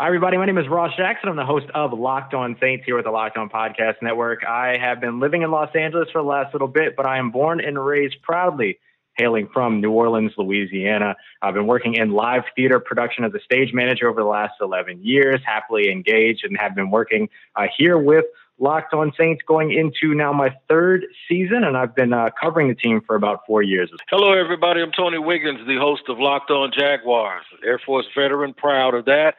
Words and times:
Hi, 0.00 0.06
everybody. 0.06 0.38
My 0.38 0.46
name 0.46 0.56
is 0.56 0.66
Ross 0.66 0.96
Jackson. 0.96 1.28
I'm 1.28 1.36
the 1.36 1.44
host 1.44 1.66
of 1.74 1.92
Locked 1.92 2.32
On 2.32 2.56
Saints 2.58 2.86
here 2.86 2.96
with 2.96 3.04
the 3.04 3.10
Locked 3.10 3.36
On 3.36 3.50
Podcast 3.50 3.96
Network. 4.00 4.46
I 4.46 4.78
have 4.80 4.98
been 4.98 5.20
living 5.20 5.42
in 5.42 5.50
Los 5.50 5.68
Angeles 5.76 6.08
for 6.10 6.22
the 6.22 6.26
last 6.26 6.54
little 6.54 6.68
bit, 6.68 6.96
but 6.96 7.04
I 7.04 7.18
am 7.18 7.30
born 7.30 7.60
and 7.60 7.78
raised 7.78 8.16
proudly 8.22 8.78
hailing 9.18 9.50
from 9.52 9.82
New 9.82 9.90
Orleans, 9.90 10.32
Louisiana. 10.38 11.16
I've 11.42 11.52
been 11.52 11.66
working 11.66 11.96
in 11.96 12.12
live 12.12 12.44
theater 12.56 12.80
production 12.80 13.24
as 13.24 13.34
a 13.34 13.40
stage 13.40 13.74
manager 13.74 14.08
over 14.08 14.22
the 14.22 14.26
last 14.26 14.54
11 14.62 15.04
years, 15.04 15.42
happily 15.44 15.90
engaged, 15.92 16.46
and 16.46 16.56
have 16.58 16.74
been 16.74 16.90
working 16.90 17.28
uh, 17.54 17.66
here 17.76 17.98
with 17.98 18.24
Locked 18.58 18.94
On 18.94 19.12
Saints 19.18 19.42
going 19.46 19.70
into 19.70 20.14
now 20.14 20.32
my 20.32 20.56
third 20.66 21.04
season, 21.28 21.62
and 21.62 21.76
I've 21.76 21.94
been 21.94 22.14
uh, 22.14 22.30
covering 22.40 22.68
the 22.68 22.74
team 22.74 23.02
for 23.06 23.16
about 23.16 23.40
four 23.46 23.62
years. 23.62 23.90
Hello, 24.08 24.32
everybody. 24.32 24.80
I'm 24.80 24.92
Tony 24.92 25.18
Wiggins, 25.18 25.66
the 25.66 25.76
host 25.76 26.04
of 26.08 26.18
Locked 26.18 26.50
On 26.50 26.72
Jaguars, 26.72 27.44
Air 27.62 27.78
Force 27.84 28.06
veteran, 28.16 28.54
proud 28.54 28.94
of 28.94 29.04
that 29.04 29.34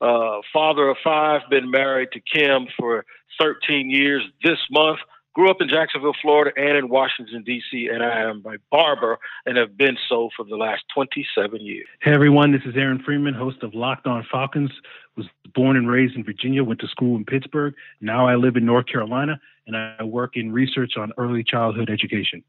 uh, 0.00 0.40
father 0.52 0.88
of 0.88 0.96
five, 1.02 1.42
been 1.50 1.70
married 1.70 2.10
to 2.12 2.20
Kim 2.20 2.66
for 2.78 3.04
13 3.40 3.90
years 3.90 4.22
this 4.42 4.58
month. 4.70 4.98
Grew 5.32 5.48
up 5.48 5.58
in 5.60 5.68
Jacksonville, 5.68 6.16
Florida, 6.20 6.50
and 6.56 6.76
in 6.76 6.88
Washington, 6.88 7.44
D.C., 7.44 7.88
and 7.92 8.02
I 8.02 8.22
am 8.22 8.42
a 8.46 8.56
barber 8.70 9.18
and 9.46 9.56
have 9.56 9.76
been 9.76 9.96
so 10.08 10.28
for 10.36 10.44
the 10.44 10.56
last 10.56 10.82
27 10.92 11.60
years. 11.60 11.86
Hey, 12.02 12.12
everyone, 12.12 12.50
this 12.50 12.62
is 12.66 12.74
Aaron 12.76 13.00
Freeman, 13.04 13.34
host 13.34 13.62
of 13.62 13.72
Locked 13.72 14.08
On 14.08 14.26
Falcons. 14.30 14.72
Was 15.16 15.26
born 15.54 15.76
and 15.76 15.88
raised 15.88 16.16
in 16.16 16.24
Virginia, 16.24 16.64
went 16.64 16.80
to 16.80 16.88
school 16.88 17.16
in 17.16 17.24
Pittsburgh. 17.24 17.74
Now 18.00 18.26
I 18.26 18.34
live 18.34 18.56
in 18.56 18.64
North 18.64 18.86
Carolina, 18.86 19.40
and 19.66 19.76
I 19.76 20.02
work 20.02 20.36
in 20.36 20.52
research 20.52 20.96
on 20.96 21.12
early 21.16 21.44
childhood 21.44 21.90
education. 21.90 22.42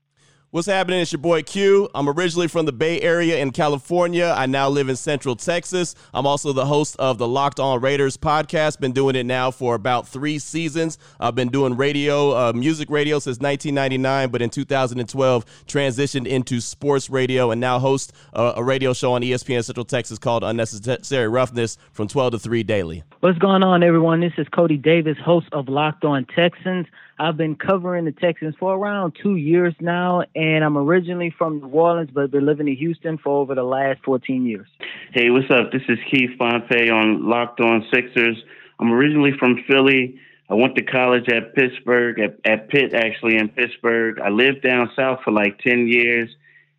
What's 0.53 0.67
happening? 0.67 0.99
It's 0.99 1.13
your 1.13 1.19
boy 1.21 1.43
Q. 1.43 1.87
I'm 1.95 2.09
originally 2.09 2.49
from 2.49 2.65
the 2.65 2.73
Bay 2.73 2.99
Area 2.99 3.37
in 3.37 3.51
California. 3.51 4.33
I 4.35 4.47
now 4.47 4.67
live 4.67 4.89
in 4.89 4.97
Central 4.97 5.37
Texas. 5.37 5.95
I'm 6.13 6.27
also 6.27 6.51
the 6.51 6.65
host 6.65 6.97
of 6.99 7.17
the 7.17 7.25
Locked 7.25 7.61
On 7.61 7.79
Raiders 7.79 8.17
podcast. 8.17 8.77
Been 8.81 8.91
doing 8.91 9.15
it 9.15 9.25
now 9.25 9.51
for 9.51 9.75
about 9.75 10.09
three 10.09 10.39
seasons. 10.39 10.97
I've 11.21 11.35
been 11.35 11.47
doing 11.47 11.77
radio, 11.77 12.31
uh, 12.31 12.51
music 12.51 12.89
radio 12.89 13.19
since 13.19 13.39
1999, 13.39 14.29
but 14.29 14.41
in 14.41 14.49
2012 14.49 15.45
transitioned 15.67 16.27
into 16.27 16.59
sports 16.59 17.09
radio 17.09 17.51
and 17.51 17.61
now 17.61 17.79
host 17.79 18.11
a, 18.33 18.55
a 18.57 18.63
radio 18.63 18.91
show 18.91 19.13
on 19.13 19.21
ESPN 19.21 19.63
Central 19.63 19.85
Texas 19.85 20.19
called 20.19 20.43
Unnecessary 20.43 21.29
Roughness 21.29 21.77
from 21.93 22.09
12 22.09 22.33
to 22.33 22.39
3 22.39 22.63
daily. 22.63 23.03
What's 23.21 23.39
going 23.39 23.63
on, 23.63 23.83
everyone? 23.83 24.19
This 24.19 24.33
is 24.37 24.47
Cody 24.49 24.75
Davis, 24.75 25.15
host 25.23 25.47
of 25.53 25.69
Locked 25.69 26.03
On 26.03 26.25
Texans. 26.25 26.87
I've 27.21 27.37
been 27.37 27.55
covering 27.55 28.05
the 28.05 28.11
Texans 28.11 28.55
for 28.59 28.75
around 28.75 29.15
two 29.21 29.35
years 29.35 29.75
now, 29.79 30.23
and 30.33 30.63
I'm 30.63 30.75
originally 30.75 31.31
from 31.37 31.59
New 31.59 31.67
Orleans, 31.67 32.09
but 32.11 32.31
been 32.31 32.47
living 32.47 32.67
in 32.67 32.75
Houston 32.75 33.19
for 33.19 33.41
over 33.41 33.53
the 33.53 33.61
last 33.61 33.99
14 34.03 34.43
years. 34.47 34.65
Hey, 35.13 35.29
what's 35.29 35.45
up? 35.51 35.71
This 35.71 35.83
is 35.87 35.99
Keith 36.09 36.31
Pompey 36.39 36.89
on 36.89 37.29
Locked 37.29 37.59
On 37.61 37.85
Sixers. 37.93 38.43
I'm 38.79 38.91
originally 38.91 39.33
from 39.37 39.63
Philly. 39.69 40.19
I 40.49 40.55
went 40.55 40.75
to 40.77 40.81
college 40.81 41.29
at 41.29 41.53
Pittsburgh, 41.53 42.19
at, 42.19 42.39
at 42.43 42.69
Pitt 42.69 42.95
actually 42.95 43.37
in 43.37 43.49
Pittsburgh. 43.49 44.19
I 44.19 44.29
lived 44.29 44.63
down 44.63 44.89
south 44.95 45.19
for 45.23 45.29
like 45.29 45.59
10 45.59 45.87
years. 45.87 46.27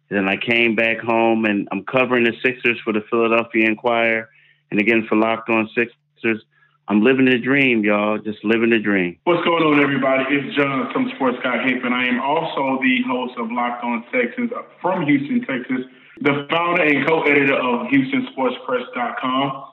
Then 0.09 0.29
I 0.29 0.37
came 0.37 0.75
back 0.75 0.99
home 0.99 1.45
and 1.45 1.69
I'm 1.71 1.85
covering 1.85 2.25
the 2.25 2.33
Sixers 2.45 2.81
for 2.83 2.93
the 2.93 3.05
Philadelphia 3.09 3.67
Inquirer 3.67 4.29
and 4.73 4.81
again 4.81 5.07
for 5.09 5.15
Locked 5.15 5.51
On 5.51 5.71
Sixers. 5.73 6.43
I'm 6.89 7.03
living 7.03 7.27
the 7.27 7.39
dream, 7.39 7.85
y'all. 7.85 8.19
Just 8.19 8.45
living 8.45 8.71
the 8.71 8.79
dream. 8.79 9.17
What's 9.25 9.45
going 9.45 9.63
on, 9.63 9.81
everybody? 9.81 10.25
It's 10.35 10.57
John 10.57 10.93
from 10.93 11.11
Sports 11.15 11.39
Guy 11.43 11.63
Hip, 11.63 11.85
and 11.85 11.95
I 11.95 12.07
am 12.07 12.21
also 12.21 12.83
the 12.83 13.03
host 13.07 13.35
of 13.39 13.53
Locked 13.53 13.85
On 13.85 14.05
Texans 14.13 14.51
uh, 14.51 14.63
from 14.81 15.07
Houston, 15.07 15.47
Texas, 15.47 15.87
the 16.21 16.47
founder 16.51 16.83
and 16.83 17.07
co-editor 17.07 17.55
of 17.55 17.87
HoustonSportsPress.com. 17.87 19.65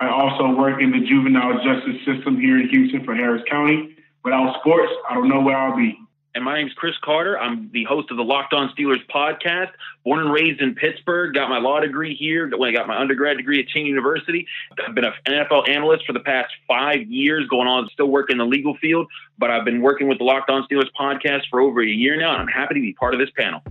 I 0.00 0.08
also 0.08 0.56
work 0.56 0.80
in 0.80 0.90
the 0.90 1.00
juvenile 1.06 1.62
justice 1.62 2.00
system 2.04 2.40
here 2.40 2.58
in 2.58 2.68
Houston 2.70 3.04
for 3.04 3.14
Harris 3.14 3.42
County. 3.48 3.96
Without 4.24 4.56
sports, 4.60 4.92
I 5.08 5.14
don't 5.14 5.28
know 5.28 5.42
where 5.42 5.56
I'll 5.56 5.76
be. 5.76 5.98
And 6.34 6.44
my 6.44 6.56
name's 6.56 6.72
Chris 6.72 6.94
Carter. 7.00 7.38
I'm 7.38 7.70
the 7.72 7.84
host 7.84 8.10
of 8.10 8.16
the 8.16 8.24
Locked 8.24 8.52
On 8.54 8.68
Steelers 8.76 9.06
podcast. 9.08 9.70
Born 10.04 10.18
and 10.18 10.32
raised 10.32 10.60
in 10.60 10.74
Pittsburgh. 10.74 11.32
Got 11.32 11.48
my 11.48 11.58
law 11.58 11.78
degree 11.78 12.16
here. 12.16 12.50
When 12.56 12.68
I 12.68 12.72
got 12.72 12.88
my 12.88 12.98
undergrad 12.98 13.36
degree 13.36 13.60
at 13.60 13.66
Cheyney 13.68 13.86
University. 13.86 14.44
I've 14.84 14.96
been 14.96 15.04
an 15.04 15.12
NFL 15.28 15.68
analyst 15.68 16.04
for 16.04 16.12
the 16.12 16.20
past 16.20 16.52
five 16.66 17.06
years, 17.06 17.46
going 17.48 17.68
on, 17.68 17.88
still 17.92 18.08
working 18.08 18.34
in 18.34 18.38
the 18.38 18.46
legal 18.46 18.76
field. 18.78 19.06
But 19.38 19.52
I've 19.52 19.64
been 19.64 19.80
working 19.80 20.08
with 20.08 20.18
the 20.18 20.24
Locked 20.24 20.50
On 20.50 20.66
Steelers 20.66 20.90
podcast 20.98 21.42
for 21.50 21.60
over 21.60 21.80
a 21.80 21.86
year 21.86 22.16
now, 22.18 22.32
and 22.32 22.42
I'm 22.42 22.48
happy 22.48 22.74
to 22.74 22.80
be 22.80 22.94
part 22.94 23.14
of 23.14 23.20
this 23.20 23.30
panel. 23.38 23.62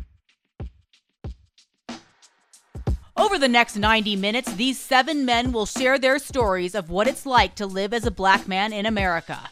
Over 3.17 3.37
the 3.37 3.49
next 3.49 3.75
90 3.75 4.15
minutes, 4.15 4.53
these 4.53 4.79
seven 4.79 5.25
men 5.25 5.51
will 5.51 5.65
share 5.65 5.99
their 5.99 6.17
stories 6.17 6.75
of 6.75 6.89
what 6.89 7.07
it's 7.07 7.25
like 7.25 7.55
to 7.55 7.65
live 7.65 7.93
as 7.93 8.05
a 8.05 8.11
black 8.11 8.47
man 8.47 8.71
in 8.71 8.85
America. 8.85 9.49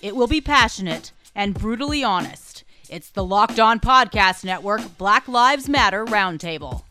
It 0.00 0.14
will 0.14 0.28
be 0.28 0.40
passionate 0.40 1.10
and 1.34 1.54
brutally 1.54 2.04
honest. 2.04 2.51
It's 2.92 3.08
the 3.08 3.24
Locked 3.24 3.58
On 3.58 3.80
Podcast 3.80 4.44
Network 4.44 4.82
Black 4.98 5.26
Lives 5.26 5.66
Matter 5.66 6.04
Roundtable. 6.04 6.82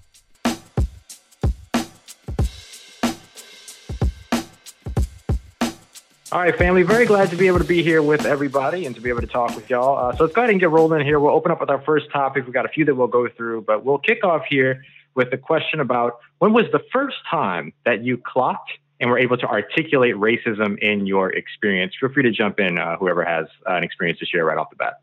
All 6.32 6.42
right, 6.42 6.58
family. 6.58 6.82
Very 6.82 7.06
glad 7.06 7.30
to 7.30 7.36
be 7.36 7.46
able 7.46 7.60
to 7.60 7.64
be 7.64 7.84
here 7.84 8.02
with 8.02 8.26
everybody 8.26 8.88
and 8.88 8.96
to 8.96 9.02
be 9.02 9.10
able 9.10 9.22
to 9.22 9.28
talk 9.28 9.56
with 9.56 9.70
y'all. 9.70 9.96
Uh, 9.96 10.18
so 10.18 10.24
let's 10.24 10.34
go 10.34 10.42
ahead 10.42 10.50
and 10.50 10.60
get 10.60 10.72
rolling 10.72 11.02
in 11.02 11.06
here. 11.06 11.20
We'll 11.20 11.36
open 11.36 11.52
up 11.52 11.60
with 11.60 11.70
our 11.70 11.84
first 11.84 12.10
topic. 12.12 12.46
We've 12.46 12.54
got 12.56 12.66
a 12.66 12.70
few 12.70 12.84
that 12.86 12.96
we'll 12.96 13.06
go 13.06 13.30
through, 13.30 13.62
but 13.68 13.86
we'll 13.86 14.00
kick 14.00 14.24
off 14.24 14.46
here 14.50 14.84
with 15.14 15.32
a 15.34 15.38
question 15.38 15.80
about 15.80 16.18
when 16.40 16.52
was 16.52 16.66
the 16.72 16.82
first 16.92 17.18
time 17.30 17.74
that 17.86 18.04
you 18.04 18.18
clocked 18.18 18.72
and 19.00 19.08
were 19.12 19.20
able 19.20 19.38
to 19.38 19.46
articulate 19.46 20.16
racism 20.16 20.80
in 20.80 21.06
your 21.06 21.32
experience? 21.32 21.94
Feel 22.00 22.10
free 22.12 22.24
to 22.24 22.32
jump 22.32 22.60
in, 22.60 22.80
uh, 22.80 22.98
whoever 22.98 23.24
has 23.24 23.46
uh, 23.70 23.76
an 23.76 23.84
experience 23.84 24.18
to 24.18 24.26
share 24.26 24.46
right 24.46 24.58
off 24.58 24.72
the 24.72 24.78
bat. 24.78 24.96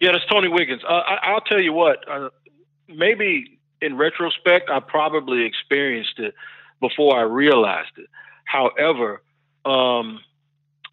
Yeah, 0.00 0.12
that's 0.12 0.26
Tony 0.26 0.48
Wiggins. 0.48 0.82
Uh, 0.84 0.92
I, 0.92 1.32
will 1.32 1.40
tell 1.40 1.60
you 1.60 1.72
what. 1.72 2.08
Uh, 2.08 2.30
maybe 2.88 3.58
in 3.80 3.96
retrospect, 3.96 4.70
I 4.70 4.80
probably 4.80 5.44
experienced 5.44 6.18
it 6.18 6.34
before 6.80 7.16
I 7.16 7.22
realized 7.22 7.92
it. 7.96 8.06
However, 8.44 9.22
um, 9.64 10.20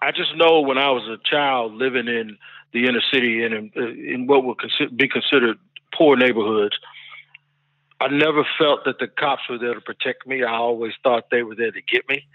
I 0.02 0.12
just 0.12 0.36
know 0.36 0.62
when 0.62 0.78
I 0.78 0.92
was 0.92 1.08
a 1.08 1.18
child 1.30 1.74
living 1.74 2.08
in 2.08 2.38
the 2.74 2.88
inner 2.88 3.02
city 3.12 3.44
and 3.44 3.54
in, 3.54 3.72
in 3.76 4.28
what 4.28 4.44
would 4.44 4.58
be 4.96 5.08
considered 5.08 5.58
poor 5.94 6.16
neighborhoods, 6.16 6.76
I 8.00 8.08
never 8.08 8.46
felt 8.58 8.86
that 8.86 9.00
the 9.00 9.08
cops 9.08 9.44
were 9.50 9.58
there 9.58 9.74
to 9.74 9.82
protect 9.82 10.26
me. 10.26 10.44
I 10.44 10.56
always 10.56 10.94
thought 11.04 11.26
they 11.30 11.44
were 11.44 11.56
there 11.56 11.72
to 11.72 11.82
get 11.82 12.08
me 12.08 12.26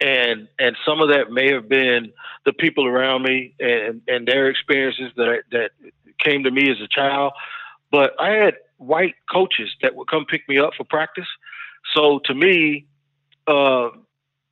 and 0.00 0.48
and 0.58 0.76
some 0.84 1.00
of 1.00 1.08
that 1.10 1.30
may 1.30 1.52
have 1.52 1.68
been 1.68 2.12
the 2.44 2.52
people 2.52 2.86
around 2.86 3.22
me 3.22 3.54
and 3.60 4.02
and 4.08 4.26
their 4.26 4.48
experiences 4.48 5.12
that 5.16 5.42
that 5.52 5.70
came 6.24 6.44
to 6.44 6.50
me 6.50 6.70
as 6.70 6.80
a 6.80 6.88
child. 6.88 7.32
But 7.90 8.12
I 8.20 8.30
had 8.30 8.54
white 8.78 9.14
coaches 9.30 9.70
that 9.82 9.94
would 9.94 10.08
come 10.08 10.24
pick 10.24 10.48
me 10.48 10.58
up 10.58 10.72
for 10.76 10.84
practice. 10.84 11.28
So 11.94 12.20
to 12.24 12.34
me, 12.34 12.86
uh, 13.46 13.90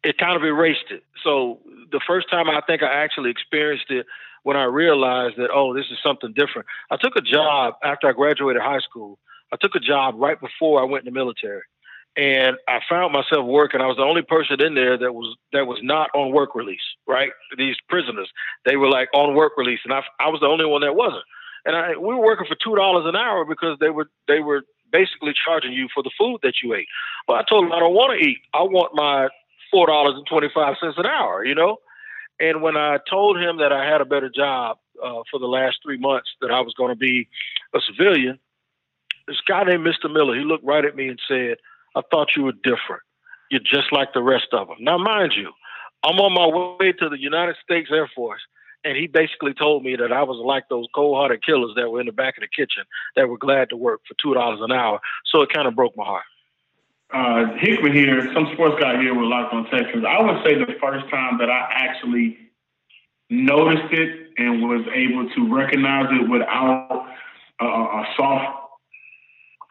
it 0.02 0.18
kind 0.18 0.36
of 0.36 0.44
erased 0.44 0.90
it. 0.90 1.02
So 1.24 1.60
the 1.90 2.00
first 2.06 2.30
time 2.30 2.48
I 2.48 2.60
think 2.66 2.82
I 2.82 3.02
actually 3.02 3.30
experienced 3.30 3.90
it 3.90 4.06
when 4.42 4.56
I 4.56 4.64
realized 4.64 5.36
that, 5.36 5.50
oh, 5.52 5.74
this 5.74 5.86
is 5.90 5.98
something 6.02 6.32
different. 6.32 6.66
I 6.90 6.96
took 6.96 7.16
a 7.16 7.20
job 7.20 7.74
after 7.82 8.08
I 8.08 8.12
graduated 8.12 8.62
high 8.62 8.80
school. 8.80 9.18
I 9.52 9.56
took 9.56 9.74
a 9.74 9.80
job 9.80 10.14
right 10.18 10.38
before 10.40 10.80
I 10.80 10.84
went 10.84 11.06
in 11.06 11.12
the 11.12 11.18
military. 11.18 11.62
And 12.16 12.56
I 12.66 12.80
found 12.88 13.12
myself 13.12 13.46
working. 13.46 13.80
I 13.80 13.86
was 13.86 13.96
the 13.96 14.02
only 14.02 14.22
person 14.22 14.60
in 14.60 14.74
there 14.74 14.98
that 14.98 15.12
was 15.12 15.36
that 15.52 15.66
was 15.66 15.78
not 15.82 16.10
on 16.14 16.32
work 16.32 16.54
release. 16.56 16.80
Right, 17.06 17.30
these 17.56 17.76
prisoners, 17.88 18.28
they 18.64 18.76
were 18.76 18.88
like 18.88 19.08
on 19.14 19.36
work 19.36 19.52
release, 19.56 19.78
and 19.84 19.92
I, 19.92 20.02
I 20.18 20.28
was 20.28 20.40
the 20.40 20.46
only 20.46 20.66
one 20.66 20.80
that 20.80 20.96
wasn't 20.96 21.22
and 21.68 21.76
I 21.76 21.90
we 21.90 22.14
were 22.14 22.24
working 22.24 22.46
for 22.48 22.56
two 22.56 22.74
dollars 22.74 23.04
an 23.06 23.14
hour 23.14 23.44
because 23.44 23.78
they 23.78 23.90
were 23.90 24.08
they 24.26 24.40
were 24.40 24.62
basically 24.90 25.34
charging 25.44 25.72
you 25.72 25.86
for 25.92 26.02
the 26.02 26.10
food 26.18 26.38
that 26.42 26.54
you 26.62 26.74
ate. 26.74 26.88
But 27.26 27.36
I 27.36 27.42
told 27.48 27.64
them 27.64 27.72
I 27.72 27.78
don't 27.78 27.94
want 27.94 28.18
to 28.18 28.26
eat. 28.26 28.38
I 28.54 28.62
want 28.62 28.94
my 28.94 29.28
four 29.70 29.86
dollars 29.86 30.14
and 30.16 30.26
twenty 30.26 30.48
five 30.52 30.76
cents 30.80 30.96
an 30.96 31.06
hour. 31.06 31.44
You 31.44 31.54
know. 31.54 31.76
And 32.40 32.62
when 32.62 32.76
I 32.76 32.98
told 33.10 33.36
him 33.36 33.58
that 33.58 33.72
I 33.72 33.84
had 33.84 34.00
a 34.00 34.04
better 34.04 34.30
job 34.30 34.78
uh, 35.04 35.22
for 35.28 35.40
the 35.40 35.48
last 35.48 35.78
three 35.84 35.98
months, 35.98 36.28
that 36.40 36.52
I 36.52 36.60
was 36.60 36.72
going 36.74 36.90
to 36.90 36.96
be 36.96 37.28
a 37.74 37.80
civilian, 37.80 38.38
this 39.26 39.40
guy 39.40 39.64
named 39.64 39.84
Mr. 39.84 40.08
Miller, 40.10 40.36
he 40.36 40.44
looked 40.44 40.64
right 40.64 40.84
at 40.84 40.94
me 40.96 41.08
and 41.08 41.20
said, 41.28 41.56
"I 41.94 42.00
thought 42.10 42.36
you 42.36 42.44
were 42.44 42.52
different. 42.52 43.02
You're 43.50 43.60
just 43.60 43.92
like 43.92 44.14
the 44.14 44.22
rest 44.22 44.48
of 44.52 44.68
them." 44.68 44.78
Now, 44.80 44.96
mind 44.96 45.32
you, 45.36 45.52
I'm 46.02 46.18
on 46.18 46.32
my 46.32 46.46
way 46.80 46.92
to 46.92 47.08
the 47.10 47.20
United 47.20 47.56
States 47.62 47.90
Air 47.92 48.08
Force 48.14 48.40
and 48.84 48.96
he 48.96 49.06
basically 49.06 49.54
told 49.54 49.82
me 49.82 49.96
that 49.96 50.12
I 50.12 50.22
was 50.22 50.40
like 50.44 50.68
those 50.68 50.86
cold-hearted 50.94 51.44
killers 51.44 51.72
that 51.76 51.90
were 51.90 52.00
in 52.00 52.06
the 52.06 52.12
back 52.12 52.36
of 52.36 52.42
the 52.42 52.48
kitchen 52.48 52.84
that 53.16 53.28
were 53.28 53.38
glad 53.38 53.70
to 53.70 53.76
work 53.76 54.00
for 54.06 54.14
two 54.22 54.34
dollars 54.34 54.60
an 54.62 54.72
hour. 54.72 55.00
So 55.26 55.42
it 55.42 55.52
kind 55.52 55.66
of 55.66 55.74
broke 55.74 55.96
my 55.96 56.04
heart. 56.04 56.24
Uh, 57.12 57.56
Hickman 57.58 57.94
here, 57.94 58.32
some 58.34 58.48
sports 58.52 58.76
guy 58.80 59.00
here 59.00 59.14
with 59.14 59.24
Locked 59.24 59.54
On 59.54 59.64
Texans. 59.70 60.04
I 60.06 60.20
would 60.22 60.44
say 60.44 60.54
the 60.54 60.74
first 60.80 61.08
time 61.10 61.38
that 61.38 61.48
I 61.48 61.66
actually 61.70 62.36
noticed 63.30 63.92
it 63.92 64.28
and 64.36 64.62
was 64.62 64.86
able 64.94 65.28
to 65.30 65.54
recognize 65.54 66.06
it 66.10 66.28
without 66.28 67.06
a, 67.60 67.64
a 67.64 68.06
soft 68.16 68.58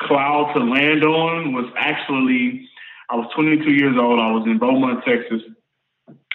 cloud 0.01 0.53
to 0.53 0.59
land 0.59 1.03
on 1.03 1.53
was 1.53 1.71
actually 1.77 2.67
I 3.09 3.15
was 3.15 3.31
22 3.35 3.71
years 3.71 3.95
old. 3.97 4.19
I 4.19 4.31
was 4.31 4.45
in 4.45 4.57
Beaumont, 4.57 5.03
Texas, 5.05 5.41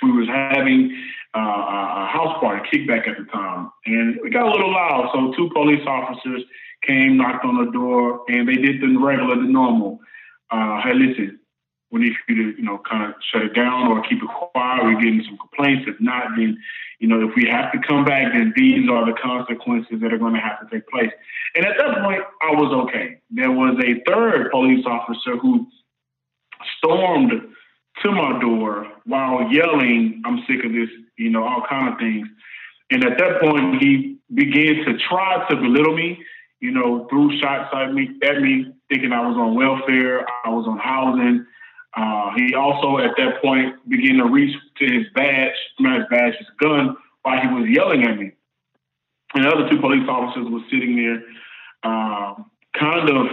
We 0.02 0.10
was 0.12 0.28
having 0.28 0.96
uh, 1.34 1.38
a 1.38 2.06
house 2.06 2.38
party, 2.40 2.68
kickback 2.70 3.08
at 3.08 3.16
the 3.18 3.24
time, 3.32 3.70
and 3.86 4.18
we 4.22 4.30
got 4.30 4.46
a 4.46 4.50
little 4.50 4.72
loud. 4.72 5.10
So 5.14 5.32
two 5.36 5.50
police 5.54 5.82
officers 5.86 6.42
came, 6.86 7.16
knocked 7.16 7.44
on 7.44 7.64
the 7.64 7.70
door, 7.70 8.24
and 8.28 8.48
they 8.48 8.56
did 8.56 8.80
the 8.80 8.96
regular, 8.98 9.36
the 9.36 9.48
normal. 9.48 10.00
Uh, 10.50 10.82
hey, 10.82 10.94
listen, 10.94 11.38
we 11.90 12.00
need 12.00 12.12
you 12.28 12.34
to, 12.34 12.58
you 12.58 12.64
know, 12.64 12.80
kind 12.88 13.04
of 13.04 13.14
shut 13.30 13.42
it 13.42 13.54
down 13.54 13.88
or 13.88 14.02
keep 14.02 14.22
it 14.22 14.28
quiet. 14.28 14.84
We're 14.84 14.96
getting 14.96 15.22
some 15.24 15.38
complaints. 15.38 15.84
If 15.86 16.00
not, 16.00 16.24
then, 16.36 16.58
you 16.98 17.08
know, 17.08 17.26
if 17.28 17.34
we 17.36 17.46
have 17.50 17.70
to 17.72 17.78
come 17.86 18.04
back, 18.04 18.32
then 18.32 18.52
these 18.56 18.88
are 18.88 19.04
the 19.04 19.12
consequences 19.12 20.00
that 20.00 20.12
are 20.12 20.18
going 20.18 20.34
to 20.34 20.40
have 20.40 20.60
to 20.60 20.74
take 20.74 20.88
place. 20.88 21.10
And 21.54 21.66
at 21.66 21.76
that 21.78 22.02
point, 22.02 22.22
I 22.42 22.52
was 22.52 22.72
okay. 22.88 23.20
There 23.30 23.52
was 23.52 23.78
a 23.84 24.02
third 24.10 24.50
police 24.50 24.84
officer 24.86 25.36
who 25.36 25.66
stormed 26.78 27.32
to 28.02 28.12
my 28.12 28.38
door 28.40 28.86
while 29.04 29.50
yelling, 29.52 30.22
I'm 30.24 30.44
sick 30.48 30.64
of 30.64 30.72
this, 30.72 30.88
you 31.16 31.30
know, 31.30 31.44
all 31.44 31.62
kind 31.68 31.92
of 31.92 31.98
things. 31.98 32.28
And 32.90 33.04
at 33.04 33.18
that 33.18 33.40
point, 33.40 33.82
he 33.82 34.18
began 34.34 34.84
to 34.84 34.98
try 35.08 35.46
to 35.48 35.56
belittle 35.56 35.96
me, 35.96 36.22
you 36.60 36.70
know, 36.70 37.06
threw 37.08 37.38
shots 37.40 37.74
at 37.74 37.92
me, 37.92 38.10
at 38.22 38.40
me, 38.40 38.72
thinking 38.88 39.12
I 39.12 39.26
was 39.26 39.36
on 39.36 39.54
welfare, 39.54 40.26
I 40.44 40.50
was 40.50 40.66
on 40.66 40.78
housing. 40.78 41.46
Uh, 41.94 42.30
he 42.36 42.54
also, 42.54 42.98
at 42.98 43.12
that 43.16 43.42
point, 43.42 43.76
began 43.88 44.16
to 44.16 44.24
reach 44.24 44.56
to 44.78 44.84
his 44.86 45.06
badge, 45.14 45.54
not 45.78 46.00
his 46.00 46.08
badge, 46.10 46.34
his 46.38 46.48
gun, 46.60 46.96
while 47.22 47.40
he 47.40 47.48
was 47.48 47.68
yelling 47.68 48.04
at 48.04 48.18
me. 48.18 48.32
And 49.34 49.44
the 49.44 49.48
other 49.48 49.70
two 49.70 49.80
police 49.80 50.08
officers 50.08 50.46
were 50.50 50.60
sitting 50.70 50.96
there, 50.96 51.22
uh, 51.82 52.34
kind 52.78 53.08
of, 53.10 53.26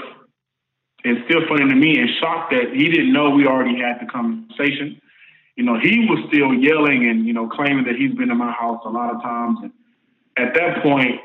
and 1.03 1.23
still 1.25 1.41
funny 1.47 1.67
to 1.69 1.75
me, 1.75 1.97
and 1.97 2.09
shocked 2.19 2.51
that 2.51 2.73
he 2.73 2.89
didn't 2.89 3.13
know 3.13 3.29
we 3.29 3.45
already 3.45 3.79
had 3.79 3.99
the 4.01 4.05
conversation. 4.05 5.01
You 5.55 5.63
know, 5.63 5.79
he 5.79 6.07
was 6.09 6.23
still 6.29 6.53
yelling 6.53 7.07
and, 7.09 7.25
you 7.25 7.33
know, 7.33 7.47
claiming 7.49 7.83
that 7.85 7.95
he's 7.95 8.13
been 8.13 8.31
in 8.31 8.37
my 8.37 8.51
house 8.51 8.81
a 8.85 8.89
lot 8.89 9.13
of 9.13 9.21
times. 9.21 9.59
And 9.63 9.71
at 10.37 10.53
that 10.53 10.81
point, 10.81 11.19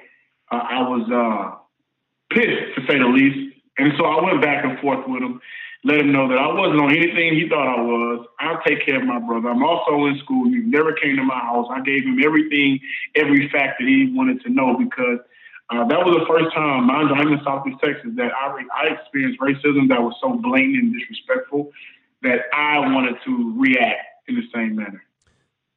uh, 0.51 0.57
I 0.57 0.81
was 0.83 1.07
uh, 1.11 2.35
pissed, 2.35 2.75
to 2.75 2.87
say 2.89 2.99
the 2.99 3.07
least. 3.07 3.55
And 3.79 3.93
so 3.97 4.05
I 4.05 4.25
went 4.25 4.43
back 4.43 4.65
and 4.65 4.79
forth 4.81 5.07
with 5.07 5.23
him 5.23 5.41
let 5.85 6.01
him 6.01 6.13
know 6.13 6.27
that 6.29 6.39
I 6.39 6.49
wasn't 6.49 6.81
on 6.81 6.97
anything 6.97 7.35
he 7.35 7.47
thought 7.47 7.69
I 7.69 7.81
was. 7.81 8.27
I'll 8.41 8.61
take 8.67 8.85
care 8.87 8.97
of 8.97 9.05
my 9.05 9.19
brother. 9.19 9.51
I'm 9.51 9.63
also 9.63 10.07
in 10.07 10.19
school. 10.25 10.49
He 10.49 10.57
never 10.65 10.95
came 10.95 11.17
to 11.17 11.23
my 11.23 11.39
house. 11.39 11.69
I 11.71 11.83
gave 11.83 12.05
him 12.05 12.19
everything, 12.25 12.81
every 13.15 13.51
fact 13.51 13.79
that 13.79 13.87
he 13.87 14.11
wanted 14.13 14.41
to 14.45 14.51
know 14.51 14.79
because 14.79 15.21
uh, 15.75 15.87
that 15.89 15.99
was 16.05 16.17
the 16.19 16.27
first 16.27 16.55
time, 16.55 16.87
mind 16.87 17.11
you, 17.11 17.15
I'm 17.17 17.33
in 17.33 17.41
Southeast 17.45 17.79
Texas, 17.83 18.11
that 18.17 18.31
I, 18.33 18.63
I 18.75 18.95
experienced 18.95 19.41
racism 19.41 19.89
that 19.89 20.01
was 20.01 20.15
so 20.23 20.35
blatant 20.35 20.77
and 20.77 20.93
disrespectful 20.93 21.73
that 22.23 22.41
I 22.55 22.79
wanted 22.79 23.17
to 23.25 23.55
react 23.59 24.07
in 24.29 24.37
the 24.37 24.43
same 24.55 24.77
manner. 24.77 25.03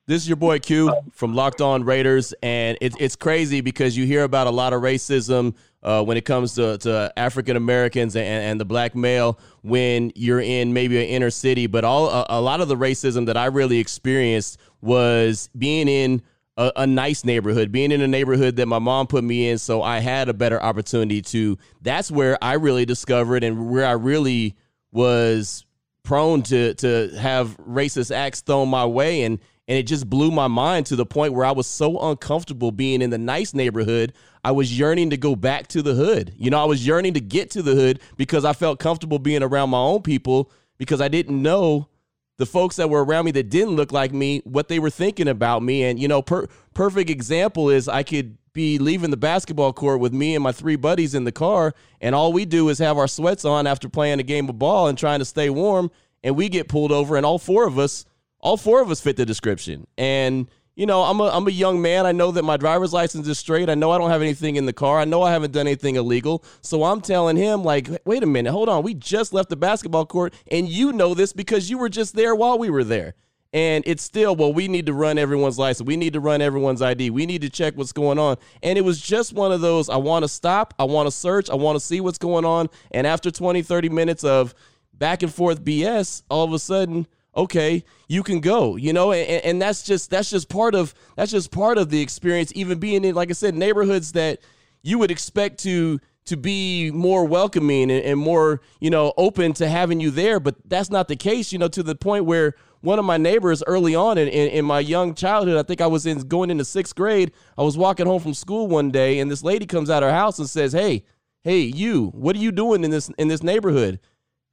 This 0.08 0.22
is 0.22 0.30
your 0.30 0.38
boy 0.38 0.60
Q 0.60 0.94
from 1.12 1.36
Locked 1.36 1.60
On 1.60 1.84
Raiders, 1.84 2.34
and 2.42 2.78
it's 2.80 2.96
it's 2.98 3.18
crazy 3.18 3.60
because 3.60 3.98
you 3.98 4.06
hear 4.06 4.24
about 4.24 4.48
a 4.48 4.52
lot 4.52 4.72
of 4.72 4.82
racism 4.82 5.54
uh, 5.84 6.02
when 6.02 6.16
it 6.16 6.24
comes 6.24 6.54
to, 6.56 6.78
to 6.78 7.12
African 7.18 7.58
Americans 7.58 8.16
and, 8.16 8.26
and 8.26 8.60
the 8.60 8.64
black 8.64 8.96
male 8.96 9.38
when 9.64 10.14
you're 10.16 10.40
in 10.40 10.72
maybe 10.72 10.98
an 10.98 11.04
inner 11.04 11.30
city. 11.30 11.68
But 11.68 11.84
all 11.84 12.10
a, 12.10 12.26
a 12.30 12.42
lot 12.42 12.62
of 12.62 12.70
the 12.70 12.78
racism 12.78 13.26
that 13.26 13.36
I 13.36 13.48
really 13.48 13.80
experienced 13.80 14.58
was 14.80 15.50
being 15.58 15.90
in 15.90 16.22
a, 16.58 16.72
a, 16.78 16.88
nice 16.88 17.24
neighborhood, 17.24 17.72
being 17.72 17.92
in 17.92 18.02
a 18.02 18.08
neighborhood 18.08 18.56
that 18.56 18.66
my 18.66 18.80
mom 18.80 19.08
put 19.08 19.24
me 19.24 19.50
in, 19.50 19.58
so 19.58 19.84
I 19.84 20.00
had 20.00 20.28
a 20.28 20.34
better 20.34 20.62
opportunity 20.62 21.22
to. 21.24 21.58
That's 21.82 22.12
where 22.12 22.38
I 22.44 22.54
really 22.54 22.86
discovered 22.86 23.44
and 23.44 23.70
where 23.70 23.86
I 23.86 23.92
really 23.92 24.56
was 24.92 25.66
prone 26.04 26.42
to 26.42 26.74
to 26.74 27.10
have 27.18 27.58
racist 27.58 28.16
acts 28.16 28.40
thrown 28.40 28.70
my 28.70 28.86
way 28.86 29.24
and 29.24 29.40
and 29.68 29.78
it 29.78 29.84
just 29.84 30.10
blew 30.10 30.32
my 30.32 30.48
mind 30.48 30.86
to 30.86 30.96
the 30.96 31.06
point 31.06 31.34
where 31.34 31.46
I 31.46 31.52
was 31.52 31.68
so 31.68 32.00
uncomfortable 32.00 32.72
being 32.72 33.02
in 33.02 33.10
the 33.10 33.18
nice 33.18 33.54
neighborhood. 33.54 34.14
I 34.44 34.52
was 34.52 34.80
yearning 34.80 35.10
to 35.10 35.18
go 35.18 35.36
back 35.36 35.68
to 35.68 35.82
the 35.82 35.94
hood. 35.94 36.34
You 36.38 36.50
know, 36.50 36.62
I 36.62 36.66
was 36.66 36.88
yearning 36.88 37.16
to 37.16 37.20
get 37.20 37.52
to 37.52 37.62
the 37.62 37.76
hood 37.76 38.00
because 38.16 38.46
I 38.46 38.54
felt 38.54 38.80
comfortable 38.80 39.20
being 39.20 39.44
around 39.44 39.70
my 39.70 39.80
own 39.80 40.04
people 40.04 40.50
because 40.78 41.02
I 41.02 41.10
didn't 41.10 41.42
know 41.42 41.90
the 42.38 42.46
folks 42.46 42.76
that 42.78 42.90
were 42.90 43.04
around 43.04 43.26
me 43.26 43.32
that 43.32 43.50
didn't 43.50 43.76
look 43.76 43.92
like 43.92 44.14
me 44.14 44.42
what 44.44 44.68
they 44.68 44.80
were 44.80 44.90
thinking 44.90 45.28
about 45.28 45.64
me. 45.64 45.84
And 45.84 46.00
you 46.00 46.08
know, 46.08 46.22
per- 46.22 46.48
perfect 46.74 47.10
example 47.10 47.70
is 47.70 47.88
I 47.88 48.04
could 48.04 48.38
be 48.54 48.78
leaving 48.80 49.12
the 49.12 49.18
basketball 49.18 49.74
court 49.74 50.00
with 50.00 50.14
me 50.14 50.34
and 50.34 50.44
my 50.44 50.52
three 50.52 50.76
buddies 50.76 51.14
in 51.14 51.26
the 51.26 51.32
car, 51.32 51.74
and 52.02 52.16
all 52.16 52.34
we 52.34 52.46
do 52.46 52.70
is 52.70 52.80
have 52.80 52.98
our 52.98 53.08
sweats 53.08 53.46
on 53.46 53.68
after 53.68 53.88
playing 53.88 54.20
a 54.20 54.24
game 54.24 54.50
of 54.50 54.58
ball 54.58 54.88
and 54.88 54.98
trying 54.98 55.20
to 55.20 55.26
stay 55.26 55.50
warm, 55.50 55.92
and 56.24 56.36
we 56.36 56.50
get 56.50 56.68
pulled 56.68 56.92
over, 56.92 57.18
and 57.18 57.26
all 57.26 57.38
four 57.38 57.68
of 57.68 57.78
us 57.78 58.06
all 58.40 58.58
four 58.58 58.82
of 58.82 58.92
us 58.92 59.02
fit 59.02 59.18
the 59.18 59.26
description. 59.26 59.88
And 59.98 60.48
you 60.78 60.86
know, 60.86 61.02
I'm 61.02 61.20
a 61.20 61.26
I'm 61.26 61.48
a 61.48 61.52
young 61.52 61.82
man. 61.82 62.06
I 62.06 62.12
know 62.12 62.32
that 62.32 62.44
my 62.44 62.56
driver's 62.56 62.94
license 62.94 63.28
is 63.28 63.40
straight. 63.40 63.68
I 63.68 63.74
know 63.74 63.90
I 63.90 63.98
don't 63.98 64.12
have 64.12 64.22
anything 64.22 64.58
in 64.58 64.68
the 64.68 64.74
car. 64.74 65.00
I 65.00 65.06
know 65.06 65.24
I 65.24 65.32
haven't 65.32 65.52
done 65.52 65.66
anything 65.66 65.96
illegal. 65.96 66.46
So 66.62 66.84
I'm 66.84 67.02
telling 67.02 67.36
him 67.36 67.64
like, 67.64 67.90
wait 68.06 68.22
a 68.22 68.28
minute, 68.28 68.52
hold 68.52 68.70
on. 68.70 68.84
We 68.84 68.94
just 68.94 69.34
left 69.34 69.50
the 69.50 69.56
basketball 69.56 70.06
court, 70.06 70.36
and 70.52 70.70
you 70.70 70.94
know 70.94 71.16
this 71.16 71.34
because 71.34 71.72
you 71.72 71.80
were 71.80 71.90
just 71.90 72.16
there 72.16 72.36
while 72.36 72.60
we 72.60 72.70
were 72.70 72.84
there. 72.84 73.16
And 73.54 73.84
it's 73.88 74.04
still, 74.04 74.36
well, 74.36 74.54
we 74.54 74.68
need 74.68 74.86
to 74.86 74.94
run 74.94 75.18
everyone's 75.18 75.58
license. 75.58 75.88
We 75.88 75.98
need 75.98 76.14
to 76.14 76.20
run 76.20 76.42
everyone's 76.42 76.82
ID. 76.82 77.10
We 77.10 77.26
need 77.26 77.42
to 77.42 77.50
check 77.50 77.76
what's 77.76 77.94
going 77.94 78.20
on. 78.20 78.38
And 78.62 78.78
it 78.78 78.82
was 78.82 79.02
just 79.02 79.34
one 79.34 79.52
of 79.52 79.62
those, 79.62 79.90
I 79.90 79.96
want 79.96 80.24
to 80.24 80.30
stop. 80.30 80.76
I 80.78 80.84
want 80.84 81.08
to 81.08 81.12
search. 81.12 81.50
I 81.50 81.56
want 81.56 81.78
to 81.78 81.80
see 81.80 82.02
what's 82.02 82.18
going 82.20 82.46
on. 82.46 82.70
And 82.92 83.08
after 83.08 83.32
20, 83.32 83.64
30 83.64 83.90
minutes 83.90 84.24
of 84.24 84.54
back 84.94 85.24
and 85.24 85.34
forth 85.34 85.64
BS, 85.64 86.24
all 86.30 86.44
of 86.44 86.54
a 86.54 86.60
sudden, 86.60 87.08
okay, 87.38 87.84
you 88.08 88.24
can 88.24 88.42
go, 88.42 88.76
you 88.76 88.92
know, 88.92 89.12
and, 89.14 89.44
and 89.44 89.62
that's 89.62 89.84
just 89.84 90.10
that's 90.10 90.30
just 90.30 90.50
part 90.50 90.76
of 90.76 90.94
that's 91.16 91.32
just 91.32 91.52
part 91.52 91.78
of 91.78 91.90
the 91.90 92.02
experience. 92.02 92.52
Even 92.56 92.80
being 92.80 93.06
in, 93.06 93.16
like 93.16 93.30
I 93.30 93.34
said, 93.34 93.56
neighborhoods 93.56 94.14
that 94.14 94.40
you 94.82 94.98
would 95.00 95.12
expect 95.12 95.60
to 95.64 96.00
to 96.26 96.36
be 96.36 96.92
more 96.92 97.24
welcoming 97.24 97.90
and, 97.90 98.04
and, 98.04 98.20
more, 98.20 98.60
you 98.82 98.90
know, 98.90 99.14
open 99.16 99.54
to 99.54 99.70
having 99.70 100.02
you 100.02 100.12
there. 100.12 100.42
But 100.42 100.56
that's 100.66 100.90
not 100.90 101.08
the 101.08 101.16
case, 101.16 101.54
you 101.54 101.58
know, 101.58 101.70
to 101.70 101.82
the 101.82 101.96
point 101.96 102.26
where 102.26 102.54
one 102.82 103.00
of 103.00 103.06
my 103.06 103.16
neighbors 103.16 103.64
early 103.66 103.96
on 103.96 104.18
in, 104.18 104.28
in, 104.28 104.50
in, 104.50 104.66
my 104.66 104.82
young 104.82 105.16
childhood, 105.16 105.58
I 105.58 105.64
think 105.64 105.80
I 105.80 105.88
was 105.88 106.06
in 106.06 106.20
going 106.28 106.50
into 106.50 106.66
sixth 106.66 106.96
grade, 106.96 107.32
I 107.58 107.64
was 107.64 107.78
walking 107.78 108.06
home 108.06 108.22
from 108.22 108.34
school 108.34 108.68
one 108.68 108.92
day 108.92 109.20
and 109.20 109.32
this 109.32 109.42
lady 109.42 109.66
comes 109.66 109.90
out 109.90 110.04
of 110.04 110.10
her 110.10 110.16
house 110.16 110.38
and 110.38 110.50
says, 110.50 110.74
Hey, 110.74 111.06
hey, 111.44 111.62
you, 111.62 112.08
what 112.08 112.36
are 112.36 112.40
you 112.40 112.52
doing 112.52 112.84
in 112.84 112.92
this 112.92 113.10
in 113.18 113.30
this 113.30 113.42
neighborhood? 113.42 114.00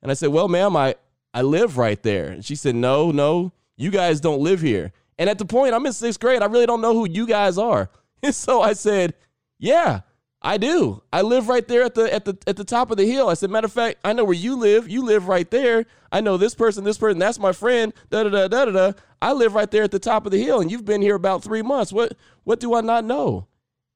And 0.00 0.10
I 0.10 0.14
said, 0.14 0.28
Well, 0.28 0.48
ma'am, 0.48 0.76
I, 0.76 0.94
I 1.34 1.42
live 1.42 1.76
right 1.76 2.02
there. 2.02 2.28
And 2.28 2.44
she 2.44 2.54
said, 2.54 2.76
No, 2.76 3.10
no, 3.10 3.52
you 3.76 3.90
guys 3.90 4.20
don't 4.20 4.40
live 4.40 4.60
here. 4.60 4.92
And 5.18 5.28
at 5.28 5.38
the 5.38 5.44
point, 5.44 5.74
I'm 5.74 5.84
in 5.84 5.92
sixth 5.92 6.20
grade. 6.20 6.42
I 6.42 6.46
really 6.46 6.66
don't 6.66 6.80
know 6.80 6.94
who 6.94 7.08
you 7.08 7.26
guys 7.26 7.58
are. 7.58 7.90
And 8.22 8.34
so 8.34 8.62
I 8.62 8.72
said, 8.72 9.12
Yeah, 9.58 10.00
I 10.40 10.56
do. 10.56 11.02
I 11.12 11.20
live 11.20 11.48
right 11.48 11.66
there 11.66 11.82
at 11.82 11.94
the 11.94 12.12
at 12.12 12.24
the 12.24 12.38
at 12.46 12.56
the 12.56 12.64
top 12.64 12.90
of 12.90 12.96
the 12.96 13.10
hill. 13.10 13.28
I 13.28 13.34
said, 13.34 13.50
matter 13.50 13.64
of 13.66 13.72
fact, 13.72 13.98
I 14.02 14.14
know 14.14 14.24
where 14.24 14.32
you 14.32 14.56
live. 14.56 14.88
You 14.88 15.02
live 15.02 15.28
right 15.28 15.50
there. 15.50 15.84
I 16.12 16.22
know 16.22 16.36
this 16.36 16.54
person, 16.54 16.84
this 16.84 16.96
person, 16.96 17.18
that's 17.18 17.38
my 17.38 17.52
friend. 17.52 17.92
Da 18.08 18.22
da 18.22 18.30
da 18.30 18.48
da 18.48 18.64
da. 18.66 18.92
I 19.20 19.32
live 19.32 19.54
right 19.54 19.70
there 19.70 19.82
at 19.82 19.90
the 19.90 19.98
top 19.98 20.24
of 20.24 20.32
the 20.32 20.42
hill, 20.42 20.60
and 20.60 20.70
you've 20.70 20.84
been 20.84 21.02
here 21.02 21.14
about 21.16 21.42
three 21.42 21.62
months. 21.62 21.92
What 21.92 22.16
what 22.44 22.60
do 22.60 22.74
I 22.74 22.82
not 22.82 23.04
know? 23.04 23.46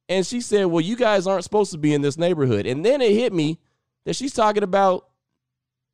And 0.08 0.26
she 0.26 0.40
said, 0.40 0.66
Well, 0.66 0.80
you 0.80 0.96
guys 0.96 1.26
aren't 1.26 1.44
supposed 1.44 1.72
to 1.72 1.78
be 1.78 1.92
in 1.92 2.00
this 2.00 2.16
neighborhood. 2.16 2.66
And 2.66 2.84
then 2.84 3.02
it 3.02 3.12
hit 3.12 3.32
me 3.32 3.58
that 4.06 4.16
she's 4.16 4.32
talking 4.32 4.62
about 4.62 5.07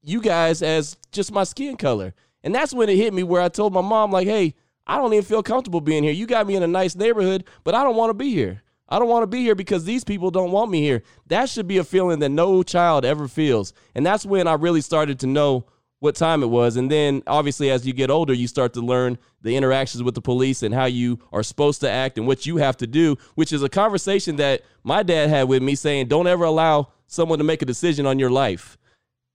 you 0.05 0.21
guys 0.21 0.63
as 0.63 0.97
just 1.13 1.33
my 1.33 1.45
skin 1.45 1.77
color. 1.77 2.15
And 2.43 2.55
that's 2.55 2.75
when 2.75 2.89
it 2.89 2.97
hit 2.97 3.15
me 3.15 3.23
where 3.23 3.43
I 3.43 3.49
told 3.49 3.73
my 3.73 3.81
mom, 3.81 4.13
like, 4.13 4.27
hey, 4.27 4.55
I 4.87 4.99
don't 4.99 5.13
even 5.13 5.25
feel 5.25 5.43
comfortable 5.43 5.81
being 5.81 6.03
here. 6.03 6.13
You 6.13 6.27
got 6.27 6.47
me 6.47 6.57
in 6.57 6.63
a 6.63 6.69
nice 6.69 6.95
neighborhood, 6.95 7.45
but 7.65 7.75
I 7.75 7.83
don't 7.83 7.97
want 7.97 8.11
to 8.11 8.15
be 8.15 8.31
here. 8.31 8.63
I 8.87 8.99
don't 8.99 9.09
want 9.09 9.23
to 9.23 9.27
be 9.27 9.41
here 9.41 9.55
because 9.55 9.85
these 9.85 10.05
people 10.05 10.31
don't 10.31 10.53
want 10.53 10.71
me 10.71 10.83
here. 10.83 11.03
That 11.29 11.49
should 11.49 11.67
be 11.67 11.79
a 11.79 11.85
feeling 11.85 12.19
that 12.19 12.29
no 12.29 12.63
child 12.63 13.05
ever 13.05 13.29
feels. 13.29 13.73
And 13.95 14.05
that's 14.05 14.27
when 14.27 14.47
I 14.47 14.55
really 14.55 14.83
started 14.83 15.19
to 15.21 15.27
know 15.27 15.67
what 16.01 16.15
time 16.15 16.43
it 16.43 16.51
was. 16.51 16.77
And 16.77 16.91
then 16.91 17.23
obviously, 17.27 17.71
as 17.71 17.87
you 17.87 17.95
get 17.95 18.11
older, 18.11 18.35
you 18.35 18.47
start 18.47 18.75
to 18.75 18.83
learn 18.83 19.17
the 19.41 19.57
interactions 19.57 20.03
with 20.03 20.15
the 20.15 20.21
police 20.21 20.63
and 20.63 20.75
how 20.75 20.85
you 20.85 21.19
are 21.33 21.43
supposed 21.43 21.81
to 21.81 21.91
act 21.91 22.19
and 22.19 22.27
what 22.27 22.45
you 22.45 22.59
have 22.59 22.77
to 22.77 22.87
do, 22.87 23.17
which 23.37 23.55
is 23.55 23.63
a 23.63 23.71
conversation 23.71 24.37
that 24.37 24.61
my 24.83 25.03
dad 25.03 25.31
had 25.31 25.49
with 25.49 25.63
me 25.63 25.75
saying, 25.75 26.09
don't 26.09 26.27
ever 26.27 26.45
allow 26.45 26.89
someone 27.07 27.39
to 27.39 27.45
make 27.45 27.63
a 27.63 27.67
decision 27.67 28.05
on 28.05 28.19
your 28.19 28.31
life. 28.31 28.77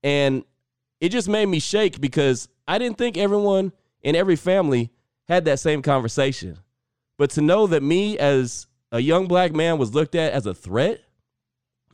And 0.04 0.44
it 1.00 1.08
just 1.10 1.28
made 1.28 1.46
me 1.46 1.58
shake 1.58 2.00
because 2.00 2.48
I 2.68 2.78
didn't 2.78 2.98
think 2.98 3.16
everyone 3.16 3.72
in 4.02 4.14
every 4.14 4.36
family 4.36 4.90
had 5.28 5.44
that 5.46 5.60
same 5.60 5.82
conversation. 5.82 6.58
But 7.18 7.30
to 7.30 7.40
know 7.40 7.66
that 7.68 7.82
me 7.82 8.18
as 8.18 8.66
a 8.92 9.00
young 9.00 9.26
black 9.26 9.52
man 9.52 9.78
was 9.78 9.94
looked 9.94 10.14
at 10.14 10.32
as 10.32 10.46
a 10.46 10.54
threat, 10.54 11.00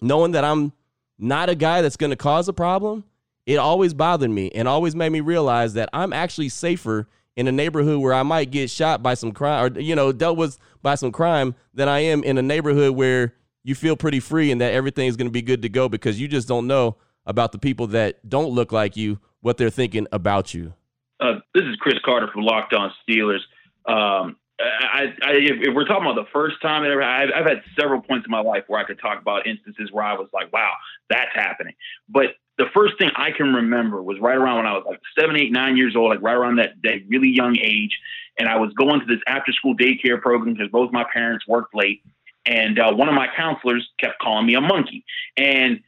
knowing 0.01 0.33
that 0.33 0.45
I'm 0.45 0.73
not 1.19 1.49
a 1.49 1.55
guy 1.55 1.83
that's 1.83 1.97
going 1.97 2.11
to 2.11 2.17
cause 2.17 2.49
a 2.49 2.53
problem, 2.53 3.05
it 3.45 3.57
always 3.57 3.95
bothered 3.95 4.31
me 4.31 4.51
and 4.55 4.67
always 4.67 4.97
made 4.97 5.11
me 5.11 5.21
realize 5.21 5.75
that 5.75 5.89
I'm 5.93 6.13
actually 6.13 6.49
safer 6.49 7.09
in 7.37 7.47
a 7.49 7.53
neighborhood 7.53 8.01
where 8.01 8.15
I 8.15 8.23
might 8.23 8.51
get 8.51 8.71
shot 8.71 9.03
by 9.03 9.15
some 9.15 9.33
crime 9.33 9.65
or 9.65 9.81
you 9.81 9.95
know 9.95 10.11
dealt 10.11 10.37
with 10.37 10.59
by 10.83 10.95
some 10.95 11.13
crime 11.13 11.55
than 11.75 11.89
I 11.89 12.01
am 12.01 12.25
in 12.25 12.39
a 12.39 12.43
neighborhood 12.43 12.97
where 12.97 13.35
you 13.63 13.75
feel 13.75 13.97
pretty 13.97 14.21
free 14.21 14.51
and 14.51 14.61
that 14.61 14.73
everything 14.73 15.07
is 15.07 15.17
going 15.17 15.27
to 15.27 15.33
be 15.33 15.43
good 15.43 15.63
to 15.63 15.69
go 15.69 15.89
because 15.89 16.21
you 16.21 16.29
just 16.29 16.49
don't 16.49 16.67
know 16.67 16.97
about 17.27 17.53
the 17.53 17.59
people 17.59 17.89
that 17.89 18.29
don't 18.29 18.51
look 18.51 18.73
like 18.73 18.97
you, 18.97 19.19
what 19.41 19.57
they're 19.57 19.71
thinking 19.71 20.07
about 20.13 20.55
you. 20.55 20.75
Uh, 21.21 21.35
this 21.55 21.65
is 21.65 21.77
Chris 21.77 21.97
Carter 22.05 22.29
from 22.33 22.43
Locked 22.43 22.75
On 22.75 22.93
Steelers. 23.09 23.41
Um, 23.87 24.37
I, 24.59 25.13
I, 25.23 25.33
if 25.33 25.75
we're 25.75 25.85
talking 25.85 26.05
about 26.05 26.15
the 26.15 26.31
first 26.33 26.63
time 26.63 26.85
ever, 26.85 27.03
I've, 27.03 27.29
I've 27.35 27.45
had 27.45 27.63
several 27.79 28.01
points 28.01 28.27
in 28.27 28.31
my 28.31 28.41
life 28.41 28.65
where 28.69 28.81
I 28.81 28.85
could 28.85 28.99
talk 28.99 29.21
about 29.21 29.47
instances 29.47 29.91
where 29.93 30.05
I 30.05 30.15
was 30.15 30.29
like, 30.33 30.53
wow, 30.53 30.73
that's 31.11 31.31
happening. 31.35 31.75
But 32.09 32.37
the 32.57 32.67
first 32.73 32.95
thing 32.99 33.11
I 33.17 33.33
can 33.33 33.53
remember 33.53 34.03
was 34.03 34.19
right 34.19 34.37
around 34.37 34.57
when 34.57 34.67
I 34.67 34.73
was 34.73 34.85
like 34.87 35.01
seven, 35.19 35.37
eight, 35.37 35.53
nine 35.53 35.77
years 35.77 35.95
old, 35.95 36.11
like 36.11 36.23
right 36.23 36.35
around 36.35 36.57
that, 36.57 36.71
that 36.85 37.01
really 37.07 37.29
young 37.29 37.59
age. 37.59 37.99
And 38.39 38.49
I 38.49 38.57
was 38.57 38.73
going 38.73 39.01
to 39.01 39.07
this 39.07 39.21
after 39.27 39.53
school 39.53 39.77
daycare 39.77 40.21
program 40.21 40.55
because 40.55 40.71
both 40.71 40.91
my 40.91 41.05
parents 41.13 41.47
worked 41.47 41.75
late. 41.75 42.03
And 42.47 42.79
uh, 42.79 42.95
one 42.95 43.09
of 43.09 43.15
my 43.15 43.27
counselors 43.37 43.87
kept 43.99 44.21
calling 44.21 44.47
me 44.47 44.55
a 44.55 44.61
monkey. 44.61 45.05
And, 45.37 45.81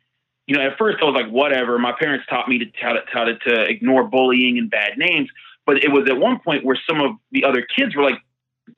you 0.48 0.56
know, 0.56 0.62
at 0.62 0.78
first 0.78 0.96
I 1.02 1.04
was 1.04 1.14
like, 1.14 1.30
whatever. 1.30 1.78
My 1.78 1.92
parents 1.92 2.24
taught 2.28 2.48
me 2.48 2.58
to 2.58 2.64
tell 2.80 2.96
it, 2.96 3.04
tell 3.12 3.28
it 3.28 3.38
to 3.46 3.64
ignore 3.64 4.04
bullying 4.04 4.56
and 4.56 4.70
bad 4.70 4.96
names. 4.96 5.28
But 5.66 5.84
it 5.84 5.92
was 5.92 6.08
at 6.08 6.16
one 6.16 6.40
point 6.40 6.64
where 6.64 6.78
some 6.88 7.02
of 7.02 7.16
the 7.30 7.44
other 7.44 7.66
kids 7.76 7.94
were 7.94 8.02
like, 8.02 8.18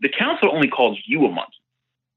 the 0.00 0.08
counselor 0.08 0.52
only 0.52 0.66
calls 0.66 0.98
you 1.06 1.24
a 1.26 1.30
monkey. 1.30 1.62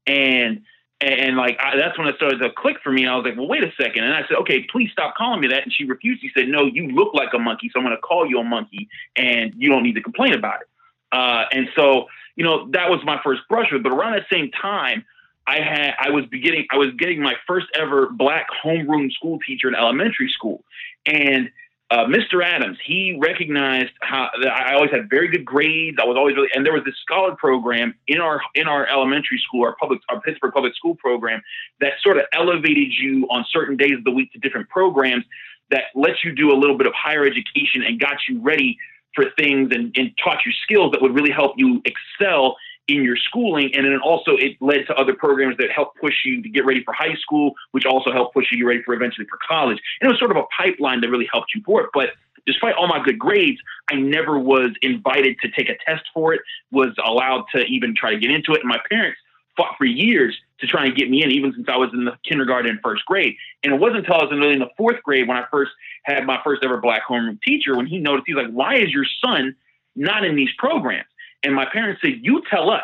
And 0.08 0.62
and 1.00 1.36
like 1.36 1.56
I, 1.62 1.76
that's 1.76 1.96
when 1.96 2.08
it 2.08 2.16
started 2.16 2.38
to 2.38 2.50
click 2.50 2.78
for 2.82 2.90
me. 2.90 3.02
And 3.02 3.12
I 3.12 3.16
was 3.16 3.24
like, 3.24 3.36
well, 3.36 3.46
wait 3.46 3.62
a 3.62 3.70
second. 3.80 4.02
And 4.02 4.12
I 4.12 4.22
said, 4.26 4.38
okay, 4.38 4.64
please 4.64 4.90
stop 4.90 5.14
calling 5.14 5.40
me 5.40 5.46
that. 5.48 5.62
And 5.62 5.72
she 5.72 5.84
refused. 5.84 6.20
She 6.20 6.30
said, 6.36 6.48
no, 6.48 6.64
you 6.64 6.88
look 6.88 7.14
like 7.14 7.28
a 7.32 7.38
monkey, 7.38 7.70
so 7.72 7.78
I'm 7.78 7.86
going 7.86 7.96
to 7.96 8.00
call 8.02 8.28
you 8.28 8.40
a 8.40 8.44
monkey, 8.44 8.88
and 9.14 9.52
you 9.56 9.68
don't 9.68 9.84
need 9.84 9.94
to 9.94 10.02
complain 10.02 10.34
about 10.34 10.62
it. 10.62 10.68
Uh, 11.12 11.44
and 11.52 11.68
so, 11.76 12.06
you 12.34 12.44
know, 12.44 12.68
that 12.72 12.90
was 12.90 13.00
my 13.04 13.20
first 13.22 13.42
brush 13.48 13.68
with. 13.70 13.84
But 13.84 13.92
around 13.92 14.14
that 14.14 14.26
same 14.32 14.50
time, 14.50 15.04
I 15.46 15.60
had 15.60 15.94
I 15.98 16.10
was 16.10 16.24
beginning 16.26 16.66
I 16.70 16.76
was 16.76 16.90
getting 16.98 17.22
my 17.22 17.34
first 17.46 17.66
ever 17.74 18.08
black 18.10 18.46
homeroom 18.64 19.12
school 19.12 19.38
teacher 19.46 19.68
in 19.68 19.74
elementary 19.74 20.28
school, 20.28 20.64
and 21.06 21.50
uh, 21.90 22.06
Mr. 22.06 22.42
Adams, 22.42 22.78
he 22.84 23.16
recognized 23.20 23.92
how 24.00 24.30
I 24.50 24.74
always 24.74 24.90
had 24.90 25.08
very 25.10 25.28
good 25.28 25.44
grades. 25.44 25.98
I 26.00 26.06
was 26.06 26.16
always 26.16 26.34
really, 26.34 26.48
and 26.54 26.64
there 26.64 26.72
was 26.72 26.82
this 26.84 26.96
scholar 27.00 27.36
program 27.36 27.94
in 28.08 28.20
our 28.20 28.40
in 28.54 28.66
our 28.66 28.86
elementary 28.88 29.38
school, 29.38 29.64
our 29.64 29.76
public, 29.76 30.00
our 30.08 30.20
Pittsburgh 30.20 30.52
public 30.52 30.74
school 30.74 30.94
program, 30.96 31.42
that 31.80 31.92
sort 32.02 32.16
of 32.16 32.24
elevated 32.32 32.88
you 32.98 33.26
on 33.30 33.44
certain 33.50 33.76
days 33.76 33.92
of 33.98 34.04
the 34.04 34.10
week 34.10 34.32
to 34.32 34.38
different 34.38 34.68
programs 34.70 35.24
that 35.70 35.84
let 35.94 36.24
you 36.24 36.34
do 36.34 36.52
a 36.52 36.56
little 36.56 36.76
bit 36.76 36.86
of 36.86 36.94
higher 36.94 37.24
education 37.24 37.82
and 37.86 38.00
got 38.00 38.16
you 38.28 38.40
ready 38.40 38.78
for 39.14 39.26
things 39.38 39.70
and, 39.72 39.94
and 39.96 40.10
taught 40.22 40.38
you 40.44 40.52
skills 40.62 40.90
that 40.92 41.02
would 41.02 41.14
really 41.14 41.30
help 41.30 41.54
you 41.56 41.82
excel 41.84 42.56
in 42.88 43.02
your 43.02 43.16
schooling. 43.16 43.70
And 43.74 43.84
then 43.84 43.98
also 44.02 44.32
it 44.32 44.56
led 44.60 44.86
to 44.88 44.94
other 44.94 45.14
programs 45.14 45.56
that 45.58 45.70
helped 45.70 46.00
push 46.00 46.14
you 46.24 46.42
to 46.42 46.48
get 46.48 46.66
ready 46.66 46.82
for 46.84 46.92
high 46.92 47.14
school, 47.14 47.52
which 47.72 47.86
also 47.86 48.12
helped 48.12 48.34
push 48.34 48.46
you 48.50 48.58
to 48.58 48.62
get 48.62 48.66
ready 48.66 48.82
for 48.82 48.94
eventually 48.94 49.26
for 49.26 49.38
college. 49.46 49.78
And 50.00 50.08
it 50.08 50.12
was 50.12 50.18
sort 50.18 50.30
of 50.30 50.36
a 50.36 50.44
pipeline 50.56 51.00
that 51.00 51.10
really 51.10 51.28
helped 51.32 51.54
you 51.54 51.62
for 51.64 51.82
it. 51.82 51.90
But 51.94 52.10
despite 52.46 52.74
all 52.74 52.86
my 52.86 53.02
good 53.02 53.18
grades, 53.18 53.60
I 53.90 53.96
never 53.96 54.38
was 54.38 54.70
invited 54.82 55.38
to 55.42 55.50
take 55.50 55.68
a 55.68 55.76
test 55.86 56.04
for 56.12 56.34
it, 56.34 56.42
was 56.70 56.94
allowed 57.04 57.44
to 57.54 57.64
even 57.64 57.94
try 57.94 58.10
to 58.10 58.18
get 58.18 58.30
into 58.30 58.52
it. 58.52 58.60
And 58.60 58.68
my 58.68 58.80
parents 58.90 59.18
fought 59.56 59.76
for 59.78 59.84
years 59.84 60.36
to 60.60 60.66
try 60.66 60.84
and 60.84 60.96
get 60.96 61.08
me 61.08 61.22
in, 61.22 61.30
even 61.30 61.52
since 61.52 61.68
I 61.68 61.76
was 61.76 61.90
in 61.92 62.04
the 62.04 62.16
kindergarten 62.28 62.70
and 62.70 62.80
first 62.82 63.04
grade. 63.06 63.36
And 63.62 63.72
it 63.72 63.80
wasn't 63.80 63.98
until 63.98 64.14
I 64.16 64.24
was 64.24 64.32
in 64.32 64.40
really 64.40 64.54
in 64.54 64.58
the 64.58 64.70
fourth 64.76 65.02
grade 65.02 65.28
when 65.28 65.36
I 65.36 65.44
first 65.50 65.70
had 66.04 66.26
my 66.26 66.40
first 66.42 66.64
ever 66.64 66.78
black 66.78 67.02
homeroom 67.08 67.40
teacher 67.42 67.76
when 67.76 67.86
he 67.86 67.98
noticed, 67.98 68.24
he's 68.26 68.36
like, 68.36 68.50
why 68.50 68.76
is 68.76 68.90
your 68.90 69.06
son 69.24 69.54
not 69.96 70.24
in 70.24 70.36
these 70.36 70.50
programs? 70.58 71.06
And 71.44 71.54
my 71.54 71.66
parents 71.66 72.00
said, 72.02 72.20
"You 72.22 72.42
tell 72.50 72.70
us." 72.70 72.82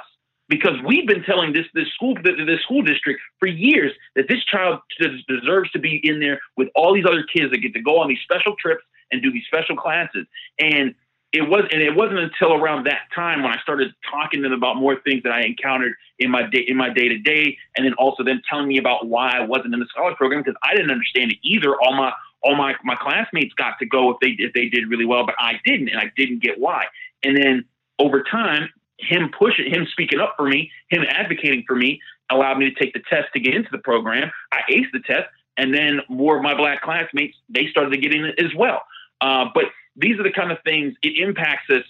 Because 0.48 0.82
we've 0.84 1.06
been 1.06 1.22
telling 1.22 1.52
this 1.52 1.66
this 1.74 1.86
school 1.94 2.16
this 2.24 2.60
school 2.62 2.82
district 2.82 3.20
for 3.38 3.46
years 3.46 3.92
that 4.16 4.26
this 4.28 4.44
child 4.44 4.80
deserves 5.28 5.70
to 5.70 5.78
be 5.78 6.00
in 6.02 6.18
there 6.18 6.40
with 6.56 6.68
all 6.74 6.92
these 6.92 7.06
other 7.06 7.22
kids 7.22 7.52
that 7.52 7.58
get 7.58 7.72
to 7.74 7.80
go 7.80 8.00
on 8.00 8.08
these 8.08 8.18
special 8.24 8.56
trips 8.58 8.82
and 9.12 9.22
do 9.22 9.30
these 9.30 9.44
special 9.46 9.76
classes. 9.76 10.26
And 10.58 10.94
it 11.32 11.42
was 11.42 11.62
and 11.70 11.80
it 11.80 11.94
wasn't 11.94 12.18
until 12.18 12.54
around 12.54 12.86
that 12.86 13.02
time 13.14 13.42
when 13.42 13.52
I 13.52 13.60
started 13.62 13.92
talking 14.10 14.42
to 14.42 14.48
them 14.48 14.58
about 14.58 14.76
more 14.76 15.00
things 15.02 15.22
that 15.22 15.32
I 15.32 15.42
encountered 15.42 15.94
in 16.18 16.30
my 16.30 16.42
day 16.42 16.64
in 16.66 16.76
my 16.76 16.90
day 16.90 17.08
to 17.08 17.18
day, 17.18 17.56
and 17.76 17.86
then 17.86 17.94
also 17.94 18.24
them 18.24 18.42
telling 18.48 18.66
me 18.66 18.78
about 18.78 19.06
why 19.06 19.30
I 19.30 19.40
wasn't 19.40 19.74
in 19.74 19.80
the 19.80 19.86
scholarship 19.86 20.18
program 20.18 20.42
because 20.42 20.58
I 20.62 20.74
didn't 20.74 20.90
understand 20.90 21.30
it 21.30 21.38
either. 21.42 21.80
All 21.80 21.94
my 21.94 22.12
all 22.42 22.56
my 22.56 22.74
my 22.82 22.96
classmates 22.96 23.54
got 23.54 23.78
to 23.78 23.86
go 23.86 24.10
if 24.10 24.16
they 24.20 24.30
if 24.42 24.52
they 24.54 24.68
did 24.68 24.88
really 24.88 25.04
well, 25.04 25.24
but 25.24 25.36
I 25.38 25.60
didn't, 25.64 25.90
and 25.90 26.00
I 26.00 26.10
didn't 26.16 26.42
get 26.42 26.58
why. 26.58 26.86
And 27.22 27.36
then 27.36 27.64
over 28.00 28.22
time, 28.22 28.68
him 28.98 29.30
pushing, 29.38 29.70
him 29.70 29.86
speaking 29.92 30.20
up 30.20 30.34
for 30.36 30.48
me, 30.48 30.70
him 30.88 31.04
advocating 31.08 31.64
for 31.66 31.76
me, 31.76 32.00
allowed 32.30 32.58
me 32.58 32.70
to 32.70 32.74
take 32.74 32.92
the 32.92 33.02
test 33.08 33.28
to 33.34 33.40
get 33.40 33.54
into 33.54 33.68
the 33.70 33.78
program. 33.78 34.30
I 34.52 34.60
aced 34.72 34.92
the 34.92 35.00
test, 35.00 35.28
and 35.56 35.74
then 35.74 36.00
more 36.08 36.36
of 36.36 36.42
my 36.42 36.54
black 36.54 36.82
classmates 36.82 37.36
they 37.48 37.66
started 37.70 37.90
to 37.90 37.98
get 37.98 38.14
in 38.14 38.26
as 38.38 38.54
well. 38.56 38.82
Uh, 39.20 39.46
but 39.54 39.64
these 39.96 40.18
are 40.18 40.22
the 40.22 40.32
kind 40.32 40.50
of 40.50 40.58
things 40.64 40.94
it 41.02 41.18
impacts 41.18 41.68
us 41.70 41.84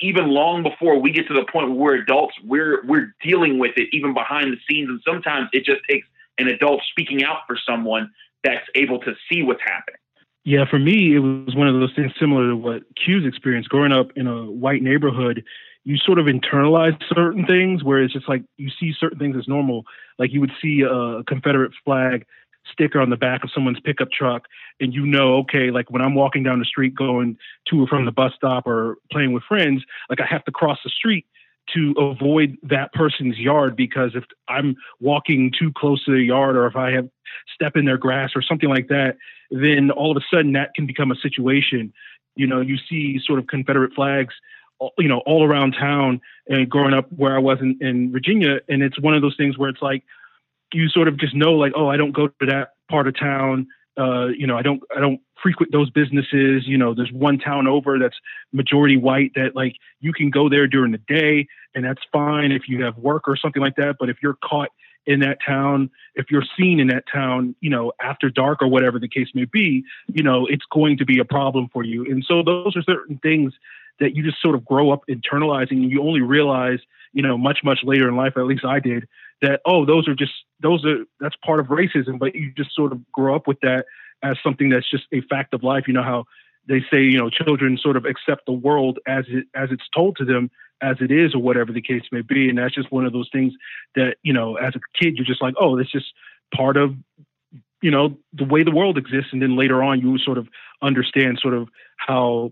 even 0.00 0.28
long 0.28 0.62
before 0.62 0.98
we 0.98 1.12
get 1.12 1.28
to 1.28 1.34
the 1.34 1.44
point 1.52 1.68
where 1.68 1.78
we're 1.78 1.94
adults. 2.02 2.34
We're 2.44 2.84
we're 2.86 3.14
dealing 3.22 3.58
with 3.58 3.72
it 3.76 3.88
even 3.92 4.14
behind 4.14 4.52
the 4.52 4.58
scenes, 4.68 4.88
and 4.88 5.00
sometimes 5.06 5.48
it 5.52 5.64
just 5.64 5.80
takes 5.88 6.06
an 6.38 6.48
adult 6.48 6.80
speaking 6.90 7.22
out 7.24 7.40
for 7.46 7.56
someone 7.66 8.10
that's 8.42 8.66
able 8.74 8.98
to 9.00 9.14
see 9.30 9.42
what's 9.42 9.62
happening. 9.62 10.00
Yeah, 10.44 10.64
for 10.68 10.78
me, 10.78 11.14
it 11.14 11.20
was 11.20 11.54
one 11.54 11.68
of 11.68 11.74
those 11.74 11.94
things 11.94 12.12
similar 12.18 12.48
to 12.48 12.56
what 12.56 12.82
Q's 12.96 13.24
experience. 13.26 13.68
Growing 13.68 13.92
up 13.92 14.08
in 14.16 14.26
a 14.26 14.50
white 14.50 14.82
neighborhood, 14.82 15.44
you 15.84 15.96
sort 15.96 16.18
of 16.18 16.26
internalize 16.26 17.00
certain 17.14 17.46
things 17.46 17.84
where 17.84 18.02
it's 18.02 18.12
just 18.12 18.28
like 18.28 18.42
you 18.56 18.68
see 18.78 18.92
certain 18.98 19.18
things 19.18 19.36
as 19.36 19.46
normal. 19.46 19.84
Like 20.18 20.32
you 20.32 20.40
would 20.40 20.52
see 20.60 20.82
a 20.82 21.22
Confederate 21.24 21.72
flag 21.84 22.26
sticker 22.70 23.00
on 23.00 23.10
the 23.10 23.16
back 23.16 23.44
of 23.44 23.50
someone's 23.54 23.80
pickup 23.80 24.10
truck, 24.10 24.46
and 24.80 24.92
you 24.92 25.06
know, 25.06 25.36
okay, 25.38 25.70
like 25.70 25.90
when 25.90 26.02
I'm 26.02 26.14
walking 26.14 26.42
down 26.42 26.58
the 26.58 26.64
street 26.64 26.94
going 26.94 27.36
to 27.68 27.82
or 27.82 27.86
from 27.86 28.04
the 28.04 28.12
bus 28.12 28.32
stop 28.34 28.66
or 28.66 28.96
playing 29.12 29.32
with 29.32 29.44
friends, 29.44 29.84
like 30.10 30.20
I 30.20 30.26
have 30.26 30.44
to 30.44 30.52
cross 30.52 30.78
the 30.82 30.90
street 30.90 31.26
to 31.74 31.92
avoid 31.98 32.56
that 32.64 32.92
person's 32.92 33.38
yard 33.38 33.76
because 33.76 34.12
if 34.14 34.24
I'm 34.48 34.74
walking 35.00 35.52
too 35.56 35.72
close 35.76 36.04
to 36.04 36.10
the 36.12 36.22
yard 36.22 36.56
or 36.56 36.66
if 36.66 36.74
I 36.74 36.90
have 36.92 37.08
step 37.54 37.76
in 37.76 37.84
their 37.84 37.96
grass 37.96 38.30
or 38.34 38.42
something 38.42 38.68
like 38.68 38.88
that, 38.88 39.16
then 39.52 39.90
all 39.90 40.10
of 40.10 40.16
a 40.16 40.24
sudden 40.34 40.52
that 40.52 40.74
can 40.74 40.86
become 40.86 41.10
a 41.10 41.16
situation. 41.16 41.92
You 42.34 42.46
know, 42.46 42.60
you 42.60 42.76
see 42.88 43.20
sort 43.24 43.38
of 43.38 43.46
Confederate 43.46 43.92
flags, 43.94 44.34
you 44.98 45.08
know, 45.08 45.22
all 45.26 45.44
around 45.44 45.72
town. 45.72 46.20
And 46.48 46.68
growing 46.68 46.94
up 46.94 47.06
where 47.14 47.36
I 47.36 47.38
was 47.38 47.58
in, 47.60 47.78
in 47.80 48.10
Virginia, 48.10 48.60
and 48.68 48.82
it's 48.82 48.98
one 49.00 49.14
of 49.14 49.22
those 49.22 49.36
things 49.36 49.56
where 49.58 49.68
it's 49.68 49.82
like 49.82 50.02
you 50.72 50.88
sort 50.88 51.06
of 51.06 51.18
just 51.18 51.34
know, 51.34 51.52
like, 51.52 51.72
oh, 51.76 51.88
I 51.88 51.96
don't 51.96 52.12
go 52.12 52.28
to 52.28 52.46
that 52.46 52.70
part 52.90 53.06
of 53.06 53.18
town. 53.18 53.66
Uh, 53.98 54.28
you 54.28 54.46
know, 54.46 54.56
I 54.56 54.62
don't, 54.62 54.82
I 54.96 55.00
don't 55.00 55.20
frequent 55.42 55.72
those 55.72 55.90
businesses. 55.90 56.66
You 56.66 56.78
know, 56.78 56.94
there's 56.94 57.12
one 57.12 57.38
town 57.38 57.66
over 57.66 57.98
that's 57.98 58.16
majority 58.52 58.96
white 58.96 59.32
that 59.34 59.54
like 59.54 59.76
you 60.00 60.12
can 60.12 60.30
go 60.30 60.48
there 60.48 60.66
during 60.66 60.92
the 60.92 61.00
day 61.06 61.46
and 61.74 61.84
that's 61.84 62.00
fine 62.12 62.52
if 62.52 62.62
you 62.68 62.82
have 62.84 62.96
work 62.96 63.28
or 63.28 63.36
something 63.36 63.60
like 63.60 63.76
that. 63.76 63.96
But 63.98 64.08
if 64.08 64.18
you're 64.22 64.38
caught 64.42 64.70
in 65.06 65.20
that 65.20 65.38
town, 65.44 65.90
if 66.14 66.26
you're 66.30 66.44
seen 66.58 66.78
in 66.80 66.88
that 66.88 67.04
town, 67.12 67.54
you 67.60 67.70
know, 67.70 67.92
after 68.00 68.30
dark 68.30 68.62
or 68.62 68.68
whatever 68.68 68.98
the 68.98 69.08
case 69.08 69.28
may 69.34 69.44
be, 69.44 69.84
you 70.06 70.22
know, 70.22 70.46
it's 70.46 70.64
going 70.72 70.96
to 70.98 71.04
be 71.04 71.18
a 71.18 71.24
problem 71.24 71.68
for 71.72 71.84
you. 71.84 72.04
And 72.04 72.24
so 72.26 72.42
those 72.42 72.76
are 72.76 72.82
certain 72.82 73.18
things 73.18 73.52
that 74.00 74.14
you 74.16 74.22
just 74.22 74.40
sort 74.40 74.54
of 74.54 74.64
grow 74.64 74.90
up 74.90 75.02
internalizing 75.08 75.72
and 75.72 75.90
you 75.90 76.02
only 76.02 76.20
realize, 76.20 76.78
you 77.12 77.22
know, 77.22 77.36
much, 77.36 77.60
much 77.64 77.80
later 77.82 78.08
in 78.08 78.16
life, 78.16 78.34
at 78.36 78.46
least 78.46 78.64
I 78.64 78.80
did, 78.80 79.06
that, 79.42 79.60
oh, 79.66 79.84
those 79.84 80.08
are 80.08 80.14
just, 80.14 80.32
those 80.60 80.84
are, 80.84 81.04
that's 81.20 81.36
part 81.44 81.60
of 81.60 81.66
racism, 81.66 82.18
but 82.18 82.34
you 82.34 82.52
just 82.56 82.74
sort 82.74 82.92
of 82.92 83.00
grow 83.12 83.34
up 83.34 83.46
with 83.46 83.60
that 83.60 83.86
as 84.22 84.36
something 84.42 84.68
that's 84.68 84.88
just 84.90 85.04
a 85.12 85.20
fact 85.22 85.52
of 85.52 85.62
life. 85.62 85.84
You 85.86 85.94
know 85.94 86.02
how 86.02 86.24
they 86.68 86.80
say, 86.90 87.02
you 87.02 87.18
know, 87.18 87.28
children 87.28 87.76
sort 87.76 87.96
of 87.96 88.04
accept 88.04 88.46
the 88.46 88.52
world 88.52 88.98
as 89.06 89.24
it, 89.28 89.46
as 89.54 89.70
it's 89.72 89.88
told 89.94 90.16
to 90.16 90.24
them 90.24 90.50
as 90.82 90.96
it 91.00 91.10
is 91.10 91.34
or 91.34 91.40
whatever 91.40 91.72
the 91.72 91.80
case 91.80 92.02
may 92.10 92.22
be. 92.22 92.48
And 92.48 92.58
that's 92.58 92.74
just 92.74 92.92
one 92.92 93.06
of 93.06 93.12
those 93.12 93.30
things 93.32 93.54
that, 93.94 94.16
you 94.22 94.32
know, 94.32 94.56
as 94.56 94.74
a 94.74 94.80
kid, 95.00 95.16
you're 95.16 95.24
just 95.24 95.40
like, 95.40 95.54
oh, 95.58 95.76
that's 95.76 95.92
just 95.92 96.12
part 96.54 96.76
of, 96.76 96.94
you 97.80 97.90
know, 97.90 98.18
the 98.32 98.44
way 98.44 98.62
the 98.62 98.70
world 98.70 98.98
exists. 98.98 99.30
And 99.32 99.40
then 99.40 99.56
later 99.56 99.82
on, 99.82 100.00
you 100.00 100.18
sort 100.18 100.38
of 100.38 100.48
understand 100.82 101.38
sort 101.40 101.54
of 101.54 101.68
how 101.96 102.50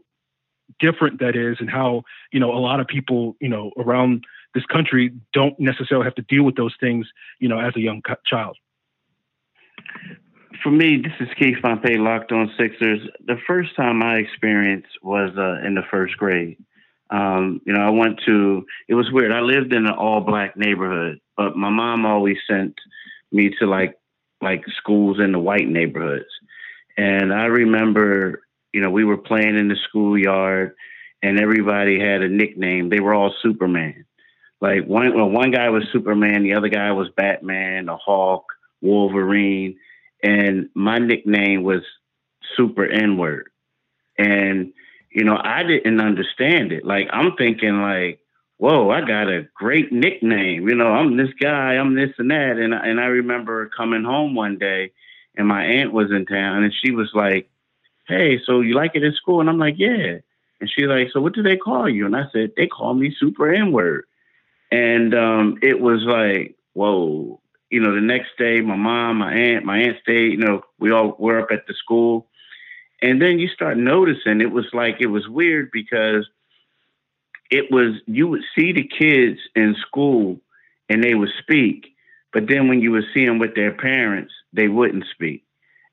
different 0.79 1.19
that 1.21 1.37
is 1.37 1.57
and 1.61 1.69
how, 1.69 2.03
you 2.33 2.41
know, 2.41 2.53
a 2.53 2.59
lot 2.59 2.81
of 2.81 2.87
people, 2.87 3.37
you 3.41 3.49
know, 3.49 3.73
around 3.77 4.25
this 4.55 4.65
country 4.67 5.13
don't 5.33 5.59
necessarily 5.59 6.05
have 6.05 6.15
to 6.15 6.23
deal 6.23 6.45
with 6.45 6.57
those 6.57 6.75
things, 6.81 7.07
you 7.41 7.49
know, 7.49 7.59
as 7.59 7.75
a 7.77 7.81
young 7.81 8.01
child. 8.25 8.57
For 10.63 10.71
me, 10.71 11.03
this 11.03 11.13
is 11.21 11.29
Keith 11.39 11.57
Pompey, 11.63 11.97
Locked 11.97 12.33
On 12.33 12.51
Sixers. 12.59 13.01
The 13.25 13.37
first 13.47 13.75
time 13.77 14.03
I 14.03 14.17
experienced 14.17 14.91
was 15.03 15.31
uh, 15.37 15.67
in 15.67 15.75
the 15.75 15.83
first 15.91 16.17
grade. 16.17 16.59
Um, 17.11 17.61
you 17.67 17.73
know, 17.73 17.81
I 17.81 17.91
went 17.91 18.21
to, 18.27 18.65
it 18.89 18.95
was 18.95 19.11
weird. 19.11 19.33
I 19.33 19.41
lived 19.41 19.73
in 19.73 19.87
an 19.87 19.95
all 19.95 20.21
black 20.21 20.57
neighborhood, 20.57 21.21
but 21.37 21.57
my 21.57 21.71
mom 21.71 22.07
always 22.07 22.37
sent 22.49 22.75
me 23.33 23.51
to 23.59 23.67
like, 23.67 23.97
like 24.41 24.63
schools 24.77 25.19
in 25.19 25.33
the 25.33 25.39
white 25.39 25.69
neighborhoods. 25.69 26.31
And 26.97 27.33
I 27.33 27.47
remember, 27.47 28.43
you 28.73 28.81
know, 28.81 28.91
we 28.91 29.05
were 29.05 29.17
playing 29.17 29.59
in 29.59 29.69
the 29.69 29.77
schoolyard 29.89 30.75
and 31.23 31.41
everybody 31.41 31.99
had 31.99 32.23
a 32.23 32.29
nickname. 32.29 32.89
They 32.89 33.01
were 33.01 33.15
all 33.15 33.35
Superman. 33.43 34.05
Like 34.61 34.85
one, 34.85 35.15
well, 35.17 35.31
one 35.31 35.51
guy 35.51 35.71
was 35.71 35.85
Superman, 35.93 36.43
the 36.43 36.55
other 36.55 36.69
guy 36.69 36.93
was 36.93 37.09
Batman, 37.17 37.87
the 37.87 37.97
Hulk, 37.97 38.45
Wolverine, 38.83 39.77
and 40.23 40.69
my 40.75 40.99
nickname 40.99 41.63
was 41.63 41.83
Super 42.57 42.85
N 42.85 43.17
Word. 43.17 43.49
And 44.19 44.73
you 45.11 45.25
know, 45.25 45.39
I 45.43 45.63
didn't 45.63 46.01
understand 46.01 46.73
it. 46.73 46.85
Like 46.85 47.09
I'm 47.13 47.37
thinking 47.37 47.81
like, 47.81 48.21
whoa, 48.59 48.91
I 48.91 49.01
got 49.01 49.29
a 49.29 49.49
great 49.55 49.93
nickname. 49.93 50.69
You 50.69 50.75
know, 50.75 50.89
I'm 50.89 51.17
this 51.17 51.33
guy, 51.41 51.75
I'm 51.75 51.95
this 51.95 52.11
and 52.19 52.31
that. 52.31 52.57
And 52.59 52.75
and 52.75 53.01
I 53.01 53.07
remember 53.07 53.71
coming 53.77 54.05
home 54.05 54.35
one 54.35 54.59
day, 54.59 54.93
and 55.37 55.49
my 55.49 55.65
aunt 55.65 55.93
was 55.93 56.11
in 56.11 56.27
town, 56.27 56.63
and 56.63 56.73
she 56.73 56.93
was 56.93 57.11
like, 57.15 57.51
"Hey, 58.07 58.41
so 58.45 58.61
you 58.61 58.75
like 58.75 58.93
it 58.95 59.05
in 59.05 59.15
school?" 59.15 59.41
And 59.41 59.49
I'm 59.49 59.59
like, 59.59 59.77
"Yeah." 59.79 60.19
And 60.61 60.71
she's 60.71 60.87
like, 60.87 61.09
"So 61.13 61.21
what 61.21 61.35
do 61.35 61.43
they 61.43 61.57
call 61.57 61.89
you?" 61.89 62.07
And 62.07 62.17
I 62.17 62.25
said, 62.33 62.53
"They 62.57 62.67
call 62.67 62.95
me 62.95 63.15
Super 63.19 63.53
N 63.53 63.73
word." 63.73 64.05
And 64.71 65.15
um, 65.15 65.59
it 65.63 65.81
was 65.81 66.03
like, 66.03 66.57
whoa. 66.75 67.41
You 67.71 67.81
know, 67.81 67.95
the 67.95 68.01
next 68.01 68.31
day, 68.39 68.61
my 68.61 68.77
mom, 68.77 69.19
my 69.19 69.33
aunt, 69.33 69.65
my 69.65 69.79
aunt 69.79 69.99
stayed. 70.03 70.33
You 70.33 70.39
know, 70.39 70.63
we 70.79 70.91
all 70.91 71.15
were 71.19 71.41
up 71.41 71.51
at 71.53 71.67
the 71.67 71.75
school, 71.75 72.27
and 73.03 73.21
then 73.21 73.39
you 73.39 73.49
start 73.49 73.77
noticing 73.77 74.41
it 74.41 74.53
was 74.53 74.67
like 74.73 74.97
it 75.01 75.07
was 75.07 75.29
weird 75.29 75.71
because 75.73 76.29
it 77.51 77.71
was 77.71 77.97
you 78.07 78.29
would 78.29 78.43
see 78.55 78.73
the 78.73 78.89
kids 78.89 79.41
in 79.55 79.75
school 79.87 80.41
and 80.89 81.03
they 81.03 81.15
would 81.15 81.31
speak, 81.41 81.95
but 82.33 82.49
then 82.49 82.69
when 82.69 82.81
you 82.81 82.93
would 82.93 83.05
see 83.15 83.25
them 83.25 83.39
with 83.39 83.55
their 83.55 83.73
parents, 83.73 84.33
they 84.53 84.69
wouldn't 84.69 85.05
speak. 85.15 85.45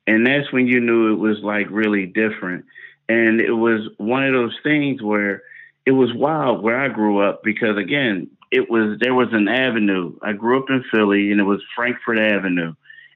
And 0.06 0.26
that's 0.26 0.52
when 0.52 0.68
you 0.68 0.80
knew 0.80 1.14
it 1.14 1.20
was 1.20 1.40
like 1.44 1.68
really 1.70 2.06
different. 2.06 2.66
And 3.10 3.40
it 3.40 3.52
was 3.52 3.82
one 3.98 4.26
of 4.26 4.34
those 4.34 4.58
things 4.64 5.02
where 5.02 5.44
it 5.86 5.92
was 5.92 6.14
wild 6.14 6.62
where 6.62 6.80
I 6.80 6.90
grew 6.90 7.20
up 7.20 7.44
because 7.44 7.78
again, 7.78 8.30
it 8.52 8.70
was 8.70 8.98
there 9.00 9.14
was 9.14 9.30
an 9.32 9.48
avenue. 9.48 10.16
I 10.22 10.34
grew 10.34 10.62
up 10.62 10.70
in 10.70 10.84
Philly 10.92 11.32
and 11.32 11.40
it 11.40 11.44
was 11.46 11.62
Frankford 11.76 12.20
Avenue. 12.20 12.74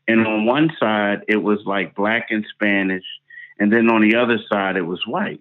And 0.08 0.26
on 0.26 0.46
one 0.46 0.72
side 0.80 1.24
it 1.28 1.38
was 1.38 1.60
like 1.66 1.96
black 1.96 2.28
and 2.30 2.46
Spanish, 2.54 3.06
and 3.62 3.72
then 3.72 3.92
on 3.92 4.02
the 4.02 4.16
other 4.16 4.40
side 4.52 4.76
it 4.76 4.82
was 4.82 5.06
white. 5.06 5.40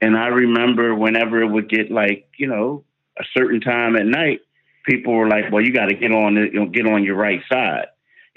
And 0.00 0.16
I 0.16 0.28
remember 0.28 0.94
whenever 0.94 1.42
it 1.42 1.50
would 1.50 1.68
get 1.68 1.90
like, 1.90 2.28
you 2.38 2.46
know, 2.46 2.84
a 3.18 3.24
certain 3.36 3.60
time 3.60 3.96
at 3.96 4.06
night, 4.06 4.40
people 4.84 5.12
were 5.12 5.28
like, 5.28 5.50
Well, 5.50 5.64
you 5.64 5.72
gotta 5.72 5.94
get 5.94 6.12
on 6.12 6.36
you 6.36 6.52
know, 6.52 6.66
get 6.66 6.86
on 6.86 7.02
your 7.02 7.16
right 7.16 7.40
side. 7.52 7.86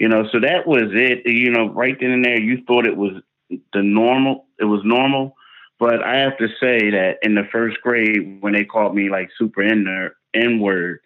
You 0.00 0.08
know, 0.08 0.24
so 0.32 0.40
that 0.40 0.66
was 0.66 0.90
it. 0.92 1.24
You 1.26 1.50
know, 1.52 1.68
right 1.70 1.96
then 2.00 2.10
and 2.10 2.24
there 2.24 2.40
you 2.40 2.64
thought 2.66 2.88
it 2.88 2.96
was 2.96 3.22
the 3.48 3.82
normal 3.82 4.46
it 4.58 4.64
was 4.64 4.80
normal. 4.84 5.36
But 5.78 6.02
I 6.02 6.16
have 6.18 6.36
to 6.38 6.48
say 6.60 6.90
that 6.90 7.18
in 7.22 7.36
the 7.36 7.48
first 7.52 7.80
grade, 7.82 8.38
when 8.40 8.52
they 8.52 8.64
called 8.64 8.96
me 8.96 9.10
like 9.10 9.30
super 9.38 9.62
N 9.62 10.60
word, 10.60 10.98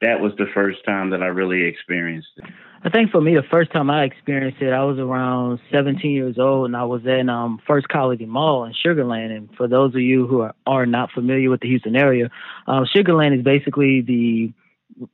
that 0.00 0.20
was 0.20 0.32
the 0.36 0.46
first 0.52 0.84
time 0.84 1.10
that 1.10 1.22
I 1.22 1.26
really 1.26 1.62
experienced 1.62 2.28
it. 2.38 2.44
I 2.84 2.90
think 2.90 3.10
for 3.10 3.20
me, 3.20 3.34
the 3.34 3.42
first 3.50 3.72
time 3.72 3.90
I 3.90 4.04
experienced 4.04 4.62
it, 4.62 4.72
I 4.72 4.84
was 4.84 4.98
around 4.98 5.58
17 5.72 6.10
years 6.10 6.38
old, 6.38 6.66
and 6.66 6.76
I 6.76 6.84
was 6.84 7.02
in 7.04 7.28
um, 7.28 7.60
First 7.66 7.88
Colony 7.88 8.24
Mall 8.24 8.64
in 8.64 8.72
Sugarland. 8.72 9.36
And 9.36 9.48
for 9.56 9.66
those 9.66 9.94
of 9.94 10.00
you 10.00 10.26
who 10.28 10.42
are, 10.42 10.54
are 10.64 10.86
not 10.86 11.10
familiar 11.10 11.50
with 11.50 11.60
the 11.60 11.68
Houston 11.68 11.96
area, 11.96 12.30
um, 12.68 12.86
Sugarland 12.94 13.36
is 13.36 13.44
basically 13.44 14.02
the 14.02 14.52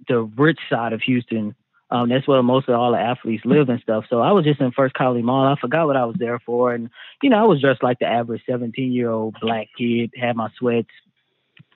the 0.09 0.23
rich 0.23 0.59
side 0.71 0.93
of 0.93 1.01
Houston. 1.03 1.55
Um, 1.91 2.09
that's 2.09 2.27
where 2.27 2.43
most 2.43 2.69
of 2.69 2.75
all 2.75 2.93
the 2.93 2.99
athletes 2.99 3.45
live 3.45 3.69
and 3.69 3.81
stuff. 3.81 4.05
So 4.09 4.21
I 4.21 4.33
was 4.33 4.45
just 4.45 4.61
in 4.61 4.73
First 4.73 4.95
Colony 4.95 5.23
Mall. 5.23 5.47
I 5.47 5.61
forgot 5.61 5.87
what 5.87 5.97
I 5.97 6.05
was 6.05 6.17
there 6.19 6.41
for, 6.45 6.75
and 6.75 6.91
you 7.23 7.31
know, 7.31 7.39
I 7.39 7.45
was 7.45 7.61
dressed 7.63 7.83
like 7.83 7.99
the 7.99 8.07
average 8.07 8.43
17 8.49 8.93
year 8.93 9.11
old 9.11 9.37
black 9.41 9.69
kid. 9.79 10.13
Had 10.21 10.37
my 10.37 10.51
sweats, 10.59 10.91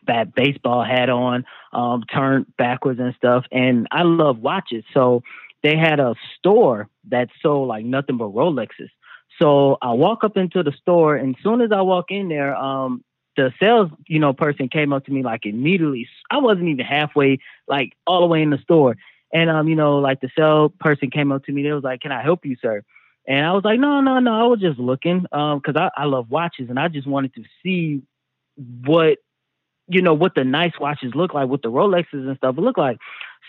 bad 0.05 0.35
baseball 0.35 0.85
hat 0.85 1.09
on, 1.09 1.45
um, 1.73 2.03
turned 2.13 2.47
backwards 2.59 3.01
and 3.01 3.15
stuff. 3.15 3.45
And 3.53 3.87
I 3.91 4.03
love 4.03 4.39
watches, 4.39 4.85
so 4.93 5.23
they 5.63 5.77
had 5.77 6.01
a 6.01 6.15
store 6.37 6.89
that 7.09 7.29
sold 7.43 7.69
like 7.69 7.85
nothing 7.85 8.17
but 8.17 8.33
Rolexes. 8.33 8.91
So 9.41 9.79
I 9.83 9.93
walk 9.93 10.25
up 10.25 10.37
into 10.37 10.63
the 10.63 10.73
store, 10.73 11.17
and 11.17 11.37
as 11.37 11.43
soon 11.43 11.61
as 11.61 11.71
I 11.73 11.81
walk 11.83 12.07
in 12.11 12.29
there, 12.29 12.57
um, 12.57 13.05
the 13.37 13.53
sales, 13.61 13.91
you 14.07 14.19
know, 14.19 14.33
person 14.33 14.69
came 14.69 14.93
up 14.93 15.05
to 15.07 15.13
me 15.13 15.23
like 15.23 15.47
immediately. 15.47 16.09
I 16.31 16.39
wasn't 16.39 16.69
even 16.69 16.85
halfway, 16.85 17.39
like 17.69 17.93
all 18.07 18.21
the 18.21 18.27
way 18.27 18.43
in 18.43 18.51
the 18.51 18.59
store, 18.59 18.97
and 19.33 19.49
um, 19.49 19.69
you 19.69 19.77
know, 19.77 19.99
like 19.99 20.21
the 20.21 20.31
sales 20.37 20.73
person 20.81 21.11
came 21.11 21.31
up 21.31 21.45
to 21.45 21.53
me. 21.53 21.63
They 21.63 21.73
was 21.73 21.85
like, 21.85 22.01
"Can 22.01 22.13
I 22.13 22.23
help 22.23 22.45
you, 22.45 22.57
sir?" 22.61 22.83
And 23.29 23.47
I 23.47 23.53
was 23.53 23.65
like, 23.65 23.79
"No, 23.79 24.01
no, 24.01 24.19
no. 24.19 24.33
I 24.33 24.47
was 24.47 24.61
just 24.61 24.79
looking, 24.79 25.27
um, 25.33 25.61
because 25.61 25.77
I, 25.77 26.03
I 26.03 26.05
love 26.07 26.31
watches, 26.31 26.69
and 26.69 26.79
I 26.79 26.89
just 26.89 27.07
wanted 27.07 27.35
to 27.35 27.45
see 27.63 28.03
what 28.85 29.19
you 29.89 30.03
know, 30.03 30.15
what 30.15 30.35
the 30.35 30.45
nice 30.45 30.73
watches 30.79 31.15
look 31.15 31.35
like, 31.35 31.49
what 31.49 31.63
the 31.63 31.71
Rolexes 31.71 32.13
and 32.13 32.37
stuff 32.37 32.57
look 32.59 32.77
like. 32.77 32.99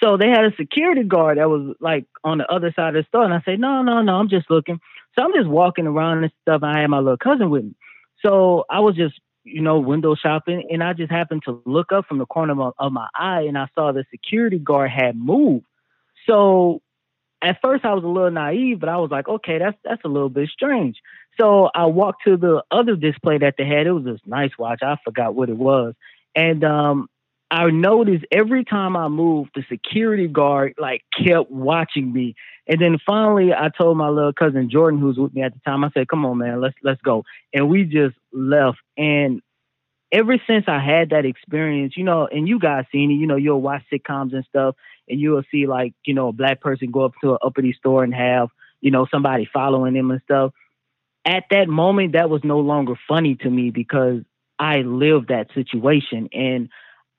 So 0.02 0.17
they 0.17 0.30
had 0.30 0.45
a 0.45 0.56
security 0.56 1.04
guard 1.04 1.38
that 1.38 1.49
was 1.49 1.75
like 1.80 2.06
on 2.23 2.38
the 2.38 2.47
other 2.52 2.71
side 2.75 2.95
of 2.95 3.04
the 3.04 3.08
store. 3.08 3.25
And 3.25 3.34
I 3.34 3.41
said, 3.43 3.60
no, 3.60 3.82
no, 3.82 4.02
no, 4.02 4.15
I'm 4.15 4.30
just 4.30 4.49
looking. 4.49 4.80
So 5.15 5.23
I'm 5.23 5.34
just 5.34 5.49
walking 5.49 5.88
around 5.88 6.23
and 6.23 6.32
stuff. 6.41 6.62
And 6.63 6.71
I 6.71 6.82
had 6.82 6.89
my 6.89 6.99
little 6.99 7.17
cousin 7.17 7.49
with 7.49 7.65
me. 7.65 7.75
So 8.25 8.65
I 8.69 8.80
was 8.80 8.95
just, 8.95 9.19
you 9.43 9.62
know, 9.62 9.80
window 9.80 10.15
shopping. 10.15 10.67
And 10.69 10.82
I 10.82 10.93
just 10.93 11.12
happened 11.12 11.43
to 11.45 11.62
look 11.65 11.91
up 11.91 12.06
from 12.06 12.19
the 12.19 12.25
corner 12.25 12.54
of 12.54 12.58
my, 12.58 12.71
of 12.80 12.91
my 12.93 13.08
eye 13.13 13.41
and 13.41 13.58
I 13.58 13.67
saw 13.75 13.91
the 13.91 14.06
security 14.10 14.60
guard 14.60 14.91
had 14.91 15.17
moved. 15.17 15.65
So 16.28 16.82
at 17.41 17.60
first 17.62 17.84
I 17.86 17.93
was 17.93 18.04
a 18.04 18.08
little 18.08 18.32
naive, 18.32 18.80
but 18.80 18.89
I 18.89 18.97
was 18.97 19.12
like, 19.12 19.28
okay, 19.28 19.58
that's 19.60 19.78
that's 19.84 20.04
a 20.06 20.10
little 20.10 20.30
bit 20.30 20.49
strange. 20.49 20.97
So 21.39 21.69
I 21.73 21.86
walked 21.86 22.23
to 22.25 22.38
the 22.38 22.63
other 22.69 22.95
display 22.95 23.38
that 23.39 23.56
they 23.58 23.65
had. 23.65 23.88
It 23.88 23.91
was 23.91 24.04
this 24.04 24.19
nice 24.25 24.52
watch. 24.58 24.80
I 24.84 24.97
forgot 25.04 25.36
what 25.36 25.49
it 25.49 25.58
was. 25.58 25.93
And 26.36 26.63
um, 26.63 27.08
I 27.52 27.70
noticed 27.72 28.26
every 28.32 28.63
time 28.63 28.96
I 28.96 29.08
moved, 29.08 29.52
the 29.56 29.63
security 29.70 30.28
guard 30.28 30.76
like 30.78 31.02
kept 31.26 31.50
watching 31.50 32.13
me. 32.13 32.36
And 32.68 32.80
then 32.80 32.98
finally, 33.06 33.54
I 33.54 33.70
told 33.76 33.98
my 33.98 34.10
little 34.10 34.34
cousin 34.34 34.70
Jordan, 34.70 35.00
who 35.00 35.08
was 35.08 35.18
with 35.18 35.34
me 35.34 35.42
at 35.42 35.54
the 35.54 35.60
time, 35.65 35.84
I 35.84 35.89
said, 35.94 36.08
"Come 36.08 36.26
on, 36.26 36.38
man, 36.38 36.62
let's 36.62 36.76
let's 36.84 37.02
go." 37.02 37.24
And 37.54 37.70
we 37.70 37.86
just 37.86 38.15
left. 38.32 38.78
And 38.98 39.42
ever 40.12 40.38
since 40.48 40.65
I 40.68 40.80
had 40.80 41.10
that 41.10 41.26
experience, 41.26 41.94
you 41.98 42.04
know, 42.04 42.28
and 42.28 42.48
you 42.48 42.60
guys 42.60 42.86
seen 42.92 43.12
it, 43.12 43.15
you 43.15 43.28
know, 43.28 43.36
you'll 43.36 43.62
watch 43.62 43.84
sitcoms 43.92 44.34
and 44.34 44.46
stuff, 44.46 44.76
and 45.08 45.20
you'll 45.20 45.44
see 45.52 45.65
like 45.65 45.94
you 46.06 46.13
know 46.13 46.28
a 46.28 46.34
black 46.34 46.62
person 46.62 46.92
go 46.92 47.06
up 47.06 47.13
to 47.22 47.32
an 47.32 47.38
uppity 47.42 47.74
store 47.74 48.04
and 48.04 48.13
have 48.13 48.50
you 48.82 48.92
know 48.92 49.08
somebody 49.10 49.50
following 49.52 49.96
them 49.96 50.12
and 50.12 50.22
stuff. 50.22 50.54
At 51.26 51.46
that 51.50 51.68
moment, 51.68 52.13
that 52.13 52.30
was 52.30 52.44
no 52.44 52.60
longer 52.60 52.94
funny 53.08 53.36
to 53.38 53.50
me 53.50 53.72
because 53.72 54.22
I 54.60 54.82
lived 54.82 55.30
that 55.30 55.48
situation. 55.54 56.30
And 56.34 56.69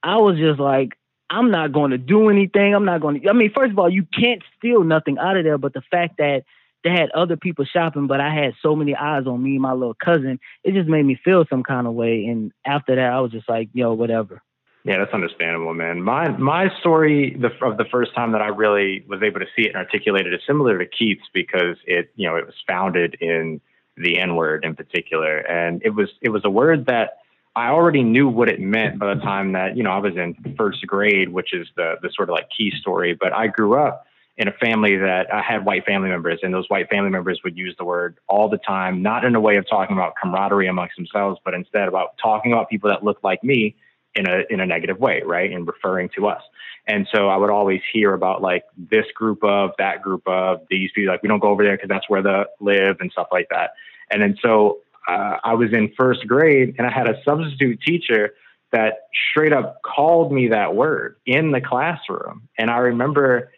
I 0.02 0.16
was 0.18 0.36
just 0.36 0.60
like, 0.60 0.92
I'm 1.30 1.50
not 1.50 1.72
going 1.72 1.92
to 1.92 1.98
do 1.98 2.28
anything. 2.28 2.74
I'm 2.74 2.84
not 2.84 3.00
going 3.00 3.20
to. 3.20 3.28
I 3.28 3.32
mean, 3.32 3.52
first 3.54 3.72
of 3.72 3.78
all, 3.78 3.90
you 3.90 4.04
can't 4.04 4.42
steal 4.58 4.82
nothing 4.82 5.16
out 5.18 5.36
of 5.36 5.44
there. 5.44 5.58
But 5.58 5.72
the 5.72 5.82
fact 5.90 6.18
that 6.18 6.44
they 6.82 6.90
had 6.90 7.10
other 7.10 7.36
people 7.36 7.64
shopping, 7.64 8.06
but 8.06 8.20
I 8.20 8.34
had 8.34 8.54
so 8.62 8.74
many 8.74 8.96
eyes 8.96 9.26
on 9.26 9.42
me, 9.42 9.58
my 9.58 9.72
little 9.72 9.94
cousin, 9.94 10.40
it 10.64 10.74
just 10.74 10.88
made 10.88 11.04
me 11.04 11.18
feel 11.22 11.44
some 11.48 11.62
kind 11.62 11.86
of 11.86 11.94
way. 11.94 12.24
And 12.26 12.52
after 12.64 12.96
that, 12.96 13.12
I 13.12 13.20
was 13.20 13.32
just 13.32 13.48
like, 13.48 13.68
yo, 13.72 13.92
whatever. 13.92 14.42
Yeah, 14.82 14.98
that's 14.98 15.12
understandable, 15.12 15.74
man. 15.74 16.02
My 16.02 16.30
my 16.30 16.70
story 16.80 17.36
the, 17.38 17.50
of 17.64 17.76
the 17.76 17.84
first 17.90 18.14
time 18.14 18.32
that 18.32 18.40
I 18.40 18.48
really 18.48 19.04
was 19.06 19.22
able 19.22 19.40
to 19.40 19.46
see 19.54 19.66
it 19.66 19.68
and 19.68 19.76
articulate 19.76 20.26
it 20.26 20.32
is 20.32 20.40
similar 20.46 20.78
to 20.78 20.86
Keith's 20.86 21.28
because 21.34 21.76
it 21.84 22.10
you 22.16 22.26
know 22.26 22.36
it 22.36 22.46
was 22.46 22.54
founded 22.66 23.16
in 23.20 23.60
the 23.98 24.18
N 24.18 24.36
word 24.36 24.64
in 24.64 24.74
particular, 24.74 25.36
and 25.38 25.82
it 25.84 25.90
was 25.90 26.08
it 26.22 26.30
was 26.30 26.46
a 26.46 26.50
word 26.50 26.86
that 26.86 27.18
I 27.56 27.68
already 27.68 28.02
knew 28.02 28.28
what 28.28 28.48
it 28.48 28.60
meant 28.60 28.98
by 28.98 29.14
the 29.14 29.20
time 29.20 29.52
that, 29.52 29.76
you 29.76 29.82
know, 29.82 29.90
I 29.90 29.98
was 29.98 30.16
in 30.16 30.54
first 30.56 30.86
grade, 30.86 31.30
which 31.30 31.52
is 31.52 31.66
the, 31.76 31.96
the 32.00 32.10
sort 32.14 32.28
of 32.28 32.34
like 32.34 32.48
key 32.56 32.72
story. 32.80 33.14
But 33.14 33.32
I 33.32 33.48
grew 33.48 33.74
up 33.74 34.06
in 34.36 34.48
a 34.48 34.52
family 34.52 34.96
that 34.96 35.32
I 35.34 35.42
had 35.42 35.64
white 35.64 35.84
family 35.84 36.08
members, 36.08 36.40
and 36.42 36.54
those 36.54 36.68
white 36.68 36.88
family 36.88 37.10
members 37.10 37.40
would 37.44 37.58
use 37.58 37.74
the 37.78 37.84
word 37.84 38.18
all 38.28 38.48
the 38.48 38.58
time, 38.58 39.02
not 39.02 39.24
in 39.24 39.34
a 39.34 39.40
way 39.40 39.56
of 39.56 39.68
talking 39.68 39.96
about 39.96 40.14
camaraderie 40.20 40.68
amongst 40.68 40.96
themselves, 40.96 41.38
but 41.44 41.52
instead 41.52 41.88
about 41.88 42.16
talking 42.22 42.52
about 42.52 42.70
people 42.70 42.88
that 42.88 43.04
looked 43.04 43.24
like 43.24 43.42
me 43.44 43.76
in 44.14 44.28
a 44.28 44.42
in 44.48 44.60
a 44.60 44.66
negative 44.66 44.98
way, 44.98 45.22
right? 45.24 45.52
And 45.52 45.66
referring 45.66 46.08
to 46.16 46.28
us. 46.28 46.42
And 46.86 47.06
so 47.12 47.28
I 47.28 47.36
would 47.36 47.50
always 47.50 47.80
hear 47.92 48.14
about 48.14 48.42
like 48.42 48.64
this 48.76 49.06
group 49.14 49.44
of, 49.44 49.72
that 49.78 50.02
group 50.02 50.22
of, 50.26 50.62
these 50.70 50.90
people, 50.94 51.12
like 51.12 51.22
we 51.22 51.28
don't 51.28 51.38
go 51.38 51.48
over 51.48 51.62
there 51.62 51.76
because 51.76 51.88
that's 51.88 52.08
where 52.08 52.22
the 52.22 52.46
live 52.60 52.96
and 53.00 53.12
stuff 53.12 53.28
like 53.30 53.48
that. 53.50 53.72
And 54.10 54.22
then 54.22 54.36
so 54.42 54.78
uh, 55.10 55.38
I 55.42 55.54
was 55.54 55.72
in 55.72 55.92
first 55.96 56.26
grade 56.26 56.76
and 56.78 56.86
I 56.86 56.90
had 56.90 57.08
a 57.08 57.20
substitute 57.24 57.80
teacher 57.82 58.34
that 58.72 59.08
straight 59.30 59.52
up 59.52 59.82
called 59.82 60.32
me 60.32 60.48
that 60.48 60.74
word 60.74 61.16
in 61.26 61.50
the 61.50 61.60
classroom. 61.60 62.48
And 62.56 62.70
I 62.70 62.78
remember 62.78 63.50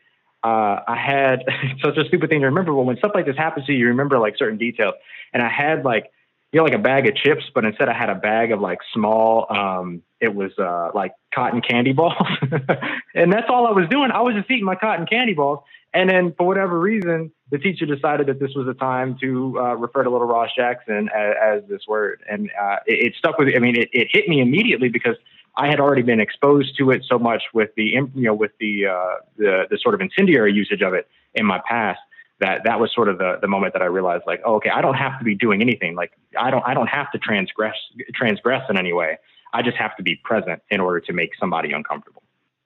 uh, 0.43 0.81
I 0.89 0.97
had 0.97 1.45
such 1.85 1.97
a 1.99 2.05
stupid 2.07 2.31
thing 2.31 2.41
to 2.41 2.47
remember, 2.47 2.73
but 2.73 2.83
when 2.83 2.97
stuff 2.97 3.13
like 3.15 3.27
this 3.27 3.37
happens 3.37 3.67
to 3.67 3.73
you, 3.73 3.81
you 3.81 3.87
remember 3.89 4.19
like 4.19 4.37
certain 4.39 4.59
details. 4.59 4.95
And 5.35 5.43
I 5.43 5.51
had 5.51 5.85
like, 5.85 6.11
you 6.53 6.59
know, 6.59 6.65
like 6.65 6.75
a 6.75 6.79
bag 6.79 7.07
of 7.09 7.17
chips, 7.17 7.45
but 7.55 7.65
instead 7.65 7.89
I 7.89 7.95
had 7.95 8.09
a 8.09 8.15
bag 8.15 8.53
of 8.53 8.61
like 8.61 8.79
small, 8.95 9.47
um, 9.51 10.03
it 10.21 10.35
was 10.35 10.53
uh, 10.59 10.91
like 10.95 11.13
cotton 11.35 11.61
candy 11.61 11.93
balls. 11.93 12.27
and 13.15 13.33
that's 13.33 13.47
all 13.49 13.67
I 13.67 13.73
was 13.73 13.89
doing. 13.91 14.11
I 14.11 14.21
was 14.21 14.35
just 14.35 14.51
eating 14.51 14.65
my 14.65 14.75
cotton 14.75 15.07
candy 15.07 15.35
balls. 15.35 15.61
And 15.95 16.09
then 16.09 16.35
for 16.39 16.47
whatever 16.47 16.79
reason, 16.81 17.33
the 17.51 17.59
teacher 17.59 17.85
decided 17.85 18.27
that 18.27 18.41
this 18.41 18.53
was 18.57 18.67
a 18.67 18.75
time 18.75 19.17
to 19.21 19.59
uh, 19.59 19.75
refer 19.75 20.03
to 20.03 20.11
Little 20.11 20.27
Ross 20.27 20.49
Jackson 20.57 21.11
as, 21.15 21.35
as 21.43 21.63
this 21.69 21.83
word. 21.87 22.23
And 22.31 22.51
uh, 22.61 22.77
it, 22.87 23.09
it, 23.09 23.15
stuck 23.19 23.37
with 23.39 23.49
me. 23.49 23.57
I 23.57 23.59
mean, 23.59 23.77
it, 23.77 23.91
it, 23.93 24.09
hit 24.11 24.27
me 24.27 24.41
immediately 24.41 24.89
because 24.89 25.17
I 25.55 25.69
had 25.69 25.81
already 25.81 26.01
been 26.01 26.21
exposed 26.21 26.79
to 26.79 26.91
it 26.93 27.03
so 27.07 27.19
much 27.19 27.43
with 27.53 27.71
the, 27.77 27.85
you 27.85 28.11
know, 28.15 28.33
with 28.33 28.53
the, 28.59 28.87
uh, 28.87 29.17
the, 29.37 29.65
the 29.71 29.79
sort 29.83 29.95
of 29.95 30.01
incendiary 30.01 30.55
usage 30.55 30.81
of 30.81 30.95
it 30.95 31.09
in 31.35 31.45
my 31.45 31.61
past 31.69 32.01
that 32.41 32.63
that 32.65 32.81
was 32.81 32.91
sort 32.95 33.09
of 33.09 33.19
the, 33.19 33.39
the 33.41 33.47
moment 33.47 33.75
that 33.75 33.83
I 33.83 33.87
realized 33.87 34.25
like, 34.27 34.41
oh, 34.45 34.57
okay, 34.57 34.71
I 34.71 34.81
don't 34.81 34.95
have 34.95 35.19
to 35.19 35.25
be 35.25 35.35
doing 35.35 35.61
anything. 35.61 35.95
Like 35.95 36.13
I 36.39 36.51
don't, 36.51 36.65
I 36.67 36.73
don't 36.73 36.89
have 36.89 37.13
to 37.13 37.19
transgress, 37.19 37.77
transgress 38.15 38.63
in 38.71 38.79
any 38.79 38.95
way. 38.95 39.19
I 39.53 39.63
just 39.63 39.77
have 39.77 39.95
to 39.99 40.03
be 40.03 40.17
present 40.25 40.63
in 40.71 40.81
order 40.81 41.01
to 41.01 41.13
make 41.13 41.31
somebody 41.39 41.73
uncomfortable. 41.73 42.23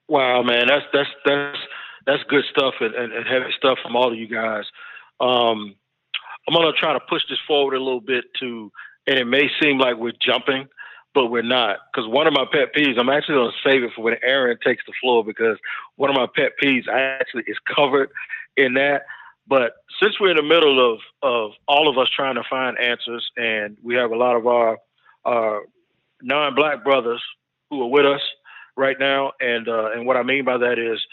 Wow, 0.07 0.41
man, 0.41 0.67
that's 0.67 0.85
that's 0.93 1.09
that's 1.25 1.57
that's 2.07 2.23
good 2.29 2.45
stuff 2.49 2.73
and, 2.79 2.95
and, 2.95 3.13
and 3.13 3.27
heavy 3.27 3.51
stuff 3.55 3.77
from 3.83 3.95
all 3.95 4.11
of 4.11 4.17
you 4.17 4.27
guys. 4.27 4.63
Um, 5.19 5.75
I'm 6.47 6.55
gonna 6.55 6.71
try 6.71 6.93
to 6.93 6.99
push 7.01 7.21
this 7.29 7.37
forward 7.45 7.75
a 7.75 7.83
little 7.83 8.01
bit 8.01 8.25
to, 8.39 8.71
and 9.05 9.19
it 9.19 9.25
may 9.25 9.49
seem 9.61 9.77
like 9.77 9.97
we're 9.97 10.13
jumping, 10.19 10.67
but 11.13 11.27
we're 11.27 11.41
not. 11.41 11.79
Because 11.91 12.09
one 12.09 12.25
of 12.25 12.33
my 12.33 12.45
pet 12.51 12.73
peeves, 12.73 12.97
I'm 12.97 13.09
actually 13.09 13.35
gonna 13.35 13.51
save 13.63 13.83
it 13.83 13.91
for 13.93 14.01
when 14.01 14.15
Aaron 14.23 14.57
takes 14.63 14.83
the 14.87 14.93
floor 15.01 15.23
because 15.23 15.57
one 15.97 16.09
of 16.09 16.15
my 16.15 16.27
pet 16.33 16.53
peeves 16.63 16.87
actually 16.87 17.43
is 17.47 17.57
covered 17.75 18.09
in 18.55 18.75
that. 18.75 19.03
But 19.45 19.73
since 20.01 20.19
we're 20.19 20.31
in 20.31 20.37
the 20.37 20.43
middle 20.43 20.93
of 20.93 20.99
of 21.21 21.51
all 21.67 21.89
of 21.89 21.97
us 21.97 22.07
trying 22.15 22.35
to 22.35 22.43
find 22.49 22.79
answers, 22.79 23.29
and 23.35 23.77
we 23.83 23.95
have 23.95 24.11
a 24.11 24.15
lot 24.15 24.37
of 24.37 24.47
our 24.47 24.77
our 25.25 25.63
non-black 26.21 26.85
brothers 26.85 27.21
who 27.69 27.81
are 27.81 27.89
with 27.89 28.05
us 28.05 28.21
right 28.77 28.97
now, 28.97 29.33
and 29.41 29.67
uh, 29.67 29.91
and 29.91 30.05
what 30.05 30.15
I 30.15 30.23
mean 30.23 30.45
by 30.45 30.57
that 30.57 30.79
is, 30.79 31.05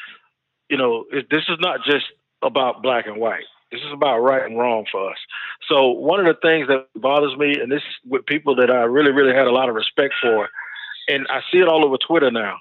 you 0.69 0.77
know, 0.77 1.05
it, 1.13 1.27
this 1.31 1.45
is 1.49 1.59
not 1.61 1.81
just 1.85 2.07
about 2.43 2.83
black 2.83 3.07
and 3.07 3.19
white. 3.19 3.45
This 3.73 3.81
is 3.81 3.93
about 3.93 4.21
right 4.21 4.45
and 4.45 4.59
wrong 4.59 4.85
for 4.91 5.11
us. 5.11 5.17
So 5.69 5.89
one 5.89 6.21
of 6.21 6.27
the 6.27 6.39
things 6.41 6.69
that 6.69 6.87
bothers 6.95 7.37
me, 7.37 7.59
and 7.61 7.73
this 7.73 7.83
with 8.07 8.25
people 8.27 8.55
that 8.57 8.71
I 8.71 8.83
really, 8.83 9.11
really 9.11 9.35
had 9.35 9.47
a 9.47 9.53
lot 9.53 9.69
of 9.69 9.75
respect 9.75 10.15
for, 10.23 10.49
and 11.09 11.27
I 11.29 11.41
see 11.51 11.59
it 11.59 11.69
all 11.69 11.85
over 11.85 11.97
Twitter 11.97 12.31
now. 12.31 12.59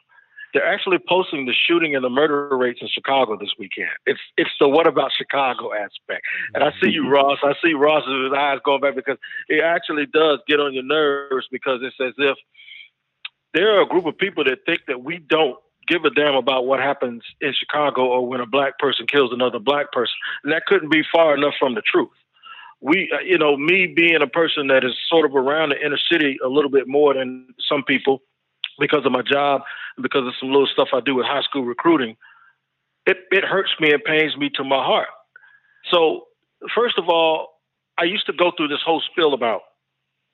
They're 0.54 0.66
actually 0.66 1.00
posting 1.10 1.46
the 1.48 1.54
shooting 1.54 1.96
and 1.96 2.04
the 2.04 2.10
murder 2.10 2.56
rates 2.56 2.80
in 2.82 2.88
Chicago 2.88 3.38
this 3.38 3.54
weekend. 3.58 3.90
It's 4.06 4.20
it's 4.38 4.52
the 4.60 4.68
what 4.68 4.86
about 4.86 5.12
Chicago 5.18 5.74
aspect. 5.74 6.24
And 6.54 6.64
I 6.64 6.72
see 6.82 6.92
you, 6.92 7.04
mm-hmm. 7.04 7.12
Ross. 7.12 7.40
I 7.44 7.54
see 7.64 7.74
Ross's 7.74 8.32
eyes 8.38 8.60
going 8.64 8.82
back 8.82 8.96
because 8.96 9.18
it 9.50 9.64
actually 9.64 10.06
does 10.06 10.40
get 10.48 10.60
on 10.60 10.74
your 10.74 10.84
nerves 10.84 11.48
because 11.52 11.82
it's 11.82 11.96
as 12.00 12.14
if 12.20 12.38
there 13.54 13.78
are 13.78 13.82
a 13.82 13.88
group 13.88 14.06
of 14.06 14.18
people 14.18 14.44
that 14.44 14.60
think 14.66 14.82
that 14.88 15.04
we 15.04 15.18
don't 15.18 15.58
give 15.88 16.06
a 16.06 16.10
damn 16.10 16.36
about 16.36 16.66
what 16.66 16.80
happens 16.80 17.24
in 17.42 17.54
Chicago 17.54 18.06
or 18.06 18.28
when 18.28 18.40
a 18.40 18.46
black 18.46 18.80
person 18.80 19.08
kills 19.08 19.32
another 19.34 19.60
black 19.60 19.92
person. 19.92 20.16
And 20.44 20.54
that 20.54 20.66
couldn't 20.66 20.92
be 20.92 21.04
far 21.14 21.36
enough 21.36 21.54
from 21.60 21.76
the 21.76 21.82
truth. 21.82 22.10
We, 22.82 23.12
uh, 23.14 23.22
you 23.22 23.38
know, 23.38 23.56
me 23.56 23.88
being 23.88 24.22
a 24.22 24.28
person 24.28 24.68
that 24.68 24.84
is 24.84 24.94
sort 25.10 25.26
of 25.26 25.36
around 25.36 25.70
the 25.70 25.86
inner 25.86 26.00
city 26.12 26.38
a 26.44 26.50
little 26.50 26.72
bit 26.72 26.88
more 26.88 27.14
than 27.14 27.48
some 27.68 27.84
people 27.84 28.22
because 28.80 29.06
of 29.06 29.12
my 29.12 29.22
job 29.22 29.62
because 30.02 30.28
of 30.28 30.34
some 30.40 30.50
little 30.50 30.68
stuff 30.68 30.90
I 30.94 31.00
do 31.00 31.16
with 31.16 31.26
high 31.26 31.42
school 31.42 31.64
recruiting, 31.64 32.16
it, 33.06 33.18
it 33.32 33.44
hurts 33.44 33.72
me 33.80 33.92
and 33.92 34.04
pains 34.04 34.36
me 34.38 34.50
to 34.56 34.64
my 34.64 34.84
heart. 34.84 35.10
So, 35.92 36.28
first 36.74 36.98
of 36.98 37.10
all, 37.10 37.60
I 37.98 38.06
used 38.06 38.26
to 38.28 38.34
go 38.34 38.52
through 38.56 38.70
this 38.70 38.82
whole 38.84 39.02
spiel 39.12 39.34
about, 39.34 39.62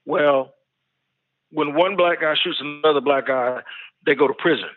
well, 0.05 0.53
when 1.51 1.73
one 1.73 1.95
black 1.95 2.21
guy 2.21 2.35
shoots 2.35 2.59
another 2.61 3.01
black 3.01 3.27
guy, 3.27 3.61
they 4.05 4.15
go 4.15 4.27
to 4.27 4.33
prison. 4.33 4.69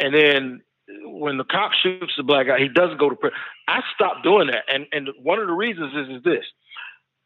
And 0.00 0.14
then 0.14 0.60
when 1.04 1.36
the 1.36 1.44
cop 1.44 1.72
shoots 1.72 2.14
the 2.16 2.22
black 2.22 2.46
guy, 2.46 2.58
he 2.58 2.68
doesn't 2.68 2.98
go 2.98 3.10
to 3.10 3.16
prison. 3.16 3.38
I 3.68 3.80
stopped 3.94 4.24
doing 4.24 4.48
that. 4.48 4.64
And 4.68 4.86
and 4.92 5.08
one 5.22 5.38
of 5.38 5.46
the 5.46 5.52
reasons 5.52 5.92
is, 5.94 6.16
is 6.16 6.22
this. 6.24 6.44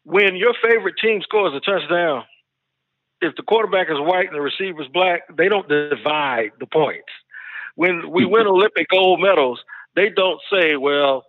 When 0.03 0.35
your 0.35 0.53
favorite 0.63 0.95
team 1.01 1.21
scores 1.23 1.53
a 1.55 1.59
touchdown, 1.59 2.25
if 3.21 3.35
the 3.35 3.43
quarterback 3.43 3.87
is 3.89 3.97
white 3.97 4.27
and 4.27 4.35
the 4.35 4.41
receiver 4.41 4.81
is 4.83 4.87
black, 4.93 5.21
they 5.35 5.49
don't 5.49 5.67
divide 5.67 6.51
the 6.59 6.67
points. 6.67 7.09
When 7.75 8.11
we 8.11 8.25
win 8.25 8.45
Olympic 8.45 8.87
gold 8.89 9.19
medals, 9.19 9.59
they 9.95 10.09
don't 10.09 10.39
say, 10.51 10.75
well, 10.75 11.25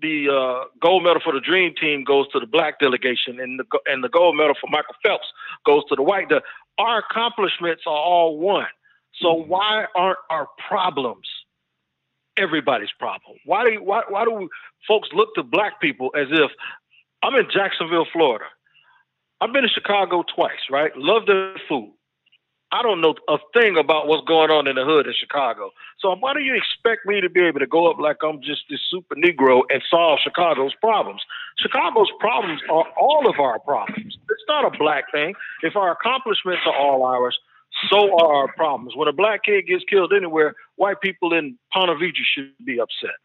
the 0.00 0.28
uh, 0.28 0.68
gold 0.80 1.04
medal 1.04 1.20
for 1.22 1.32
the 1.32 1.40
dream 1.40 1.74
team 1.80 2.04
goes 2.04 2.28
to 2.32 2.40
the 2.40 2.46
black 2.46 2.78
delegation, 2.78 3.40
and 3.40 3.58
the 3.58 3.64
and 3.86 4.04
the 4.04 4.08
gold 4.08 4.36
medal 4.36 4.54
for 4.60 4.68
Michael 4.70 4.94
Phelps 5.02 5.26
goes 5.64 5.84
to 5.88 5.96
the 5.96 6.02
white. 6.02 6.28
The, 6.28 6.42
our 6.78 6.98
accomplishments 6.98 7.82
are 7.86 7.96
all 7.96 8.38
one. 8.38 8.66
So 9.20 9.32
why 9.32 9.86
aren't 9.94 10.18
our 10.30 10.48
problems 10.68 11.26
everybody's 12.36 12.92
problem? 12.98 13.38
Why 13.44 13.64
do 13.64 13.82
why 13.82 14.02
why 14.08 14.24
do 14.24 14.48
folks 14.86 15.08
look 15.12 15.34
to 15.36 15.42
black 15.42 15.80
people 15.80 16.10
as 16.16 16.28
if 16.30 16.50
I'm 17.22 17.34
in 17.34 17.46
Jacksonville, 17.52 18.06
Florida? 18.12 18.46
I've 19.40 19.52
been 19.52 19.62
to 19.62 19.68
Chicago 19.68 20.24
twice, 20.34 20.70
right? 20.70 20.92
Love 20.96 21.26
the 21.26 21.58
food. 21.68 21.92
I 22.72 22.82
don't 22.82 23.00
know 23.00 23.14
a 23.28 23.38
thing 23.54 23.76
about 23.76 24.08
what's 24.08 24.26
going 24.26 24.50
on 24.50 24.66
in 24.66 24.74
the 24.74 24.84
hood 24.84 25.06
in 25.06 25.14
Chicago. 25.18 25.70
So 26.00 26.14
why 26.16 26.34
do 26.34 26.40
you 26.40 26.54
expect 26.56 27.06
me 27.06 27.20
to 27.20 27.30
be 27.30 27.40
able 27.40 27.60
to 27.60 27.66
go 27.66 27.88
up 27.90 27.98
like 27.98 28.16
I'm 28.24 28.42
just 28.42 28.62
this 28.68 28.80
super 28.90 29.14
Negro 29.14 29.62
and 29.70 29.82
solve 29.88 30.18
Chicago's 30.22 30.74
problems? 30.80 31.22
Chicago's 31.58 32.10
problems 32.18 32.60
are 32.68 32.84
all 32.98 33.28
of 33.28 33.38
our 33.38 33.60
problems. 33.60 34.18
It's 34.18 34.44
not 34.48 34.64
a 34.64 34.76
black 34.76 35.04
thing. 35.12 35.34
If 35.62 35.76
our 35.76 35.92
accomplishments 35.92 36.62
are 36.66 36.74
all 36.74 37.04
ours, 37.04 37.38
so 37.90 38.18
are 38.18 38.34
our 38.34 38.52
problems. 38.54 38.94
When 38.96 39.08
a 39.08 39.12
black 39.12 39.44
kid 39.44 39.66
gets 39.66 39.84
killed 39.88 40.12
anywhere, 40.16 40.54
white 40.76 41.00
people 41.00 41.32
in 41.34 41.58
Ponte 41.72 41.90
Vedra 41.90 42.24
should 42.34 42.52
be 42.64 42.80
upset. 42.80 43.16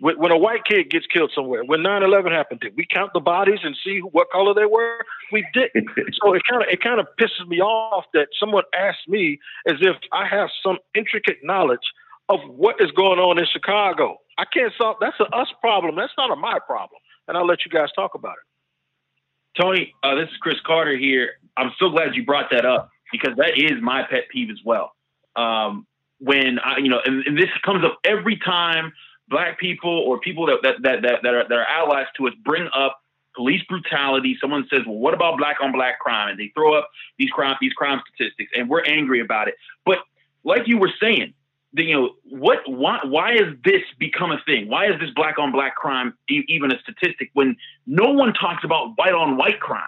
When, 0.00 0.30
a 0.30 0.38
white 0.38 0.64
kid 0.64 0.90
gets 0.90 1.06
killed 1.06 1.32
somewhere, 1.34 1.64
when 1.64 1.80
9/11 1.80 2.30
happened, 2.30 2.60
did 2.60 2.76
we 2.76 2.86
count 2.88 3.10
the 3.14 3.20
bodies 3.20 3.58
and 3.64 3.76
see 3.84 3.98
what 3.98 4.30
color 4.30 4.54
they 4.54 4.64
were? 4.64 5.04
We 5.32 5.44
didn't. 5.52 5.88
so 6.22 6.34
it 6.34 6.42
kind 6.48 6.62
of 6.62 6.68
it 6.70 6.80
kind 6.80 7.00
of 7.00 7.06
pisses 7.20 7.48
me 7.48 7.60
off 7.60 8.04
that 8.14 8.28
someone 8.38 8.62
asked 8.78 9.08
me 9.08 9.40
as 9.66 9.76
if 9.80 9.96
I 10.12 10.26
have 10.28 10.50
some 10.62 10.78
intricate 10.94 11.38
knowledge 11.42 11.82
of 12.28 12.38
what 12.46 12.76
is 12.80 12.92
going 12.92 13.18
on 13.18 13.38
in 13.38 13.46
Chicago. 13.52 14.18
I 14.38 14.44
can't 14.44 14.72
solve. 14.78 14.98
That's 15.00 15.18
a 15.18 15.24
us 15.34 15.48
problem. 15.60 15.96
That's 15.96 16.12
not 16.16 16.30
a 16.30 16.36
my 16.36 16.60
problem. 16.64 17.00
And 17.26 17.36
I'll 17.36 17.46
let 17.46 17.64
you 17.64 17.70
guys 17.72 17.88
talk 17.96 18.14
about 18.14 18.34
it. 18.34 19.60
Tony, 19.60 19.92
uh, 20.04 20.14
this 20.14 20.28
is 20.28 20.36
Chris 20.40 20.58
Carter 20.64 20.96
here. 20.96 21.30
I'm 21.56 21.72
so 21.80 21.90
glad 21.90 22.14
you 22.14 22.24
brought 22.24 22.50
that 22.52 22.64
up 22.64 22.90
because 23.10 23.36
that 23.36 23.56
is 23.56 23.80
my 23.82 24.02
pet 24.02 24.28
peeve 24.30 24.50
as 24.50 24.58
well. 24.64 24.92
Um, 25.36 25.86
when 26.20 26.58
I, 26.58 26.78
you 26.78 26.88
know, 26.88 27.00
and, 27.04 27.24
and, 27.26 27.38
this 27.38 27.48
comes 27.64 27.84
up 27.84 27.98
every 28.04 28.36
time 28.36 28.92
black 29.28 29.58
people 29.60 29.90
or 29.90 30.18
people 30.18 30.46
that 30.46 30.58
that 30.62 30.82
that 30.82 31.02
that, 31.02 31.22
that, 31.22 31.34
are, 31.34 31.48
that 31.48 31.54
are 31.54 31.66
allies 31.66 32.06
to 32.16 32.26
us 32.26 32.34
bring 32.44 32.68
up 32.74 33.00
police 33.36 33.62
brutality. 33.68 34.36
Someone 34.40 34.66
says, 34.70 34.80
"Well, 34.86 34.96
what 34.96 35.14
about 35.14 35.38
black 35.38 35.58
on 35.62 35.72
black 35.72 36.00
crime?" 36.00 36.30
and 36.30 36.38
they 36.38 36.50
throw 36.54 36.74
up 36.74 36.88
these 37.18 37.30
crime 37.30 37.56
these 37.60 37.72
crime 37.72 38.02
statistics, 38.12 38.50
and 38.56 38.68
we're 38.68 38.82
angry 38.82 39.20
about 39.20 39.48
it. 39.48 39.54
But 39.86 39.98
like 40.44 40.66
you 40.66 40.78
were 40.78 40.90
saying, 41.00 41.34
the, 41.72 41.84
you 41.84 41.94
know, 41.94 42.10
what 42.24 42.58
why 42.66 43.00
why 43.04 43.32
has 43.34 43.54
this 43.64 43.82
become 43.98 44.32
a 44.32 44.40
thing? 44.44 44.68
Why 44.68 44.86
is 44.86 44.98
this 45.00 45.10
black 45.10 45.38
on 45.38 45.52
black 45.52 45.76
crime 45.76 46.14
e- 46.28 46.44
even 46.48 46.72
a 46.72 46.78
statistic 46.80 47.30
when 47.34 47.56
no 47.86 48.10
one 48.12 48.32
talks 48.34 48.64
about 48.64 48.96
white 48.96 49.12
on 49.12 49.36
white 49.36 49.60
crime? 49.60 49.82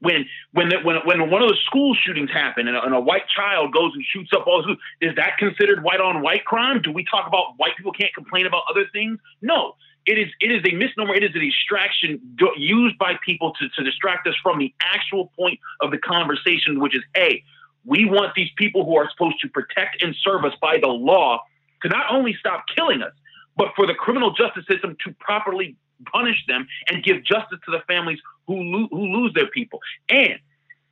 When 0.00 0.26
when 0.52 0.68
the, 0.68 0.76
when 0.84 0.96
when 1.04 1.30
one 1.30 1.42
of 1.42 1.48
the 1.48 1.56
school 1.64 1.94
shootings 1.94 2.30
happen 2.30 2.68
and 2.68 2.76
a, 2.76 2.82
and 2.82 2.94
a 2.94 3.00
white 3.00 3.28
child 3.28 3.72
goes 3.72 3.92
and 3.94 4.04
shoots 4.04 4.30
up 4.34 4.46
all 4.46 4.62
the 4.62 4.76
is 5.06 5.14
that 5.16 5.38
considered 5.38 5.82
white 5.82 6.00
on 6.00 6.22
white 6.22 6.44
crime? 6.44 6.82
Do 6.82 6.92
we 6.92 7.04
talk 7.04 7.26
about 7.26 7.54
white 7.56 7.76
people 7.76 7.92
can't 7.92 8.14
complain 8.14 8.46
about 8.46 8.62
other 8.70 8.84
things? 8.92 9.18
No, 9.40 9.74
it 10.04 10.18
is 10.18 10.28
it 10.40 10.52
is 10.52 10.62
a 10.70 10.74
misnomer. 10.74 11.14
It 11.14 11.24
is 11.24 11.34
a 11.34 11.40
distraction 11.40 12.20
used 12.56 12.98
by 12.98 13.14
people 13.24 13.52
to, 13.58 13.68
to 13.68 13.84
distract 13.84 14.26
us 14.26 14.34
from 14.42 14.58
the 14.58 14.72
actual 14.80 15.32
point 15.38 15.58
of 15.80 15.90
the 15.90 15.98
conversation, 15.98 16.80
which 16.80 16.94
is, 16.94 17.02
a 17.16 17.42
we 17.84 18.04
want 18.04 18.34
these 18.34 18.50
people 18.56 18.84
who 18.84 18.96
are 18.96 19.08
supposed 19.10 19.40
to 19.40 19.48
protect 19.48 20.02
and 20.02 20.14
serve 20.22 20.44
us 20.44 20.52
by 20.60 20.78
the 20.78 20.88
law 20.88 21.40
to 21.82 21.88
not 21.88 22.06
only 22.10 22.34
stop 22.38 22.64
killing 22.74 23.00
us, 23.00 23.12
but 23.56 23.68
for 23.76 23.86
the 23.86 23.94
criminal 23.94 24.32
justice 24.32 24.64
system 24.68 24.96
to 25.04 25.12
properly 25.20 25.76
punish 26.12 26.44
them 26.46 26.66
and 26.88 27.02
give 27.02 27.24
justice 27.24 27.58
to 27.64 27.70
the 27.70 27.80
families 27.86 28.18
who, 28.46 28.54
lo- 28.54 28.88
who 28.90 29.06
lose 29.06 29.32
their 29.34 29.48
people. 29.48 29.80
And 30.08 30.38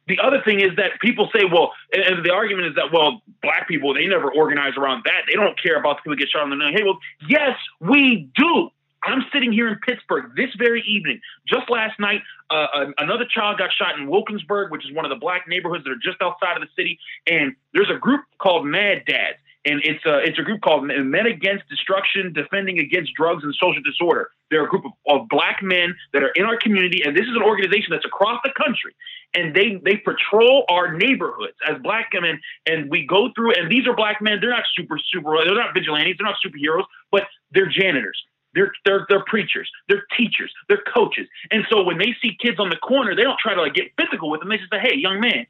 the 0.06 0.18
other 0.22 0.42
thing 0.44 0.60
is 0.60 0.76
that 0.76 1.00
people 1.00 1.30
say, 1.34 1.44
well, 1.50 1.72
and 1.92 2.24
the 2.24 2.30
argument 2.30 2.68
is 2.68 2.74
that, 2.74 2.92
well, 2.92 3.22
black 3.42 3.66
people, 3.66 3.94
they 3.94 4.06
never 4.06 4.30
organize 4.30 4.74
around 4.76 5.02
that. 5.06 5.22
They 5.26 5.34
don't 5.34 5.60
care 5.60 5.78
about 5.78 5.96
the 5.96 6.02
people 6.02 6.16
get 6.16 6.28
shot 6.28 6.42
on 6.42 6.50
the 6.50 6.56
neck. 6.56 6.74
Hey, 6.76 6.82
well, 6.82 6.98
yes, 7.26 7.56
we 7.80 8.28
do. 8.36 8.70
I'm 9.02 9.24
sitting 9.32 9.52
here 9.52 9.68
in 9.68 9.76
Pittsburgh 9.76 10.34
this 10.36 10.50
very 10.56 10.82
evening. 10.82 11.20
Just 11.46 11.68
last 11.68 11.98
night, 12.00 12.22
uh, 12.50 12.86
another 12.98 13.26
child 13.26 13.58
got 13.58 13.70
shot 13.72 13.98
in 13.98 14.08
Wilkinsburg, 14.08 14.70
which 14.70 14.84
is 14.84 14.94
one 14.94 15.04
of 15.04 15.10
the 15.10 15.16
black 15.16 15.46
neighborhoods 15.46 15.84
that 15.84 15.90
are 15.90 16.02
just 16.02 16.20
outside 16.22 16.56
of 16.56 16.62
the 16.62 16.68
city. 16.76 16.98
And 17.26 17.54
there's 17.72 17.90
a 17.90 17.98
group 17.98 18.22
called 18.38 18.66
Mad 18.66 19.04
Dads 19.06 19.36
and 19.64 19.80
it's 19.84 20.04
a 20.04 20.18
it's 20.18 20.38
a 20.38 20.42
group 20.42 20.60
called 20.60 20.84
Men 20.84 21.26
Against 21.26 21.68
Destruction, 21.68 22.32
Defending 22.32 22.78
Against 22.78 23.14
Drugs 23.14 23.44
and 23.44 23.54
Social 23.54 23.82
Disorder. 23.82 24.30
They're 24.50 24.64
a 24.64 24.68
group 24.68 24.84
of, 24.84 24.92
of, 25.08 25.28
black 25.28 25.62
men 25.62 25.94
that 26.12 26.22
are 26.22 26.30
in 26.34 26.44
our 26.44 26.56
community, 26.56 27.02
and 27.04 27.16
this 27.16 27.24
is 27.24 27.34
an 27.34 27.42
organization 27.42 27.88
that's 27.90 28.04
across 28.04 28.40
the 28.44 28.50
country, 28.56 28.94
and 29.34 29.54
they 29.54 29.80
they 29.84 29.96
patrol 29.96 30.64
our 30.68 30.92
neighborhoods 30.92 31.56
as 31.68 31.80
black 31.82 32.10
men, 32.12 32.40
and 32.66 32.90
we 32.90 33.06
go 33.06 33.30
through, 33.34 33.52
and 33.54 33.70
these 33.70 33.86
are 33.86 33.96
black 33.96 34.20
men. 34.20 34.38
They're 34.40 34.50
not 34.50 34.64
super 34.76 34.98
super, 35.12 35.36
they're 35.44 35.54
not 35.54 35.74
vigilantes, 35.74 36.16
they're 36.18 36.26
not 36.26 36.36
superheroes, 36.44 36.84
but 37.10 37.24
they're 37.52 37.68
janitors. 37.68 38.22
They're, 38.54 38.70
they're, 38.84 39.04
they're 39.08 39.24
preachers, 39.26 39.68
they're 39.88 40.06
teachers, 40.16 40.52
they're 40.68 40.84
coaches. 40.94 41.26
And 41.50 41.64
so 41.68 41.82
when 41.82 41.98
they 41.98 42.14
see 42.22 42.36
kids 42.40 42.60
on 42.60 42.70
the 42.70 42.76
corner, 42.76 43.16
they 43.16 43.24
don't 43.24 43.38
try 43.40 43.52
to 43.52 43.60
like 43.60 43.74
get 43.74 43.90
physical 44.00 44.30
with 44.30 44.38
them. 44.38 44.48
They 44.48 44.58
just 44.58 44.70
say, 44.70 44.78
hey, 44.78 44.94
young 44.94 45.18
man, 45.18 45.46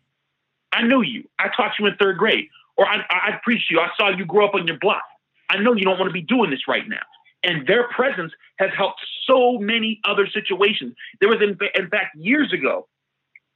I 0.72 0.84
knew 0.84 1.02
you. 1.02 1.28
I 1.38 1.48
taught 1.54 1.72
you 1.78 1.84
in 1.84 1.96
third 1.96 2.16
grade 2.16 2.48
or 2.76 2.86
I, 2.86 3.04
I 3.10 3.36
appreciate 3.36 3.70
you. 3.70 3.80
I 3.80 3.88
saw 3.96 4.08
you 4.08 4.24
grow 4.24 4.46
up 4.46 4.54
on 4.54 4.66
your 4.66 4.78
block. 4.78 5.02
I 5.50 5.58
know 5.58 5.74
you 5.74 5.84
don't 5.84 5.98
want 5.98 6.08
to 6.08 6.12
be 6.12 6.22
doing 6.22 6.50
this 6.50 6.66
right 6.66 6.88
now. 6.88 7.02
And 7.42 7.66
their 7.66 7.88
presence 7.88 8.32
has 8.58 8.70
helped 8.76 9.00
so 9.28 9.58
many 9.58 10.00
other 10.04 10.26
situations. 10.26 10.94
There 11.20 11.28
was, 11.28 11.38
in, 11.42 11.58
in 11.74 11.90
fact, 11.90 12.16
years 12.16 12.52
ago, 12.52 12.88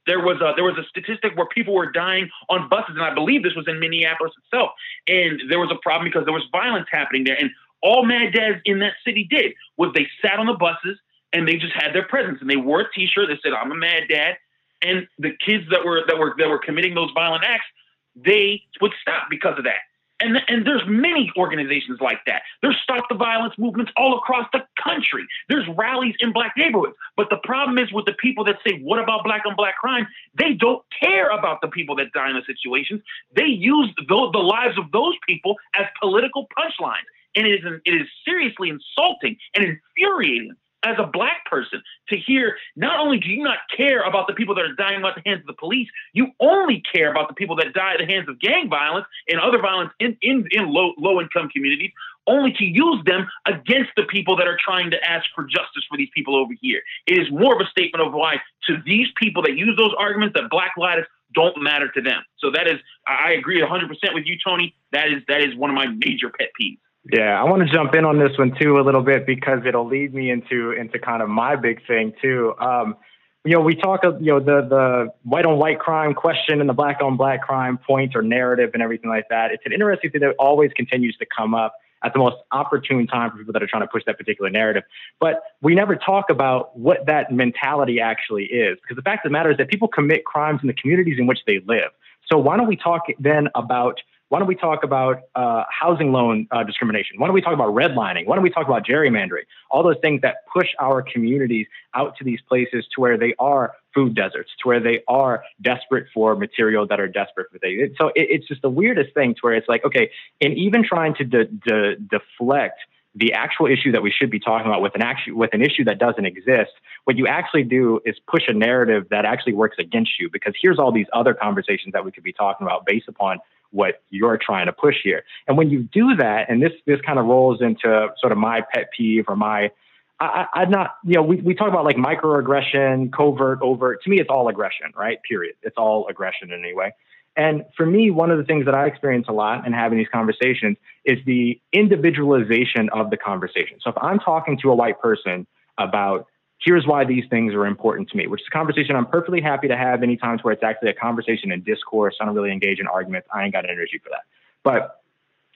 there 0.05 0.19
was 0.19 0.37
a 0.41 0.53
there 0.55 0.63
was 0.63 0.77
a 0.77 0.83
statistic 0.89 1.35
where 1.35 1.47
people 1.47 1.73
were 1.73 1.91
dying 1.91 2.29
on 2.49 2.69
buses, 2.69 2.95
and 2.95 3.01
I 3.01 3.13
believe 3.13 3.43
this 3.43 3.55
was 3.55 3.67
in 3.67 3.79
Minneapolis 3.79 4.33
itself. 4.43 4.71
And 5.07 5.41
there 5.49 5.59
was 5.59 5.71
a 5.71 5.79
problem 5.81 6.05
because 6.09 6.25
there 6.25 6.33
was 6.33 6.43
violence 6.51 6.87
happening 6.91 7.23
there. 7.25 7.37
And 7.39 7.51
all 7.81 8.05
Mad 8.05 8.33
Dads 8.33 8.61
in 8.65 8.79
that 8.79 8.93
city 9.05 9.27
did 9.29 9.53
was 9.77 9.91
they 9.93 10.07
sat 10.21 10.39
on 10.39 10.47
the 10.47 10.53
buses 10.53 10.97
and 11.31 11.47
they 11.47 11.57
just 11.57 11.73
had 11.73 11.93
their 11.93 12.07
presence 12.07 12.39
and 12.41 12.49
they 12.49 12.55
wore 12.55 12.81
a 12.81 12.91
T-shirt 12.93 13.27
that 13.29 13.37
said 13.43 13.53
"I'm 13.53 13.71
a 13.71 13.75
Mad 13.75 14.03
Dad." 14.09 14.37
And 14.81 15.07
the 15.17 15.31
kids 15.45 15.65
that 15.71 15.83
were 15.85 16.03
that 16.07 16.17
were 16.17 16.35
that 16.37 16.49
were 16.49 16.59
committing 16.59 16.95
those 16.95 17.11
violent 17.13 17.43
acts, 17.43 17.65
they 18.15 18.63
would 18.81 18.93
stop 19.01 19.27
because 19.29 19.57
of 19.57 19.63
that. 19.65 19.79
And, 20.21 20.37
and 20.49 20.67
there's 20.67 20.83
many 20.85 21.31
organizations 21.37 21.99
like 22.01 22.19
that. 22.27 22.41
There's 22.61 22.75
stop 22.83 23.05
the 23.07 23.15
violence 23.15 23.53
movements 23.57 23.91
all 23.95 24.17
across 24.17 24.47
the 24.51 24.65
country. 24.83 25.25
There's 25.47 25.65
rallies 25.77 26.15
in 26.19 26.33
black 26.33 26.55
neighborhoods. 26.57 26.95
But 27.15 27.29
the 27.29 27.37
problem 27.37 27.77
is 27.77 27.91
with 27.93 28.05
the 28.05 28.13
people 28.13 28.43
that 28.45 28.57
say, 28.67 28.79
what 28.81 28.99
about 28.99 29.23
black 29.23 29.43
on 29.45 29.55
black 29.55 29.77
crime? 29.77 30.07
They 30.37 30.53
don't 30.53 30.83
care 31.01 31.29
about 31.29 31.61
the 31.61 31.69
people 31.69 31.95
that 31.95 32.11
die 32.11 32.29
in 32.29 32.35
the 32.35 32.43
situations. 32.45 33.01
They 33.33 33.45
use 33.45 33.93
the, 33.95 34.03
the 34.33 34.39
lives 34.39 34.77
of 34.77 34.91
those 34.91 35.15
people 35.25 35.55
as 35.79 35.85
political 36.01 36.47
punchlines. 36.57 37.07
And 37.35 37.47
it 37.47 37.63
is, 37.63 37.81
it 37.85 37.91
is 37.91 38.07
seriously 38.25 38.69
insulting 38.69 39.37
and 39.55 39.63
infuriating 39.63 40.53
as 40.83 40.95
a 40.97 41.05
black 41.05 41.45
person 41.45 41.81
to 42.09 42.17
hear 42.17 42.55
not 42.75 42.99
only 42.99 43.19
do 43.19 43.29
you 43.29 43.43
not 43.43 43.57
care 43.75 44.01
about 44.01 44.27
the 44.27 44.33
people 44.33 44.55
that 44.55 44.63
are 44.63 44.75
dying 44.75 45.03
at 45.03 45.15
the 45.15 45.21
hands 45.25 45.41
of 45.41 45.47
the 45.47 45.53
police, 45.53 45.87
you 46.13 46.27
only 46.39 46.81
care 46.93 47.11
about 47.11 47.27
the 47.27 47.33
people 47.33 47.55
that 47.57 47.73
die 47.73 47.93
at 47.93 47.99
the 47.99 48.05
hands 48.05 48.29
of 48.29 48.39
gang 48.39 48.69
violence 48.69 49.05
and 49.27 49.39
other 49.39 49.59
violence 49.59 49.91
in, 49.99 50.17
in, 50.21 50.47
in 50.51 50.71
low 50.71 50.93
low 50.97 51.19
income 51.19 51.49
communities, 51.49 51.91
only 52.27 52.53
to 52.53 52.63
use 52.63 53.03
them 53.05 53.27
against 53.45 53.91
the 53.97 54.03
people 54.03 54.35
that 54.37 54.47
are 54.47 54.57
trying 54.63 54.91
to 54.91 55.03
ask 55.03 55.25
for 55.35 55.43
justice 55.43 55.83
for 55.89 55.97
these 55.97 56.09
people 56.13 56.35
over 56.35 56.53
here. 56.61 56.81
It 57.07 57.19
is 57.19 57.27
more 57.31 57.55
of 57.55 57.61
a 57.61 57.69
statement 57.69 58.05
of 58.05 58.13
why 58.13 58.37
to 58.67 58.77
these 58.85 59.07
people 59.17 59.41
that 59.43 59.57
use 59.57 59.75
those 59.77 59.93
arguments 59.97 60.35
that 60.39 60.49
black 60.49 60.73
lives 60.77 61.07
don't 61.33 61.61
matter 61.61 61.89
to 61.91 62.01
them. 62.01 62.23
So 62.37 62.51
that 62.51 62.67
is 62.67 62.79
I 63.07 63.33
agree 63.33 63.61
100% 63.61 63.89
with 64.13 64.25
you 64.25 64.37
Tony. 64.43 64.75
That 64.91 65.07
is 65.07 65.23
that 65.27 65.41
is 65.41 65.55
one 65.55 65.69
of 65.69 65.75
my 65.75 65.87
major 65.87 66.29
pet 66.29 66.49
peeves. 66.59 66.79
Yeah, 67.05 67.39
I 67.39 67.43
want 67.45 67.65
to 67.67 67.73
jump 67.73 67.95
in 67.95 68.05
on 68.05 68.19
this 68.19 68.37
one 68.37 68.53
too 68.59 68.79
a 68.79 68.81
little 68.81 69.01
bit 69.01 69.25
because 69.25 69.59
it'll 69.65 69.87
lead 69.87 70.13
me 70.13 70.29
into 70.29 70.71
into 70.71 70.99
kind 70.99 71.21
of 71.21 71.29
my 71.29 71.55
big 71.55 71.85
thing 71.87 72.13
too. 72.21 72.53
Um, 72.59 72.97
you 73.45 73.53
know, 73.53 73.61
we 73.61 73.75
talk 73.75 74.03
of 74.03 74.21
you 74.21 74.33
know 74.33 74.39
the 74.39 74.67
the 74.67 75.13
white 75.23 75.45
on 75.45 75.57
white 75.57 75.79
crime 75.79 76.13
question 76.13 76.59
and 76.59 76.69
the 76.69 76.73
black 76.73 77.01
on 77.01 77.15
black 77.15 77.41
crime 77.41 77.77
point 77.77 78.15
or 78.15 78.21
narrative 78.21 78.71
and 78.73 78.83
everything 78.83 79.09
like 79.09 79.29
that. 79.29 79.51
It's 79.51 79.63
an 79.65 79.71
interesting 79.71 80.11
thing 80.11 80.21
that 80.21 80.35
always 80.37 80.71
continues 80.75 81.15
to 81.17 81.25
come 81.25 81.55
up 81.55 81.73
at 82.03 82.13
the 82.13 82.19
most 82.19 82.35
opportune 82.51 83.07
time 83.07 83.31
for 83.31 83.37
people 83.37 83.53
that 83.53 83.63
are 83.63 83.67
trying 83.67 83.81
to 83.81 83.87
push 83.87 84.03
that 84.05 84.17
particular 84.17 84.49
narrative. 84.49 84.83
But 85.19 85.41
we 85.61 85.75
never 85.75 85.95
talk 85.95 86.29
about 86.29 86.77
what 86.77 87.05
that 87.07 87.31
mentality 87.31 87.99
actually 87.99 88.45
is 88.45 88.77
because 88.81 88.95
the 88.95 89.01
fact 89.01 89.25
of 89.25 89.29
the 89.29 89.33
matter 89.33 89.51
is 89.51 89.57
that 89.57 89.69
people 89.69 89.87
commit 89.87 90.25
crimes 90.25 90.59
in 90.61 90.67
the 90.67 90.73
communities 90.73 91.17
in 91.17 91.27
which 91.27 91.39
they 91.47 91.59
live. 91.65 91.91
So 92.31 92.37
why 92.37 92.57
don't 92.57 92.67
we 92.67 92.77
talk 92.77 93.03
then 93.19 93.47
about 93.55 94.01
why 94.29 94.37
don't 94.39 94.47
we 94.47 94.55
talk 94.55 94.83
about 94.83 95.21
uh, 95.35 95.63
housing 95.69 96.11
loan 96.11 96.47
uh, 96.51 96.63
discrimination? 96.63 97.19
Why 97.19 97.27
don't 97.27 97.33
we 97.33 97.41
talk 97.41 97.53
about 97.53 97.73
redlining? 97.73 98.27
Why 98.27 98.35
don't 98.35 98.43
we 98.43 98.51
talk 98.51 98.67
about 98.67 98.85
gerrymandering? 98.85 99.45
All 99.71 99.83
those 99.83 99.97
things 100.01 100.21
that 100.21 100.45
push 100.53 100.67
our 100.79 101.01
communities 101.01 101.67
out 101.95 102.15
to 102.17 102.23
these 102.23 102.39
places 102.47 102.85
to 102.95 103.01
where 103.01 103.17
they 103.17 103.33
are 103.39 103.73
food 103.93 104.15
deserts, 104.15 104.51
to 104.61 104.67
where 104.67 104.79
they 104.79 105.01
are 105.07 105.43
desperate 105.61 106.07
for 106.13 106.35
material 106.35 106.87
that 106.87 106.99
are 106.99 107.07
desperate 107.07 107.47
for 107.51 107.57
things. 107.57 107.91
So 107.97 108.09
it, 108.09 108.27
it's 108.29 108.47
just 108.47 108.61
the 108.61 108.69
weirdest 108.69 109.15
thing 109.15 109.33
to 109.33 109.39
where 109.41 109.55
it's 109.55 109.67
like, 109.67 109.83
okay, 109.83 110.11
and 110.39 110.53
even 110.53 110.83
trying 110.83 111.15
to 111.15 111.23
de- 111.23 111.45
de- 111.45 111.95
deflect 111.95 112.79
the 113.15 113.33
actual 113.33 113.65
issue 113.65 113.91
that 113.91 114.03
we 114.03 114.11
should 114.11 114.29
be 114.29 114.39
talking 114.39 114.67
about 114.67 114.83
with 114.83 114.93
an 114.93 115.01
actual 115.01 115.35
with 115.35 115.51
an 115.53 115.63
issue 115.63 115.83
that 115.83 115.97
doesn't 115.97 116.27
exist 116.27 116.69
what 117.05 117.17
you 117.17 117.25
actually 117.25 117.63
do 117.63 117.99
is 118.05 118.15
push 118.27 118.43
a 118.47 118.53
narrative 118.53 119.07
that 119.09 119.25
actually 119.25 119.53
works 119.53 119.77
against 119.79 120.11
you 120.19 120.29
because 120.31 120.53
here's 120.61 120.77
all 120.77 120.91
these 120.91 121.07
other 121.11 121.33
conversations 121.33 121.91
that 121.93 122.05
we 122.05 122.11
could 122.11 122.23
be 122.23 122.31
talking 122.31 122.67
about 122.67 122.85
based 122.85 123.07
upon 123.07 123.39
what 123.71 124.01
you're 124.09 124.37
trying 124.37 124.65
to 124.65 124.73
push 124.73 124.95
here. 125.03 125.23
And 125.47 125.57
when 125.57 125.69
you 125.69 125.83
do 125.83 126.15
that, 126.15 126.49
and 126.49 126.61
this 126.61 126.73
this 126.85 126.99
kind 127.01 127.19
of 127.19 127.25
rolls 127.25 127.61
into 127.61 128.07
sort 128.19 128.31
of 128.31 128.37
my 128.37 128.61
pet 128.73 128.89
peeve 128.95 129.25
or 129.27 129.35
my 129.35 129.71
I, 130.19 130.47
I'm 130.53 130.69
not, 130.69 130.95
you 131.05 131.13
know, 131.13 131.21
we, 131.21 131.37
we 131.37 131.55
talk 131.55 131.69
about 131.69 131.85
like 131.85 131.95
microaggression, 131.95 133.13
covert, 133.13 133.59
overt. 133.61 134.03
To 134.03 134.09
me, 134.09 134.19
it's 134.19 134.29
all 134.29 134.49
aggression, 134.49 134.87
right? 134.95 135.17
Period. 135.23 135.55
It's 135.63 135.77
all 135.77 136.07
aggression 136.09 136.51
in 136.51 136.59
any 136.59 136.73
way. 136.73 136.93
And 137.37 137.63
for 137.77 137.85
me, 137.85 138.11
one 138.11 138.31
of 138.31 138.37
the 138.37 138.43
things 138.43 138.65
that 138.65 138.75
I 138.75 138.85
experience 138.87 139.27
a 139.29 139.31
lot 139.31 139.65
in 139.65 139.71
having 139.71 139.97
these 139.97 140.09
conversations 140.11 140.75
is 141.05 141.19
the 141.25 141.61
individualization 141.71 142.89
of 142.89 143.11
the 143.11 143.17
conversation. 143.17 143.77
So 143.81 143.91
if 143.91 143.95
I'm 144.01 144.19
talking 144.19 144.57
to 144.63 144.71
a 144.71 144.75
white 144.75 144.99
person 144.99 145.47
about 145.77 146.27
here's 146.59 146.85
why 146.85 147.05
these 147.05 147.23
things 147.29 147.53
are 147.53 147.65
important 147.65 148.09
to 148.09 148.17
me, 148.17 148.27
which 148.27 148.41
is 148.41 148.47
a 148.47 148.55
conversation 148.55 148.95
I'm 148.95 149.05
perfectly 149.05 149.41
happy 149.41 149.67
to 149.67 149.77
have 149.77 150.03
any 150.03 150.17
times 150.17 150.43
where 150.43 150.53
it's 150.53 150.63
actually 150.63 150.89
a 150.89 150.93
conversation 150.93 151.51
and 151.51 151.63
discourse. 151.63 152.15
I 152.19 152.25
don't 152.25 152.35
really 152.35 152.51
engage 152.51 152.79
in 152.79 152.87
arguments. 152.87 153.27
I 153.33 153.43
ain't 153.43 153.53
got 153.53 153.69
energy 153.69 153.99
for 154.03 154.09
that. 154.09 154.23
But 154.63 155.01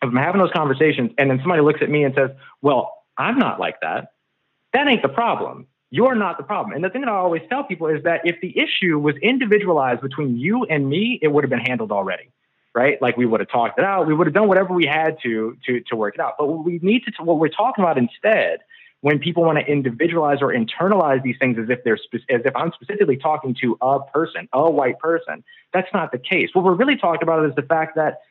if 0.02 0.10
I'm 0.10 0.16
having 0.16 0.40
those 0.40 0.52
conversations 0.52 1.12
and 1.18 1.30
then 1.30 1.40
somebody 1.40 1.62
looks 1.62 1.82
at 1.82 1.90
me 1.90 2.04
and 2.04 2.16
says, 2.16 2.32
well, 2.62 3.04
I'm 3.18 3.38
not 3.38 3.60
like 3.60 3.82
that, 3.82 4.14
that 4.74 4.88
ain't 4.88 5.02
the 5.02 5.10
problem. 5.10 5.68
You're 5.92 6.16
not 6.16 6.38
the 6.38 6.44
problem. 6.44 6.74
And 6.74 6.84
the 6.84 6.90
thing 6.90 7.02
that 7.02 7.10
I 7.10 7.16
always 7.16 7.44
tell 7.50 7.64
people 7.64 7.88
is 7.88 8.04
that 8.04 8.22
if 8.24 8.42
the 8.42 8.58
issue 8.58 8.98
was 8.98 9.16
individualized 9.18 10.02
between 10.02 10.38
you 10.38 10.64
and 10.66 10.90
me, 10.90 11.20
it 11.22 11.28
would 11.28 11.44
have 11.44 11.52
been 11.52 11.60
handled 11.60 11.92
already. 11.92 12.30
Right? 12.74 13.00
Like 13.00 13.18
we 13.18 13.28
would 13.28 13.40
have 13.40 13.50
talked 13.50 13.78
it 13.78 13.86
out. 13.86 14.08
We 14.08 14.16
would 14.16 14.26
have 14.26 14.34
done 14.34 14.48
whatever 14.48 14.74
we 14.74 14.88
had 14.88 15.18
to 15.22 15.56
to 15.68 15.82
to 15.82 15.96
work 15.96 16.16
it 16.16 16.22
out. 16.22 16.34
But 16.40 16.48
what 16.48 16.66
we 16.66 16.80
need 16.82 17.04
to 17.04 17.24
what 17.24 17.38
we're 17.38 17.50
talking 17.50 17.84
about 17.84 18.00
instead 18.00 18.62
when 19.04 19.20
people 19.20 19.44
want 19.44 19.60
to 19.60 19.66
individualize 19.66 20.38
or 20.42 20.54
internalize 20.54 21.22
these 21.24 21.36
things 21.38 21.58
as 21.60 21.70
if 21.70 21.84
they're 21.84 21.98
spe- 21.98 22.24
as 22.30 22.40
if 22.46 22.56
I'm 22.56 22.72
specifically 22.72 23.18
talking 23.18 23.54
to 23.60 23.78
a 23.82 24.00
person, 24.00 24.48
a 24.54 24.72
white 24.72 24.98
person. 24.98 25.44
That's 25.74 25.90
not 25.94 26.14
the 26.14 26.18
case. 26.18 26.52
What 26.54 26.64
we're 26.64 26.74
really 26.74 26.96
talking 26.96 27.22
about 27.22 27.46
is 27.46 27.54
the 27.54 27.64
fact 27.64 27.98
that 27.98 28.22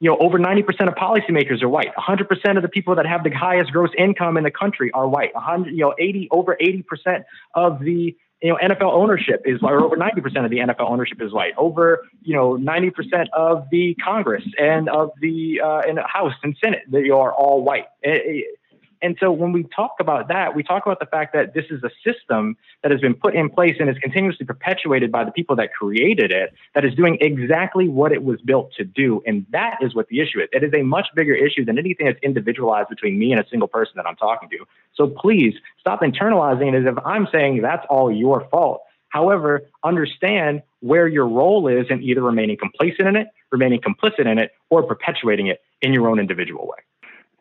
you 0.00 0.10
know 0.10 0.18
over 0.18 0.38
90% 0.38 0.68
of 0.86 0.94
policymakers 0.96 1.62
are 1.62 1.68
white. 1.70 1.94
100% 1.96 2.56
of 2.58 2.62
the 2.62 2.68
people 2.68 2.94
that 2.96 3.06
have 3.06 3.24
the 3.24 3.30
highest 3.30 3.72
gross 3.72 3.88
income 3.96 4.36
in 4.36 4.44
the 4.44 4.50
country 4.50 4.90
are 4.92 5.08
white. 5.08 5.34
100, 5.34 5.70
you 5.70 5.78
know, 5.78 5.94
80 5.98 6.28
over 6.30 6.58
80% 6.60 7.24
of 7.54 7.80
the 7.80 8.14
you 8.42 8.50
know 8.50 8.58
NFL 8.62 8.92
ownership 8.92 9.40
is 9.46 9.60
or 9.62 9.82
over 9.82 9.96
90% 9.96 10.44
of 10.44 10.50
the 10.50 10.58
NFL 10.58 10.90
ownership 10.90 11.22
is 11.22 11.32
white. 11.32 11.54
Over 11.56 12.06
you 12.20 12.36
know 12.36 12.58
90% 12.58 13.28
of 13.32 13.66
the 13.70 13.94
Congress 13.94 14.44
and 14.58 14.90
of 14.90 15.12
the 15.22 15.62
uh, 15.64 15.80
the 15.90 16.02
House 16.06 16.34
and 16.42 16.54
Senate 16.62 16.82
they 16.86 17.08
are 17.08 17.32
all 17.32 17.62
white. 17.62 17.86
It, 18.02 18.22
it, 18.26 18.57
and 19.02 19.16
so 19.20 19.30
when 19.30 19.52
we 19.52 19.64
talk 19.64 19.96
about 20.00 20.28
that, 20.28 20.54
we 20.54 20.62
talk 20.62 20.84
about 20.86 21.00
the 21.00 21.06
fact 21.06 21.32
that 21.34 21.54
this 21.54 21.64
is 21.70 21.82
a 21.84 21.90
system 22.04 22.56
that 22.82 22.90
has 22.90 23.00
been 23.00 23.14
put 23.14 23.34
in 23.34 23.48
place 23.48 23.76
and 23.78 23.88
is 23.88 23.98
continuously 23.98 24.46
perpetuated 24.46 25.12
by 25.12 25.24
the 25.24 25.30
people 25.30 25.56
that 25.56 25.72
created 25.72 26.30
it, 26.32 26.52
that 26.74 26.84
is 26.84 26.94
doing 26.94 27.18
exactly 27.20 27.88
what 27.88 28.12
it 28.12 28.22
was 28.22 28.40
built 28.40 28.72
to 28.76 28.84
do. 28.84 29.22
And 29.26 29.46
that 29.50 29.78
is 29.80 29.94
what 29.94 30.08
the 30.08 30.20
issue 30.20 30.40
is. 30.40 30.48
It 30.52 30.64
is 30.64 30.72
a 30.74 30.82
much 30.82 31.08
bigger 31.14 31.34
issue 31.34 31.64
than 31.64 31.78
anything 31.78 32.06
that's 32.06 32.18
individualized 32.22 32.88
between 32.88 33.18
me 33.18 33.32
and 33.32 33.40
a 33.40 33.48
single 33.48 33.68
person 33.68 33.94
that 33.96 34.06
I'm 34.06 34.16
talking 34.16 34.48
to. 34.50 34.58
So 34.94 35.08
please 35.08 35.54
stop 35.78 36.00
internalizing 36.00 36.74
it 36.74 36.86
as 36.86 36.92
if 36.92 37.04
I'm 37.04 37.28
saying 37.32 37.62
that's 37.62 37.86
all 37.88 38.10
your 38.10 38.48
fault. 38.50 38.82
However, 39.10 39.62
understand 39.84 40.62
where 40.80 41.08
your 41.08 41.26
role 41.26 41.68
is 41.68 41.86
in 41.90 42.02
either 42.02 42.22
remaining 42.22 42.56
complacent 42.56 43.08
in 43.08 43.16
it, 43.16 43.28
remaining 43.50 43.80
complicit 43.80 44.26
in 44.26 44.38
it, 44.38 44.52
or 44.70 44.82
perpetuating 44.82 45.46
it 45.46 45.60
in 45.80 45.92
your 45.92 46.08
own 46.08 46.18
individual 46.18 46.66
way. 46.66 46.78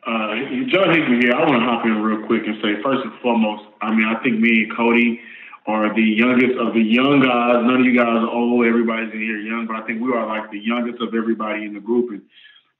Uh, 0.08 0.36
Joe 0.72 0.88
here. 0.88 1.36
I 1.36 1.43
want 1.43 1.60
to 1.60 1.67
hop 1.67 1.86
in 1.86 2.02
real 2.02 2.26
quick 2.26 2.48
and 2.48 2.56
say, 2.63 2.82
first 2.82 3.04
and 3.04 3.12
foremost, 3.22 3.65
I 3.82 3.93
mean, 3.93 4.08
I 4.08 4.15
think 4.24 4.39
me 4.39 4.63
and 4.63 4.74
Cody 4.74 5.20
are 5.65 5.93
the 5.93 6.02
youngest 6.02 6.58
of 6.58 6.74
the 6.74 6.80
young 6.80 7.20
guys. 7.20 7.60
None 7.67 7.82
of 7.82 7.86
you 7.86 7.93
guys 7.93 8.24
are 8.24 8.30
old. 8.30 8.65
Everybody's 8.65 9.12
in 9.12 9.20
here 9.20 9.38
young, 9.38 9.67
but 9.67 9.76
I 9.76 9.86
think 9.86 10.00
we 10.00 10.13
are 10.13 10.26
like 10.26 10.50
the 10.50 10.60
youngest 10.60 11.02
of 11.02 11.13
everybody 11.13 11.65
in 11.65 11.74
the 11.74 11.82
group, 11.82 12.12
and 12.12 12.22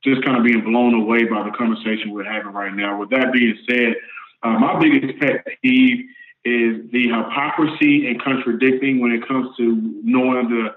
just 0.06 0.24
kind 0.24 0.38
of 0.38 0.46
being 0.46 0.64
blown 0.64 0.94
away 0.94 1.26
by 1.26 1.44
the 1.44 1.52
conversation 1.52 2.12
we're 2.12 2.24
having 2.24 2.54
right 2.54 2.74
now. 2.74 2.98
With 2.98 3.10
that 3.10 3.34
being 3.34 3.60
said, 3.70 3.96
uh, 4.44 4.58
my 4.58 4.80
biggest 4.80 5.20
pet 5.20 5.46
peeve 5.62 6.08
is 6.46 6.90
the 6.94 7.12
hypocrisy 7.12 8.08
and 8.08 8.22
contradicting 8.22 9.02
when 9.02 9.12
it 9.12 9.28
comes 9.28 9.54
to 9.58 9.76
knowing 10.02 10.48
the 10.48 10.70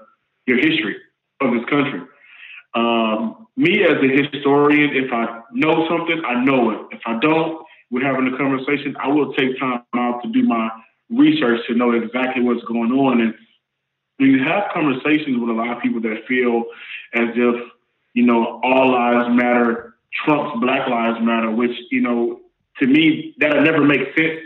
your 0.47 0.57
history 0.57 0.97
of 1.39 1.53
this 1.53 1.63
country. 1.69 2.01
Um, 2.73 3.47
me 3.57 3.83
as 3.83 3.97
a 4.01 4.23
historian, 4.23 4.95
if 4.95 5.11
I 5.11 5.41
know 5.51 5.87
something, 5.89 6.21
I 6.25 6.43
know 6.43 6.71
it. 6.71 6.79
If 6.91 7.01
I 7.05 7.19
don't, 7.19 7.65
we're 7.89 8.05
having 8.05 8.33
a 8.33 8.37
conversation. 8.37 8.95
I 8.99 9.07
will 9.07 9.33
take 9.33 9.59
time 9.59 9.83
out 9.93 10.23
to 10.23 10.29
do 10.29 10.43
my 10.43 10.69
research 11.09 11.59
to 11.67 11.75
know 11.75 11.91
exactly 11.91 12.41
what's 12.43 12.63
going 12.63 12.91
on. 12.91 13.21
And 13.21 13.33
when 14.17 14.31
you 14.31 14.43
have 14.43 14.71
conversations 14.73 15.39
with 15.39 15.49
a 15.49 15.53
lot 15.53 15.75
of 15.75 15.83
people 15.83 16.01
that 16.01 16.23
feel 16.27 16.63
as 17.13 17.29
if, 17.35 17.71
you 18.13 18.25
know, 18.25 18.61
all 18.63 18.91
lives 18.91 19.35
matter 19.35 19.91
trumps 20.25 20.59
Black 20.59 20.87
Lives 20.87 21.19
Matter, 21.21 21.51
which, 21.51 21.77
you 21.89 22.01
know, 22.01 22.41
to 22.79 22.87
me, 22.87 23.35
that'll 23.37 23.63
never 23.63 23.83
make 23.83 24.01
sense 24.17 24.39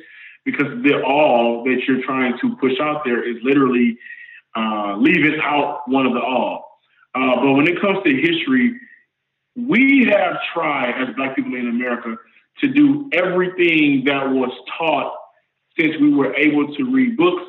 because 0.43 0.67
the 0.83 1.01
all 1.01 1.63
that 1.63 1.81
you're 1.87 2.03
trying 2.03 2.37
to 2.39 2.55
push 2.57 2.79
out 2.79 3.03
there 3.03 3.27
is 3.27 3.37
literally 3.43 3.97
uh, 4.55 4.95
leaving 4.97 5.39
out 5.41 5.81
one 5.87 6.05
of 6.05 6.13
the 6.13 6.21
all. 6.21 6.74
Uh, 7.15 7.35
but 7.41 7.53
when 7.53 7.67
it 7.67 7.79
comes 7.79 7.99
to 8.03 8.13
history, 8.13 8.77
we 9.55 10.05
have 10.11 10.35
tried 10.53 11.01
as 11.01 11.15
Black 11.15 11.35
people 11.35 11.55
in 11.55 11.69
America 11.69 12.15
to 12.59 12.67
do 12.67 13.09
everything 13.13 14.03
that 14.05 14.29
was 14.29 14.51
taught 14.77 15.13
since 15.79 15.95
we 15.99 16.13
were 16.13 16.33
able 16.35 16.75
to 16.75 16.83
read 16.83 17.17
books, 17.17 17.43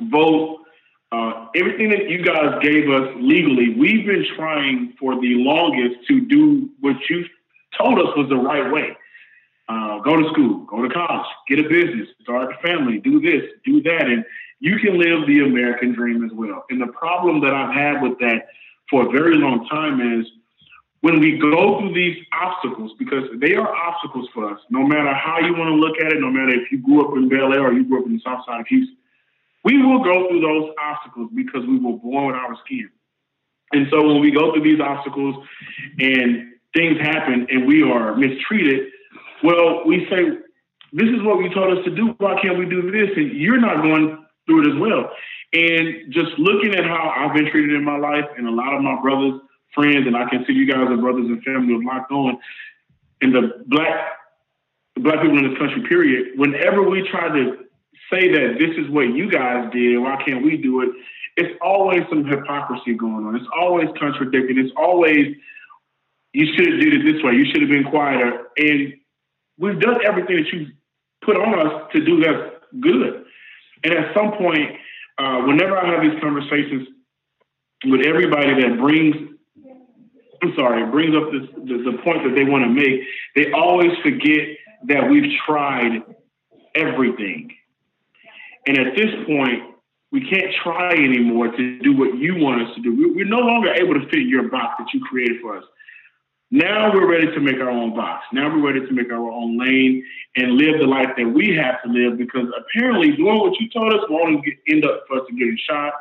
vote, 0.00 0.60
uh, 1.12 1.46
everything 1.54 1.90
that 1.90 2.08
you 2.10 2.22
guys 2.24 2.58
gave 2.62 2.90
us 2.90 3.14
legally, 3.20 3.74
we've 3.78 4.06
been 4.06 4.26
trying 4.36 4.94
for 4.98 5.14
the 5.20 5.34
longest 5.34 6.06
to 6.08 6.20
do 6.22 6.68
what 6.80 6.96
you 7.08 7.24
told 7.78 7.98
us 7.98 8.16
was 8.16 8.28
the 8.28 8.36
right 8.36 8.72
way. 8.72 8.96
Uh, 9.66 9.98
go 10.00 10.16
to 10.16 10.28
school, 10.30 10.64
go 10.66 10.82
to 10.82 10.92
college, 10.92 11.26
get 11.48 11.58
a 11.58 11.68
business, 11.68 12.08
start 12.20 12.52
a 12.52 12.66
family, 12.66 12.98
do 12.98 13.18
this, 13.20 13.42
do 13.64 13.82
that, 13.82 14.02
and 14.02 14.24
you 14.60 14.78
can 14.78 14.98
live 14.98 15.26
the 15.26 15.40
American 15.40 15.92
dream 15.92 16.24
as 16.24 16.30
well. 16.32 16.64
And 16.68 16.80
the 16.80 16.92
problem 16.92 17.40
that 17.40 17.54
I've 17.54 17.74
had 17.74 18.02
with 18.02 18.18
that 18.18 18.48
for 18.90 19.08
a 19.08 19.10
very 19.10 19.36
long 19.36 19.66
time 19.68 20.20
is 20.20 20.26
when 21.00 21.20
we 21.20 21.38
go 21.38 21.80
through 21.80 21.94
these 21.94 22.16
obstacles, 22.32 22.92
because 22.98 23.24
they 23.38 23.54
are 23.54 23.74
obstacles 23.74 24.28
for 24.32 24.52
us, 24.52 24.60
no 24.70 24.86
matter 24.86 25.12
how 25.12 25.38
you 25.38 25.52
want 25.52 25.68
to 25.68 25.74
look 25.74 25.98
at 26.00 26.12
it, 26.12 26.20
no 26.20 26.30
matter 26.30 26.54
if 26.54 26.70
you 26.72 26.78
grew 26.78 27.06
up 27.06 27.16
in 27.16 27.28
Bel 27.28 27.52
Air 27.52 27.64
or 27.64 27.72
you 27.72 27.84
grew 27.84 28.00
up 28.00 28.06
in 28.06 28.14
the 28.14 28.22
South 28.24 28.44
Side 28.46 28.60
of 28.60 28.66
Houston, 28.68 28.96
we 29.64 29.82
will 29.82 30.02
go 30.02 30.28
through 30.28 30.40
those 30.40 30.70
obstacles 30.82 31.30
because 31.34 31.66
we 31.66 31.78
were 31.78 31.98
born 31.98 32.26
with 32.26 32.36
our 32.36 32.56
skin. 32.64 32.88
And 33.72 33.86
so 33.90 34.06
when 34.06 34.20
we 34.20 34.30
go 34.30 34.52
through 34.52 34.62
these 34.62 34.80
obstacles 34.80 35.44
and 35.98 36.52
things 36.74 36.98
happen 37.00 37.46
and 37.50 37.66
we 37.66 37.82
are 37.82 38.14
mistreated, 38.16 38.88
well, 39.44 39.84
we 39.84 40.06
say, 40.08 40.40
this 40.92 41.08
is 41.08 41.20
what 41.22 41.44
you 41.44 41.52
told 41.52 41.76
us 41.76 41.84
to 41.84 41.94
do. 41.94 42.14
Why 42.16 42.40
can't 42.40 42.58
we 42.58 42.64
do 42.64 42.90
this? 42.90 43.10
And 43.14 43.32
you're 43.36 43.60
not 43.60 43.82
going 43.82 44.24
through 44.46 44.64
it 44.64 44.74
as 44.74 44.80
well. 44.80 45.10
And 45.52 46.12
just 46.12 46.32
looking 46.38 46.74
at 46.74 46.84
how 46.84 47.12
I've 47.14 47.34
been 47.34 47.50
treated 47.50 47.76
in 47.76 47.84
my 47.84 47.98
life 47.98 48.24
and 48.38 48.48
a 48.48 48.50
lot 48.50 48.74
of 48.74 48.80
my 48.80 49.00
brothers, 49.02 49.40
friends, 49.74 50.06
and 50.06 50.16
I 50.16 50.28
consider 50.30 50.52
you 50.52 50.66
guys 50.66 50.88
as 50.90 50.98
brothers 50.98 51.26
and 51.26 51.42
family 51.44 51.74
of 51.74 51.84
Locked 51.84 52.10
On, 52.10 52.38
and 53.20 53.34
the 53.34 53.64
black 53.66 54.16
black 54.96 55.20
people 55.20 55.36
in 55.36 55.50
this 55.50 55.58
country, 55.58 55.82
period, 55.88 56.38
whenever 56.38 56.88
we 56.88 57.06
try 57.10 57.28
to 57.28 57.58
say 58.10 58.32
that 58.32 58.56
this 58.58 58.70
is 58.78 58.90
what 58.90 59.12
you 59.12 59.30
guys 59.30 59.70
did, 59.72 59.98
why 59.98 60.22
can't 60.24 60.42
we 60.44 60.56
do 60.56 60.82
it? 60.82 60.88
It's 61.36 61.58
always 61.60 62.00
some 62.08 62.24
hypocrisy 62.24 62.94
going 62.94 63.26
on. 63.26 63.36
It's 63.36 63.48
always 63.60 63.88
contradicting. 63.98 64.56
It's 64.56 64.72
always 64.76 65.36
you 66.32 66.46
should 66.46 66.72
have 66.72 66.80
did 66.80 66.94
it 66.94 67.12
this 67.12 67.22
way. 67.22 67.32
You 67.34 67.44
should 67.46 67.60
have 67.62 67.70
been 67.70 67.84
quieter. 67.84 68.48
And 68.56 68.94
we've 69.58 69.80
done 69.80 69.98
everything 70.04 70.36
that 70.36 70.52
you 70.52 70.66
put 71.24 71.36
on 71.36 71.66
us 71.66 71.90
to 71.92 72.04
do 72.04 72.20
that's 72.20 72.54
good. 72.80 73.24
And 73.84 73.94
at 73.94 74.14
some 74.14 74.32
point, 74.32 74.70
uh, 75.18 75.42
whenever 75.42 75.76
I 75.78 75.92
have 75.92 76.02
these 76.02 76.20
conversations 76.20 76.88
with 77.84 78.06
everybody 78.06 78.62
that 78.62 78.78
brings, 78.78 79.14
I'm 80.42 80.52
sorry, 80.56 80.90
brings 80.90 81.14
up 81.14 81.30
this, 81.32 81.48
the, 81.56 81.90
the 81.90 81.98
point 82.02 82.24
that 82.24 82.34
they 82.34 82.44
want 82.44 82.64
to 82.64 82.70
make, 82.70 83.00
they 83.36 83.52
always 83.52 83.92
forget 84.02 84.56
that 84.88 85.08
we've 85.08 85.30
tried 85.46 86.02
everything. 86.74 87.54
And 88.66 88.78
at 88.78 88.96
this 88.96 89.10
point, 89.26 89.74
we 90.10 90.20
can't 90.30 90.52
try 90.62 90.92
anymore 90.92 91.48
to 91.48 91.78
do 91.80 91.96
what 91.96 92.16
you 92.16 92.36
want 92.36 92.62
us 92.62 92.74
to 92.76 92.82
do. 92.82 93.12
We're 93.14 93.26
no 93.26 93.38
longer 93.38 93.72
able 93.72 93.94
to 93.94 94.08
fit 94.08 94.20
your 94.20 94.48
box 94.48 94.74
that 94.78 94.86
you 94.94 95.00
created 95.04 95.40
for 95.42 95.58
us. 95.58 95.64
Now 96.50 96.92
we're 96.92 97.10
ready 97.10 97.26
to 97.26 97.40
make 97.40 97.56
our 97.56 97.70
own 97.70 97.96
box. 97.96 98.24
Now 98.32 98.48
we're 98.48 98.64
ready 98.64 98.86
to 98.86 98.92
make 98.92 99.10
our 99.10 99.30
own 99.30 99.58
lane 99.58 100.04
and 100.36 100.52
live 100.52 100.78
the 100.78 100.86
life 100.86 101.08
that 101.16 101.28
we 101.28 101.56
have 101.56 101.82
to 101.82 101.88
live 101.90 102.18
because 102.18 102.46
apparently 102.56 103.12
doing 103.16 103.38
what 103.38 103.58
you 103.58 103.68
told 103.70 103.92
us 103.92 104.00
only 104.10 104.58
end 104.68 104.84
up 104.84 105.04
for 105.08 105.20
us 105.20 105.26
to 105.28 105.34
getting 105.34 105.58
shot 105.68 105.94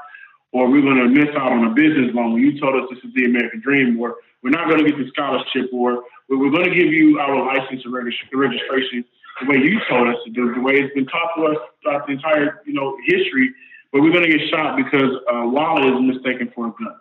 or 0.51 0.69
we're 0.69 0.81
going 0.81 0.97
to 0.97 1.09
miss 1.09 1.33
out 1.35 1.51
on 1.51 1.65
a 1.65 1.73
business 1.73 2.13
loan 2.13 2.37
you 2.37 2.59
told 2.59 2.75
us 2.75 2.87
this 2.93 3.03
is 3.03 3.13
the 3.15 3.25
American 3.25 3.61
dream 3.61 3.99
or 3.99 4.17
we're 4.43 4.51
not 4.51 4.69
going 4.69 4.83
to 4.83 4.89
get 4.89 4.97
the 4.97 5.07
scholarship 5.09 5.69
or 5.73 6.03
we're 6.29 6.51
going 6.51 6.69
to 6.69 6.75
give 6.75 6.91
you 6.91 7.19
our 7.19 7.45
license 7.45 7.81
and 7.83 7.93
registration 8.33 9.05
the 9.41 9.47
way 9.49 9.57
you 9.57 9.79
told 9.89 10.07
us 10.07 10.15
to 10.25 10.31
do, 10.31 10.53
the 10.53 10.61
way 10.61 10.73
it's 10.73 10.93
been 10.93 11.07
taught 11.07 11.31
to 11.37 11.45
us 11.45 11.57
throughout 11.81 12.05
the 12.05 12.13
entire, 12.13 12.61
you 12.65 12.73
know, 12.73 12.95
history, 13.05 13.49
but 13.91 14.01
we're 14.01 14.11
going 14.11 14.29
to 14.29 14.37
get 14.37 14.47
shot 14.49 14.77
because 14.77 15.09
uh, 15.31 15.41
wallet 15.45 15.85
is 15.85 16.15
mistaken 16.15 16.51
for 16.53 16.67
a 16.67 16.71
gun. 16.71 16.95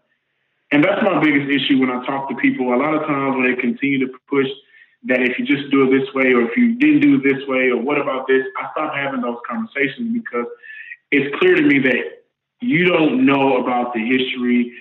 And 0.72 0.82
that's 0.82 1.02
my 1.02 1.20
biggest 1.22 1.50
issue 1.50 1.78
when 1.78 1.90
I 1.90 2.04
talk 2.06 2.30
to 2.30 2.36
people. 2.36 2.74
A 2.74 2.76
lot 2.76 2.94
of 2.94 3.06
times 3.06 3.36
when 3.36 3.44
they 3.44 3.60
continue 3.60 4.06
to 4.06 4.12
push 4.28 4.46
that 5.04 5.20
if 5.20 5.38
you 5.38 5.44
just 5.44 5.70
do 5.70 5.84
it 5.84 5.98
this 5.98 6.12
way, 6.14 6.32
or 6.32 6.42
if 6.42 6.56
you 6.56 6.76
didn't 6.76 7.00
do 7.00 7.16
it 7.16 7.22
this 7.22 7.46
way, 7.46 7.68
or 7.68 7.76
what 7.76 8.00
about 8.00 8.26
this, 8.26 8.42
I 8.56 8.68
stop 8.72 8.94
having 8.94 9.20
those 9.20 9.38
conversations 9.48 10.12
because 10.14 10.46
it's 11.10 11.34
clear 11.38 11.56
to 11.56 11.62
me 11.62 11.78
that 11.80 12.24
you 12.60 12.86
don't 12.86 13.26
know 13.26 13.62
about 13.62 13.92
the 13.92 14.00
history 14.00 14.72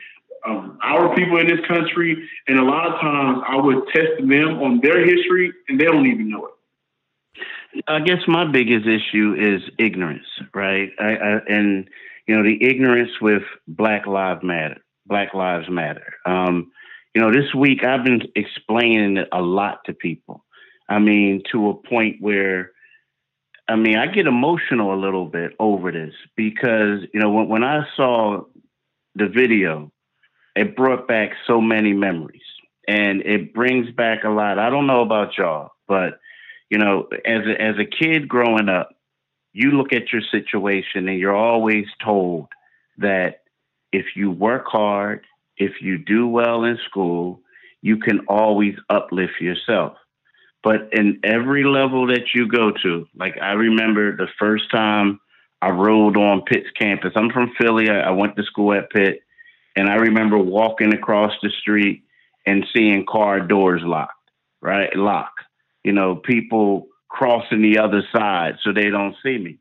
of 0.46 0.78
our 0.82 1.14
people 1.14 1.40
in 1.40 1.48
this 1.48 1.60
country. 1.68 2.30
And 2.48 2.58
a 2.58 2.64
lot 2.64 2.88
of 2.88 3.02
times 3.02 3.44
I 3.46 3.58
would 3.58 3.88
test 3.94 4.18
them 4.20 4.62
on 4.64 4.80
their 4.82 5.06
history 5.06 5.52
and 5.68 5.80
they 5.80 5.86
don't 5.86 6.08
even 6.08 6.30
know 6.30 6.48
it. 6.48 7.84
I 7.88 8.00
guess 8.00 8.20
my 8.28 8.46
biggest 8.46 8.86
issue 8.86 9.36
is 9.38 9.62
ignorance, 9.78 10.28
right? 10.54 10.92
I, 11.00 11.16
I, 11.16 11.40
and, 11.50 11.90
you 12.28 12.36
know, 12.36 12.44
the 12.44 12.64
ignorance 12.64 13.12
with 13.22 13.44
Black 13.68 14.08
Lives 14.08 14.44
Matter 14.44 14.82
Black 15.12 15.34
Lives 15.34 15.70
Matter. 15.70 16.14
Um, 16.26 16.72
you 17.14 17.22
know, 17.22 17.34
this 17.34 17.54
week 17.54 17.84
I've 17.84 18.06
been 18.06 18.22
explaining 18.34 19.18
it 19.18 19.28
a 19.34 19.42
lot 19.42 19.84
to 19.86 19.94
people. 19.94 20.46
I 20.88 21.00
mean, 21.00 21.44
to 21.52 21.70
a 21.70 21.74
point 21.74 22.22
where, 22.22 22.72
I 23.68 23.76
mean, 23.76 23.98
I 23.98 24.08
get 24.08 24.26
emotional 24.26 24.94
a 24.94 25.04
little 25.04 25.26
bit 25.26 25.52
over 25.60 25.92
this 25.92 26.14
because, 26.38 27.02
you 27.14 27.20
know, 27.20 27.30
when, 27.30 27.50
when 27.50 27.64
I 27.64 27.82
saw 27.98 28.46
the 29.16 29.28
video, 29.28 29.92
it 30.56 30.78
brought 30.78 31.10
back 31.10 31.32
so 31.46 31.60
many 31.60 31.92
memories 31.92 32.42
and 32.88 33.22
it 33.22 33.54
brings 33.54 33.92
back 33.92 34.24
a 34.24 34.30
lot. 34.30 34.60
I 34.60 34.70
don't 34.70 34.88
know 34.88 35.02
about 35.02 35.38
y'all, 35.38 35.72
but, 35.90 36.20
you 36.70 36.78
know, 36.78 37.10
as 37.26 37.42
a, 37.46 37.62
as 37.62 37.76
a 37.78 37.86
kid 37.86 38.30
growing 38.30 38.70
up, 38.70 38.96
you 39.52 39.72
look 39.72 39.92
at 39.92 40.14
your 40.14 40.22
situation 40.32 41.10
and 41.10 41.20
you're 41.20 41.36
always 41.36 41.88
told 42.02 42.48
that 43.00 43.41
if 43.92 44.16
you 44.16 44.32
work 44.32 44.66
hard, 44.68 45.26
if 45.58 45.82
you 45.82 45.98
do 45.98 46.28
well 46.28 46.64
in 46.64 46.78
school, 46.90 47.42
you 47.82 47.98
can 47.98 48.22
always 48.28 48.76
uplift 48.90 49.40
yourself. 49.40 49.98
But 50.64 50.90
in 50.94 51.20
every 51.24 51.64
level 51.64 52.08
that 52.08 52.34
you 52.36 52.48
go 52.48 52.72
to, 52.84 53.08
like 53.16 53.36
I 53.42 53.54
remember 53.54 54.16
the 54.16 54.28
first 54.40 54.70
time 54.72 55.20
I 55.62 55.70
rode 55.70 56.18
on 56.18 56.44
Pitt's 56.44 56.70
campus. 56.80 57.14
I'm 57.16 57.32
from 57.32 57.52
Philly. 57.60 57.90
I, 57.90 58.02
I 58.02 58.12
went 58.12 58.36
to 58.36 58.44
school 58.44 58.74
at 58.74 58.90
Pitt, 58.92 59.22
and 59.76 59.90
I 59.90 59.96
remember 59.96 60.38
walking 60.38 60.94
across 60.94 61.32
the 61.42 61.52
street 61.62 62.04
and 62.46 62.66
seeing 62.76 63.06
car 63.08 63.40
doors 63.40 63.82
locked, 63.84 64.14
right? 64.62 64.96
Lock. 64.96 65.34
You 65.84 65.94
know, 65.94 66.16
people 66.16 66.88
crossing 67.10 67.62
the 67.62 67.80
other 67.80 68.04
side 68.16 68.56
so 68.64 68.72
they 68.72 68.90
don't 68.90 69.16
see 69.24 69.38
me. 69.38 69.58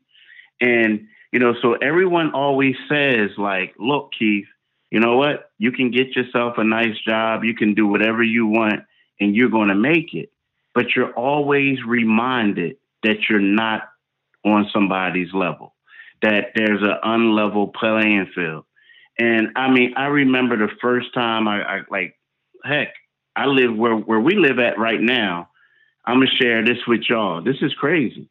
And 0.59 1.07
you 1.31 1.39
know, 1.39 1.53
so 1.61 1.73
everyone 1.73 2.33
always 2.33 2.75
says, 2.89 3.31
like, 3.37 3.73
look, 3.79 4.11
Keith, 4.17 4.47
you 4.89 4.99
know 4.99 5.15
what? 5.17 5.51
You 5.57 5.71
can 5.71 5.89
get 5.91 6.15
yourself 6.15 6.55
a 6.57 6.63
nice 6.63 6.97
job, 7.07 7.43
you 7.43 7.55
can 7.55 7.73
do 7.73 7.87
whatever 7.87 8.21
you 8.21 8.47
want, 8.47 8.81
and 9.19 9.35
you're 9.35 9.49
going 9.49 9.69
to 9.69 9.75
make 9.75 10.13
it. 10.13 10.31
But 10.75 10.95
you're 10.95 11.13
always 11.13 11.77
reminded 11.85 12.77
that 13.03 13.29
you're 13.29 13.39
not 13.39 13.83
on 14.45 14.69
somebody's 14.73 15.33
level, 15.33 15.73
that 16.21 16.51
there's 16.55 16.81
an 16.81 16.97
unlevel 17.03 17.73
playing 17.73 18.31
field. 18.35 18.65
And 19.19 19.49
I 19.55 19.69
mean, 19.69 19.93
I 19.95 20.05
remember 20.05 20.57
the 20.57 20.73
first 20.81 21.13
time 21.13 21.47
I, 21.47 21.61
I 21.61 21.81
like, 21.89 22.17
heck, 22.63 22.93
I 23.35 23.45
live 23.45 23.75
where, 23.75 23.95
where 23.95 24.19
we 24.19 24.35
live 24.35 24.59
at 24.59 24.79
right 24.79 24.99
now. 25.01 25.49
I'm 26.05 26.15
gonna 26.15 26.31
share 26.41 26.65
this 26.65 26.79
with 26.87 27.01
y'all. 27.07 27.43
This 27.43 27.57
is 27.61 27.73
crazy. 27.75 28.30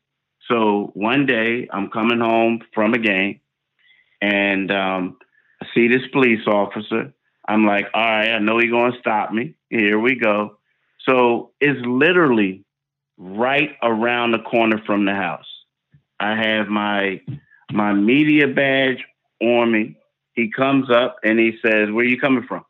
So 0.50 0.90
one 0.94 1.26
day 1.26 1.68
I'm 1.72 1.90
coming 1.90 2.18
home 2.18 2.60
from 2.74 2.92
a 2.94 2.98
game 2.98 3.40
and 4.20 4.70
um, 4.72 5.18
I 5.62 5.66
see 5.74 5.86
this 5.86 6.02
police 6.12 6.46
officer. 6.46 7.12
I'm 7.48 7.66
like, 7.66 7.86
all 7.94 8.02
right, 8.02 8.32
I 8.32 8.38
know 8.40 8.58
he's 8.58 8.70
going 8.70 8.92
to 8.92 8.98
stop 8.98 9.32
me. 9.32 9.54
Here 9.70 9.98
we 9.98 10.16
go. 10.16 10.58
So 11.08 11.52
it's 11.60 11.80
literally 11.86 12.64
right 13.16 13.70
around 13.82 14.32
the 14.32 14.40
corner 14.40 14.82
from 14.86 15.04
the 15.04 15.14
house. 15.14 15.46
I 16.18 16.34
have 16.34 16.68
my 16.68 17.20
my 17.72 17.92
media 17.92 18.48
badge 18.48 19.04
on 19.40 19.70
me. 19.70 19.96
He 20.34 20.50
comes 20.50 20.90
up 20.90 21.16
and 21.22 21.38
he 21.38 21.52
says, 21.64 21.90
"Where 21.90 22.04
you 22.04 22.18
coming 22.20 22.44
from?" 22.46 22.64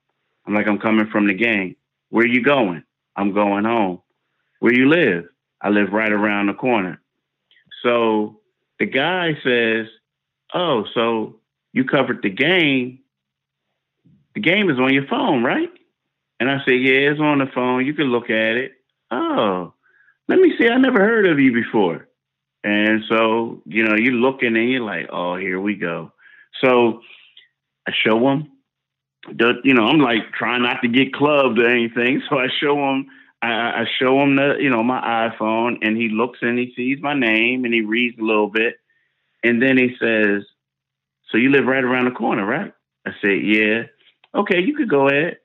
I'm 0.46 0.54
like, 0.54 0.68
"I'm 0.68 0.78
coming 0.78 1.08
from 1.10 1.26
the 1.26 1.34
game." 1.34 1.74
"Where 2.10 2.26
you 2.26 2.42
going?" 2.42 2.84
"I'm 3.16 3.32
going 3.32 3.64
home." 3.64 4.02
"Where 4.60 4.72
you 4.72 4.88
live?" 4.88 5.24
"I 5.60 5.70
live 5.70 5.92
right 5.92 6.12
around 6.12 6.46
the 6.46 6.54
corner." 6.54 7.00
So 7.82 8.40
the 8.78 8.86
guy 8.86 9.34
says, 9.44 9.86
Oh, 10.52 10.84
so 10.94 11.40
you 11.72 11.84
covered 11.84 12.22
the 12.22 12.30
game. 12.30 13.00
The 14.34 14.40
game 14.40 14.70
is 14.70 14.78
on 14.78 14.92
your 14.92 15.06
phone, 15.06 15.42
right? 15.44 15.70
And 16.38 16.50
I 16.50 16.58
said, 16.64 16.80
Yeah, 16.80 17.10
it's 17.10 17.20
on 17.20 17.38
the 17.38 17.46
phone. 17.54 17.86
You 17.86 17.94
can 17.94 18.06
look 18.06 18.30
at 18.30 18.56
it. 18.56 18.72
Oh, 19.10 19.74
let 20.28 20.38
me 20.38 20.54
see. 20.58 20.68
I 20.68 20.78
never 20.78 21.00
heard 21.00 21.26
of 21.26 21.40
you 21.40 21.52
before. 21.52 22.08
And 22.62 23.02
so, 23.08 23.62
you 23.66 23.84
know, 23.84 23.96
you're 23.96 24.12
looking 24.12 24.56
and 24.56 24.70
you're 24.70 24.82
like, 24.82 25.08
oh, 25.10 25.36
here 25.36 25.60
we 25.60 25.76
go. 25.76 26.12
So 26.62 27.00
I 27.88 27.92
show 28.04 28.28
him, 28.28 28.52
the, 29.26 29.54
you 29.64 29.74
know, 29.74 29.84
I'm 29.84 29.98
like 29.98 30.32
trying 30.32 30.62
not 30.62 30.82
to 30.82 30.88
get 30.88 31.12
clubbed 31.12 31.58
or 31.58 31.68
anything. 31.68 32.22
So 32.28 32.38
I 32.38 32.48
show 32.60 32.76
him 32.76 33.06
I, 33.42 33.48
I 33.48 33.84
show 33.98 34.20
him 34.20 34.36
the, 34.36 34.56
you 34.60 34.70
know, 34.70 34.82
my 34.82 35.30
iPhone, 35.30 35.78
and 35.82 35.96
he 35.96 36.08
looks 36.08 36.38
and 36.42 36.58
he 36.58 36.72
sees 36.76 36.98
my 37.00 37.14
name 37.14 37.64
and 37.64 37.72
he 37.72 37.82
reads 37.82 38.18
a 38.18 38.22
little 38.22 38.48
bit, 38.48 38.76
and 39.42 39.62
then 39.62 39.78
he 39.78 39.96
says, 40.00 40.42
So 41.30 41.38
you 41.38 41.50
live 41.50 41.66
right 41.66 41.84
around 41.84 42.06
the 42.06 42.10
corner, 42.12 42.44
right? 42.44 42.72
I 43.06 43.10
said, 43.20 43.38
Yeah. 43.42 43.82
Okay, 44.34 44.60
you 44.60 44.76
could 44.76 44.90
go 44.90 45.08
ahead. 45.08 45.38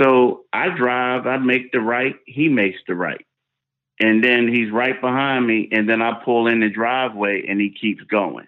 So 0.00 0.44
I 0.52 0.68
drive, 0.76 1.26
I 1.26 1.38
make 1.38 1.72
the 1.72 1.80
right, 1.80 2.16
he 2.26 2.48
makes 2.48 2.78
the 2.86 2.94
right. 2.94 3.24
And 3.98 4.22
then 4.22 4.48
he's 4.48 4.70
right 4.70 5.00
behind 5.00 5.46
me, 5.46 5.68
and 5.72 5.88
then 5.88 6.02
I 6.02 6.20
pull 6.24 6.48
in 6.48 6.60
the 6.60 6.68
driveway 6.68 7.46
and 7.48 7.60
he 7.60 7.70
keeps 7.70 8.02
going. 8.02 8.46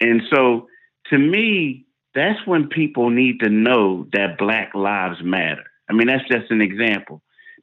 And 0.00 0.22
so 0.32 0.68
to 1.10 1.18
me, 1.18 1.86
that's 2.14 2.44
when 2.44 2.68
people 2.68 3.10
need 3.10 3.40
to 3.40 3.48
know 3.48 4.06
that 4.12 4.38
Black 4.38 4.74
Lives 4.74 5.22
Matter. 5.22 5.64
I 5.88 5.92
mean, 5.92 6.08
that's 6.08 6.26
just 6.28 6.50
an 6.50 6.60
example. 6.60 7.22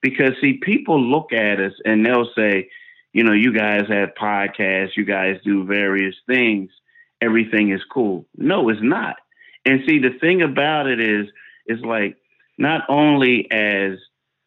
Because, 0.09 0.33
see, 0.39 0.59
people 0.61 1.01
look 1.01 1.33
at 1.33 1.59
us 1.59 1.73
and 1.83 2.05
they'll 2.05 2.29
say, 2.35 2.69
you 3.11 3.23
know, 3.23 3.33
you 3.33 3.53
guys 3.53 3.81
have 3.89 4.09
podcasts, 4.19 4.95
you 4.95 5.05
guys 5.05 5.35
do 5.43 5.65
various 5.65 6.15
things, 6.27 6.69
everything 7.21 7.71
is 7.71 7.81
cool. 7.91 8.25
No, 8.37 8.69
it's 8.69 8.79
not. 8.81 9.15
And 9.65 9.81
see, 9.87 9.99
the 9.99 10.17
thing 10.19 10.41
about 10.41 10.87
it 10.87 11.01
is, 11.01 11.27
it's 11.65 11.83
like 11.83 12.15
not 12.57 12.83
only 12.89 13.51
as 13.51 13.97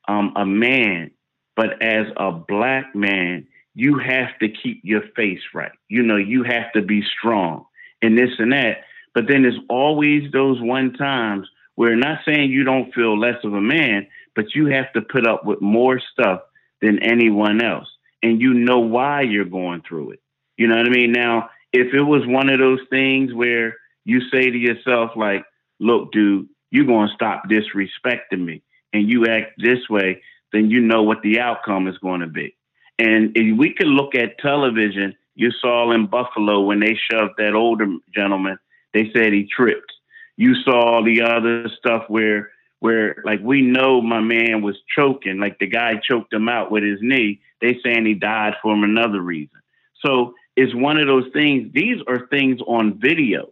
um, 0.08 0.32
a 0.36 0.46
man, 0.46 1.10
but 1.56 1.82
as 1.82 2.06
a 2.16 2.32
black 2.32 2.94
man, 2.94 3.46
you 3.74 3.98
have 3.98 4.38
to 4.40 4.48
keep 4.48 4.80
your 4.82 5.02
face 5.14 5.42
right. 5.54 5.72
You 5.88 6.02
know, 6.02 6.16
you 6.16 6.42
have 6.44 6.72
to 6.72 6.80
be 6.80 7.02
strong 7.18 7.66
and 8.00 8.16
this 8.16 8.30
and 8.38 8.52
that. 8.52 8.78
But 9.14 9.24
then 9.28 9.42
there's 9.42 9.60
always 9.68 10.30
those 10.32 10.60
one 10.60 10.94
times 10.94 11.46
where 11.74 11.96
not 11.96 12.20
saying 12.24 12.50
you 12.50 12.64
don't 12.64 12.94
feel 12.94 13.18
less 13.18 13.44
of 13.44 13.52
a 13.52 13.60
man, 13.60 14.06
but 14.40 14.54
you 14.54 14.68
have 14.68 14.90
to 14.94 15.02
put 15.02 15.26
up 15.26 15.44
with 15.44 15.60
more 15.60 16.00
stuff 16.12 16.40
than 16.80 16.98
anyone 17.02 17.62
else. 17.62 17.88
And 18.22 18.40
you 18.40 18.54
know 18.54 18.78
why 18.78 19.20
you're 19.20 19.44
going 19.44 19.82
through 19.86 20.12
it. 20.12 20.20
You 20.56 20.66
know 20.66 20.78
what 20.78 20.86
I 20.86 20.88
mean? 20.88 21.12
Now, 21.12 21.50
if 21.74 21.92
it 21.92 22.00
was 22.00 22.22
one 22.26 22.48
of 22.48 22.58
those 22.58 22.80
things 22.88 23.34
where 23.34 23.76
you 24.06 24.22
say 24.32 24.48
to 24.48 24.56
yourself, 24.56 25.10
like, 25.14 25.44
look, 25.78 26.10
dude, 26.12 26.48
you're 26.70 26.86
going 26.86 27.08
to 27.08 27.14
stop 27.14 27.42
disrespecting 27.50 28.42
me 28.42 28.62
and 28.94 29.10
you 29.10 29.26
act 29.26 29.52
this 29.58 29.90
way, 29.90 30.22
then 30.54 30.70
you 30.70 30.80
know 30.80 31.02
what 31.02 31.20
the 31.20 31.38
outcome 31.38 31.86
is 31.86 31.98
going 31.98 32.20
to 32.20 32.26
be. 32.26 32.56
And 32.98 33.32
if 33.34 33.58
we 33.58 33.74
could 33.74 33.88
look 33.88 34.14
at 34.14 34.38
television, 34.38 35.16
you 35.34 35.50
saw 35.50 35.92
in 35.92 36.06
Buffalo 36.06 36.60
when 36.62 36.80
they 36.80 36.96
shoved 37.10 37.34
that 37.36 37.52
older 37.54 37.94
gentleman, 38.14 38.58
they 38.94 39.10
said 39.14 39.34
he 39.34 39.46
tripped. 39.54 39.92
You 40.38 40.54
saw 40.54 41.04
the 41.04 41.20
other 41.20 41.68
stuff 41.76 42.04
where 42.08 42.52
where 42.80 43.16
like 43.24 43.40
we 43.42 43.62
know 43.62 44.00
my 44.00 44.20
man 44.20 44.62
was 44.62 44.76
choking, 44.94 45.38
like 45.38 45.58
the 45.58 45.66
guy 45.66 45.94
choked 46.02 46.32
him 46.32 46.48
out 46.48 46.70
with 46.70 46.82
his 46.82 46.98
knee. 47.00 47.40
They 47.60 47.78
saying 47.84 48.06
he 48.06 48.14
died 48.14 48.54
from 48.62 48.82
another 48.82 49.20
reason. 49.20 49.60
So 50.04 50.34
it's 50.56 50.74
one 50.74 50.98
of 50.98 51.06
those 51.06 51.30
things. 51.32 51.70
These 51.72 51.98
are 52.08 52.26
things 52.26 52.60
on 52.66 52.98
video, 52.98 53.50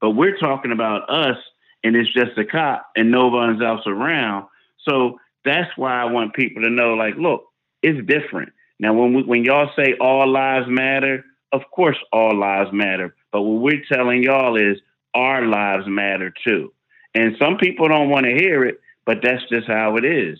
but 0.00 0.10
we're 0.10 0.36
talking 0.36 0.72
about 0.72 1.10
us, 1.10 1.36
and 1.82 1.96
it's 1.96 2.12
just 2.12 2.38
a 2.38 2.44
cop, 2.44 2.90
and 2.96 3.10
no 3.10 3.28
one 3.28 3.62
else 3.62 3.86
around. 3.86 4.46
So 4.86 5.18
that's 5.44 5.70
why 5.76 6.00
I 6.00 6.04
want 6.04 6.34
people 6.34 6.62
to 6.62 6.70
know, 6.70 6.94
like, 6.94 7.14
look, 7.16 7.44
it's 7.82 8.06
different. 8.06 8.52
Now, 8.78 8.92
when 8.92 9.14
we, 9.14 9.22
when 9.22 9.44
y'all 9.44 9.70
say 9.76 9.94
all 10.00 10.26
lives 10.30 10.66
matter, 10.68 11.24
of 11.52 11.62
course 11.74 11.96
all 12.12 12.38
lives 12.38 12.70
matter. 12.72 13.14
But 13.32 13.42
what 13.42 13.62
we're 13.62 13.82
telling 13.90 14.22
y'all 14.22 14.56
is 14.56 14.78
our 15.14 15.42
lives 15.46 15.84
matter 15.86 16.32
too. 16.46 16.72
And 17.18 17.36
some 17.36 17.56
people 17.56 17.88
don't 17.88 18.10
want 18.10 18.26
to 18.26 18.32
hear 18.32 18.64
it, 18.64 18.80
but 19.04 19.18
that's 19.22 19.42
just 19.48 19.66
how 19.66 19.96
it 19.96 20.04
is. 20.04 20.38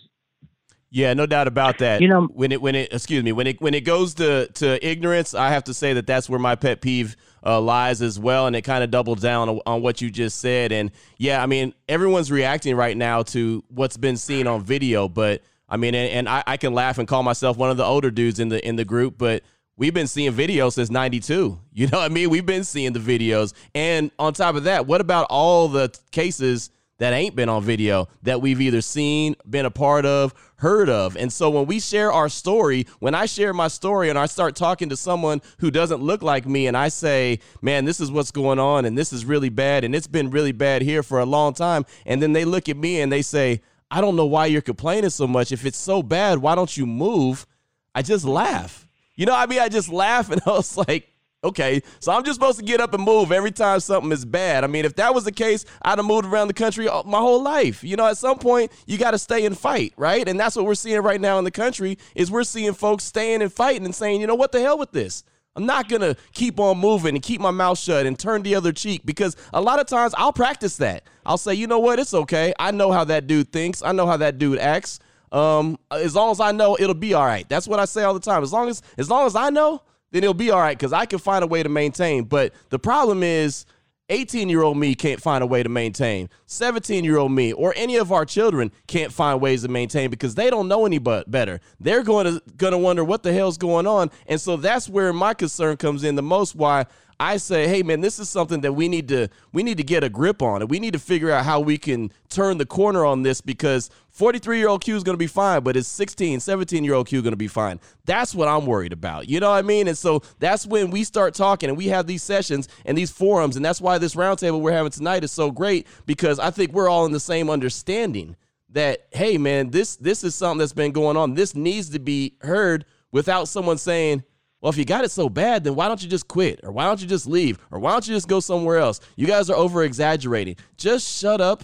Yeah, 0.90 1.12
no 1.12 1.26
doubt 1.26 1.48
about 1.48 1.78
that. 1.78 2.00
You 2.00 2.08
know, 2.08 2.26
when 2.26 2.52
it 2.52 2.62
when 2.62 2.74
it 2.74 2.92
excuse 2.92 3.22
me 3.22 3.32
when 3.32 3.46
it 3.46 3.60
when 3.60 3.74
it 3.74 3.82
goes 3.82 4.14
to 4.14 4.46
to 4.46 4.86
ignorance, 4.86 5.34
I 5.34 5.50
have 5.50 5.64
to 5.64 5.74
say 5.74 5.92
that 5.94 6.06
that's 6.06 6.30
where 6.30 6.38
my 6.38 6.54
pet 6.54 6.80
peeve 6.80 7.16
uh, 7.44 7.60
lies 7.60 8.00
as 8.00 8.18
well, 8.18 8.46
and 8.46 8.56
it 8.56 8.62
kind 8.62 8.82
of 8.82 8.90
doubles 8.90 9.20
down 9.20 9.48
on, 9.48 9.60
on, 9.66 9.82
what 9.82 10.00
you 10.00 10.10
just 10.10 10.40
said. 10.40 10.72
And 10.72 10.90
yeah, 11.18 11.42
I 11.42 11.46
mean, 11.46 11.74
everyone's 11.88 12.30
reacting 12.30 12.74
right 12.74 12.96
now 12.96 13.22
to 13.24 13.62
what's 13.68 13.96
been 13.96 14.16
seen 14.16 14.46
on 14.46 14.62
video, 14.62 15.08
but 15.08 15.42
I 15.68 15.76
mean, 15.76 15.94
and, 15.94 16.10
and 16.10 16.28
I, 16.28 16.42
I, 16.46 16.56
can 16.56 16.72
laugh 16.72 16.96
and 16.98 17.06
call 17.06 17.22
myself 17.22 17.58
one 17.58 17.70
of 17.70 17.76
the 17.76 17.84
older 17.84 18.10
dudes 18.10 18.40
in 18.40 18.48
the 18.48 18.66
in 18.66 18.76
the 18.76 18.84
group, 18.84 19.18
but 19.18 19.42
we've 19.78 19.94
been 19.94 20.08
seeing 20.08 20.32
videos 20.32 20.74
since 20.74 20.90
92 20.90 21.58
you 21.72 21.86
know 21.86 21.98
what 21.98 22.10
i 22.10 22.12
mean? 22.12 22.28
We've 22.28 22.44
been 22.44 22.64
seeing 22.64 22.92
the 22.92 22.98
videos. 22.98 23.54
And 23.74 24.10
on 24.18 24.34
top 24.34 24.56
of 24.56 24.64
that 24.64 24.86
what 24.86 25.00
about 25.00 25.28
all 25.30 25.68
the 25.68 25.96
cases 26.10 26.70
that 26.98 27.12
ain't 27.12 27.36
been 27.36 27.48
on 27.48 27.62
video 27.62 28.08
that 28.24 28.42
we've 28.42 28.60
either 28.60 28.80
seen 28.80 29.36
been 29.48 29.64
a 29.64 29.70
part 29.70 30.04
of 30.04 30.34
heard 30.56 30.90
of? 30.90 31.16
And 31.16 31.32
so 31.32 31.48
when 31.48 31.66
we 31.66 31.78
share 31.80 32.12
our 32.12 32.28
story 32.28 32.86
when 32.98 33.14
i 33.14 33.24
share 33.24 33.54
my 33.54 33.68
story 33.68 34.10
and 34.10 34.18
i 34.18 34.26
start 34.26 34.56
talking 34.56 34.88
to 34.88 34.96
someone 34.96 35.40
who 35.60 35.70
doesn't 35.70 36.02
look 36.02 36.22
like 36.22 36.44
me 36.46 36.66
and 36.66 36.76
i 36.76 36.88
say 36.88 37.38
man 37.62 37.84
this 37.84 38.00
is 38.00 38.10
what's 38.10 38.32
going 38.32 38.58
on 38.58 38.84
and 38.84 38.98
this 38.98 39.12
is 39.12 39.24
really 39.24 39.48
bad 39.48 39.84
and 39.84 39.94
it's 39.94 40.08
been 40.08 40.30
really 40.30 40.52
bad 40.52 40.82
here 40.82 41.02
for 41.02 41.20
a 41.20 41.26
long 41.26 41.54
time 41.54 41.86
and 42.04 42.20
then 42.20 42.32
they 42.32 42.44
look 42.44 42.68
at 42.68 42.76
me 42.76 43.00
and 43.00 43.12
they 43.12 43.22
say 43.22 43.60
i 43.90 44.00
don't 44.00 44.16
know 44.16 44.26
why 44.26 44.46
you're 44.46 44.60
complaining 44.60 45.10
so 45.10 45.26
much. 45.26 45.52
If 45.52 45.64
it's 45.64 45.78
so 45.78 46.02
bad 46.02 46.38
why 46.38 46.56
don't 46.56 46.76
you 46.76 46.84
move? 46.84 47.46
I 47.94 48.02
just 48.02 48.24
laugh 48.24 48.88
you 49.18 49.26
know, 49.26 49.34
I 49.34 49.44
mean, 49.46 49.58
I 49.58 49.68
just 49.68 49.90
laugh 49.90 50.30
and 50.32 50.40
I 50.46 50.50
was 50.50 50.78
like, 50.78 51.10
okay, 51.44 51.82
so 52.00 52.12
I'm 52.12 52.24
just 52.24 52.40
supposed 52.40 52.58
to 52.58 52.64
get 52.64 52.80
up 52.80 52.94
and 52.94 53.02
move 53.02 53.30
every 53.30 53.50
time 53.50 53.80
something 53.80 54.10
is 54.12 54.24
bad. 54.24 54.64
I 54.64 54.68
mean, 54.68 54.84
if 54.84 54.94
that 54.96 55.14
was 55.14 55.24
the 55.24 55.32
case, 55.32 55.64
I'd 55.82 55.98
have 55.98 56.06
moved 56.06 56.24
around 56.24 56.48
the 56.48 56.54
country 56.54 56.86
my 57.04 57.18
whole 57.18 57.42
life. 57.42 57.84
You 57.84 57.96
know, 57.96 58.06
at 58.06 58.16
some 58.16 58.38
point, 58.38 58.72
you 58.86 58.96
got 58.96 59.10
to 59.10 59.18
stay 59.18 59.44
and 59.44 59.58
fight, 59.58 59.92
right? 59.96 60.26
And 60.26 60.38
that's 60.40 60.56
what 60.56 60.64
we're 60.64 60.74
seeing 60.74 61.00
right 61.02 61.20
now 61.20 61.36
in 61.38 61.44
the 61.44 61.50
country 61.50 61.98
is 62.14 62.30
we're 62.30 62.44
seeing 62.44 62.72
folks 62.72 63.04
staying 63.04 63.42
and 63.42 63.52
fighting 63.52 63.84
and 63.84 63.94
saying, 63.94 64.20
you 64.20 64.26
know, 64.26 64.36
what 64.36 64.52
the 64.52 64.60
hell 64.60 64.78
with 64.78 64.92
this? 64.92 65.24
I'm 65.56 65.66
not 65.66 65.88
going 65.88 66.02
to 66.02 66.16
keep 66.32 66.60
on 66.60 66.78
moving 66.78 67.16
and 67.16 67.22
keep 67.22 67.40
my 67.40 67.50
mouth 67.50 67.78
shut 67.78 68.06
and 68.06 68.16
turn 68.16 68.42
the 68.42 68.54
other 68.54 68.72
cheek 68.72 69.02
because 69.04 69.34
a 69.52 69.60
lot 69.60 69.80
of 69.80 69.88
times 69.88 70.14
I'll 70.16 70.32
practice 70.32 70.76
that. 70.76 71.02
I'll 71.26 71.38
say, 71.38 71.54
you 71.54 71.66
know 71.66 71.80
what? 71.80 71.98
It's 71.98 72.14
okay. 72.14 72.54
I 72.60 72.70
know 72.70 72.92
how 72.92 73.02
that 73.04 73.26
dude 73.26 73.52
thinks. 73.52 73.82
I 73.82 73.90
know 73.90 74.06
how 74.06 74.16
that 74.18 74.38
dude 74.38 74.60
acts. 74.60 75.00
Um, 75.32 75.78
as 75.90 76.14
long 76.14 76.30
as 76.30 76.40
I 76.40 76.52
know, 76.52 76.76
it'll 76.78 76.94
be 76.94 77.14
all 77.14 77.26
right. 77.26 77.48
That's 77.48 77.68
what 77.68 77.80
I 77.80 77.84
say 77.84 78.02
all 78.02 78.14
the 78.14 78.20
time. 78.20 78.42
As 78.42 78.52
long 78.52 78.68
as 78.68 78.82
as 78.96 79.10
long 79.10 79.26
as 79.26 79.36
I 79.36 79.50
know, 79.50 79.82
then 80.10 80.22
it'll 80.22 80.34
be 80.34 80.50
all 80.50 80.60
right 80.60 80.76
because 80.76 80.92
I 80.92 81.06
can 81.06 81.18
find 81.18 81.44
a 81.44 81.46
way 81.46 81.62
to 81.62 81.68
maintain. 81.68 82.24
But 82.24 82.52
the 82.70 82.78
problem 82.78 83.22
is 83.22 83.66
18 84.10 84.48
year 84.48 84.62
old 84.62 84.78
me 84.78 84.94
can't 84.94 85.20
find 85.20 85.44
a 85.44 85.46
way 85.46 85.62
to 85.62 85.68
maintain. 85.68 86.30
17 86.46 87.04
year 87.04 87.18
old 87.18 87.32
me 87.32 87.52
or 87.52 87.74
any 87.76 87.96
of 87.96 88.10
our 88.10 88.24
children 88.24 88.72
can't 88.86 89.12
find 89.12 89.40
ways 89.40 89.62
to 89.62 89.68
maintain 89.68 90.08
because 90.08 90.34
they 90.34 90.48
don't 90.48 90.68
know 90.68 90.86
any 90.86 90.98
but 90.98 91.30
better. 91.30 91.60
They're 91.78 92.02
going 92.02 92.26
to 92.26 92.42
going 92.56 92.72
to 92.72 92.78
wonder 92.78 93.04
what 93.04 93.22
the 93.22 93.32
hell's 93.32 93.58
going 93.58 93.86
on. 93.86 94.10
And 94.26 94.40
so 94.40 94.56
that's 94.56 94.88
where 94.88 95.12
my 95.12 95.34
concern 95.34 95.76
comes 95.76 96.04
in 96.04 96.14
the 96.14 96.22
most 96.22 96.54
why 96.54 96.86
I 97.20 97.36
say, 97.38 97.66
hey 97.66 97.82
man, 97.82 98.00
this 98.00 98.20
is 98.20 98.28
something 98.28 98.60
that 98.60 98.74
we 98.74 98.88
need 98.88 99.08
to 99.08 99.28
we 99.52 99.64
need 99.64 99.76
to 99.78 99.82
get 99.82 100.04
a 100.04 100.08
grip 100.08 100.40
on 100.40 100.62
and 100.62 100.70
we 100.70 100.78
need 100.78 100.92
to 100.92 101.00
figure 101.00 101.30
out 101.30 101.44
how 101.44 101.58
we 101.58 101.76
can 101.76 102.12
turn 102.28 102.58
the 102.58 102.66
corner 102.66 103.04
on 103.04 103.22
this 103.22 103.40
because 103.40 103.90
43 104.10 104.58
year 104.58 104.68
old 104.68 104.84
Q 104.84 104.94
is 104.94 105.02
going 105.02 105.14
to 105.14 105.18
be 105.18 105.26
fine, 105.26 105.62
but 105.62 105.76
is 105.76 105.88
16, 105.88 106.38
17 106.38 106.84
year 106.84 106.94
old 106.94 107.08
Q 107.08 107.20
going 107.22 107.32
to 107.32 107.36
be 107.36 107.48
fine? 107.48 107.80
That's 108.04 108.34
what 108.34 108.46
I'm 108.46 108.66
worried 108.66 108.92
about. 108.92 109.28
You 109.28 109.40
know 109.40 109.50
what 109.50 109.56
I 109.56 109.62
mean? 109.62 109.88
And 109.88 109.98
so 109.98 110.22
that's 110.38 110.64
when 110.64 110.90
we 110.90 111.02
start 111.02 111.34
talking 111.34 111.68
and 111.68 111.76
we 111.76 111.86
have 111.86 112.06
these 112.06 112.22
sessions 112.22 112.68
and 112.84 112.96
these 112.96 113.10
forums. 113.10 113.56
And 113.56 113.64
that's 113.64 113.80
why 113.80 113.98
this 113.98 114.14
roundtable 114.14 114.60
we're 114.60 114.72
having 114.72 114.92
tonight 114.92 115.24
is 115.24 115.32
so 115.32 115.50
great 115.50 115.88
because 116.06 116.38
I 116.38 116.50
think 116.50 116.72
we're 116.72 116.88
all 116.88 117.04
in 117.04 117.12
the 117.12 117.20
same 117.20 117.50
understanding 117.50 118.36
that, 118.70 119.08
hey 119.12 119.38
man, 119.38 119.70
this 119.70 119.96
this 119.96 120.22
is 120.22 120.36
something 120.36 120.58
that's 120.58 120.72
been 120.72 120.92
going 120.92 121.16
on. 121.16 121.34
This 121.34 121.56
needs 121.56 121.90
to 121.90 121.98
be 121.98 122.36
heard 122.42 122.84
without 123.10 123.48
someone 123.48 123.78
saying, 123.78 124.22
well, 124.61 124.70
if 124.70 124.76
you 124.76 124.84
got 124.84 125.04
it 125.04 125.11
so 125.11 125.28
bad, 125.28 125.64
then 125.64 125.74
why 125.74 125.88
don't 125.88 126.02
you 126.02 126.09
just 126.09 126.26
quit? 126.26 126.61
Or 126.62 126.72
why 126.72 126.84
don't 126.84 127.00
you 127.00 127.06
just 127.06 127.26
leave? 127.26 127.59
Or 127.70 127.78
why 127.78 127.92
don't 127.92 128.06
you 128.09 128.14
just 128.14 128.28
go 128.28 128.40
somewhere 128.40 128.78
else? 128.78 129.00
You 129.16 129.26
guys 129.26 129.48
are 129.50 129.56
over 129.56 129.84
exaggerating. 129.84 130.56
Just 130.76 131.09
shut 131.20 131.40
up 131.40 131.62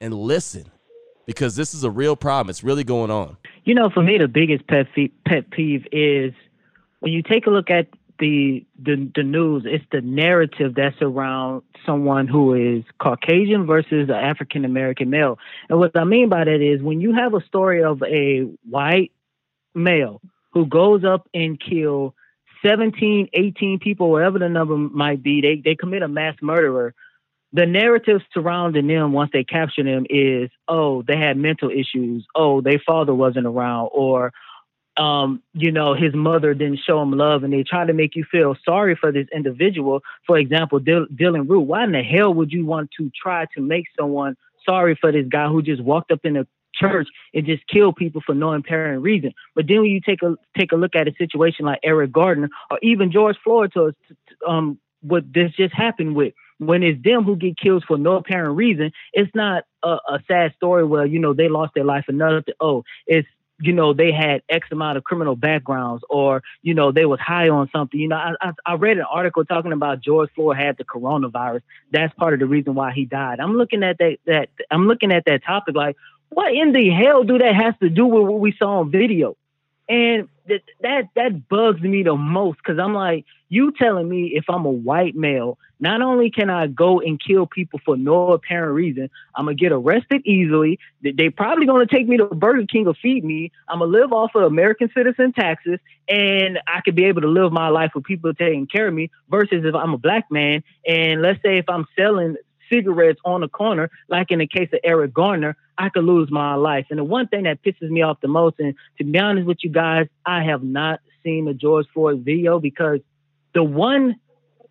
and 0.00 0.12
listen 0.12 0.66
because 1.26 1.56
this 1.56 1.72
is 1.72 1.84
a 1.84 1.90
real 1.90 2.16
problem. 2.16 2.50
It's 2.50 2.62
really 2.62 2.84
going 2.84 3.10
on. 3.10 3.36
You 3.64 3.74
know, 3.74 3.88
for 3.88 4.02
me, 4.02 4.18
the 4.18 4.28
biggest 4.28 4.66
pet, 4.66 4.86
pet 5.26 5.50
peeve 5.50 5.86
is 5.90 6.34
when 7.00 7.12
you 7.12 7.22
take 7.22 7.46
a 7.46 7.50
look 7.50 7.70
at 7.70 7.88
the, 8.18 8.64
the 8.80 9.10
the 9.16 9.22
news, 9.24 9.64
it's 9.66 9.84
the 9.90 10.00
narrative 10.00 10.74
that's 10.76 11.00
around 11.02 11.62
someone 11.84 12.28
who 12.28 12.54
is 12.54 12.84
Caucasian 13.00 13.66
versus 13.66 14.08
an 14.08 14.14
African 14.14 14.64
American 14.64 15.10
male. 15.10 15.38
And 15.68 15.78
what 15.78 15.96
I 15.96 16.04
mean 16.04 16.28
by 16.28 16.44
that 16.44 16.60
is 16.60 16.80
when 16.80 17.00
you 17.00 17.12
have 17.14 17.34
a 17.34 17.44
story 17.44 17.82
of 17.82 18.02
a 18.04 18.42
white 18.70 19.10
male 19.74 20.20
who 20.52 20.66
goes 20.66 21.04
up 21.04 21.28
and 21.34 21.60
kill 21.60 22.14
17, 22.64 23.28
18 23.32 23.78
people, 23.78 24.10
whatever 24.10 24.38
the 24.38 24.48
number 24.48 24.76
might 24.76 25.22
be, 25.22 25.40
they, 25.40 25.60
they 25.62 25.74
commit 25.74 26.02
a 26.02 26.08
mass 26.08 26.34
murderer. 26.40 26.94
The 27.52 27.66
narrative 27.66 28.20
surrounding 28.32 28.88
them 28.88 29.12
once 29.12 29.30
they 29.32 29.44
capture 29.44 29.84
them 29.84 30.06
is, 30.10 30.50
oh, 30.66 31.02
they 31.02 31.16
had 31.16 31.36
mental 31.36 31.70
issues. 31.70 32.26
Oh, 32.34 32.60
their 32.60 32.80
father 32.84 33.14
wasn't 33.14 33.46
around. 33.46 33.90
Or, 33.92 34.32
um, 34.96 35.42
you 35.52 35.70
know, 35.70 35.94
his 35.94 36.14
mother 36.14 36.52
didn't 36.54 36.80
show 36.84 37.00
him 37.00 37.12
love. 37.12 37.44
And 37.44 37.52
they 37.52 37.62
try 37.62 37.86
to 37.86 37.92
make 37.92 38.16
you 38.16 38.24
feel 38.30 38.56
sorry 38.64 38.96
for 38.96 39.12
this 39.12 39.28
individual. 39.32 40.00
For 40.26 40.36
example, 40.36 40.80
Dylann 40.80 41.48
Roof. 41.48 41.68
Why 41.68 41.84
in 41.84 41.92
the 41.92 42.02
hell 42.02 42.34
would 42.34 42.50
you 42.50 42.66
want 42.66 42.90
to 42.98 43.10
try 43.10 43.46
to 43.54 43.60
make 43.60 43.84
someone 43.96 44.36
sorry 44.64 44.96
for 45.00 45.12
this 45.12 45.26
guy 45.28 45.46
who 45.48 45.62
just 45.62 45.82
walked 45.82 46.10
up 46.10 46.24
in 46.24 46.36
a 46.36 46.46
church 46.78 47.08
and 47.32 47.46
just 47.46 47.66
kill 47.66 47.92
people 47.92 48.22
for 48.24 48.34
no 48.34 48.52
apparent 48.52 49.02
reason. 49.02 49.32
But 49.54 49.66
then 49.68 49.82
when 49.82 49.90
you 49.90 50.00
take 50.00 50.22
a 50.22 50.36
take 50.58 50.72
a 50.72 50.76
look 50.76 50.94
at 50.94 51.08
a 51.08 51.14
situation 51.16 51.64
like 51.64 51.80
Eric 51.82 52.12
Garner 52.12 52.48
or 52.70 52.78
even 52.82 53.12
George 53.12 53.36
Floyd 53.42 53.72
to 53.74 53.94
um 54.46 54.78
what 55.00 55.24
this 55.32 55.52
just 55.52 55.74
happened 55.74 56.16
with 56.16 56.32
when 56.58 56.82
it's 56.82 57.02
them 57.02 57.24
who 57.24 57.36
get 57.36 57.58
killed 57.58 57.84
for 57.86 57.98
no 57.98 58.16
apparent 58.16 58.56
reason, 58.56 58.92
it's 59.12 59.34
not 59.34 59.64
a, 59.82 59.96
a 60.08 60.20
sad 60.28 60.54
story 60.56 60.84
where 60.84 61.06
you 61.06 61.18
know 61.18 61.34
they 61.34 61.48
lost 61.48 61.74
their 61.74 61.84
life 61.84 62.04
and 62.08 62.18
nothing. 62.18 62.54
Oh, 62.60 62.84
it's 63.06 63.28
you 63.60 63.72
know 63.72 63.92
they 63.92 64.12
had 64.12 64.42
X 64.48 64.68
amount 64.70 64.98
of 64.98 65.04
criminal 65.04 65.36
backgrounds, 65.36 66.04
or 66.08 66.42
you 66.62 66.74
know 66.74 66.92
they 66.92 67.06
was 67.06 67.20
high 67.20 67.48
on 67.48 67.68
something. 67.72 67.98
You 67.98 68.08
know, 68.08 68.16
I, 68.16 68.32
I, 68.40 68.52
I 68.66 68.74
read 68.74 68.98
an 68.98 69.06
article 69.10 69.44
talking 69.44 69.72
about 69.72 70.00
George 70.00 70.30
Floyd 70.34 70.56
had 70.56 70.76
the 70.76 70.84
coronavirus. 70.84 71.62
That's 71.92 72.14
part 72.14 72.34
of 72.34 72.40
the 72.40 72.46
reason 72.46 72.74
why 72.74 72.92
he 72.92 73.04
died. 73.04 73.40
I'm 73.40 73.56
looking 73.56 73.82
at 73.82 73.98
that 73.98 74.18
that 74.26 74.48
I'm 74.70 74.86
looking 74.86 75.12
at 75.12 75.24
that 75.26 75.44
topic 75.44 75.74
like, 75.74 75.96
what 76.34 76.52
in 76.52 76.72
the 76.72 76.90
hell 76.90 77.24
do 77.24 77.38
that 77.38 77.54
has 77.54 77.74
to 77.80 77.88
do 77.88 78.06
with 78.06 78.24
what 78.24 78.40
we 78.40 78.52
saw 78.58 78.80
on 78.80 78.90
video? 78.90 79.36
And 79.88 80.28
that 80.48 80.62
that 80.80 81.08
that 81.14 81.48
bugs 81.48 81.80
me 81.80 82.02
the 82.02 82.16
most 82.16 82.58
because 82.58 82.78
I'm 82.78 82.94
like, 82.94 83.24
you 83.48 83.72
telling 83.72 84.08
me 84.08 84.32
if 84.34 84.44
I'm 84.48 84.64
a 84.64 84.70
white 84.70 85.14
male, 85.14 85.58
not 85.80 86.02
only 86.02 86.30
can 86.30 86.50
I 86.50 86.66
go 86.66 87.00
and 87.00 87.20
kill 87.22 87.46
people 87.46 87.80
for 87.84 87.96
no 87.96 88.32
apparent 88.32 88.74
reason, 88.74 89.10
I'm 89.34 89.46
gonna 89.46 89.54
get 89.54 89.72
arrested 89.72 90.22
easily. 90.24 90.78
They 91.02 91.30
probably 91.30 91.66
gonna 91.66 91.86
take 91.86 92.08
me 92.08 92.16
to 92.16 92.26
Burger 92.26 92.66
King 92.66 92.86
or 92.86 92.94
feed 92.94 93.24
me. 93.24 93.52
I'm 93.68 93.78
gonna 93.78 93.90
live 93.90 94.12
off 94.12 94.34
of 94.34 94.42
American 94.42 94.90
citizen 94.94 95.32
taxes, 95.32 95.78
and 96.08 96.58
I 96.66 96.80
could 96.80 96.94
be 96.94 97.04
able 97.04 97.22
to 97.22 97.28
live 97.28 97.52
my 97.52 97.68
life 97.68 97.92
with 97.94 98.04
people 98.04 98.32
taking 98.34 98.66
care 98.66 98.88
of 98.88 98.94
me. 98.94 99.10
Versus 99.28 99.64
if 99.64 99.74
I'm 99.74 99.94
a 99.94 99.98
black 99.98 100.30
man, 100.30 100.62
and 100.86 101.22
let's 101.22 101.42
say 101.42 101.58
if 101.58 101.68
I'm 101.68 101.86
selling 101.96 102.36
cigarettes 102.70 103.20
on 103.24 103.40
the 103.40 103.48
corner, 103.48 103.90
like 104.08 104.30
in 104.30 104.38
the 104.38 104.46
case 104.46 104.68
of 104.72 104.80
Eric 104.84 105.12
Garner, 105.14 105.56
I 105.76 105.88
could 105.88 106.04
lose 106.04 106.30
my 106.30 106.54
life. 106.54 106.86
And 106.90 106.98
the 106.98 107.04
one 107.04 107.28
thing 107.28 107.44
that 107.44 107.62
pisses 107.62 107.90
me 107.90 108.02
off 108.02 108.20
the 108.20 108.28
most, 108.28 108.56
and 108.58 108.74
to 108.98 109.04
be 109.04 109.18
honest 109.18 109.46
with 109.46 109.58
you 109.62 109.70
guys, 109.70 110.06
I 110.24 110.44
have 110.44 110.62
not 110.62 111.00
seen 111.22 111.46
the 111.46 111.54
George 111.54 111.86
Floyd 111.92 112.20
video 112.24 112.60
because 112.60 113.00
the 113.54 113.64
one 113.64 114.16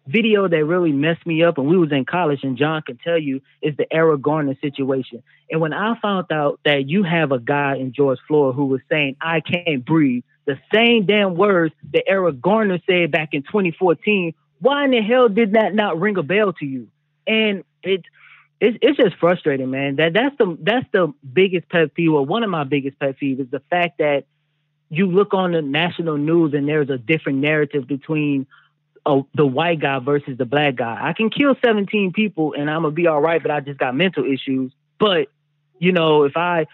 video 0.07 0.47
that 0.47 0.65
really 0.65 0.91
messed 0.91 1.25
me 1.25 1.43
up 1.43 1.57
and 1.57 1.67
we 1.67 1.77
was 1.77 1.91
in 1.91 2.05
college 2.05 2.43
and 2.43 2.57
John 2.57 2.81
can 2.81 2.97
tell 2.97 3.17
you 3.17 3.41
is 3.61 3.75
the 3.77 3.91
Eric 3.91 4.21
Garner 4.21 4.55
situation. 4.61 5.23
And 5.49 5.61
when 5.61 5.73
I 5.73 5.97
found 6.01 6.31
out 6.31 6.59
that 6.65 6.89
you 6.89 7.03
have 7.03 7.31
a 7.31 7.39
guy 7.39 7.77
in 7.77 7.93
George 7.93 8.19
Floyd 8.27 8.55
who 8.55 8.65
was 8.65 8.81
saying, 8.89 9.15
I 9.21 9.39
can't 9.39 9.85
breathe, 9.85 10.23
the 10.45 10.59
same 10.73 11.05
damn 11.05 11.35
words 11.35 11.73
that 11.93 12.03
Eric 12.07 12.41
Garner 12.41 12.79
said 12.85 13.11
back 13.11 13.29
in 13.33 13.43
2014, 13.43 14.33
why 14.59 14.85
in 14.85 14.91
the 14.91 15.01
hell 15.01 15.29
did 15.29 15.53
that 15.53 15.73
not 15.73 15.99
ring 15.99 16.17
a 16.17 16.23
bell 16.23 16.53
to 16.53 16.65
you? 16.65 16.87
And 17.25 17.63
it 17.83 18.05
it's 18.59 18.77
it's 18.81 18.97
just 18.97 19.17
frustrating, 19.17 19.71
man. 19.71 19.97
That 19.97 20.13
that's 20.13 20.37
the 20.37 20.57
that's 20.61 20.85
the 20.91 21.13
biggest 21.33 21.69
pet 21.69 21.93
peeve, 21.93 22.13
or 22.13 22.25
one 22.25 22.43
of 22.43 22.49
my 22.49 22.63
biggest 22.63 22.99
pet 22.99 23.19
peeves, 23.19 23.41
is 23.41 23.49
the 23.51 23.61
fact 23.69 23.97
that 23.97 24.25
you 24.89 25.07
look 25.07 25.33
on 25.33 25.51
the 25.51 25.61
national 25.61 26.17
news 26.17 26.53
and 26.53 26.67
there's 26.67 26.89
a 26.89 26.97
different 26.97 27.39
narrative 27.39 27.87
between 27.87 28.45
uh, 29.05 29.21
the 29.33 29.45
white 29.45 29.79
guy 29.79 29.99
versus 29.99 30.37
the 30.37 30.45
black 30.45 30.75
guy. 30.75 30.97
I 31.01 31.13
can 31.13 31.29
kill 31.29 31.55
17 31.63 32.13
people 32.13 32.53
and 32.53 32.69
I'm 32.69 32.83
gonna 32.83 32.93
be 32.93 33.07
all 33.07 33.19
right, 33.19 33.41
but 33.41 33.51
I 33.51 33.59
just 33.59 33.79
got 33.79 33.95
mental 33.95 34.23
issues. 34.23 34.71
But 34.99 35.27
you 35.79 35.91
know, 35.91 36.23
if 36.23 36.37
I 36.37 36.67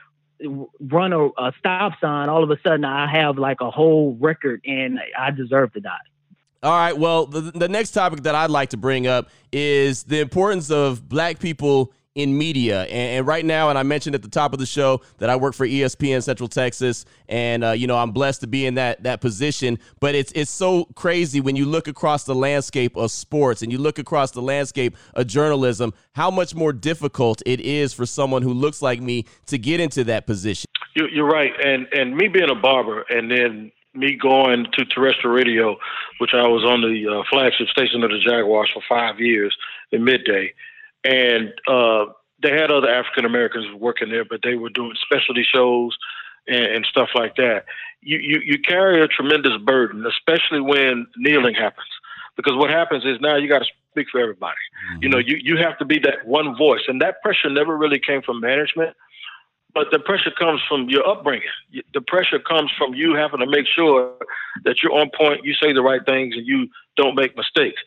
run 0.80 1.14
a, 1.14 1.26
a 1.28 1.54
stop 1.58 1.94
sign, 2.00 2.30
all 2.30 2.44
of 2.44 2.52
a 2.52 2.58
sudden 2.62 2.86
I 2.86 3.10
have 3.10 3.38
like 3.38 3.62
a 3.62 3.72
whole 3.72 4.16
record 4.20 4.62
and 4.66 5.00
I 5.18 5.32
deserve 5.32 5.74
to 5.74 5.80
die. 5.80 5.98
All 6.62 6.72
right. 6.72 6.98
Well, 6.98 7.26
the, 7.26 7.40
the 7.40 7.70
next 7.70 7.92
topic 7.92 8.24
that 8.24 8.36
I'd 8.36 8.50
like 8.50 8.70
to 8.70 8.78
bring 8.78 9.08
up 9.08 9.30
is 9.52 10.04
the 10.04 10.20
importance 10.20 10.70
of 10.70 11.08
black 11.08 11.40
people 11.40 11.94
in 12.16 12.38
media. 12.38 12.82
And, 12.84 13.18
and, 13.18 13.28
right 13.28 13.46
now, 13.46 13.70
and 13.70 13.78
I 13.78 13.84
mentioned 13.84 14.14
at 14.14 14.22
the 14.22 14.30
top 14.30 14.52
of 14.52 14.60
the 14.60 14.66
show 14.66 15.02
that 15.20 15.30
I 15.30 15.38
work 15.38 15.54
for 15.54 15.66
ESPN 15.66 16.22
Central 16.22 16.50
Texas, 16.50 17.06
and 17.30 17.64
uh, 17.64 17.72
you 17.72 17.88
know 17.88 17.98
I'm 17.98 18.12
blessed 18.12 18.42
to 18.42 18.48
be 18.48 18.66
in 18.66 18.76
that 18.76 19.04
that 19.04 19.22
position. 19.22 19.80
But 20.02 20.16
it's 20.16 20.32
it's 20.34 20.52
so 20.52 20.86
crazy 20.96 21.40
when 21.40 21.56
you 21.56 21.66
look 21.66 21.88
across 21.88 22.26
the 22.26 22.36
landscape 22.36 22.98
of 22.98 23.12
sports 23.12 23.62
and 23.62 23.72
you 23.72 23.78
look 23.78 24.00
across 24.00 24.32
the 24.32 24.42
landscape 24.42 24.98
of 25.14 25.28
journalism, 25.28 25.94
how 26.14 26.30
much 26.30 26.54
more 26.56 26.74
difficult 26.74 27.42
it 27.46 27.62
is 27.62 27.94
for 27.94 28.06
someone 28.06 28.42
who 28.42 28.54
looks 28.54 28.82
like 28.82 29.00
me 29.00 29.26
to 29.46 29.58
get 29.58 29.80
into 29.80 30.04
that 30.06 30.26
position. 30.28 30.66
You're 30.96 31.28
right, 31.28 31.54
and 31.64 31.88
and 31.94 32.18
me 32.18 32.28
being 32.28 32.50
a 32.50 32.56
barber, 32.56 33.06
and 33.10 33.32
then 33.32 33.72
me 33.94 34.16
going 34.16 34.68
to 34.74 34.86
terrestrial 34.86 35.36
radio, 35.36 35.78
which 36.20 36.32
I 36.34 36.48
was 36.48 36.64
on 36.64 36.82
the 36.82 37.08
uh, 37.08 37.24
flagship 37.30 37.68
station 37.68 38.04
of 38.04 38.12
the 38.12 38.20
Jaguars 38.20 38.70
for 38.74 38.84
five 38.88 39.20
years 39.20 39.56
in 39.92 40.04
midday, 40.04 40.54
and 41.04 41.52
uh, 41.68 42.06
they 42.42 42.52
had 42.52 42.72
other 42.72 42.90
African 42.90 43.26
Americans 43.26 43.66
working 43.80 44.10
there, 44.10 44.26
but 44.26 44.42
they 44.44 44.56
were 44.56 44.70
doing 44.70 44.94
specialty 45.02 45.44
shows 45.44 45.98
and, 46.48 46.66
and 46.66 46.86
stuff 46.86 47.10
like 47.16 47.36
that. 47.36 47.66
You, 48.02 48.18
you 48.20 48.40
you 48.46 48.60
carry 48.60 49.02
a 49.02 49.08
tremendous 49.08 49.58
burden, 49.66 50.06
especially 50.06 50.62
when 50.62 51.08
kneeling 51.18 51.56
happens, 51.56 51.88
because 52.38 52.56
what 52.56 52.70
happens 52.70 53.04
is 53.06 53.18
now 53.20 53.36
you 53.38 53.50
got 53.50 53.60
to 53.60 53.66
speak 53.92 54.08
for 54.12 54.22
everybody. 54.22 54.56
Mm-hmm. 54.94 55.04
You 55.04 55.10
know, 55.10 55.18
you 55.18 55.38
you 55.42 55.58
have 55.58 55.78
to 55.80 55.86
be 55.86 56.00
that 56.00 56.26
one 56.26 56.56
voice, 56.58 56.82
and 56.88 57.02
that 57.02 57.22
pressure 57.22 57.50
never 57.50 57.76
really 57.76 58.00
came 58.00 58.22
from 58.22 58.40
management 58.40 58.96
but 59.74 59.88
the 59.92 60.00
pressure 60.00 60.32
comes 60.32 60.62
from 60.68 60.90
your 60.90 61.08
upbringing. 61.08 61.48
The 61.94 62.02
pressure 62.02 62.40
comes 62.40 62.72
from 62.78 62.94
you 62.94 63.16
having 63.16 63.40
to 63.40 63.48
make 63.48 63.68
sure 63.68 64.14
that 64.66 64.82
you're 64.82 64.94
on 64.94 65.10
point, 65.16 65.42
you 65.44 65.54
say 65.54 65.74
the 65.74 65.82
right 65.82 66.04
things, 66.06 66.36
and 66.36 66.46
you 66.46 66.68
don't 66.98 67.16
make 67.16 67.38
mistakes. 67.38 67.82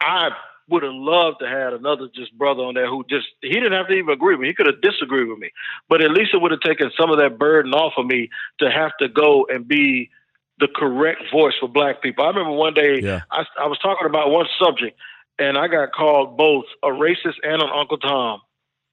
I 0.00 0.30
would 0.68 0.82
have 0.82 0.92
loved 0.94 1.38
to 1.40 1.48
have 1.48 1.72
another 1.72 2.08
just 2.14 2.36
brother 2.36 2.62
on 2.62 2.74
there 2.74 2.88
who 2.88 3.04
just 3.08 3.26
he 3.40 3.50
didn't 3.50 3.72
have 3.72 3.88
to 3.88 3.94
even 3.94 4.10
agree 4.10 4.34
with 4.34 4.42
me. 4.42 4.48
He 4.48 4.54
could 4.54 4.66
have 4.66 4.80
disagreed 4.82 5.28
with 5.28 5.38
me, 5.38 5.50
but 5.88 6.02
at 6.02 6.10
least 6.10 6.34
it 6.34 6.42
would 6.42 6.50
have 6.50 6.60
taken 6.60 6.90
some 6.98 7.10
of 7.10 7.18
that 7.18 7.38
burden 7.38 7.72
off 7.72 7.94
of 7.96 8.06
me 8.06 8.28
to 8.58 8.70
have 8.70 8.92
to 9.00 9.08
go 9.08 9.46
and 9.48 9.66
be 9.66 10.10
the 10.58 10.68
correct 10.74 11.22
voice 11.30 11.54
for 11.60 11.68
Black 11.68 12.02
people. 12.02 12.24
I 12.24 12.28
remember 12.28 12.52
one 12.52 12.74
day 12.74 13.00
yeah. 13.00 13.22
I, 13.30 13.44
I 13.60 13.66
was 13.66 13.78
talking 13.78 14.06
about 14.06 14.30
one 14.30 14.46
subject, 14.58 14.98
and 15.38 15.56
I 15.56 15.68
got 15.68 15.92
called 15.92 16.36
both 16.36 16.64
a 16.82 16.88
racist 16.88 17.36
and 17.42 17.62
an 17.62 17.70
Uncle 17.72 17.98
Tom 17.98 18.40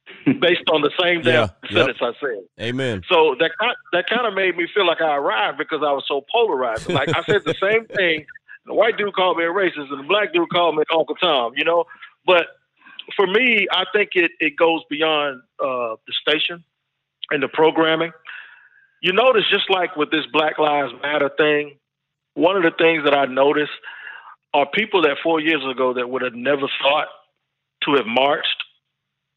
based 0.40 0.70
on 0.72 0.82
the 0.82 0.92
same 1.02 1.22
damn 1.22 1.50
yeah, 1.70 1.70
sentence 1.72 1.98
yep. 2.02 2.14
I 2.16 2.20
said. 2.20 2.66
Amen. 2.66 3.02
So 3.10 3.36
that 3.40 3.52
that 3.94 4.08
kind 4.08 4.26
of 4.28 4.34
made 4.34 4.56
me 4.58 4.68
feel 4.74 4.86
like 4.86 5.02
I 5.02 5.16
arrived 5.16 5.58
because 5.58 5.80
I 5.82 5.92
was 5.92 6.04
so 6.08 6.26
polarized. 6.32 6.90
Like 6.90 7.10
I 7.16 7.24
said 7.24 7.44
the 7.46 7.56
same 7.62 7.86
thing. 7.96 8.26
The 8.66 8.74
white 8.74 8.98
dude 8.98 9.14
called 9.14 9.38
me 9.38 9.44
a 9.44 9.48
racist, 9.48 9.92
and 9.92 10.00
the 10.00 10.08
black 10.08 10.34
dude 10.34 10.50
called 10.50 10.76
me 10.76 10.84
Uncle 10.94 11.16
Tom. 11.16 11.54
You 11.56 11.66
know, 11.66 11.86
but 12.26 12.48
for 13.16 13.28
me, 13.28 13.68
I 13.72 13.86
think 13.94 14.12
it 14.16 14.32
it 14.40 14.56
goes 14.58 14.82
beyond 14.90 15.42
uh, 15.60 15.96
the 16.08 16.14
station 16.22 16.64
and 17.32 17.42
the 17.42 17.48
programming. 17.48 18.12
You 19.02 19.12
notice, 19.12 19.44
just 19.50 19.70
like 19.70 19.98
with 19.98 20.12
this 20.12 20.26
Black 20.32 20.58
Lives 20.58 20.94
Matter 21.02 21.30
thing, 21.38 21.78
one 22.36 22.56
of 22.56 22.64
the 22.64 22.72
things 22.72 23.04
that 23.04 23.14
I 23.14 23.26
noticed 23.26 23.72
are 24.54 24.66
people 24.74 25.02
that 25.02 25.18
four 25.22 25.42
years 25.42 25.62
ago 25.70 25.94
that 25.94 26.10
would 26.10 26.22
have 26.22 26.36
never 26.36 26.68
thought 26.82 27.08
to 27.84 27.96
have 27.96 28.06
marched 28.06 28.63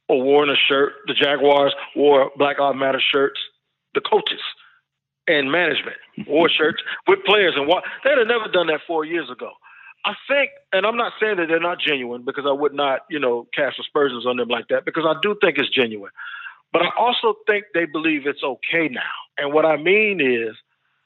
or 0.08 0.22
worn 0.22 0.50
a 0.50 0.56
shirt. 0.56 0.94
The 1.06 1.14
Jaguars 1.14 1.74
wore 1.94 2.30
Black 2.36 2.58
Lives 2.58 2.78
Matter 2.78 3.00
shirts. 3.00 3.40
The 3.94 4.00
coaches 4.00 4.40
and 5.26 5.50
management 5.50 5.96
wore 6.26 6.48
shirts 6.48 6.82
with 7.06 7.24
players, 7.24 7.54
and 7.56 7.66
what 7.66 7.84
they'd 8.04 8.18
have 8.18 8.26
never 8.26 8.48
done 8.48 8.68
that 8.68 8.80
four 8.86 9.04
years 9.04 9.30
ago. 9.30 9.50
I 10.04 10.14
think, 10.28 10.50
and 10.72 10.86
I'm 10.86 10.96
not 10.96 11.14
saying 11.18 11.38
that 11.38 11.48
they're 11.48 11.58
not 11.58 11.80
genuine 11.80 12.22
because 12.24 12.44
I 12.46 12.52
would 12.52 12.72
not, 12.72 13.00
you 13.10 13.18
know, 13.18 13.48
cast 13.52 13.80
aspersions 13.80 14.24
on 14.24 14.36
them 14.36 14.48
like 14.48 14.68
that 14.68 14.84
because 14.84 15.04
I 15.04 15.18
do 15.20 15.36
think 15.40 15.58
it's 15.58 15.68
genuine. 15.68 16.12
But 16.72 16.82
I 16.82 16.90
also 16.96 17.34
think 17.46 17.64
they 17.74 17.86
believe 17.86 18.26
it's 18.26 18.42
okay 18.44 18.88
now. 18.88 19.00
And 19.36 19.52
what 19.52 19.64
I 19.64 19.76
mean 19.76 20.20
is 20.20 20.54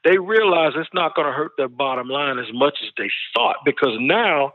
they 0.03 0.17
realize 0.19 0.73
it's 0.75 0.89
not 0.93 1.15
going 1.15 1.27
to 1.27 1.33
hurt 1.33 1.53
their 1.57 1.67
bottom 1.67 2.09
line 2.09 2.37
as 2.37 2.53
much 2.53 2.77
as 2.83 2.89
they 2.97 3.09
thought 3.33 3.57
because 3.65 3.97
now 3.99 4.53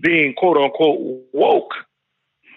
being 0.00 0.34
quote 0.34 0.56
unquote 0.56 0.98
woke 1.32 1.74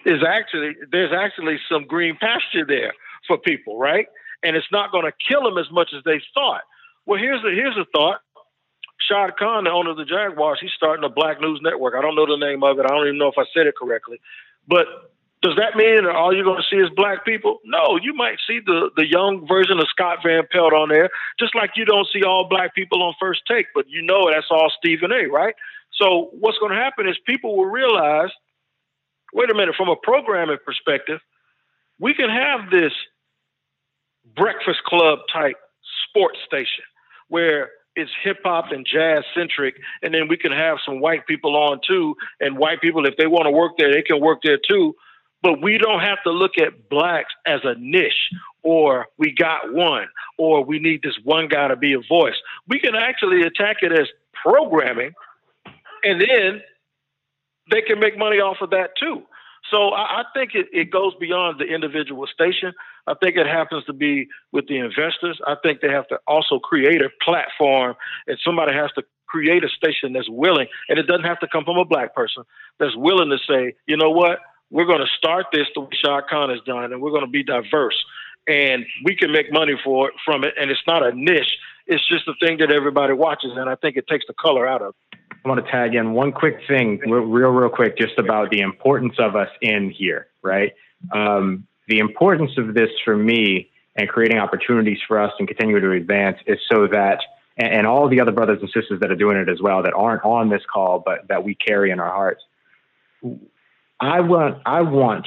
is 0.04 0.22
actually 0.26 0.76
there's 0.90 1.12
actually 1.12 1.58
some 1.70 1.84
green 1.86 2.16
pasture 2.16 2.64
there 2.66 2.92
for 3.26 3.38
people, 3.38 3.78
right? 3.78 4.06
And 4.42 4.56
it's 4.56 4.70
not 4.70 4.92
going 4.92 5.04
to 5.04 5.12
kill 5.28 5.42
them 5.42 5.58
as 5.58 5.70
much 5.70 5.90
as 5.96 6.02
they 6.04 6.20
thought. 6.34 6.62
Well, 7.06 7.18
here's 7.18 7.42
a 7.44 7.50
here's 7.50 7.76
a 7.76 7.86
thought. 7.92 8.20
Shad 9.08 9.36
Khan, 9.38 9.64
the 9.64 9.70
owner 9.70 9.90
of 9.90 9.96
the 9.96 10.04
Jaguars, 10.04 10.58
he's 10.60 10.72
starting 10.76 11.04
a 11.04 11.08
Black 11.08 11.40
News 11.40 11.60
Network. 11.62 11.94
I 11.94 12.02
don't 12.02 12.16
know 12.16 12.26
the 12.26 12.36
name 12.36 12.62
of 12.62 12.78
it. 12.78 12.84
I 12.84 12.88
don't 12.88 13.06
even 13.06 13.18
know 13.18 13.28
if 13.28 13.38
I 13.38 13.44
said 13.54 13.66
it 13.66 13.74
correctly. 13.76 14.20
But 14.66 14.86
does 15.40 15.54
that 15.56 15.76
mean 15.76 16.04
that 16.04 16.14
all 16.14 16.34
you're 16.34 16.44
going 16.44 16.60
to 16.60 16.68
see 16.68 16.82
is 16.82 16.90
black 16.96 17.24
people? 17.24 17.60
No, 17.64 17.96
you 18.02 18.12
might 18.12 18.38
see 18.44 18.58
the, 18.58 18.90
the 18.96 19.06
young 19.06 19.46
version 19.46 19.78
of 19.78 19.86
Scott 19.88 20.18
Van 20.26 20.42
Pelt 20.50 20.74
on 20.74 20.88
there, 20.88 21.10
just 21.38 21.54
like 21.54 21.70
you 21.76 21.84
don't 21.84 22.08
see 22.12 22.24
all 22.24 22.48
black 22.48 22.74
people 22.74 23.02
on 23.02 23.14
first 23.20 23.42
take, 23.46 23.66
but 23.72 23.88
you 23.88 24.02
know 24.02 24.28
that's 24.30 24.48
all 24.50 24.70
Stephen 24.76 25.12
A, 25.12 25.26
right? 25.26 25.54
So 25.92 26.30
what's 26.32 26.58
going 26.58 26.72
to 26.72 26.78
happen 26.78 27.08
is 27.08 27.16
people 27.24 27.56
will 27.56 27.66
realize– 27.66 28.30
wait 29.32 29.50
a 29.50 29.54
minute, 29.54 29.74
from 29.76 29.88
a 29.88 29.96
programming 29.96 30.58
perspective, 30.64 31.20
we 31.98 32.14
can 32.14 32.30
have 32.30 32.70
this 32.70 32.92
breakfast 34.36 34.82
club 34.84 35.20
type 35.32 35.56
sports 36.08 36.38
station 36.46 36.84
where 37.28 37.70
it's 37.96 38.10
hip 38.22 38.38
hop 38.44 38.66
and 38.70 38.86
jazz 38.86 39.24
centric, 39.34 39.74
and 40.02 40.14
then 40.14 40.28
we 40.28 40.36
can 40.36 40.52
have 40.52 40.78
some 40.86 41.00
white 41.00 41.26
people 41.26 41.56
on 41.56 41.80
too. 41.86 42.14
And 42.40 42.56
white 42.56 42.80
people, 42.80 43.06
if 43.06 43.16
they 43.16 43.26
want 43.26 43.46
to 43.46 43.50
work 43.50 43.72
there, 43.76 43.92
they 43.92 44.02
can 44.02 44.20
work 44.20 44.38
there 44.44 44.58
too. 44.68 44.94
But 45.42 45.62
we 45.62 45.78
don't 45.78 46.00
have 46.00 46.22
to 46.24 46.30
look 46.30 46.58
at 46.58 46.88
blacks 46.88 47.32
as 47.46 47.60
a 47.64 47.74
niche 47.78 48.30
or 48.62 49.06
we 49.18 49.32
got 49.32 49.72
one 49.72 50.08
or 50.36 50.64
we 50.64 50.78
need 50.78 51.02
this 51.02 51.16
one 51.24 51.48
guy 51.48 51.68
to 51.68 51.76
be 51.76 51.92
a 51.92 52.00
voice. 52.08 52.34
We 52.66 52.80
can 52.80 52.94
actually 52.94 53.42
attack 53.42 53.78
it 53.82 53.92
as 53.92 54.08
programming 54.42 55.12
and 56.02 56.20
then 56.20 56.60
they 57.70 57.82
can 57.82 57.98
make 58.00 58.18
money 58.18 58.38
off 58.38 58.58
of 58.60 58.70
that 58.70 58.90
too. 58.98 59.22
So 59.70 59.90
I, 59.90 60.20
I 60.20 60.24
think 60.34 60.54
it, 60.54 60.66
it 60.72 60.90
goes 60.90 61.14
beyond 61.20 61.60
the 61.60 61.64
individual 61.64 62.26
station. 62.26 62.72
I 63.06 63.14
think 63.22 63.36
it 63.36 63.46
happens 63.46 63.84
to 63.84 63.92
be 63.92 64.28
with 64.52 64.66
the 64.68 64.78
investors. 64.78 65.40
I 65.46 65.56
think 65.62 65.80
they 65.80 65.88
have 65.88 66.08
to 66.08 66.18
also 66.26 66.58
create 66.58 67.02
a 67.02 67.10
platform, 67.22 67.96
and 68.26 68.38
somebody 68.44 68.72
has 68.72 68.90
to 68.96 69.02
create 69.26 69.64
a 69.64 69.68
station 69.68 70.12
that's 70.12 70.28
willing, 70.28 70.68
and 70.88 70.98
it 70.98 71.06
doesn't 71.06 71.24
have 71.24 71.40
to 71.40 71.48
come 71.48 71.64
from 71.64 71.76
a 71.76 71.84
black 71.84 72.14
person, 72.14 72.44
that's 72.78 72.96
willing 72.96 73.28
to 73.28 73.38
say, 73.46 73.74
you 73.86 73.96
know 73.96 74.10
what, 74.10 74.38
we're 74.70 74.86
going 74.86 75.00
to 75.00 75.16
start 75.16 75.46
this 75.52 75.66
the 75.74 75.82
way 75.82 75.88
Shad 76.04 76.24
Khan 76.30 76.50
has 76.50 76.60
done, 76.66 76.92
and 76.92 77.02
we're 77.02 77.10
going 77.10 77.24
to 77.24 77.30
be 77.30 77.42
diverse, 77.42 78.02
and 78.46 78.84
we 79.04 79.14
can 79.14 79.30
make 79.30 79.52
money 79.52 79.74
for 79.84 80.08
it 80.08 80.14
from 80.24 80.44
it, 80.44 80.54
and 80.58 80.70
it's 80.70 80.80
not 80.86 81.06
a 81.06 81.12
niche. 81.14 81.56
It's 81.88 82.06
just 82.06 82.28
a 82.28 82.34
thing 82.38 82.58
that 82.58 82.70
everybody 82.70 83.14
watches, 83.14 83.52
and 83.56 83.68
I 83.68 83.74
think 83.74 83.96
it 83.96 84.06
takes 84.06 84.26
the 84.28 84.34
color 84.34 84.66
out 84.66 84.82
of. 84.82 84.94
I 85.12 85.48
want 85.48 85.64
to 85.64 85.70
tag 85.70 85.94
in 85.94 86.12
one 86.12 86.32
quick 86.32 86.58
thing, 86.68 86.98
real, 87.06 87.22
real 87.22 87.70
quick, 87.70 87.96
just 87.96 88.18
about 88.18 88.50
the 88.50 88.60
importance 88.60 89.14
of 89.18 89.34
us 89.36 89.48
in 89.62 89.90
here, 89.90 90.26
right? 90.42 90.72
Um, 91.12 91.66
the 91.88 92.00
importance 92.00 92.50
of 92.58 92.74
this 92.74 92.90
for 93.04 93.16
me 93.16 93.70
and 93.96 94.06
creating 94.08 94.38
opportunities 94.38 94.98
for 95.08 95.18
us 95.18 95.32
and 95.38 95.48
continuing 95.48 95.80
to 95.80 95.92
advance 95.92 96.36
is 96.46 96.58
so 96.70 96.86
that, 96.88 97.20
and, 97.56 97.72
and 97.72 97.86
all 97.86 98.08
the 98.08 98.20
other 98.20 98.32
brothers 98.32 98.58
and 98.60 98.68
sisters 98.68 99.00
that 99.00 99.10
are 99.10 99.16
doing 99.16 99.38
it 99.38 99.48
as 99.48 99.60
well 99.62 99.82
that 99.82 99.94
aren't 99.94 100.24
on 100.24 100.50
this 100.50 100.62
call, 100.70 101.02
but 101.04 101.26
that 101.28 101.42
we 101.42 101.54
carry 101.54 101.90
in 101.90 102.00
our 102.00 102.12
hearts. 102.12 102.42
I 103.98 104.20
want, 104.20 104.60
I 104.66 104.82
want 104.82 105.26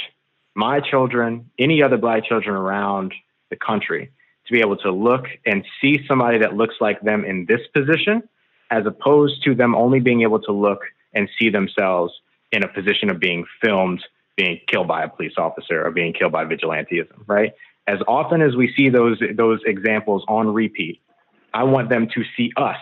my 0.53 0.79
children, 0.79 1.49
any 1.57 1.81
other 1.81 1.97
black 1.97 2.25
children 2.25 2.55
around 2.55 3.13
the 3.49 3.55
country, 3.55 4.11
to 4.51 4.57
be 4.57 4.61
able 4.61 4.77
to 4.77 4.91
look 4.91 5.25
and 5.45 5.63
see 5.79 5.99
somebody 6.07 6.39
that 6.39 6.55
looks 6.55 6.75
like 6.81 7.01
them 7.01 7.23
in 7.23 7.45
this 7.47 7.61
position 7.73 8.21
as 8.69 8.85
opposed 8.85 9.43
to 9.43 9.55
them 9.55 9.75
only 9.75 9.99
being 9.99 10.21
able 10.21 10.41
to 10.41 10.51
look 10.51 10.81
and 11.13 11.29
see 11.39 11.49
themselves 11.49 12.13
in 12.51 12.63
a 12.63 12.67
position 12.67 13.09
of 13.09 13.19
being 13.19 13.45
filmed 13.61 14.03
being 14.37 14.59
killed 14.67 14.87
by 14.87 15.03
a 15.03 15.09
police 15.09 15.33
officer 15.37 15.85
or 15.85 15.91
being 15.91 16.13
killed 16.13 16.31
by 16.31 16.45
vigilantism, 16.45 17.11
right? 17.27 17.51
As 17.85 17.99
often 18.07 18.41
as 18.41 18.55
we 18.55 18.73
see 18.75 18.89
those 18.89 19.21
those 19.35 19.59
examples 19.65 20.23
on 20.27 20.53
repeat, 20.53 21.01
I 21.53 21.63
want 21.63 21.89
them 21.89 22.07
to 22.15 22.23
see 22.37 22.51
us 22.55 22.77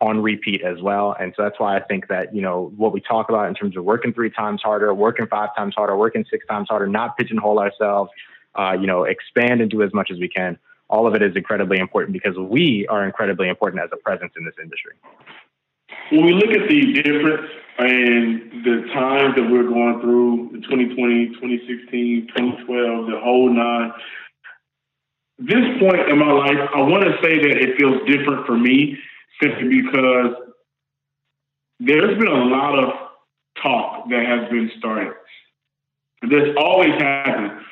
on 0.00 0.22
repeat 0.22 0.62
as 0.62 0.80
well. 0.80 1.14
And 1.18 1.32
so 1.36 1.42
that's 1.42 1.58
why 1.58 1.76
I 1.76 1.80
think 1.80 2.08
that, 2.08 2.34
you 2.34 2.42
know, 2.42 2.72
what 2.76 2.92
we 2.92 3.00
talk 3.00 3.28
about 3.28 3.48
in 3.48 3.54
terms 3.54 3.76
of 3.76 3.84
working 3.84 4.12
three 4.12 4.30
times 4.30 4.60
harder, 4.62 4.94
working 4.94 5.26
five 5.26 5.50
times 5.56 5.74
harder, 5.76 5.96
working 5.96 6.24
six 6.30 6.46
times 6.46 6.68
harder, 6.68 6.86
not 6.86 7.16
pigeonhole 7.16 7.58
ourselves, 7.58 8.10
uh, 8.54 8.76
you 8.80 8.86
know, 8.86 9.04
expand 9.04 9.60
and 9.60 9.70
do 9.70 9.82
as 9.82 9.92
much 9.92 10.10
as 10.10 10.18
we 10.18 10.28
can. 10.28 10.58
All 10.92 11.08
of 11.08 11.14
it 11.16 11.22
is 11.22 11.34
incredibly 11.34 11.78
important 11.78 12.12
because 12.12 12.36
we 12.38 12.86
are 12.88 13.04
incredibly 13.04 13.48
important 13.48 13.82
as 13.82 13.90
a 13.92 13.96
presence 13.96 14.32
in 14.36 14.44
this 14.44 14.54
industry 14.62 14.94
when 16.12 16.26
we 16.26 16.34
look 16.34 16.50
at 16.50 16.68
the 16.68 16.92
difference 17.02 17.48
and 17.78 18.64
the 18.64 18.86
times 18.92 19.34
that 19.34 19.48
we're 19.50 19.64
going 19.64 20.00
through, 20.00 20.50
the 20.52 20.60
2020, 20.60 21.28
2016, 21.40 22.28
2012, 22.36 23.06
the 23.06 23.18
whole 23.18 23.48
nine, 23.48 23.92
this 25.38 25.64
point 25.80 26.08
in 26.08 26.18
my 26.18 26.30
life, 26.30 26.68
I 26.74 26.82
want 26.82 27.04
to 27.04 27.16
say 27.22 27.38
that 27.38 27.56
it 27.56 27.78
feels 27.78 27.96
different 28.06 28.46
for 28.46 28.56
me 28.56 28.98
simply 29.42 29.82
because 29.82 30.34
there's 31.80 32.18
been 32.18 32.28
a 32.28 32.44
lot 32.44 32.78
of 32.78 32.92
talk 33.60 34.08
that 34.10 34.24
has 34.26 34.50
been 34.50 34.70
started. 34.78 35.14
This 36.28 36.54
always 36.58 36.92
happens. 37.00 37.62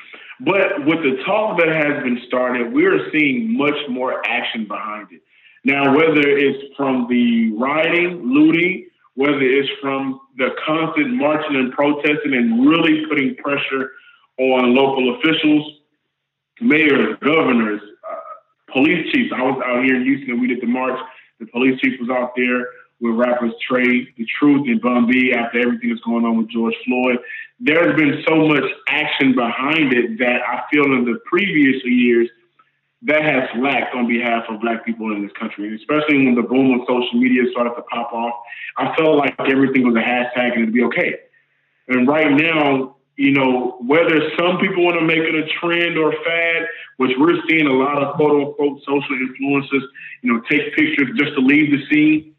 But 0.43 0.85
with 0.87 1.03
the 1.03 1.21
talk 1.23 1.59
that 1.59 1.67
has 1.67 2.01
been 2.03 2.19
started, 2.25 2.73
we're 2.73 3.11
seeing 3.11 3.55
much 3.55 3.75
more 3.89 4.25
action 4.25 4.67
behind 4.67 5.09
it. 5.11 5.21
Now, 5.63 5.95
whether 5.95 6.21
it's 6.21 6.75
from 6.75 7.05
the 7.07 7.51
rioting, 7.51 8.23
looting, 8.23 8.89
whether 9.13 9.39
it's 9.39 9.69
from 9.79 10.19
the 10.37 10.49
constant 10.65 11.13
marching 11.13 11.57
and 11.57 11.71
protesting 11.71 12.33
and 12.33 12.67
really 12.67 13.05
putting 13.07 13.35
pressure 13.35 13.91
on 14.39 14.73
local 14.73 15.15
officials, 15.19 15.79
mayors, 16.59 17.17
governors, 17.21 17.81
uh, 18.09 18.73
police 18.73 19.11
chiefs. 19.11 19.31
I 19.35 19.43
was 19.43 19.61
out 19.63 19.83
here 19.83 19.95
in 19.95 20.05
Houston 20.05 20.31
and 20.31 20.41
we 20.41 20.47
did 20.47 20.61
the 20.61 20.67
march. 20.67 20.99
The 21.39 21.45
police 21.47 21.79
chief 21.81 21.99
was 21.99 22.09
out 22.09 22.31
there 22.35 22.65
with 23.01 23.15
rappers 23.15 23.51
Trae, 23.69 24.07
The 24.15 24.25
Truth, 24.39 24.67
and 24.67 24.81
Bun 24.81 25.09
B 25.11 25.33
after 25.33 25.59
everything 25.59 25.89
that's 25.89 26.01
going 26.01 26.23
on 26.23 26.37
with 26.37 26.49
George 26.49 26.75
Floyd. 26.85 27.17
There's 27.59 27.95
been 27.95 28.23
so 28.27 28.47
much 28.47 28.63
action 28.87 29.35
behind 29.35 29.93
it 29.93 30.17
that 30.19 30.41
I 30.47 30.63
feel 30.71 30.85
in 30.85 31.05
the 31.05 31.19
previous 31.25 31.83
years– 31.83 32.29
that 33.03 33.23
has 33.23 33.49
lacked 33.57 33.95
on 33.95 34.07
behalf 34.07 34.43
of 34.49 34.61
black 34.61 34.85
people 34.85 35.11
in 35.15 35.23
this 35.23 35.31
country, 35.37 35.67
and 35.67 35.79
especially 35.79 36.23
when 36.23 36.35
the 36.35 36.43
boom 36.43 36.79
of 36.79 36.81
social 36.87 37.19
media 37.19 37.43
started 37.51 37.73
to 37.75 37.81
pop 37.83 38.13
off. 38.13 38.35
I 38.77 38.95
felt 38.95 39.17
like 39.17 39.35
everything 39.39 39.85
was 39.85 39.95
a 39.95 40.05
hashtag 40.05 40.53
and 40.53 40.63
it'd 40.63 40.73
be 40.73 40.83
okay. 40.83 41.15
And 41.87 42.07
right 42.07 42.31
now, 42.31 42.97
you 43.17 43.31
know, 43.31 43.77
whether 43.85 44.21
some 44.37 44.59
people 44.59 44.85
want 44.85 44.99
to 44.99 45.05
make 45.05 45.17
it 45.17 45.35
a 45.35 45.47
trend 45.59 45.97
or 45.97 46.13
fad, 46.23 46.67
which 46.97 47.11
we're 47.17 47.41
seeing 47.49 47.67
a 47.67 47.73
lot 47.73 48.01
of 48.01 48.15
quote 48.15 48.47
unquote 48.47 48.79
social 48.85 49.17
influencers, 49.17 49.83
you 50.21 50.33
know, 50.33 50.41
take 50.49 50.75
pictures 50.75 51.09
just 51.17 51.33
to 51.33 51.41
leave 51.41 51.71
the 51.71 51.83
scene. 51.89 52.35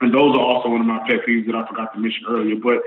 And 0.00 0.14
those 0.14 0.34
are 0.34 0.40
also 0.40 0.70
one 0.70 0.80
of 0.80 0.86
my 0.86 1.00
pet 1.06 1.26
peeves 1.26 1.46
that 1.46 1.54
I 1.54 1.66
forgot 1.68 1.92
to 1.94 2.00
mention 2.00 2.24
earlier. 2.28 2.56
But 2.56 2.82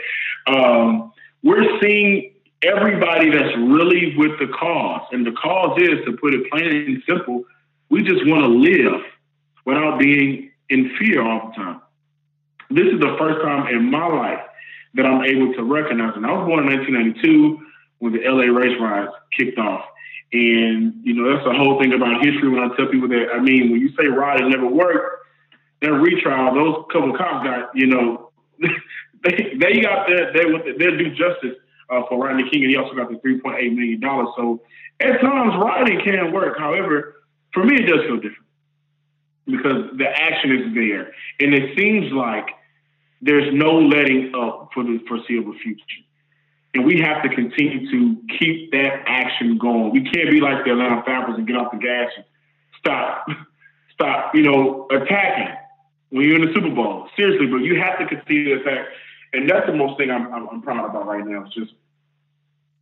um, 0.51 1.13
we're 1.43 1.79
seeing 1.81 2.33
everybody 2.63 3.29
that's 3.29 3.55
really 3.57 4.15
with 4.17 4.39
the 4.39 4.47
cause. 4.47 5.07
And 5.11 5.25
the 5.25 5.33
cause 5.33 5.79
is, 5.79 6.03
to 6.05 6.13
put 6.13 6.33
it 6.33 6.49
plain 6.49 6.65
and 6.65 7.03
simple, 7.07 7.43
we 7.89 8.01
just 8.01 8.25
want 8.25 8.43
to 8.43 8.49
live 8.49 9.01
without 9.65 9.99
being 9.99 10.51
in 10.69 10.95
fear 10.97 11.21
all 11.21 11.49
the 11.49 11.55
time. 11.55 11.81
This 12.69 12.87
is 12.87 12.99
the 12.99 13.15
first 13.19 13.43
time 13.43 13.67
in 13.67 13.91
my 13.91 14.07
life 14.07 14.39
that 14.95 15.05
I'm 15.05 15.23
able 15.23 15.53
to 15.53 15.63
recognize. 15.63 16.13
And 16.15 16.25
I 16.25 16.31
was 16.31 16.47
born 16.47 16.67
in 16.67 16.73
1992 16.73 17.59
when 17.99 18.13
the 18.13 18.21
LA 18.25 18.45
race 18.45 18.75
riots 18.79 19.13
kicked 19.37 19.59
off. 19.59 19.85
And, 20.31 20.95
you 21.03 21.13
know, 21.13 21.31
that's 21.31 21.45
the 21.45 21.53
whole 21.53 21.79
thing 21.79 21.93
about 21.93 22.25
history 22.25 22.49
when 22.49 22.63
I 22.63 22.75
tell 22.75 22.87
people 22.87 23.07
that, 23.09 23.27
I 23.33 23.39
mean, 23.39 23.71
when 23.71 23.79
you 23.79 23.89
say 23.89 24.07
riot 24.07 24.41
it 24.41 24.49
never 24.49 24.65
worked, 24.65 25.22
that 25.83 25.91
retrial, 25.91 26.55
those 26.55 26.85
couple 26.91 27.15
cops 27.15 27.45
got, 27.45 27.75
you 27.75 27.87
know, 27.87 28.31
they, 29.23 29.53
they 29.59 29.81
got 29.81 30.07
their, 30.07 30.31
their, 30.33 30.77
their 30.77 30.97
due 30.97 31.09
justice 31.09 31.59
uh, 31.89 32.01
for 32.07 32.23
Rodney 32.23 32.49
King, 32.49 32.63
and 32.63 32.71
he 32.71 32.77
also 32.77 32.95
got 32.95 33.09
the 33.09 33.17
$3.8 33.17 33.75
million. 33.75 34.01
So 34.01 34.61
at 35.01 35.19
times, 35.19 35.53
rioting 35.61 35.99
can 36.03 36.31
work. 36.31 36.57
However, 36.57 37.15
for 37.53 37.65
me, 37.65 37.75
it 37.75 37.85
does 37.85 37.99
feel 38.07 38.15
different 38.15 38.47
because 39.45 39.97
the 39.97 40.07
action 40.07 40.51
is 40.55 40.73
there. 40.73 41.11
And 41.41 41.53
it 41.53 41.77
seems 41.77 42.11
like 42.13 42.47
there's 43.21 43.53
no 43.53 43.77
letting 43.77 44.33
up 44.33 44.69
for 44.73 44.83
the 44.83 44.99
foreseeable 45.07 45.53
future. 45.61 45.83
And 46.75 46.85
we 46.85 47.01
have 47.01 47.21
to 47.23 47.29
continue 47.29 47.91
to 47.91 48.37
keep 48.39 48.71
that 48.71 49.03
action 49.05 49.57
going. 49.57 49.91
We 49.91 50.09
can't 50.09 50.31
be 50.31 50.39
like 50.39 50.63
the 50.63 50.71
Atlanta 50.71 51.03
Falcons 51.05 51.37
and 51.37 51.45
get 51.45 51.57
off 51.57 51.73
the 51.73 51.77
gas 51.77 52.09
and 52.15 52.25
stop, 52.79 53.27
stop, 53.93 54.33
you 54.33 54.43
know, 54.43 54.87
attacking 54.89 55.55
when 56.13 56.27
you're 56.27 56.35
in 56.35 56.45
the 56.45 56.53
Super 56.53 56.69
Bowl. 56.69 57.09
Seriously, 57.17 57.47
but 57.47 57.57
you 57.57 57.81
have 57.81 57.97
to 57.97 58.05
continue 58.05 58.55
the 58.55 58.63
fact, 58.63 58.89
and 59.33 59.49
that's 59.49 59.65
the 59.65 59.73
most 59.73 59.97
thing 59.97 60.11
I'm, 60.11 60.31
I'm, 60.31 60.47
I'm 60.47 60.61
proud 60.61 60.87
about 60.87 61.07
right 61.07 61.25
now. 61.25 61.43
It's 61.43 61.55
just 61.55 61.73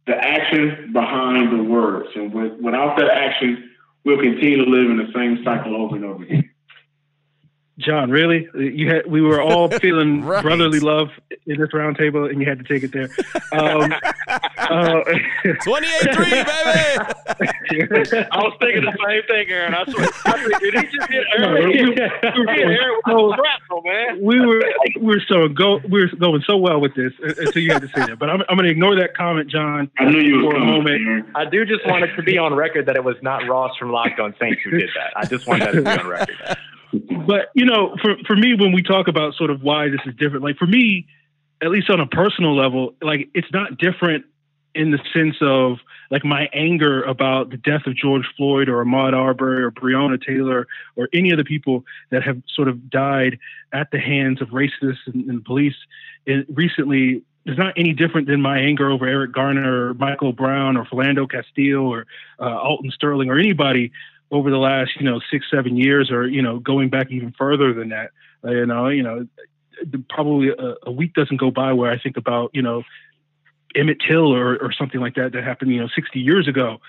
the 0.06 0.18
action 0.18 0.92
behind 0.92 1.58
the 1.58 1.64
words. 1.64 2.10
And 2.14 2.34
with, 2.34 2.60
without 2.60 2.98
that 2.98 3.10
action, 3.10 3.72
we'll 4.04 4.20
continue 4.20 4.66
to 4.66 4.70
live 4.70 4.90
in 4.92 4.98
the 4.98 5.10
same 5.16 5.42
cycle 5.46 5.78
over 5.78 5.96
and 5.96 6.04
over 6.04 6.24
again. 6.24 6.51
John, 7.82 8.10
really? 8.10 8.48
You 8.56 8.88
had 8.88 9.08
we 9.08 9.22
were 9.22 9.42
all 9.42 9.70
feeling 9.80 10.24
right. 10.24 10.44
brotherly 10.44 10.80
love 10.80 11.10
in 11.46 11.60
this 11.60 11.70
roundtable, 11.70 12.30
and 12.30 12.42
you 12.42 12.48
had 12.48 12.60
to 12.60 12.66
take 12.66 12.84
it 12.84 12.92
there. 12.92 13.10
Um, 13.52 13.94
uh, 14.58 15.02
Twenty-eight 15.64 16.14
three, 16.14 16.30
baby. 16.32 18.28
I 18.32 18.38
was 18.38 18.56
thinking 18.60 18.86
the 18.86 18.98
same 19.06 19.24
thing, 19.28 19.50
Aaron. 19.50 19.74
I 19.74 19.84
swear. 19.86 20.10
I 20.26 20.60
did 20.60 20.74
he 20.74 20.98
just 20.98 21.10
hit 21.10 21.24
Aaron? 21.38 21.70
we, 21.70 21.90
we, 21.90 21.96
so, 23.08 23.82
man. 23.84 24.22
We 24.22 24.40
were 24.40 24.64
we 25.00 25.16
were 25.16 25.22
so 25.28 25.48
go 25.48 25.80
we 25.90 26.02
were 26.02 26.08
going 26.20 26.44
so 26.48 26.58
well 26.58 26.80
with 26.80 26.96
this 26.96 27.14
until 27.22 27.62
you 27.62 27.72
had 27.72 27.82
to 27.82 27.88
say 27.90 28.06
that. 28.06 28.20
But 28.20 28.30
I'm 28.30 28.42
I'm 28.50 28.56
going 28.58 28.66
to 28.66 28.72
ignore 28.72 28.96
that 28.96 29.16
comment, 29.16 29.50
John. 29.50 29.90
I 29.98 30.06
knew 30.06 30.20
you 30.20 30.42
for 30.42 30.56
a 30.56 30.64
moment. 30.64 31.28
I 31.36 31.46
do 31.46 31.66
just 31.66 31.86
want 31.86 32.04
it 32.04 32.16
to 32.16 32.24
be 32.24 32.38
on 32.38 32.54
record 32.54 32.86
that 32.86 32.96
it 32.96 33.04
was 33.04 33.16
not 33.22 33.48
Ross 33.48 33.76
from 33.78 33.92
Locked 33.92 34.20
On 34.20 34.36
Saints 34.40 34.62
who 34.64 34.72
did 34.72 34.90
that. 34.96 35.14
I 35.16 35.26
just 35.26 35.48
want 35.48 35.62
that 35.62 35.72
to 35.72 35.82
be 35.82 35.90
on 35.90 36.08
record 36.08 36.38
but 36.92 37.50
you 37.56 37.66
know, 37.66 37.96
for 38.02 38.16
for 38.28 38.36
me, 38.36 38.56
when 38.56 38.72
we 38.72 38.84
talk 38.84 39.08
about 39.08 39.34
sort 39.36 39.50
of 39.50 39.62
why 39.62 39.90
this 39.90 40.02
is 40.06 40.16
different, 40.16 40.44
like 40.44 40.58
for 40.58 40.68
me, 40.68 41.08
at 41.62 41.70
least 41.70 41.90
on 41.90 42.00
a 42.00 42.08
personal 42.08 42.56
level, 42.56 42.96
like 43.02 43.30
it's 43.34 43.52
not 43.54 43.78
different 43.78 44.26
in 44.74 44.92
the 44.92 45.00
sense 45.14 45.36
of 45.42 45.78
like 46.12 46.24
my 46.24 46.50
anger 46.54 47.04
about 47.04 47.50
the 47.50 47.58
death 47.58 47.86
of 47.86 47.96
George 47.96 48.26
Floyd 48.38 48.70
or 48.70 48.84
Ahmaud 48.84 49.14
Arbery 49.14 49.64
or 49.64 49.72
Breonna 49.72 50.22
Taylor 50.22 50.68
or 50.96 51.10
any 51.14 51.32
of 51.32 51.38
the 51.38 51.44
people 51.44 51.84
that 52.10 52.24
have 52.24 52.42
sort 52.54 52.68
of 52.68 52.90
died 52.90 53.38
at 53.74 53.92
the 53.92 54.00
hands 54.00 54.42
of 54.42 54.50
racists 54.50 55.08
and, 55.08 55.30
and 55.30 55.44
police. 55.44 55.76
Recently 56.50 57.24
is 57.46 57.58
not 57.58 57.74
any 57.76 57.94
different 57.94 58.28
than 58.28 58.42
my 58.42 58.60
anger 58.60 58.90
over 58.90 59.08
Eric 59.08 59.32
Garner 59.32 59.90
or 59.90 59.94
Michael 59.96 60.32
Brown 60.32 60.78
or 60.78 60.86
Philando 60.86 61.30
Castile 61.30 61.88
or 61.88 62.06
uh, 62.40 62.58
Alton 62.60 62.92
Sterling 62.92 63.30
or 63.30 63.40
anybody 63.40 63.92
over 64.32 64.50
the 64.50 64.58
last 64.58 64.92
you 64.98 65.06
know 65.06 65.20
six 65.32 65.46
seven 65.52 65.78
years 65.78 66.10
or 66.10 66.28
you 66.28 66.42
know 66.42 66.60
going 66.60 66.90
back 66.90 67.12
even 67.12 67.34
further 67.38 67.74
than 67.74 67.90
that 67.90 68.12
uh, 68.44 68.52
you 68.52 68.66
know 68.66 68.88
you 68.88 69.04
know 69.04 69.28
probably 70.10 70.50
a, 70.50 70.76
a, 70.84 70.92
week 70.92 71.14
doesn't 71.14 71.38
go 71.38 71.50
by 71.50 71.74
where 71.74 71.92
i 71.92 71.98
think 71.98 72.18
about 72.18 72.52
you 72.54 72.62
know 72.62 72.84
Emmett 73.76 74.02
Till 74.08 74.34
or, 74.34 74.58
or 74.58 74.72
something 74.72 75.00
like 75.00 75.16
that 75.16 75.32
that 75.34 75.44
happened, 75.44 75.72
you 75.72 75.80
know, 75.80 75.88
60 75.94 76.20
years 76.20 76.48
ago. 76.48 76.82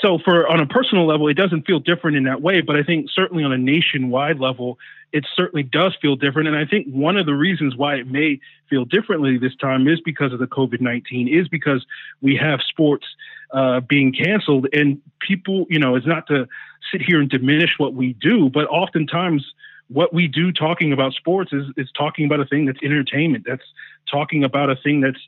So 0.00 0.18
for 0.18 0.48
on 0.48 0.60
a 0.60 0.66
personal 0.66 1.06
level, 1.06 1.28
it 1.28 1.34
doesn't 1.34 1.66
feel 1.66 1.80
different 1.80 2.16
in 2.16 2.24
that 2.24 2.40
way. 2.40 2.60
But 2.60 2.76
I 2.76 2.82
think 2.82 3.08
certainly 3.12 3.44
on 3.44 3.52
a 3.52 3.58
nationwide 3.58 4.38
level, 4.38 4.78
it 5.12 5.26
certainly 5.34 5.62
does 5.62 5.96
feel 6.00 6.16
different. 6.16 6.48
And 6.48 6.56
I 6.56 6.66
think 6.66 6.86
one 6.88 7.16
of 7.16 7.26
the 7.26 7.34
reasons 7.34 7.76
why 7.76 7.96
it 7.96 8.06
may 8.06 8.40
feel 8.68 8.84
differently 8.84 9.38
this 9.38 9.56
time 9.56 9.88
is 9.88 10.00
because 10.00 10.32
of 10.32 10.38
the 10.38 10.46
COVID 10.46 10.80
19, 10.80 11.28
is 11.28 11.48
because 11.48 11.84
we 12.20 12.36
have 12.36 12.60
sports 12.68 13.06
uh, 13.52 13.80
being 13.80 14.12
canceled. 14.12 14.68
And 14.72 15.00
people, 15.20 15.66
you 15.70 15.78
know, 15.78 15.94
it's 15.96 16.06
not 16.06 16.26
to 16.28 16.46
sit 16.92 17.00
here 17.00 17.20
and 17.20 17.28
diminish 17.28 17.74
what 17.78 17.94
we 17.94 18.12
do, 18.14 18.50
but 18.50 18.66
oftentimes 18.66 19.44
what 19.88 20.12
we 20.12 20.28
do 20.28 20.52
talking 20.52 20.92
about 20.92 21.14
sports 21.14 21.52
is, 21.52 21.64
is 21.76 21.90
talking 21.96 22.26
about 22.26 22.40
a 22.40 22.44
thing 22.44 22.66
that's 22.66 22.82
entertainment, 22.82 23.44
that's 23.46 23.64
talking 24.10 24.44
about 24.44 24.70
a 24.70 24.76
thing 24.76 25.00
that's 25.00 25.20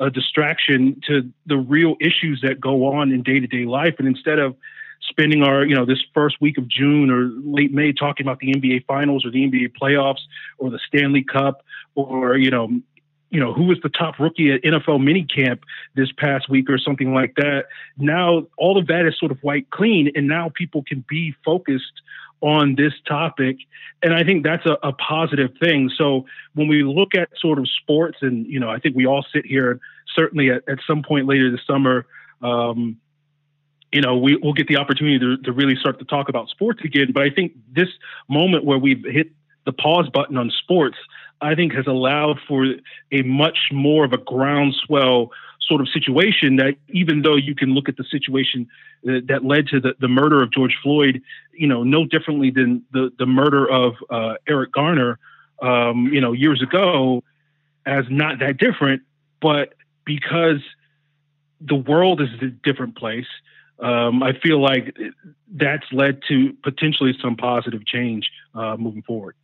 a 0.00 0.10
distraction 0.10 1.00
to 1.06 1.30
the 1.46 1.56
real 1.56 1.96
issues 2.00 2.40
that 2.42 2.60
go 2.60 2.86
on 2.94 3.12
in 3.12 3.22
day 3.22 3.40
to 3.40 3.46
day 3.46 3.64
life. 3.64 3.94
And 3.98 4.06
instead 4.06 4.38
of 4.38 4.56
spending 5.00 5.42
our, 5.42 5.64
you 5.64 5.74
know, 5.74 5.84
this 5.84 6.02
first 6.14 6.40
week 6.40 6.58
of 6.58 6.68
June 6.68 7.10
or 7.10 7.30
late 7.44 7.72
May 7.72 7.92
talking 7.92 8.26
about 8.26 8.38
the 8.40 8.52
NBA 8.52 8.86
finals 8.86 9.24
or 9.24 9.30
the 9.30 9.38
NBA 9.38 9.72
playoffs 9.80 10.20
or 10.58 10.70
the 10.70 10.78
Stanley 10.86 11.24
Cup 11.24 11.64
or, 11.94 12.36
you 12.36 12.50
know, 12.50 12.68
you 13.30 13.40
know, 13.40 13.52
who 13.52 13.64
was 13.64 13.78
the 13.82 13.90
top 13.90 14.18
rookie 14.18 14.52
at 14.52 14.62
NFL 14.62 15.00
minicamp 15.00 15.60
this 15.94 16.10
past 16.12 16.48
week 16.48 16.70
or 16.70 16.78
something 16.78 17.12
like 17.12 17.34
that. 17.36 17.66
Now 17.98 18.46
all 18.56 18.78
of 18.78 18.86
that 18.86 19.06
is 19.06 19.18
sort 19.18 19.32
of 19.32 19.38
white 19.42 19.68
clean 19.70 20.10
and 20.14 20.26
now 20.26 20.50
people 20.54 20.82
can 20.82 21.04
be 21.08 21.34
focused 21.44 21.92
on 22.40 22.74
this 22.76 22.92
topic. 23.06 23.58
And 24.02 24.14
I 24.14 24.24
think 24.24 24.44
that's 24.44 24.64
a, 24.66 24.76
a, 24.82 24.92
positive 24.92 25.50
thing. 25.60 25.90
So 25.96 26.26
when 26.54 26.68
we 26.68 26.82
look 26.84 27.14
at 27.14 27.28
sort 27.40 27.58
of 27.58 27.68
sports, 27.68 28.18
and, 28.20 28.46
you 28.46 28.60
know, 28.60 28.70
I 28.70 28.78
think 28.78 28.94
we 28.94 29.06
all 29.06 29.24
sit 29.32 29.44
here, 29.44 29.80
certainly 30.14 30.50
at, 30.50 30.62
at 30.68 30.78
some 30.86 31.02
point 31.02 31.26
later 31.26 31.50
this 31.50 31.60
summer, 31.66 32.06
um, 32.42 32.98
you 33.92 34.00
know, 34.00 34.16
we, 34.18 34.36
will 34.36 34.52
get 34.52 34.68
the 34.68 34.76
opportunity 34.76 35.18
to, 35.18 35.38
to 35.38 35.52
really 35.52 35.74
start 35.74 35.98
to 35.98 36.04
talk 36.04 36.28
about 36.28 36.48
sports 36.48 36.80
again. 36.84 37.10
But 37.12 37.24
I 37.24 37.30
think 37.30 37.52
this 37.72 37.88
moment 38.28 38.64
where 38.64 38.78
we've 38.78 39.02
hit 39.04 39.32
the 39.64 39.72
pause 39.72 40.08
button 40.12 40.36
on 40.36 40.50
sports, 40.50 40.96
I 41.40 41.54
think 41.54 41.72
has 41.72 41.86
allowed 41.86 42.38
for 42.46 42.66
a 43.12 43.22
much 43.22 43.58
more 43.72 44.04
of 44.04 44.12
a 44.12 44.18
groundswell 44.18 45.30
sort 45.68 45.80
of 45.80 45.88
situation 45.90 46.56
that 46.56 46.74
even 46.88 47.22
though 47.22 47.36
you 47.36 47.54
can 47.54 47.74
look 47.74 47.88
at 47.88 47.96
the 47.96 48.04
situation 48.10 48.68
that, 49.04 49.26
that 49.28 49.44
led 49.44 49.68
to 49.68 49.80
the, 49.80 49.94
the 50.00 50.08
murder 50.08 50.42
of 50.42 50.50
George 50.50 50.76
Floyd, 50.82 51.22
you 51.52 51.66
know, 51.66 51.82
no 51.84 52.04
differently 52.06 52.50
than 52.50 52.82
the, 52.92 53.10
the 53.18 53.26
murder 53.26 53.70
of 53.70 53.94
uh, 54.10 54.34
Eric 54.48 54.72
Garner, 54.72 55.18
um, 55.60 56.08
you 56.12 56.20
know, 56.20 56.32
years 56.32 56.62
ago, 56.62 57.22
as 57.84 58.04
not 58.08 58.38
that 58.40 58.56
different, 58.56 59.02
but 59.40 59.74
because 60.04 60.60
the 61.60 61.74
world 61.74 62.20
is 62.20 62.28
a 62.40 62.46
different 62.46 62.96
place, 62.96 63.26
um, 63.80 64.22
I 64.22 64.32
feel 64.32 64.60
like 64.60 64.96
that's 65.52 65.86
led 65.92 66.22
to 66.28 66.54
potentially 66.62 67.16
some 67.20 67.36
positive 67.36 67.86
change 67.86 68.30
uh, 68.54 68.76
moving 68.76 69.02
forward. 69.02 69.36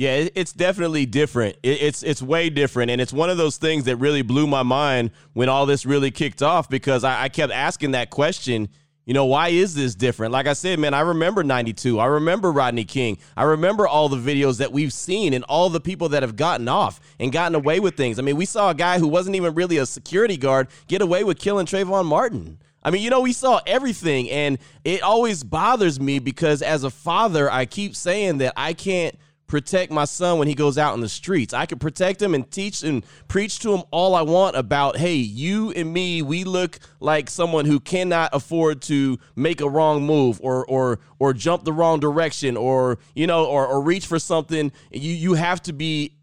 Yeah, 0.00 0.28
it's 0.34 0.54
definitely 0.54 1.04
different. 1.04 1.58
It's 1.62 2.02
it's 2.02 2.22
way 2.22 2.48
different, 2.48 2.90
and 2.90 3.02
it's 3.02 3.12
one 3.12 3.28
of 3.28 3.36
those 3.36 3.58
things 3.58 3.84
that 3.84 3.96
really 3.96 4.22
blew 4.22 4.46
my 4.46 4.62
mind 4.62 5.10
when 5.34 5.50
all 5.50 5.66
this 5.66 5.84
really 5.84 6.10
kicked 6.10 6.42
off 6.42 6.70
because 6.70 7.04
I, 7.04 7.24
I 7.24 7.28
kept 7.28 7.52
asking 7.52 7.90
that 7.90 8.08
question. 8.08 8.70
You 9.04 9.12
know, 9.12 9.26
why 9.26 9.48
is 9.48 9.74
this 9.74 9.94
different? 9.94 10.32
Like 10.32 10.46
I 10.46 10.54
said, 10.54 10.78
man, 10.78 10.94
I 10.94 11.00
remember 11.00 11.44
92. 11.44 11.98
I 11.98 12.06
remember 12.06 12.50
Rodney 12.50 12.86
King. 12.86 13.18
I 13.36 13.42
remember 13.42 13.86
all 13.86 14.08
the 14.08 14.16
videos 14.16 14.56
that 14.56 14.72
we've 14.72 14.92
seen 14.94 15.34
and 15.34 15.44
all 15.44 15.68
the 15.68 15.80
people 15.80 16.08
that 16.08 16.22
have 16.22 16.34
gotten 16.34 16.66
off 16.66 16.98
and 17.18 17.30
gotten 17.30 17.54
away 17.54 17.78
with 17.78 17.94
things. 17.94 18.18
I 18.18 18.22
mean, 18.22 18.36
we 18.36 18.46
saw 18.46 18.70
a 18.70 18.74
guy 18.74 19.00
who 19.00 19.06
wasn't 19.06 19.36
even 19.36 19.54
really 19.54 19.76
a 19.76 19.84
security 19.84 20.38
guard 20.38 20.68
get 20.88 21.02
away 21.02 21.24
with 21.24 21.38
killing 21.38 21.66
Trayvon 21.66 22.06
Martin. 22.06 22.58
I 22.82 22.90
mean, 22.90 23.02
you 23.02 23.10
know, 23.10 23.20
we 23.20 23.34
saw 23.34 23.60
everything, 23.66 24.30
and 24.30 24.56
it 24.82 25.02
always 25.02 25.44
bothers 25.44 26.00
me 26.00 26.20
because 26.20 26.62
as 26.62 26.84
a 26.84 26.90
father, 26.90 27.50
I 27.52 27.66
keep 27.66 27.94
saying 27.94 28.38
that 28.38 28.54
I 28.56 28.72
can't– 28.72 29.14
protect 29.50 29.90
my 29.90 30.04
son 30.04 30.38
when 30.38 30.46
he 30.46 30.54
goes 30.54 30.78
out 30.78 30.94
in 30.94 31.00
the 31.00 31.08
streets. 31.08 31.52
I 31.52 31.66
can 31.66 31.80
protect 31.80 32.22
him 32.22 32.34
and 32.34 32.48
teach 32.48 32.84
and 32.84 33.04
preach 33.26 33.58
to 33.58 33.74
him 33.74 33.82
all 33.90 34.14
I 34.14 34.22
want 34.22 34.56
about, 34.56 34.96
hey, 34.96 35.16
you 35.16 35.72
and 35.72 35.92
me, 35.92 36.22
we 36.22 36.44
look 36.44 36.78
like 37.00 37.28
someone 37.28 37.66
who 37.66 37.80
cannot 37.80 38.30
afford 38.32 38.80
to 38.82 39.18
make 39.34 39.60
a 39.60 39.68
wrong 39.68 40.06
move 40.06 40.40
or 40.40 40.64
or 40.66 41.00
or 41.18 41.32
jump 41.32 41.64
the 41.64 41.72
wrong 41.72 41.98
direction 41.98 42.56
or 42.56 42.98
you 43.14 43.26
know 43.26 43.44
or, 43.44 43.66
or 43.66 43.82
reach 43.82 44.06
for 44.06 44.20
something. 44.20 44.70
You 44.92 45.12
you 45.12 45.34
have 45.34 45.60
to 45.62 45.72
be 45.72 46.14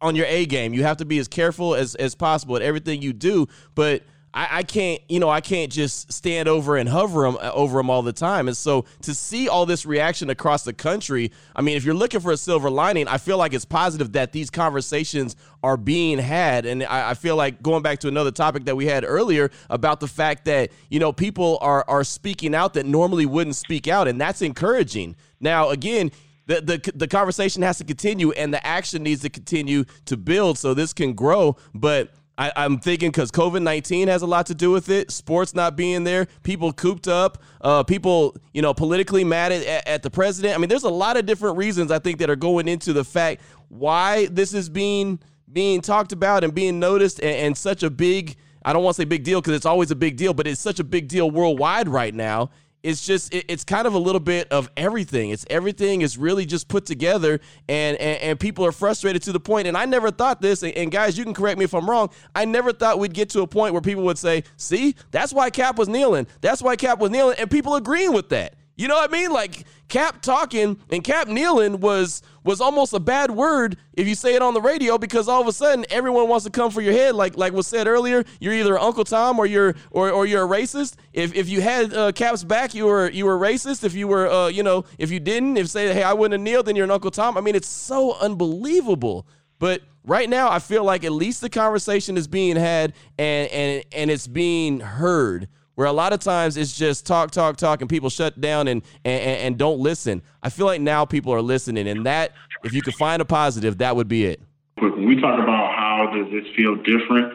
on 0.00 0.14
your 0.14 0.26
A 0.26 0.46
game. 0.46 0.72
You 0.72 0.84
have 0.84 0.98
to 0.98 1.04
be 1.04 1.18
as 1.18 1.26
careful 1.26 1.74
as 1.74 1.96
as 1.96 2.14
possible 2.14 2.54
at 2.54 2.62
everything 2.62 3.02
you 3.02 3.12
do. 3.12 3.48
But 3.74 4.04
I, 4.34 4.58
I, 4.58 4.62
can't, 4.62 5.00
you 5.08 5.20
know, 5.20 5.28
I 5.28 5.40
can't 5.40 5.72
just 5.72 6.12
stand 6.12 6.48
over 6.48 6.76
and 6.76 6.88
hover 6.88 7.22
them 7.22 7.38
uh, 7.40 7.50
over 7.52 7.78
them 7.78 7.90
all 7.90 8.02
the 8.02 8.12
time. 8.12 8.48
And 8.48 8.56
so 8.56 8.84
to 9.02 9.14
see 9.14 9.48
all 9.48 9.66
this 9.66 9.86
reaction 9.86 10.30
across 10.30 10.64
the 10.64 10.72
country, 10.72 11.32
I 11.56 11.62
mean, 11.62 11.76
if 11.76 11.84
you're 11.84 11.94
looking 11.94 12.20
for 12.20 12.32
a 12.32 12.36
silver 12.36 12.70
lining, 12.70 13.08
I 13.08 13.18
feel 13.18 13.38
like 13.38 13.54
it's 13.54 13.64
positive 13.64 14.12
that 14.12 14.32
these 14.32 14.50
conversations 14.50 15.34
are 15.62 15.76
being 15.76 16.18
had. 16.18 16.66
And 16.66 16.84
I, 16.84 17.10
I 17.10 17.14
feel 17.14 17.36
like 17.36 17.62
going 17.62 17.82
back 17.82 18.00
to 18.00 18.08
another 18.08 18.30
topic 18.30 18.66
that 18.66 18.76
we 18.76 18.86
had 18.86 19.04
earlier 19.04 19.50
about 19.70 20.00
the 20.00 20.08
fact 20.08 20.44
that, 20.44 20.70
you 20.90 21.00
know, 21.00 21.12
people 21.12 21.58
are 21.60 21.84
are 21.88 22.04
speaking 22.04 22.54
out 22.54 22.74
that 22.74 22.86
normally 22.86 23.26
wouldn't 23.26 23.56
speak 23.56 23.88
out, 23.88 24.08
and 24.08 24.20
that's 24.20 24.42
encouraging. 24.42 25.16
Now, 25.40 25.70
again, 25.70 26.10
the, 26.48 26.62
the, 26.62 26.92
the 26.94 27.06
conversation 27.06 27.62
has 27.62 27.78
to 27.78 27.84
continue 27.84 28.32
and 28.32 28.52
the 28.52 28.66
action 28.66 29.02
needs 29.02 29.20
to 29.22 29.28
continue 29.28 29.84
to 30.06 30.16
build 30.16 30.58
so 30.58 30.72
this 30.72 30.94
can 30.94 31.12
grow. 31.12 31.56
But 31.74 32.10
I, 32.38 32.64
am 32.64 32.78
thinking 32.78 33.10
because 33.10 33.32
COVID 33.32 33.62
19 33.62 34.06
has 34.06 34.22
a 34.22 34.26
lot 34.26 34.46
to 34.46 34.54
do 34.54 34.70
with 34.70 34.88
it. 34.88 35.10
Sports 35.10 35.54
not 35.54 35.76
being 35.76 36.04
there, 36.04 36.28
people 36.44 36.72
cooped 36.72 37.08
up, 37.08 37.42
uh, 37.60 37.82
people, 37.82 38.36
you 38.54 38.62
know, 38.62 38.72
politically 38.72 39.24
mad 39.24 39.50
at, 39.50 39.86
at 39.88 40.02
the 40.04 40.10
president. 40.10 40.54
I 40.54 40.58
mean, 40.58 40.68
there's 40.68 40.84
a 40.84 40.88
lot 40.88 41.16
of 41.16 41.26
different 41.26 41.56
reasons 41.56 41.90
I 41.90 41.98
think 41.98 42.18
that 42.18 42.30
are 42.30 42.36
going 42.36 42.68
into 42.68 42.92
the 42.92 43.04
fact 43.04 43.42
why 43.68 44.26
this 44.26 44.54
is 44.54 44.68
being 44.68 45.18
being 45.52 45.80
talked 45.80 46.12
about 46.12 46.44
and 46.44 46.54
being 46.54 46.78
noticed 46.78 47.18
and, 47.20 47.34
and 47.34 47.58
such 47.58 47.82
a 47.82 47.90
big 47.90 48.36
I 48.64 48.72
don't 48.72 48.84
want 48.84 48.96
to 48.96 49.02
say 49.02 49.06
big 49.06 49.24
deal 49.24 49.40
because 49.40 49.54
it's 49.54 49.66
always 49.66 49.90
a 49.90 49.96
big 49.96 50.16
deal, 50.16 50.34
but 50.34 50.46
it's 50.46 50.60
such 50.60 50.78
a 50.78 50.84
big 50.84 51.08
deal 51.08 51.30
worldwide 51.30 51.88
right 51.88 52.14
now 52.14 52.50
it's 52.88 53.06
just 53.06 53.34
it, 53.34 53.44
it's 53.48 53.64
kind 53.64 53.86
of 53.86 53.94
a 53.94 53.98
little 53.98 54.20
bit 54.20 54.48
of 54.50 54.70
everything. 54.76 55.30
It's 55.30 55.44
everything 55.50 56.02
is 56.02 56.16
really 56.16 56.46
just 56.46 56.68
put 56.68 56.86
together 56.86 57.40
and 57.68 57.96
and, 57.98 58.22
and 58.22 58.40
people 58.40 58.64
are 58.64 58.72
frustrated 58.72 59.22
to 59.22 59.32
the 59.32 59.40
point 59.40 59.66
and 59.66 59.76
i 59.76 59.84
never 59.84 60.10
thought 60.10 60.40
this 60.40 60.62
and, 60.62 60.72
and, 60.74 60.90
guys 60.90 61.18
you 61.18 61.24
can 61.24 61.34
correct 61.34 61.58
me 61.58 61.64
if 61.64 61.74
i'm 61.74 61.88
wrong 61.88 62.08
i 62.34 62.44
never 62.44 62.72
thought 62.72 62.98
we'd 62.98 63.12
get 63.12 63.28
to 63.28 63.42
a 63.42 63.46
point 63.46 63.72
where 63.72 63.82
people 63.82 64.02
would 64.02 64.18
say 64.18 64.42
see 64.56 64.94
that's 65.10 65.32
why 65.32 65.50
Kap 65.50 65.76
was 65.76 65.88
kneeling. 65.88 66.26
That's 66.40 66.62
why 66.62 66.76
Kap 66.76 66.98
was 66.98 67.10
kneeling 67.10 67.36
and 67.38 67.50
people 67.50 67.74
agreeing 67.74 68.12
with 68.12 68.28
that. 68.28 68.54
You 68.76 68.86
know 68.86 68.94
what 68.94 69.10
I 69.10 69.12
mean? 69.12 69.32
Like 69.32 69.64
Kap 69.88 70.22
talking 70.22 70.78
and 70.90 71.02
Kap 71.02 71.26
kneeling 71.26 71.80
was 71.80 72.22
was 72.48 72.62
almost 72.62 72.94
a 72.94 72.98
bad 72.98 73.30
word 73.30 73.76
if 73.92 74.08
you 74.08 74.14
say 74.14 74.34
it 74.34 74.40
on 74.40 74.54
the 74.54 74.60
radio 74.62 74.96
because 74.96 75.28
all 75.28 75.38
of 75.38 75.46
a 75.46 75.52
sudden 75.52 75.84
everyone 75.90 76.30
wants 76.30 76.46
to 76.46 76.50
come 76.50 76.70
for 76.70 76.80
your 76.80 76.94
head. 76.94 77.14
Like 77.14 77.36
like 77.36 77.52
was 77.52 77.66
said 77.66 77.86
earlier, 77.86 78.24
you're 78.40 78.54
either 78.54 78.78
Uncle 78.78 79.04
Tom 79.04 79.38
or 79.38 79.44
you're 79.44 79.74
or, 79.90 80.10
or 80.10 80.24
you're 80.24 80.44
a 80.44 80.48
racist. 80.48 80.94
If 81.12 81.34
if 81.34 81.50
you 81.50 81.60
had 81.60 81.92
uh, 81.92 82.10
Kap's 82.12 82.44
back, 82.44 82.72
you 82.72 82.86
were 82.86 83.10
you 83.10 83.26
were 83.26 83.38
racist. 83.38 83.84
If 83.84 83.92
you 83.92 84.08
were 84.08 84.30
uh, 84.30 84.48
you 84.48 84.62
know 84.62 84.86
if 84.96 85.10
you 85.10 85.20
didn't, 85.20 85.58
if 85.58 85.68
say 85.68 85.92
hey 85.92 86.02
I 86.02 86.14
wouldn't 86.14 86.40
have 86.40 86.40
kneeled, 86.40 86.64
then 86.64 86.74
you're 86.74 86.86
an 86.86 86.90
Uncle 86.90 87.10
Tom. 87.10 87.36
I 87.36 87.42
mean 87.42 87.54
it's 87.54 87.68
so 87.68 88.14
unbelievable. 88.14 89.26
But 89.58 89.82
right 90.02 90.30
now 90.30 90.50
I 90.50 90.58
feel 90.58 90.84
like 90.84 91.04
at 91.04 91.12
least 91.12 91.42
the 91.42 91.50
conversation 91.50 92.16
is 92.16 92.26
being 92.28 92.56
had 92.56 92.94
and 93.18 93.50
and 93.50 93.84
and 93.92 94.10
it's 94.10 94.26
being 94.26 94.80
heard 94.80 95.48
where 95.78 95.86
a 95.86 95.92
lot 95.92 96.12
of 96.12 96.18
times 96.18 96.56
it's 96.56 96.76
just 96.76 97.06
talk, 97.06 97.30
talk, 97.30 97.56
talk, 97.56 97.80
and 97.80 97.88
people 97.88 98.10
shut 98.10 98.40
down 98.40 98.66
and, 98.66 98.82
and, 99.04 99.22
and 99.22 99.58
don't 99.58 99.78
listen. 99.78 100.20
I 100.42 100.50
feel 100.50 100.66
like 100.66 100.80
now 100.80 101.04
people 101.04 101.32
are 101.32 101.40
listening, 101.40 101.86
and 101.86 102.04
that, 102.04 102.32
if 102.64 102.72
you 102.72 102.82
could 102.82 102.96
find 102.96 103.22
a 103.22 103.24
positive, 103.24 103.78
that 103.78 103.94
would 103.94 104.08
be 104.08 104.24
it. 104.24 104.40
When 104.78 105.06
we 105.06 105.20
talk 105.20 105.38
about 105.38 105.72
how 105.76 106.10
does 106.12 106.32
this 106.32 106.52
feel 106.56 106.74
different, 106.82 107.32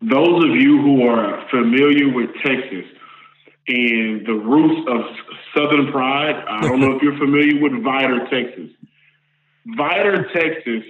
those 0.00 0.44
of 0.44 0.50
you 0.50 0.80
who 0.80 1.08
are 1.08 1.44
familiar 1.50 2.14
with 2.14 2.30
Texas 2.44 2.84
and 3.66 4.24
the 4.24 4.34
roots 4.34 4.88
of 4.88 5.00
Southern 5.52 5.90
pride, 5.90 6.36
I 6.46 6.60
don't 6.60 6.78
know 6.78 6.92
if 6.96 7.02
you're 7.02 7.18
familiar 7.18 7.60
with 7.60 7.72
Vidor, 7.82 8.30
Texas. 8.30 8.70
Vidor, 9.76 10.32
Texas, 10.32 10.84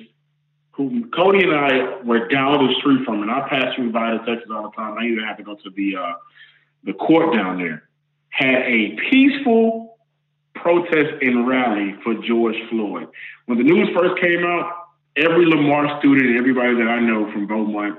who 0.72 1.08
Cody 1.08 1.42
and 1.42 1.54
I 1.54 2.02
were 2.02 2.28
down 2.28 2.66
the 2.66 2.74
street 2.80 3.02
from, 3.06 3.22
and 3.22 3.30
I 3.30 3.48
pass 3.48 3.74
through 3.76 3.92
Vidor, 3.92 4.26
Texas 4.26 4.50
all 4.52 4.64
the 4.64 4.76
time. 4.76 4.98
I 4.98 5.06
even 5.06 5.24
have 5.24 5.38
to 5.38 5.42
go 5.42 5.54
to 5.54 5.70
the 5.70 5.96
uh, 5.96 6.12
the 6.84 6.92
court 6.92 7.34
down 7.34 7.58
there, 7.58 7.84
had 8.28 8.62
a 8.62 8.96
peaceful 9.10 9.98
protest 10.54 11.22
and 11.22 11.46
rally 11.46 11.94
for 12.02 12.14
George 12.14 12.56
Floyd. 12.68 13.08
When 13.46 13.58
the 13.58 13.64
news 13.64 13.88
first 13.94 14.20
came 14.20 14.44
out, 14.44 14.72
every 15.16 15.46
Lamar 15.46 15.98
student, 15.98 16.28
and 16.28 16.38
everybody 16.38 16.74
that 16.76 16.88
I 16.88 17.00
know 17.00 17.30
from 17.32 17.46
Beaumont, 17.46 17.98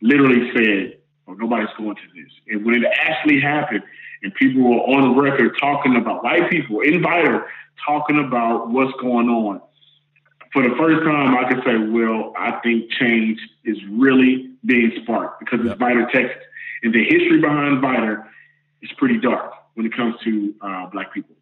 literally 0.00 0.50
said, 0.54 0.98
"Oh, 1.26 1.34
nobody's 1.34 1.72
going 1.76 1.96
to 1.96 2.02
this." 2.14 2.32
And 2.48 2.64
when 2.64 2.74
it 2.76 2.84
actually 2.98 3.40
happened, 3.40 3.82
and 4.22 4.34
people 4.34 4.62
were 4.62 4.82
on 4.96 5.18
record 5.18 5.56
talking 5.58 5.96
about 5.96 6.22
white 6.22 6.50
people, 6.50 6.80
in 6.80 6.94
invited, 6.94 7.42
talking 7.84 8.24
about 8.24 8.70
what's 8.70 8.92
going 9.00 9.28
on. 9.28 9.60
For 10.52 10.62
the 10.62 10.74
first 10.76 11.02
time, 11.04 11.34
I 11.34 11.48
could 11.48 11.64
say, 11.64 11.76
well, 11.78 12.34
I 12.36 12.52
think 12.62 12.90
change 12.92 13.40
is 13.64 13.78
really 13.90 14.50
being 14.64 14.92
sparked 15.02 15.40
because 15.40 15.60
it's 15.64 15.80
Vidor, 15.80 16.10
Texas. 16.12 16.42
And 16.82 16.92
the 16.92 17.04
history 17.04 17.40
behind 17.40 17.82
Vidor 17.82 18.26
is 18.82 18.90
pretty 18.96 19.18
dark 19.18 19.52
when 19.74 19.86
it 19.86 19.94
comes 19.94 20.16
to 20.24 20.54
uh, 20.60 20.86
black 20.86 21.12
people. 21.12 21.34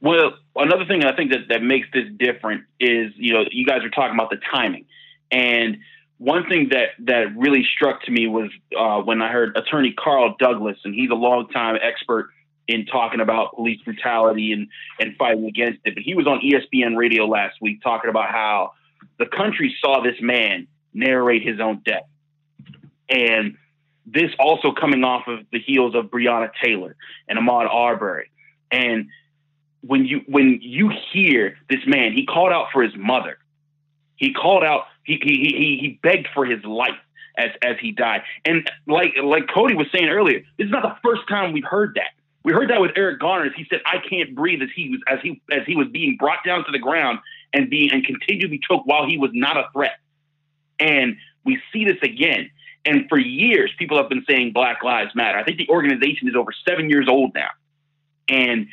Well, 0.00 0.32
another 0.56 0.84
thing 0.84 1.04
I 1.04 1.14
think 1.14 1.30
that, 1.30 1.48
that 1.48 1.62
makes 1.62 1.86
this 1.92 2.06
different 2.16 2.64
is, 2.80 3.12
you 3.16 3.34
know, 3.34 3.44
you 3.50 3.64
guys 3.64 3.84
are 3.84 3.90
talking 3.90 4.14
about 4.14 4.30
the 4.30 4.38
timing. 4.52 4.86
And 5.30 5.78
one 6.18 6.48
thing 6.48 6.70
that, 6.70 6.90
that 7.06 7.36
really 7.36 7.64
struck 7.74 8.02
to 8.04 8.10
me 8.10 8.26
was 8.26 8.50
uh, 8.76 9.00
when 9.00 9.22
I 9.22 9.30
heard 9.30 9.56
attorney 9.56 9.92
Carl 9.92 10.34
Douglas, 10.38 10.78
and 10.84 10.94
he's 10.94 11.10
a 11.10 11.14
longtime 11.14 11.78
expert 11.80 12.30
in 12.68 12.86
talking 12.86 13.20
about 13.20 13.54
police 13.54 13.80
brutality 13.82 14.52
and, 14.52 14.68
and 14.98 15.16
fighting 15.16 15.46
against 15.46 15.80
it. 15.84 15.94
But 15.94 16.02
he 16.02 16.14
was 16.14 16.26
on 16.26 16.40
ESPN 16.40 16.96
radio 16.96 17.26
last 17.26 17.56
week 17.60 17.82
talking 17.82 18.10
about 18.10 18.30
how 18.30 18.72
the 19.18 19.26
country 19.26 19.74
saw 19.80 20.02
this 20.02 20.16
man 20.20 20.66
narrate 20.94 21.42
his 21.42 21.60
own 21.60 21.82
death. 21.84 22.08
And 23.08 23.56
this 24.06 24.30
also 24.38 24.72
coming 24.72 25.04
off 25.04 25.28
of 25.28 25.40
the 25.52 25.60
heels 25.60 25.94
of 25.94 26.06
Breonna 26.06 26.50
Taylor 26.62 26.96
and 27.28 27.38
Ahmaud 27.38 27.68
Arbery. 27.72 28.30
And 28.70 29.08
when 29.82 30.04
you 30.04 30.22
when 30.26 30.58
you 30.62 30.90
hear 31.12 31.56
this 31.68 31.80
man, 31.86 32.12
he 32.12 32.26
called 32.26 32.52
out 32.52 32.68
for 32.72 32.82
his 32.82 32.94
mother. 32.96 33.38
He 34.16 34.32
called 34.32 34.64
out, 34.64 34.84
he 35.04 35.18
he 35.22 35.36
he, 35.36 35.78
he 35.80 36.00
begged 36.02 36.28
for 36.34 36.44
his 36.44 36.64
life 36.64 36.98
as 37.36 37.50
as 37.62 37.76
he 37.80 37.92
died. 37.92 38.22
And 38.44 38.68
like 38.86 39.14
like 39.22 39.48
Cody 39.48 39.74
was 39.74 39.86
saying 39.92 40.08
earlier, 40.08 40.40
this 40.58 40.66
is 40.66 40.70
not 40.70 40.82
the 40.82 40.96
first 41.02 41.28
time 41.28 41.52
we've 41.52 41.64
heard 41.64 41.94
that. 41.96 42.10
We 42.44 42.52
heard 42.52 42.70
that 42.70 42.80
with 42.80 42.92
Eric 42.96 43.20
Garner. 43.20 43.50
He 43.54 43.66
said, 43.70 43.80
"I 43.86 43.98
can't 43.98 44.34
breathe," 44.34 44.62
as 44.62 44.68
he 44.74 44.90
was 44.90 45.00
as 45.08 45.20
he 45.22 45.40
as 45.50 45.62
he 45.66 45.76
was 45.76 45.88
being 45.88 46.16
brought 46.16 46.44
down 46.44 46.64
to 46.64 46.72
the 46.72 46.78
ground 46.78 47.20
and 47.52 47.70
being 47.70 47.92
and 47.92 48.04
continued 48.04 48.42
to 48.42 48.48
be 48.48 48.58
choked 48.58 48.86
while 48.86 49.06
he 49.06 49.18
was 49.18 49.30
not 49.32 49.56
a 49.56 49.68
threat. 49.72 49.98
And 50.78 51.16
we 51.44 51.60
see 51.72 51.84
this 51.84 51.98
again. 52.02 52.50
And 52.84 53.08
for 53.08 53.18
years, 53.18 53.70
people 53.78 53.96
have 53.96 54.08
been 54.08 54.24
saying 54.28 54.52
Black 54.52 54.82
Lives 54.82 55.14
Matter. 55.14 55.38
I 55.38 55.44
think 55.44 55.58
the 55.58 55.68
organization 55.68 56.28
is 56.28 56.34
over 56.34 56.50
seven 56.68 56.90
years 56.90 57.06
old 57.08 57.32
now, 57.34 57.50
and 58.28 58.66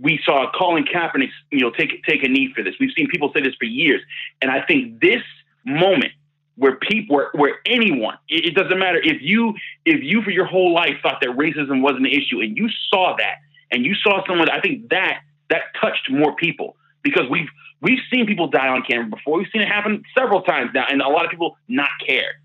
we 0.00 0.20
saw 0.24 0.50
Colin 0.52 0.84
Kaepernick, 0.84 1.30
you 1.50 1.60
know, 1.60 1.70
take 1.70 2.04
take 2.04 2.22
a 2.22 2.28
knee 2.28 2.52
for 2.54 2.62
this. 2.62 2.74
We've 2.78 2.92
seen 2.96 3.08
people 3.08 3.32
say 3.34 3.42
this 3.42 3.54
for 3.58 3.64
years, 3.64 4.02
and 4.40 4.50
I 4.50 4.62
think 4.62 5.00
this 5.00 5.22
moment 5.64 6.12
where 6.56 6.76
people, 6.76 7.16
where, 7.16 7.28
where 7.34 7.58
anyone, 7.66 8.16
it, 8.28 8.46
it, 8.46 8.54
doesn't 8.54 8.78
matter 8.78 8.98
if 9.02 9.20
you 9.20 9.54
if 9.84 10.02
you 10.02 10.22
for 10.22 10.30
your 10.30 10.46
whole 10.46 10.72
life 10.72 10.94
thought 11.02 11.20
that 11.20 11.30
racism 11.30 11.82
wasn't 11.82 12.06
an 12.06 12.12
issue, 12.12 12.40
and 12.40 12.56
you 12.56 12.68
saw 12.90 13.14
that, 13.16 13.36
and 13.70 13.84
you 13.84 13.94
saw 13.94 14.26
someone, 14.26 14.48
I 14.50 14.60
think 14.60 14.88
that 14.90 15.20
that 15.50 15.62
touched 15.80 16.10
more 16.10 16.34
people 16.36 16.76
because 17.02 17.24
we've 17.30 17.48
we've 17.80 18.00
seen 18.12 18.26
people 18.26 18.48
die 18.48 18.68
on 18.68 18.82
camera 18.82 19.06
before. 19.06 19.38
We've 19.38 19.48
seen 19.52 19.62
it 19.62 19.68
happen 19.68 20.02
several 20.16 20.42
times 20.42 20.70
now, 20.74 20.86
and 20.90 21.00
a 21.00 21.08
lot 21.08 21.24
of 21.24 21.30
people 21.30 21.56
not 21.68 21.90
care, 22.06 22.40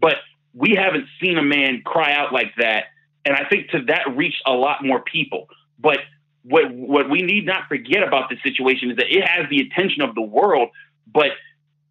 but 0.00 0.16
we 0.56 0.74
haven't 0.74 1.06
seen 1.20 1.36
a 1.36 1.42
man 1.42 1.82
cry 1.84 2.14
out 2.14 2.32
like 2.32 2.52
that. 2.58 2.86
And 3.24 3.36
I 3.36 3.44
think 3.48 3.70
to 3.70 3.82
that 3.88 4.16
reached 4.16 4.42
a 4.46 4.52
lot 4.52 4.82
more 4.82 5.00
people. 5.02 5.48
But 5.78 5.98
what 6.42 6.72
what 6.72 7.10
we 7.10 7.22
need 7.22 7.44
not 7.44 7.68
forget 7.68 8.02
about 8.02 8.30
this 8.30 8.38
situation 8.42 8.90
is 8.90 8.96
that 8.96 9.06
it 9.08 9.22
has 9.22 9.48
the 9.50 9.60
attention 9.60 10.02
of 10.02 10.14
the 10.14 10.22
world, 10.22 10.70
but 11.12 11.30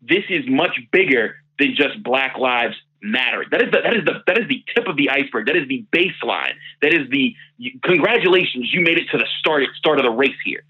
this 0.02 0.24
is 0.30 0.44
much 0.48 0.80
bigger 0.92 1.36
than 1.60 1.76
just 1.76 2.02
Black 2.04 2.38
Lives 2.38 2.76
Matter. 3.02 3.46
That 3.52 3.62
is 3.62 3.72
the, 3.72 3.82
that 3.84 3.96
is 3.96 4.06
the 4.06 4.24
that 4.26 4.40
is 4.40 4.48
the 4.48 4.64
tip 4.74 4.88
of 4.88 4.98
the 4.98 5.10
iceberg. 5.12 5.46
That 5.46 5.58
is 5.58 5.68
the 5.68 5.86
baseline. 5.92 6.54
That 6.82 6.94
is 6.94 7.08
the 7.12 7.36
congratulations, 7.84 8.74
you 8.74 8.82
made 8.82 8.98
it 8.98 9.06
to 9.12 9.18
the 9.18 9.28
start 9.40 9.64
start 9.78 10.00
of 10.00 10.06
the 10.06 10.12
race 10.12 10.36
here. 10.44 10.64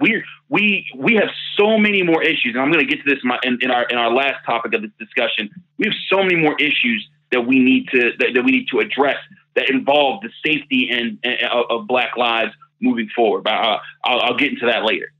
We 0.00 0.22
we 0.48 0.86
we 0.96 1.14
have 1.14 1.28
so 1.58 1.76
many 1.76 2.02
more 2.02 2.22
issues, 2.22 2.54
and 2.54 2.60
I'm 2.60 2.72
going 2.72 2.86
to 2.86 2.90
get 2.90 3.04
to 3.04 3.10
this 3.14 3.22
in, 3.22 3.28
my, 3.28 3.38
in, 3.42 3.58
in, 3.60 3.70
our 3.70 3.84
in 3.84 3.98
our 3.98 4.10
last 4.10 4.44
topic 4.46 4.72
of 4.72 4.80
this 4.82 4.90
discussion. 4.98 5.50
We 5.76 5.86
have 5.86 5.94
so 6.08 6.22
many 6.22 6.36
more 6.36 6.56
issues 6.58 7.06
that 7.32 7.42
we 7.42 7.58
need 7.58 7.88
to 7.88 8.12
that, 8.18 8.28
that 8.34 8.44
we 8.44 8.52
need 8.52 8.68
to 8.68 8.80
address 8.80 9.18
that 9.56 9.70
involve 9.70 10.22
the 10.22 10.30
safety 10.44 10.88
and, 10.90 11.18
and 11.22 11.36
of 11.70 11.86
Black 11.86 12.16
lives 12.16 12.52
moving 12.80 13.08
forward. 13.14 13.44
But 13.44 13.54
uh, 13.54 13.78
I'll, 14.04 14.20
I'll, 14.20 14.36
get 14.36 14.52
into 14.52 14.66
that 14.66 14.84
later. 14.84 15.12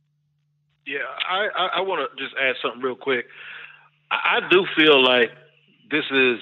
Yeah, 0.86 0.98
I, 1.28 1.48
I, 1.56 1.66
I 1.76 1.80
want 1.80 2.10
to 2.10 2.22
just 2.22 2.34
add 2.40 2.56
something 2.60 2.82
real 2.82 2.96
quick. 2.96 3.26
I, 4.10 4.38
I 4.38 4.48
do 4.50 4.66
feel 4.76 5.02
like 5.02 5.30
this 5.90 6.04
is 6.10 6.40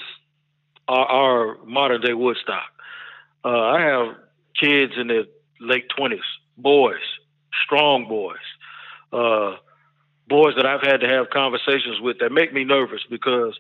our, 0.89 1.07
our 1.07 1.65
modern 1.65 2.01
day 2.01 2.15
Woodstock. 2.15 2.71
Uh, 3.45 3.49
I 3.49 3.81
have 3.83 4.17
kids 4.59 4.93
in 4.97 5.09
their 5.09 5.25
late 5.61 5.89
twenties, 5.97 6.21
boys, 6.57 7.03
strong 7.65 8.09
boys, 8.09 8.37
uh, 9.13 9.57
boys 10.29 10.55
that 10.57 10.67
I've 10.67 10.83
had 10.83 11.01
to 11.01 11.09
have 11.09 11.31
conversations 11.31 12.01
with 12.01 12.19
that 12.21 12.31
make 12.31 12.53
me 12.53 12.65
nervous 12.65 13.01
because 13.11 13.59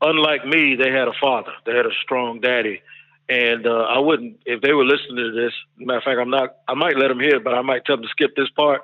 unlike 0.00 0.46
me, 0.46 0.76
they 0.76 0.90
had 0.90 1.08
a 1.08 1.12
father. 1.20 1.52
They 1.64 1.74
had 1.74 1.86
a 1.86 1.94
strong 2.02 2.40
daddy. 2.40 2.82
And 3.28 3.66
uh, 3.66 3.86
I 3.88 3.98
wouldn't, 3.98 4.40
if 4.46 4.60
they 4.62 4.72
were 4.72 4.84
listening 4.84 5.16
to 5.16 5.32
this, 5.32 5.52
matter 5.78 5.98
of 5.98 6.04
fact, 6.04 6.18
I'm 6.20 6.30
not, 6.30 6.56
I 6.68 6.74
might 6.74 6.96
let 6.96 7.08
them 7.08 7.20
hear 7.20 7.40
but 7.40 7.54
I 7.54 7.62
might 7.62 7.84
tell 7.84 7.96
them 7.96 8.04
to 8.04 8.08
skip 8.10 8.36
this 8.36 8.50
part. 8.50 8.82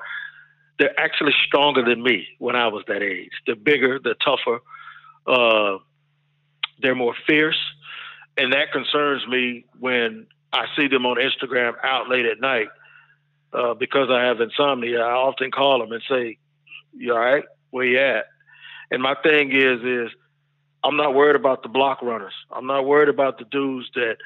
They're 0.79 0.99
actually 0.99 1.33
stronger 1.47 1.85
than 1.85 2.03
me 2.03 2.27
when 2.39 2.57
I 2.57 2.69
was 2.69 2.83
that 2.89 3.03
age. 3.03 3.31
They're 3.47 3.55
bigger, 3.55 4.01
they're 4.03 4.15
tougher, 4.15 4.61
uh, 5.27 5.79
they're 6.81 6.97
more 6.97 7.15
fierce. 7.27 7.59
And 8.37 8.53
that 8.53 8.73
concerns 8.73 9.27
me 9.29 9.67
when 9.79 10.27
I 10.53 10.67
see 10.77 10.89
them 10.89 11.07
on 11.07 11.19
Instagram 11.19 11.75
out 11.85 12.09
late 12.09 12.27
at 12.27 12.41
night. 12.41 12.69
Uh, 13.53 13.75
because 13.75 14.09
I 14.11 14.25
have 14.25 14.41
insomnia, 14.41 15.01
I 15.01 15.13
often 15.13 15.51
call 15.51 15.79
them 15.79 15.93
and 15.93 16.03
say, 16.09 16.39
"You 16.97 17.13
all 17.13 17.19
right? 17.19 17.45
Where 17.69 17.85
you 17.85 18.01
at?" 18.01 18.25
And 18.91 19.03
my 19.03 19.15
thing 19.23 19.53
is, 19.53 19.83
is 19.83 20.11
I'm 20.85 20.97
not 20.97 21.15
worried 21.15 21.37
about 21.37 21.63
the 21.63 21.69
block 21.69 22.03
runners. 22.03 22.33
I'm 22.51 22.67
not 22.67 22.85
worried 22.85 23.09
about 23.09 23.39
the 23.39 23.45
dudes 23.45 23.89
that 23.95 24.17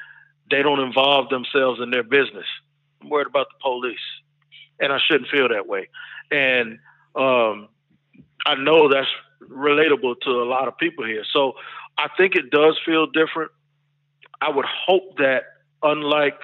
they 0.49 0.63
don't 0.63 0.79
involve 0.79 1.29
themselves 1.29 1.79
in 1.81 1.91
their 1.91 2.03
business. 2.03 2.45
I'm 3.01 3.09
worried 3.09 3.27
about 3.27 3.47
the 3.49 3.61
police, 3.61 3.99
and 4.79 4.91
I 4.91 4.97
shouldn't 5.07 5.29
feel 5.29 5.49
that 5.49 5.67
way. 5.67 5.89
And 6.31 6.79
um, 7.15 7.69
I 8.45 8.55
know 8.55 8.89
that's 8.89 9.07
relatable 9.43 10.21
to 10.21 10.29
a 10.29 10.45
lot 10.45 10.67
of 10.67 10.77
people 10.77 11.05
here. 11.05 11.23
So 11.31 11.53
I 11.97 12.07
think 12.17 12.35
it 12.35 12.49
does 12.49 12.79
feel 12.85 13.07
different. 13.07 13.51
I 14.41 14.49
would 14.49 14.65
hope 14.65 15.17
that, 15.17 15.43
unlike 15.83 16.39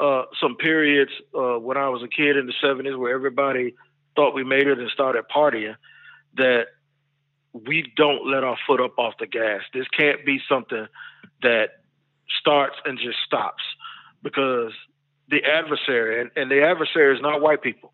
uh, 0.00 0.24
some 0.40 0.56
periods 0.56 1.10
uh, 1.34 1.58
when 1.58 1.76
I 1.76 1.88
was 1.88 2.02
a 2.02 2.08
kid 2.08 2.36
in 2.36 2.46
the 2.46 2.54
70s 2.62 2.98
where 2.98 3.14
everybody 3.14 3.74
thought 4.16 4.34
we 4.34 4.44
made 4.44 4.66
it 4.66 4.78
and 4.78 4.90
started 4.90 5.24
partying, 5.34 5.76
that 6.36 6.66
we 7.52 7.92
don't 7.96 8.26
let 8.26 8.44
our 8.44 8.56
foot 8.66 8.80
up 8.80 8.98
off 8.98 9.14
the 9.18 9.26
gas. 9.26 9.60
This 9.74 9.86
can't 9.88 10.24
be 10.24 10.40
something 10.48 10.86
that 11.42 11.70
starts 12.40 12.76
and 12.84 12.98
just 12.98 13.18
stops 13.26 13.62
because 14.22 14.72
the 15.28 15.44
adversary, 15.44 16.20
and, 16.20 16.30
and 16.36 16.50
the 16.50 16.62
adversary 16.62 17.14
is 17.14 17.22
not 17.22 17.40
white 17.40 17.62
people. 17.62 17.92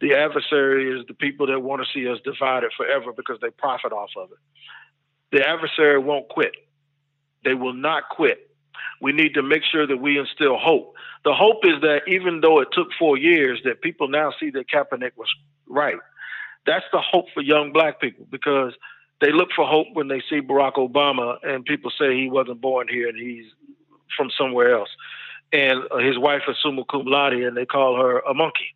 The 0.00 0.14
adversary 0.14 0.98
is 0.98 1.06
the 1.06 1.14
people 1.14 1.46
that 1.48 1.60
want 1.60 1.82
to 1.82 1.88
see 1.92 2.08
us 2.08 2.18
divided 2.24 2.70
forever 2.76 3.12
because 3.12 3.38
they 3.40 3.50
profit 3.50 3.92
off 3.92 4.10
of 4.16 4.30
it. 4.30 4.38
The 5.36 5.46
adversary 5.46 5.98
won't 5.98 6.28
quit. 6.28 6.52
They 7.44 7.54
will 7.54 7.74
not 7.74 8.04
quit. 8.10 8.50
We 9.00 9.12
need 9.12 9.34
to 9.34 9.42
make 9.42 9.62
sure 9.70 9.86
that 9.86 9.96
we 9.96 10.18
instill 10.18 10.56
hope. 10.56 10.94
The 11.24 11.34
hope 11.34 11.64
is 11.64 11.80
that 11.82 12.02
even 12.08 12.40
though 12.40 12.60
it 12.60 12.68
took 12.72 12.88
four 12.98 13.16
years, 13.16 13.60
that 13.64 13.80
people 13.80 14.08
now 14.08 14.32
see 14.38 14.50
that 14.50 14.66
Kaepernick 14.68 15.12
was 15.16 15.28
right. 15.68 15.96
That's 16.68 16.84
the 16.92 17.00
hope 17.00 17.24
for 17.32 17.42
young 17.42 17.72
black 17.72 17.98
people 17.98 18.26
because 18.30 18.74
they 19.22 19.32
look 19.32 19.48
for 19.56 19.66
hope 19.66 19.86
when 19.94 20.08
they 20.08 20.22
see 20.28 20.42
Barack 20.42 20.74
Obama 20.74 21.38
and 21.42 21.64
people 21.64 21.90
say 21.98 22.14
he 22.14 22.28
wasn't 22.28 22.60
born 22.60 22.88
here 22.88 23.08
and 23.08 23.18
he's 23.18 23.46
from 24.14 24.28
somewhere 24.38 24.74
else. 24.74 24.90
And 25.50 25.80
uh, 25.90 25.96
his 25.96 26.18
wife 26.18 26.42
is 26.46 26.56
summa 26.62 26.84
cum 26.84 27.06
laude 27.06 27.32
and 27.32 27.56
they 27.56 27.64
call 27.64 27.96
her 27.96 28.18
a 28.20 28.34
monkey. 28.34 28.74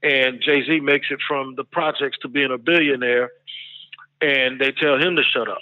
And 0.00 0.40
Jay 0.40 0.64
Z 0.64 0.78
makes 0.80 1.08
it 1.10 1.18
from 1.26 1.56
the 1.56 1.64
projects 1.64 2.18
to 2.22 2.28
being 2.28 2.52
a 2.52 2.58
billionaire 2.58 3.30
and 4.20 4.60
they 4.60 4.70
tell 4.70 4.96
him 4.96 5.16
to 5.16 5.24
shut 5.24 5.48
up. 5.48 5.58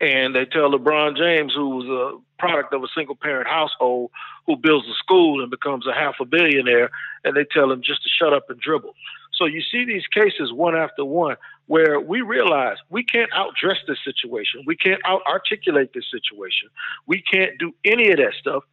And 0.00 0.34
they 0.34 0.46
tell 0.46 0.70
LeBron 0.72 1.18
James, 1.18 1.52
who 1.54 1.68
was 1.68 1.86
a 1.86 2.40
product 2.40 2.72
of 2.72 2.82
a 2.82 2.88
single 2.96 3.14
parent 3.14 3.46
household, 3.46 4.10
who 4.46 4.56
builds 4.56 4.86
a 4.88 4.94
school 4.94 5.42
and 5.42 5.50
becomes 5.50 5.86
a 5.86 5.92
half 5.92 6.14
a 6.20 6.24
billionaire, 6.24 6.90
and 7.24 7.36
they 7.36 7.44
tell 7.44 7.70
him 7.70 7.82
just 7.82 8.02
to 8.02 8.08
shut 8.08 8.32
up 8.32 8.48
and 8.48 8.58
dribble. 8.58 8.94
So 9.36 9.46
you 9.46 9.62
see 9.62 9.84
these 9.84 10.06
cases 10.06 10.52
one 10.52 10.76
after 10.76 11.04
one 11.04 11.36
where 11.66 11.98
we 11.98 12.20
realize 12.20 12.76
we 12.90 13.04
can't 13.04 13.30
outdress 13.32 13.76
this 13.88 13.98
situation. 14.04 14.62
We 14.66 14.76
can't 14.76 15.00
out 15.06 15.22
articulate 15.26 15.92
this 15.94 16.04
situation. 16.10 16.68
We 17.06 17.22
can't 17.22 17.58
do 17.58 17.72
any 17.84 18.10
of 18.10 18.18
that 18.18 18.34
stuff. 18.38 18.64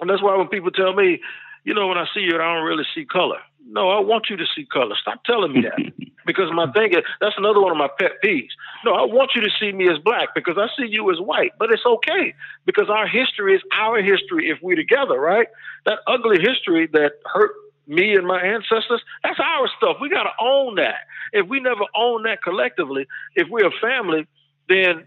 And 0.00 0.10
that's 0.10 0.22
why 0.22 0.36
when 0.36 0.48
people 0.48 0.70
tell 0.70 0.92
me, 0.92 1.20
you 1.64 1.74
know, 1.74 1.86
when 1.86 1.98
I 1.98 2.06
see 2.12 2.20
you, 2.20 2.34
I 2.34 2.54
don't 2.54 2.64
really 2.64 2.84
see 2.94 3.04
color. 3.04 3.38
No, 3.66 3.88
I 3.88 4.00
want 4.00 4.26
you 4.28 4.36
to 4.36 4.44
see 4.54 4.66
color. 4.66 4.94
Stop 5.00 5.24
telling 5.24 5.52
me 5.52 5.62
that. 5.62 5.92
because 6.26 6.50
my 6.52 6.70
thing 6.72 6.92
is, 6.92 7.04
that's 7.20 7.36
another 7.38 7.60
one 7.60 7.70
of 7.70 7.78
my 7.78 7.88
pet 7.98 8.12
peeves. 8.22 8.50
No, 8.84 8.94
I 8.94 9.04
want 9.04 9.32
you 9.34 9.42
to 9.42 9.50
see 9.60 9.72
me 9.72 9.88
as 9.88 9.98
black 9.98 10.34
because 10.34 10.56
I 10.58 10.66
see 10.76 10.88
you 10.88 11.10
as 11.10 11.18
white, 11.18 11.52
but 11.58 11.70
it's 11.72 11.84
okay 11.86 12.34
because 12.66 12.90
our 12.90 13.06
history 13.06 13.54
is 13.54 13.62
our 13.78 14.02
history 14.02 14.50
if 14.50 14.58
we're 14.62 14.76
together, 14.76 15.18
right? 15.18 15.46
That 15.86 15.98
ugly 16.06 16.38
history 16.40 16.88
that 16.92 17.12
hurt 17.24 17.52
me 17.86 18.14
and 18.14 18.26
my 18.26 18.40
ancestors, 18.40 19.02
that's 19.22 19.40
our 19.40 19.68
stuff. 19.76 19.96
We 20.00 20.08
got 20.08 20.24
to 20.24 20.32
own 20.40 20.76
that. 20.76 21.06
If 21.32 21.48
we 21.48 21.60
never 21.60 21.84
own 21.96 22.22
that 22.24 22.42
collectively, 22.42 23.06
if 23.34 23.48
we're 23.50 23.66
a 23.66 23.80
family, 23.80 24.26
then 24.68 25.04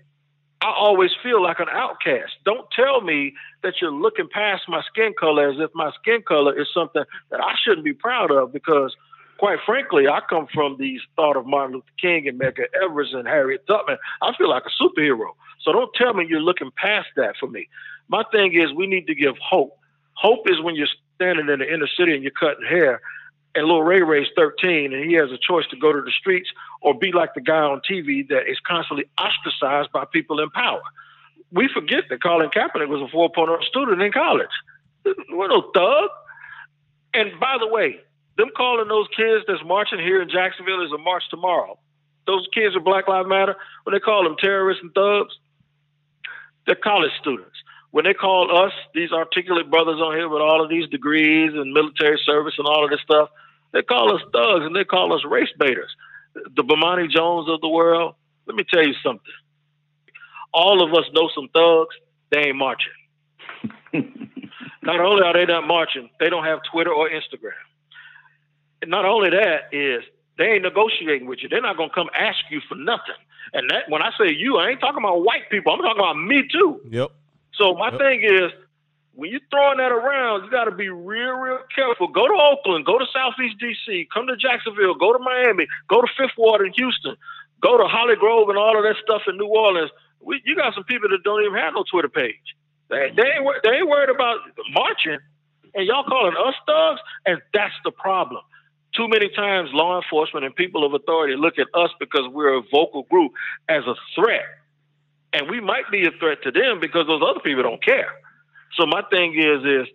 I 0.62 0.74
always 0.76 1.12
feel 1.22 1.42
like 1.42 1.60
an 1.60 1.70
outcast. 1.72 2.34
Don't 2.44 2.68
tell 2.72 3.02
me 3.02 3.34
that 3.64 3.76
you're 3.82 3.92
looking 3.92 4.28
past 4.32 4.64
my 4.68 4.82
skin 4.90 5.14
color 5.20 5.50
as 5.50 5.60
if 5.60 5.70
my 5.76 5.92
skin 6.00 6.24
color 6.28 6.60
is 6.60 6.68
something 6.74 7.04
that 7.32 7.40
I 7.40 7.54
shouldn't 7.64 7.86
be 7.86 7.94
proud 7.94 8.32
of 8.32 8.52
because 8.52 8.96
quite 9.38 9.60
frankly, 9.66 10.08
I 10.08 10.20
come 10.28 10.48
from 10.54 10.78
the 10.78 11.00
thought 11.16 11.38
of 11.38 11.46
Martin 11.46 11.76
Luther 11.76 11.88
King 12.02 12.28
and 12.28 12.40
Medgar 12.40 12.66
Evers 12.84 13.14
and 13.14 13.28
Harriet 13.28 13.66
Tubman. 13.68 13.98
I 14.22 14.36
feel 14.36 14.50
like 14.50 14.64
a 14.66 14.84
superhero. 14.84 15.30
So 15.62 15.72
don't 15.72 15.94
tell 15.96 16.14
me 16.14 16.26
you're 16.28 16.42
looking 16.42 16.72
past 16.76 17.08
that 17.16 17.36
for 17.40 17.48
me. 17.48 17.68
My 18.08 18.24
thing 18.32 18.54
is 18.54 18.74
we 18.74 18.88
need 18.88 19.08
to 19.08 19.16
give 19.16 19.36
hope. 19.38 19.78
Hope 20.14 20.50
is 20.50 20.62
when 20.62 20.76
you're 20.76 20.88
standing 21.18 21.50
in 21.50 21.60
the 21.60 21.74
inner 21.74 21.88
city 21.98 22.14
and 22.14 22.24
you're 22.24 22.32
cutting 22.32 22.66
hair 22.66 23.02
and 23.56 23.66
little 23.66 23.84
Ray 23.84 24.02
Ray's 24.02 24.28
13 24.36 24.94
and 24.94 25.04
he 25.04 25.16
has 25.16 25.32
a 25.32 25.38
choice 25.38 25.66
to 25.72 25.78
go 25.78 25.92
to 25.92 26.02
the 26.02 26.12
streets 26.12 26.50
or 26.82 26.94
be 26.94 27.12
like 27.12 27.34
the 27.34 27.42
guy 27.42 27.60
on 27.60 27.82
TV 27.82 28.28
that 28.30 28.50
is 28.50 28.60
constantly 28.66 29.06
ostracized 29.18 29.92
by 29.92 30.06
people 30.06 30.40
in 30.40 30.50
power. 30.52 30.82
We 31.52 31.68
forget 31.74 32.04
that 32.10 32.22
Colin 32.22 32.50
Kaepernick 32.50 32.88
was 32.88 33.02
a 33.02 33.16
4.0 33.16 33.64
student 33.64 34.02
in 34.02 34.12
college. 34.12 34.54
We're 35.32 35.48
no 35.48 35.72
thug. 35.74 36.10
And 37.14 37.40
by 37.40 37.58
the 37.60 37.68
way, 37.68 38.00
them 38.38 38.50
calling 38.56 38.88
those 38.88 39.08
kids 39.16 39.46
that's 39.48 39.64
marching 39.66 40.00
here 40.00 40.22
in 40.22 40.30
Jacksonville 40.30 40.86
is 40.86 40.92
a 40.92 40.98
march 41.00 41.24
tomorrow. 41.30 41.80
Those 42.28 42.46
kids 42.54 42.76
are 42.76 42.82
Black 42.82 43.08
Lives 43.08 43.28
Matter, 43.28 43.56
when 43.84 43.94
they 43.94 44.00
call 44.00 44.24
them 44.24 44.36
terrorists 44.38 44.84
and 44.84 44.94
thugs, 44.94 45.34
they're 46.68 46.76
college 46.76 47.12
students. 47.20 47.58
When 47.98 48.06
they 48.06 48.14
call 48.14 48.56
us, 48.56 48.74
these 48.94 49.12
articulate 49.12 49.72
brothers 49.72 50.00
on 50.00 50.16
here 50.16 50.30
with 50.30 50.40
all 50.40 50.64
of 50.64 50.70
these 50.70 50.88
degrees 50.90 51.54
and 51.56 51.74
military 51.74 52.22
service 52.28 52.54
and 52.60 52.68
all 52.68 52.84
of 52.84 52.92
this 52.92 53.00
stuff, 53.02 53.30
they 53.74 53.82
call 53.82 54.16
us 54.16 54.22
thugs 54.32 54.68
and 54.68 54.76
they 54.76 54.84
call 54.84 55.14
us 55.14 55.26
race 55.26 55.50
baiters. 55.58 55.90
The 56.36 56.62
Bomani 56.62 57.10
Jones 57.10 57.50
of 57.50 57.60
the 57.60 57.68
world, 57.68 58.14
let 58.46 58.56
me 58.56 58.64
tell 58.72 58.86
you 58.86 58.94
something. 59.02 59.34
All 60.54 60.86
of 60.86 60.94
us 60.94 61.06
know 61.12 61.28
some 61.34 61.50
thugs, 61.52 61.96
they 62.30 62.50
ain't 62.50 62.56
marching. 62.56 62.94
not 64.84 65.00
only 65.00 65.24
are 65.24 65.34
they 65.34 65.48
not 65.48 65.66
marching, 65.66 66.08
they 66.20 66.30
don't 66.30 66.46
have 66.46 66.60
Twitter 66.72 66.94
or 66.94 67.10
Instagram. 67.10 67.58
And 68.84 68.92
not 68.92 69.06
only 69.06 69.32
that 69.32 69.74
is 69.76 70.04
they 70.38 70.46
ain't 70.46 70.62
negotiating 70.62 71.28
with 71.28 71.40
you. 71.42 71.50
They're 71.50 71.64
not 71.64 71.78
gonna 71.78 71.90
come 71.96 72.12
ask 72.14 72.38
you 72.52 72.62
for 72.70 72.76
nothing. 72.76 73.18
And 73.54 73.68
that 73.72 73.90
when 73.90 74.04
I 74.04 74.12
say 74.20 74.32
you, 74.32 74.58
I 74.58 74.70
ain't 74.70 74.82
talking 74.82 75.00
about 75.00 75.24
white 75.24 75.50
people. 75.50 75.74
I'm 75.74 75.80
talking 75.80 76.00
about 76.00 76.14
me 76.14 76.48
too. 76.48 76.80
Yep. 76.92 77.10
So 77.58 77.74
my 77.76 77.90
yep. 77.92 78.00
thing 78.00 78.24
is, 78.24 78.52
when 79.18 79.32
you're 79.32 79.42
throwing 79.50 79.80
that 79.80 79.92
around, 79.92 80.46
you 80.46 80.52
got 80.52 80.66
to 80.66 80.72
be 80.72 80.90
real, 80.90 81.34
real 81.34 81.60
careful. 81.74 82.08
Go 82.08 82.28
to 82.28 82.38
Oakland, 82.38 82.86
go 82.86 83.00
to 83.00 83.06
Southeast 83.12 83.58
DC, 83.58 84.08
come 84.14 84.28
to 84.28 84.38
Jacksonville, 84.38 84.94
go 84.94 85.12
to 85.12 85.20
Miami, 85.20 85.66
go 85.90 86.02
to 86.02 86.08
Fifth 86.16 86.38
Ward 86.38 86.62
in 86.62 86.72
Houston, 86.74 87.18
go 87.62 87.78
to 87.78 87.86
Holly 87.86 88.16
Grove 88.16 88.50
and 88.50 88.58
all 88.60 88.78
of 88.78 88.84
that 88.84 88.96
stuff 89.02 89.24
in 89.28 89.38
New 89.38 89.48
Orleans. 89.48 89.90
We, 90.22 90.42
you 90.46 90.56
got 90.56 90.76
some 90.76 90.84
people 90.84 91.10
that 91.10 91.24
don't 91.24 91.42
even 91.42 91.58
have 91.58 91.74
no 91.74 91.84
Twitter 91.90 92.10
page. 92.10 92.56
They, 92.90 93.10
they 93.16 93.24
ain't 93.24 93.46
they 93.64 93.82
ain't 93.82 93.90
worried 93.90 94.14
about 94.14 94.38
marching, 94.72 95.18
and 95.74 95.86
y'all 95.88 96.04
calling 96.04 96.36
us 96.38 96.54
thugs, 96.66 97.02
and 97.26 97.42
that's 97.54 97.74
the 97.84 97.92
problem. 97.92 98.42
Too 98.96 99.08
many 99.08 99.30
times, 99.30 99.70
law 99.74 100.00
enforcement 100.00 100.46
and 100.46 100.56
people 100.56 100.86
of 100.86 100.94
authority 100.94 101.36
look 101.36 101.58
at 101.58 101.68
us 101.74 101.90
because 102.00 102.30
we're 102.32 102.56
a 102.56 102.62
vocal 102.72 103.04
group 103.10 103.32
as 103.68 103.84
a 103.86 103.96
threat 104.16 104.46
and 105.34 105.50
we 105.50 105.60
might 105.60 105.90
be 105.92 106.06
a 106.06 106.12
threat 106.20 106.40
to 106.44 106.52
them 106.52 106.80
because 106.80 107.08
those 107.08 107.22
other 107.22 107.40
people 107.40 107.64
don't 107.64 107.84
care. 107.84 108.12
So 108.78 108.86
my 108.86 109.02
thing 109.10 109.36
is 109.38 109.64
is 109.64 109.88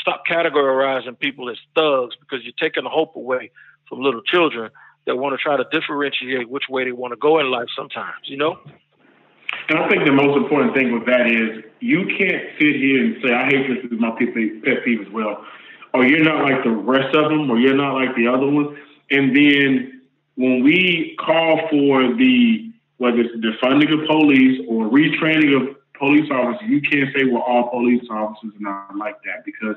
stop 0.00 0.24
categorizing 0.26 1.18
people 1.18 1.50
as 1.50 1.58
thugs 1.74 2.16
because 2.20 2.44
you're 2.44 2.52
taking 2.58 2.84
the 2.84 2.90
hope 2.90 3.16
away 3.16 3.50
from 3.88 4.00
little 4.00 4.22
children 4.22 4.70
that 5.06 5.16
want 5.16 5.38
to 5.38 5.42
try 5.42 5.56
to 5.56 5.64
differentiate 5.72 6.48
which 6.48 6.64
way 6.68 6.84
they 6.84 6.92
want 6.92 7.12
to 7.12 7.16
go 7.16 7.38
in 7.40 7.50
life 7.50 7.68
sometimes, 7.76 8.20
you 8.24 8.36
know? 8.36 8.58
And 9.68 9.78
I 9.78 9.88
think 9.88 10.04
the 10.04 10.12
most 10.12 10.36
important 10.36 10.74
thing 10.74 10.92
with 10.92 11.06
that 11.06 11.26
is 11.26 11.64
you 11.80 12.06
can't 12.06 12.44
sit 12.58 12.76
here 12.76 13.04
and 13.04 13.16
say, 13.22 13.32
I 13.32 13.44
hate 13.46 13.68
this, 13.68 13.82
this 13.82 13.92
is 13.92 14.00
my 14.00 14.10
pet 14.10 14.84
peeve 14.84 15.00
as 15.00 15.12
well. 15.12 15.44
Or 15.92 16.04
you're 16.04 16.22
not 16.22 16.44
like 16.44 16.62
the 16.62 16.70
rest 16.70 17.14
of 17.16 17.30
them, 17.30 17.50
or 17.50 17.58
you're 17.58 17.74
not 17.74 17.94
like 17.94 18.14
the 18.14 18.28
other 18.28 18.46
ones. 18.46 18.78
And 19.10 19.34
then 19.34 20.02
when 20.36 20.62
we 20.62 21.16
call 21.18 21.68
for 21.68 22.14
the 22.14 22.69
whether 23.00 23.20
it's 23.20 23.34
defunding 23.36 23.90
of 23.98 24.06
police 24.06 24.60
or 24.68 24.84
retraining 24.90 25.56
of 25.56 25.74
police 25.98 26.30
officers, 26.30 26.68
you 26.68 26.82
can't 26.82 27.08
say 27.16 27.24
well 27.24 27.40
all 27.40 27.70
police 27.70 28.04
officers 28.10 28.52
are 28.56 28.60
not 28.60 28.94
like 28.94 29.16
that 29.24 29.42
because 29.42 29.76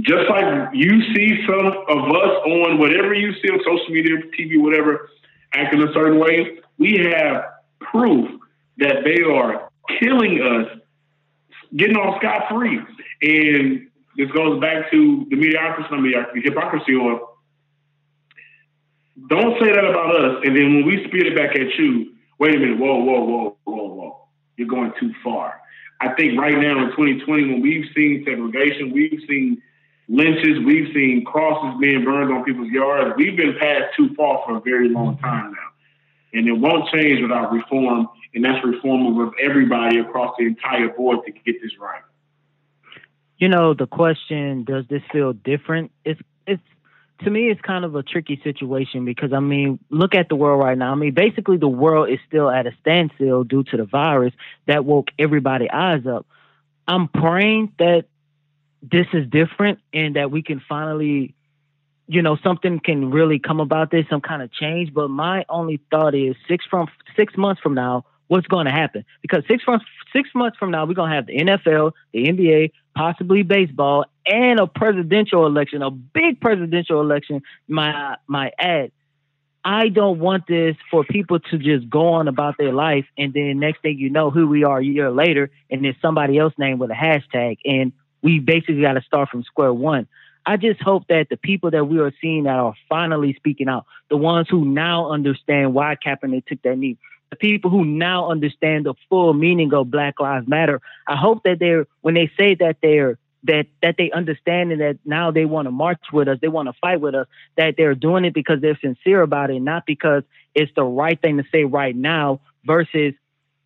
just 0.00 0.30
like 0.30 0.70
you 0.72 1.02
see 1.14 1.44
some 1.46 1.66
of 1.66 1.98
us 2.08 2.34
on 2.46 2.78
whatever 2.78 3.12
you 3.12 3.34
see 3.34 3.50
on 3.50 3.60
social 3.66 3.90
media, 3.90 4.16
TV, 4.32 4.58
whatever, 4.58 5.10
acting 5.52 5.82
a 5.82 5.92
certain 5.92 6.18
way, 6.18 6.56
we 6.78 6.96
have 7.12 7.44
proof 7.80 8.30
that 8.78 9.04
they 9.04 9.20
are 9.22 9.68
killing 10.00 10.40
us, 10.40 10.80
getting 11.76 11.96
off 11.96 12.18
scot 12.22 12.48
free. 12.48 12.80
And 13.20 13.90
this 14.16 14.30
goes 14.30 14.58
back 14.58 14.90
to 14.90 15.26
the 15.28 15.36
mediocrity, 15.36 15.94
mediocrity, 16.00 16.40
hypocrisy 16.40 16.94
or 16.94 17.28
don't 19.28 19.60
say 19.60 19.70
that 19.70 19.84
about 19.84 20.16
us. 20.16 20.42
And 20.44 20.56
then 20.56 20.76
when 20.76 20.86
we 20.86 21.04
spit 21.06 21.26
it 21.26 21.36
back 21.36 21.54
at 21.54 21.68
you, 21.78 22.11
wait 22.38 22.54
a 22.54 22.58
minute, 22.58 22.78
whoa, 22.78 22.96
whoa, 23.02 23.24
whoa, 23.24 23.56
whoa, 23.64 23.94
whoa. 23.94 24.28
You're 24.56 24.68
going 24.68 24.92
too 24.98 25.12
far. 25.24 25.60
I 26.00 26.14
think 26.14 26.38
right 26.38 26.58
now 26.58 26.84
in 26.84 26.90
2020, 26.90 27.26
when 27.26 27.62
we've 27.62 27.86
seen 27.94 28.24
segregation, 28.26 28.92
we've 28.92 29.20
seen 29.28 29.62
lynches, 30.08 30.58
we've 30.64 30.92
seen 30.92 31.24
crosses 31.24 31.78
being 31.80 32.04
burned 32.04 32.32
on 32.32 32.44
people's 32.44 32.70
yards, 32.70 33.14
we've 33.16 33.36
been 33.36 33.54
past 33.58 33.94
too 33.96 34.14
far 34.14 34.42
for 34.44 34.56
a 34.56 34.60
very 34.60 34.88
long 34.88 35.16
time 35.18 35.52
now. 35.52 35.68
And 36.34 36.48
it 36.48 36.52
won't 36.52 36.88
change 36.90 37.20
without 37.20 37.52
reform, 37.52 38.08
and 38.34 38.44
that's 38.44 38.64
reform 38.64 39.20
of 39.20 39.34
everybody 39.40 39.98
across 39.98 40.34
the 40.38 40.46
entire 40.46 40.88
board 40.88 41.20
to 41.26 41.32
get 41.32 41.60
this 41.62 41.72
right. 41.78 42.02
You 43.36 43.48
know, 43.48 43.74
the 43.74 43.86
question, 43.86 44.64
does 44.64 44.84
this 44.88 45.02
feel 45.12 45.32
different? 45.32 45.92
It's 46.04 46.20
to 47.20 47.30
me, 47.30 47.50
it's 47.50 47.60
kind 47.60 47.84
of 47.84 47.94
a 47.94 48.02
tricky 48.02 48.40
situation 48.42 49.04
because 49.04 49.32
I 49.32 49.40
mean, 49.40 49.78
look 49.90 50.14
at 50.14 50.28
the 50.28 50.36
world 50.36 50.60
right 50.60 50.76
now. 50.76 50.92
I 50.92 50.94
mean, 50.94 51.14
basically, 51.14 51.56
the 51.56 51.68
world 51.68 52.10
is 52.10 52.18
still 52.26 52.50
at 52.50 52.66
a 52.66 52.72
standstill 52.80 53.44
due 53.44 53.62
to 53.64 53.76
the 53.76 53.84
virus 53.84 54.32
that 54.66 54.84
woke 54.84 55.08
everybody 55.18 55.70
eyes 55.70 56.06
up. 56.06 56.26
I'm 56.88 57.08
praying 57.08 57.72
that 57.78 58.06
this 58.82 59.06
is 59.12 59.28
different 59.28 59.78
and 59.94 60.16
that 60.16 60.30
we 60.30 60.42
can 60.42 60.60
finally, 60.68 61.34
you 62.08 62.22
know, 62.22 62.36
something 62.42 62.80
can 62.80 63.10
really 63.10 63.38
come 63.38 63.60
about 63.60 63.90
this, 63.90 64.04
some 64.10 64.20
kind 64.20 64.42
of 64.42 64.52
change. 64.52 64.92
But 64.92 65.08
my 65.08 65.44
only 65.48 65.80
thought 65.90 66.14
is 66.14 66.34
six 66.48 66.64
from 66.68 66.88
six 67.16 67.36
months 67.36 67.60
from 67.62 67.74
now, 67.74 68.04
what's 68.32 68.46
going 68.46 68.64
to 68.64 68.72
happen? 68.72 69.04
Because 69.20 69.44
six 69.46 69.62
from 69.62 69.80
six 70.10 70.30
months 70.34 70.56
from 70.56 70.70
now, 70.70 70.86
we're 70.86 70.94
going 70.94 71.10
to 71.10 71.16
have 71.16 71.26
the 71.26 71.36
NFL, 71.36 71.92
the 72.14 72.24
NBA, 72.24 72.72
possibly 72.96 73.42
baseball, 73.42 74.06
and 74.24 74.58
a 74.58 74.66
presidential 74.66 75.44
election, 75.46 75.82
a 75.82 75.90
big 75.90 76.40
presidential 76.40 77.02
election. 77.02 77.42
My 77.68 78.16
my 78.26 78.50
ad. 78.58 78.90
I 79.64 79.90
don't 79.90 80.18
want 80.18 80.46
this 80.48 80.76
for 80.90 81.04
people 81.04 81.38
to 81.38 81.58
just 81.58 81.88
go 81.88 82.14
on 82.14 82.26
about 82.26 82.56
their 82.58 82.72
life 82.72 83.04
and 83.16 83.32
then 83.32 83.60
next 83.60 83.80
thing 83.82 83.96
you 83.96 84.10
know, 84.10 84.28
who 84.30 84.48
we 84.48 84.64
are 84.64 84.78
a 84.78 84.84
year 84.84 85.10
later, 85.12 85.50
and 85.70 85.84
then 85.84 85.94
somebody 86.02 86.36
else 86.38 86.52
name 86.58 86.78
with 86.78 86.90
a 86.90 86.94
hashtag, 86.94 87.58
and 87.64 87.92
we 88.22 88.40
basically 88.40 88.80
got 88.80 88.94
to 88.94 89.02
start 89.02 89.28
from 89.28 89.44
square 89.44 89.72
one. 89.72 90.08
I 90.44 90.56
just 90.56 90.80
hope 90.82 91.06
that 91.08 91.28
the 91.30 91.36
people 91.36 91.70
that 91.70 91.84
we 91.84 92.00
are 92.00 92.12
seeing 92.20 92.44
that 92.44 92.56
are 92.56 92.74
finally 92.88 93.34
speaking 93.34 93.68
out, 93.68 93.86
the 94.10 94.16
ones 94.16 94.48
who 94.50 94.64
now 94.64 95.10
understand 95.10 95.74
why 95.74 95.96
Kaepernick 96.04 96.46
took 96.46 96.62
that 96.62 96.76
knee, 96.76 96.98
the 97.32 97.36
people 97.36 97.70
who 97.70 97.82
now 97.82 98.30
understand 98.30 98.84
the 98.84 98.92
full 99.08 99.32
meaning 99.32 99.72
of 99.72 99.90
Black 99.90 100.20
Lives 100.20 100.46
Matter. 100.46 100.82
I 101.08 101.16
hope 101.16 101.44
that 101.44 101.58
they're 101.58 101.86
when 102.02 102.12
they 102.12 102.30
say 102.38 102.54
that 102.56 102.76
they're 102.82 103.18
that 103.44 103.68
that 103.80 103.94
they 103.96 104.10
understand 104.10 104.70
and 104.70 104.82
that 104.82 104.98
now 105.06 105.30
they 105.30 105.46
want 105.46 105.64
to 105.64 105.70
march 105.70 106.02
with 106.12 106.28
us, 106.28 106.36
they 106.42 106.48
want 106.48 106.68
to 106.68 106.74
fight 106.78 107.00
with 107.00 107.14
us, 107.14 107.26
that 107.56 107.76
they're 107.78 107.94
doing 107.94 108.26
it 108.26 108.34
because 108.34 108.60
they're 108.60 108.78
sincere 108.82 109.22
about 109.22 109.50
it, 109.50 109.60
not 109.60 109.86
because 109.86 110.24
it's 110.54 110.70
the 110.76 110.84
right 110.84 111.18
thing 111.22 111.38
to 111.38 111.44
say 111.50 111.64
right 111.64 111.96
now 111.96 112.40
versus 112.66 113.14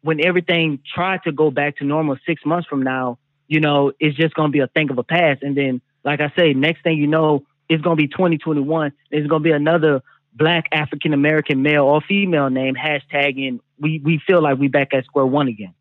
when 0.02 0.24
everything 0.24 0.78
tried 0.94 1.24
to 1.24 1.32
go 1.32 1.50
back 1.50 1.78
to 1.78 1.84
normal 1.84 2.16
six 2.24 2.46
months 2.46 2.68
from 2.68 2.84
now, 2.84 3.18
you 3.48 3.58
know, 3.58 3.90
it's 3.98 4.16
just 4.16 4.34
gonna 4.34 4.50
be 4.50 4.60
a 4.60 4.68
thing 4.68 4.90
of 4.90 4.98
a 4.98 5.02
past. 5.02 5.42
And 5.42 5.56
then, 5.56 5.80
like 6.04 6.20
I 6.20 6.32
say, 6.38 6.54
next 6.54 6.84
thing 6.84 6.98
you 6.98 7.08
know, 7.08 7.44
it's 7.68 7.82
gonna 7.82 7.96
be 7.96 8.06
2021. 8.06 8.92
There's 9.10 9.26
gonna 9.26 9.42
be 9.42 9.50
another 9.50 10.04
black 10.36 10.66
African 10.72 11.12
American 11.12 11.62
male 11.62 11.84
or 11.84 12.00
female 12.00 12.50
name 12.50 12.74
hashtagging 12.74 13.60
we 13.78 14.00
we 14.04 14.20
feel 14.26 14.42
like 14.42 14.58
we 14.58 14.68
back 14.68 14.92
at 14.94 15.04
square 15.04 15.26
one 15.26 15.48
again. 15.48 15.74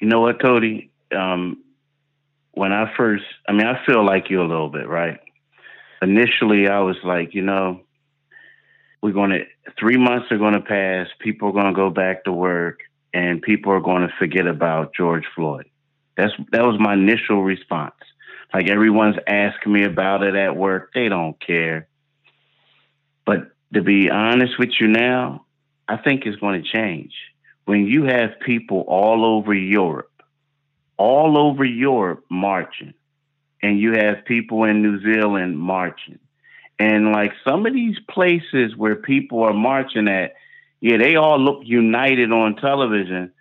You 0.00 0.08
know 0.08 0.20
what, 0.20 0.40
Cody? 0.40 0.90
Um, 1.16 1.62
when 2.52 2.72
I 2.72 2.92
first, 2.96 3.24
I 3.48 3.52
mean, 3.52 3.66
I 3.66 3.84
feel 3.86 4.04
like 4.04 4.30
you 4.30 4.40
a 4.40 4.44
little 4.44 4.68
bit, 4.68 4.88
right? 4.88 5.20
Initially, 6.02 6.68
I 6.68 6.80
was 6.80 6.96
like, 7.04 7.34
you 7.34 7.42
know, 7.42 7.82
we're 9.02 9.12
going 9.12 9.30
to 9.30 9.44
three 9.78 9.96
months 9.96 10.26
are 10.30 10.38
going 10.38 10.54
to 10.54 10.60
pass. 10.60 11.06
People 11.20 11.48
are 11.48 11.52
going 11.52 11.66
to 11.66 11.72
go 11.72 11.90
back 11.90 12.24
to 12.24 12.32
work, 12.32 12.80
and 13.14 13.40
people 13.40 13.72
are 13.72 13.80
going 13.80 14.02
to 14.02 14.12
forget 14.18 14.46
about 14.46 14.94
George 14.94 15.24
Floyd. 15.34 15.66
That's 16.16 16.32
that 16.52 16.62
was 16.62 16.78
my 16.80 16.94
initial 16.94 17.42
response. 17.42 17.94
Like 18.52 18.68
everyone's 18.68 19.16
asking 19.26 19.72
me 19.72 19.84
about 19.84 20.22
it 20.22 20.34
at 20.34 20.56
work, 20.56 20.90
they 20.94 21.08
don't 21.08 21.38
care. 21.40 21.88
But 23.24 23.50
to 23.76 23.82
be 23.82 24.08
honest 24.08 24.58
with 24.58 24.70
you 24.80 24.88
now, 24.88 25.44
I 25.86 25.98
think 25.98 26.24
it's 26.24 26.40
going 26.40 26.62
to 26.62 26.68
change. 26.68 27.12
when 27.66 27.84
you 27.84 28.04
have 28.04 28.40
people 28.40 28.84
all 28.86 29.24
over 29.24 29.52
Europe, 29.52 30.22
all 30.96 31.36
over 31.36 31.64
Europe 31.64 32.24
marching, 32.30 32.94
and 33.60 33.78
you 33.78 33.92
have 33.92 34.24
people 34.24 34.64
in 34.64 34.82
New 34.82 35.02
Zealand 35.02 35.58
marching. 35.58 36.20
And 36.78 37.12
like 37.12 37.32
some 37.44 37.66
of 37.66 37.74
these 37.74 37.98
places 38.08 38.76
where 38.76 38.94
people 38.96 39.42
are 39.42 39.52
marching 39.52 40.08
at, 40.08 40.34
yeah, 40.80 40.96
they 40.96 41.16
all 41.16 41.38
look 41.40 41.62
united 41.64 42.30
on 42.32 42.56
television, 42.56 43.32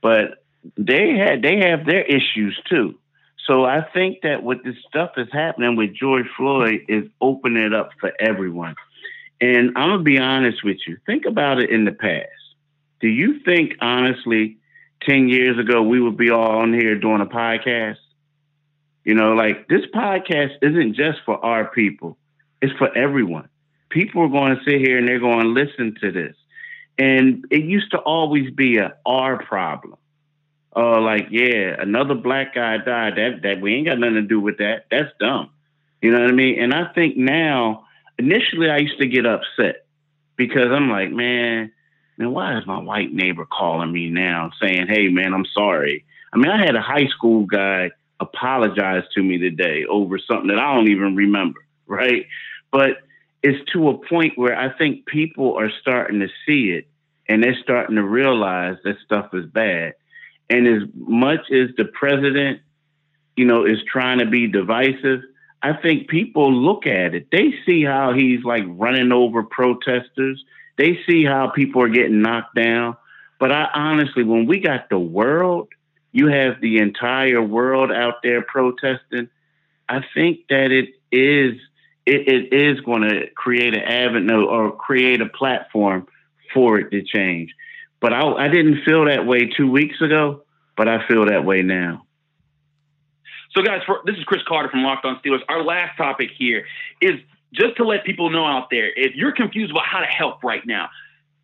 but 0.00 0.44
they 0.76 1.16
had 1.18 1.42
they 1.42 1.58
have 1.68 1.84
their 1.84 2.02
issues 2.02 2.58
too. 2.70 2.98
So 3.46 3.64
I 3.64 3.82
think 3.92 4.22
that 4.22 4.44
what 4.44 4.62
this 4.62 4.76
stuff 4.88 5.10
is 5.16 5.28
happening 5.32 5.74
with 5.74 5.92
George 5.94 6.28
Floyd 6.36 6.82
is 6.88 7.04
opening 7.20 7.64
it 7.64 7.74
up 7.74 7.90
for 8.00 8.12
everyone. 8.20 8.76
And 9.42 9.76
I'm 9.76 9.90
gonna 9.90 10.02
be 10.02 10.18
honest 10.18 10.64
with 10.64 10.78
you. 10.86 10.96
Think 11.04 11.26
about 11.26 11.60
it 11.60 11.68
in 11.70 11.84
the 11.84 11.92
past. 11.92 12.28
Do 13.00 13.08
you 13.08 13.40
think 13.40 13.74
honestly, 13.82 14.56
ten 15.02 15.28
years 15.28 15.58
ago 15.58 15.82
we 15.82 16.00
would 16.00 16.16
be 16.16 16.30
all 16.30 16.60
on 16.60 16.72
here 16.72 16.98
doing 16.98 17.20
a 17.20 17.26
podcast? 17.26 17.98
You 19.04 19.14
know, 19.14 19.34
like 19.34 19.68
this 19.68 19.84
podcast 19.94 20.52
isn't 20.62 20.94
just 20.94 21.18
for 21.26 21.44
our 21.44 21.66
people; 21.66 22.16
it's 22.62 22.72
for 22.78 22.96
everyone. 22.96 23.50
People 23.90 24.22
are 24.22 24.28
going 24.28 24.56
to 24.56 24.64
sit 24.64 24.80
here 24.80 24.96
and 24.96 25.06
they're 25.06 25.20
going 25.20 25.42
to 25.42 25.48
listen 25.48 25.96
to 26.00 26.10
this. 26.10 26.34
And 26.96 27.44
it 27.50 27.64
used 27.64 27.90
to 27.90 27.98
always 27.98 28.50
be 28.50 28.78
a 28.78 28.94
our 29.04 29.42
problem 29.42 29.98
uh, 30.74 31.00
like, 31.00 31.28
yeah, 31.30 31.76
another 31.78 32.14
black 32.14 32.54
guy 32.54 32.78
died. 32.78 33.16
That 33.16 33.40
that 33.42 33.60
we 33.60 33.74
ain't 33.74 33.86
got 33.86 33.98
nothing 33.98 34.14
to 34.14 34.22
do 34.22 34.40
with 34.40 34.58
that. 34.58 34.86
That's 34.90 35.10
dumb. 35.20 35.50
You 36.00 36.10
know 36.10 36.20
what 36.20 36.30
I 36.30 36.32
mean? 36.32 36.60
And 36.60 36.72
I 36.72 36.92
think 36.92 37.16
now, 37.16 37.86
initially, 38.22 38.70
I 38.70 38.78
used 38.78 38.98
to 38.98 39.06
get 39.06 39.26
upset 39.26 39.86
because 40.36 40.70
I'm 40.70 40.88
like, 40.88 41.10
man, 41.10 41.72
man, 42.16 42.32
why 42.32 42.56
is 42.56 42.66
my 42.66 42.78
white 42.78 43.12
neighbor 43.12 43.46
calling 43.46 43.92
me 43.92 44.10
now 44.10 44.50
saying, 44.60 44.86
hey, 44.88 45.08
man, 45.08 45.34
I'm 45.34 45.46
sorry? 45.52 46.04
I 46.32 46.36
mean, 46.38 46.50
I 46.50 46.64
had 46.64 46.76
a 46.76 46.80
high 46.80 47.08
school 47.08 47.44
guy 47.46 47.90
apologize 48.20 49.02
to 49.14 49.22
me 49.22 49.38
today 49.38 49.84
over 49.84 50.18
something 50.18 50.48
that 50.48 50.58
I 50.58 50.74
don't 50.74 50.88
even 50.88 51.16
remember, 51.16 51.60
right? 51.86 52.26
But 52.70 52.98
it's 53.42 53.70
to 53.72 53.88
a 53.88 53.98
point 53.98 54.38
where 54.38 54.56
I 54.56 54.76
think 54.78 55.06
people 55.06 55.58
are 55.58 55.70
starting 55.80 56.20
to 56.20 56.28
see 56.46 56.70
it 56.70 56.86
and 57.28 57.42
they're 57.42 57.58
starting 57.62 57.96
to 57.96 58.04
realize 58.04 58.76
that 58.84 58.96
stuff 59.04 59.34
is 59.34 59.46
bad. 59.46 59.94
And 60.48 60.66
as 60.68 60.88
much 60.94 61.50
as 61.50 61.70
the 61.76 61.86
president, 61.86 62.60
you 63.36 63.46
know, 63.46 63.64
is 63.64 63.78
trying 63.90 64.20
to 64.20 64.26
be 64.26 64.46
divisive, 64.46 65.22
I 65.62 65.74
think 65.74 66.08
people 66.08 66.52
look 66.52 66.86
at 66.86 67.14
it. 67.14 67.28
They 67.30 67.54
see 67.64 67.84
how 67.84 68.12
he's 68.12 68.42
like 68.42 68.64
running 68.66 69.12
over 69.12 69.44
protesters. 69.44 70.44
They 70.76 70.98
see 71.06 71.24
how 71.24 71.50
people 71.50 71.82
are 71.82 71.88
getting 71.88 72.22
knocked 72.22 72.56
down. 72.56 72.96
But 73.38 73.52
I 73.52 73.68
honestly, 73.74 74.24
when 74.24 74.46
we 74.46 74.58
got 74.60 74.88
the 74.88 74.98
world, 74.98 75.68
you 76.10 76.26
have 76.28 76.60
the 76.60 76.78
entire 76.78 77.42
world 77.42 77.92
out 77.92 78.22
there 78.22 78.42
protesting. 78.42 79.28
I 79.88 80.00
think 80.14 80.40
that 80.48 80.70
it 80.70 80.90
is 81.10 81.58
it, 82.04 82.28
it 82.28 82.52
is 82.52 82.80
going 82.80 83.02
to 83.02 83.28
create 83.36 83.74
an 83.74 83.82
avenue 83.82 84.44
or 84.44 84.72
create 84.72 85.20
a 85.20 85.26
platform 85.26 86.06
for 86.52 86.78
it 86.78 86.90
to 86.90 87.02
change. 87.02 87.54
But 88.00 88.12
I, 88.12 88.22
I 88.32 88.48
didn't 88.48 88.82
feel 88.84 89.04
that 89.04 89.26
way 89.26 89.46
two 89.46 89.70
weeks 89.70 90.00
ago, 90.00 90.42
but 90.76 90.88
I 90.88 91.06
feel 91.06 91.26
that 91.26 91.44
way 91.44 91.62
now. 91.62 92.04
So, 93.54 93.62
guys, 93.62 93.82
for, 93.84 94.00
this 94.06 94.16
is 94.16 94.24
Chris 94.24 94.42
Carter 94.48 94.70
from 94.70 94.82
Locked 94.82 95.04
On 95.04 95.20
Steelers. 95.24 95.40
Our 95.48 95.62
last 95.62 95.96
topic 95.96 96.30
here 96.36 96.64
is 97.00 97.20
just 97.52 97.76
to 97.76 97.84
let 97.84 98.04
people 98.04 98.30
know 98.30 98.46
out 98.46 98.68
there 98.70 98.90
if 98.96 99.14
you're 99.14 99.32
confused 99.32 99.70
about 99.70 99.84
how 99.84 100.00
to 100.00 100.06
help 100.06 100.42
right 100.42 100.66
now, 100.66 100.88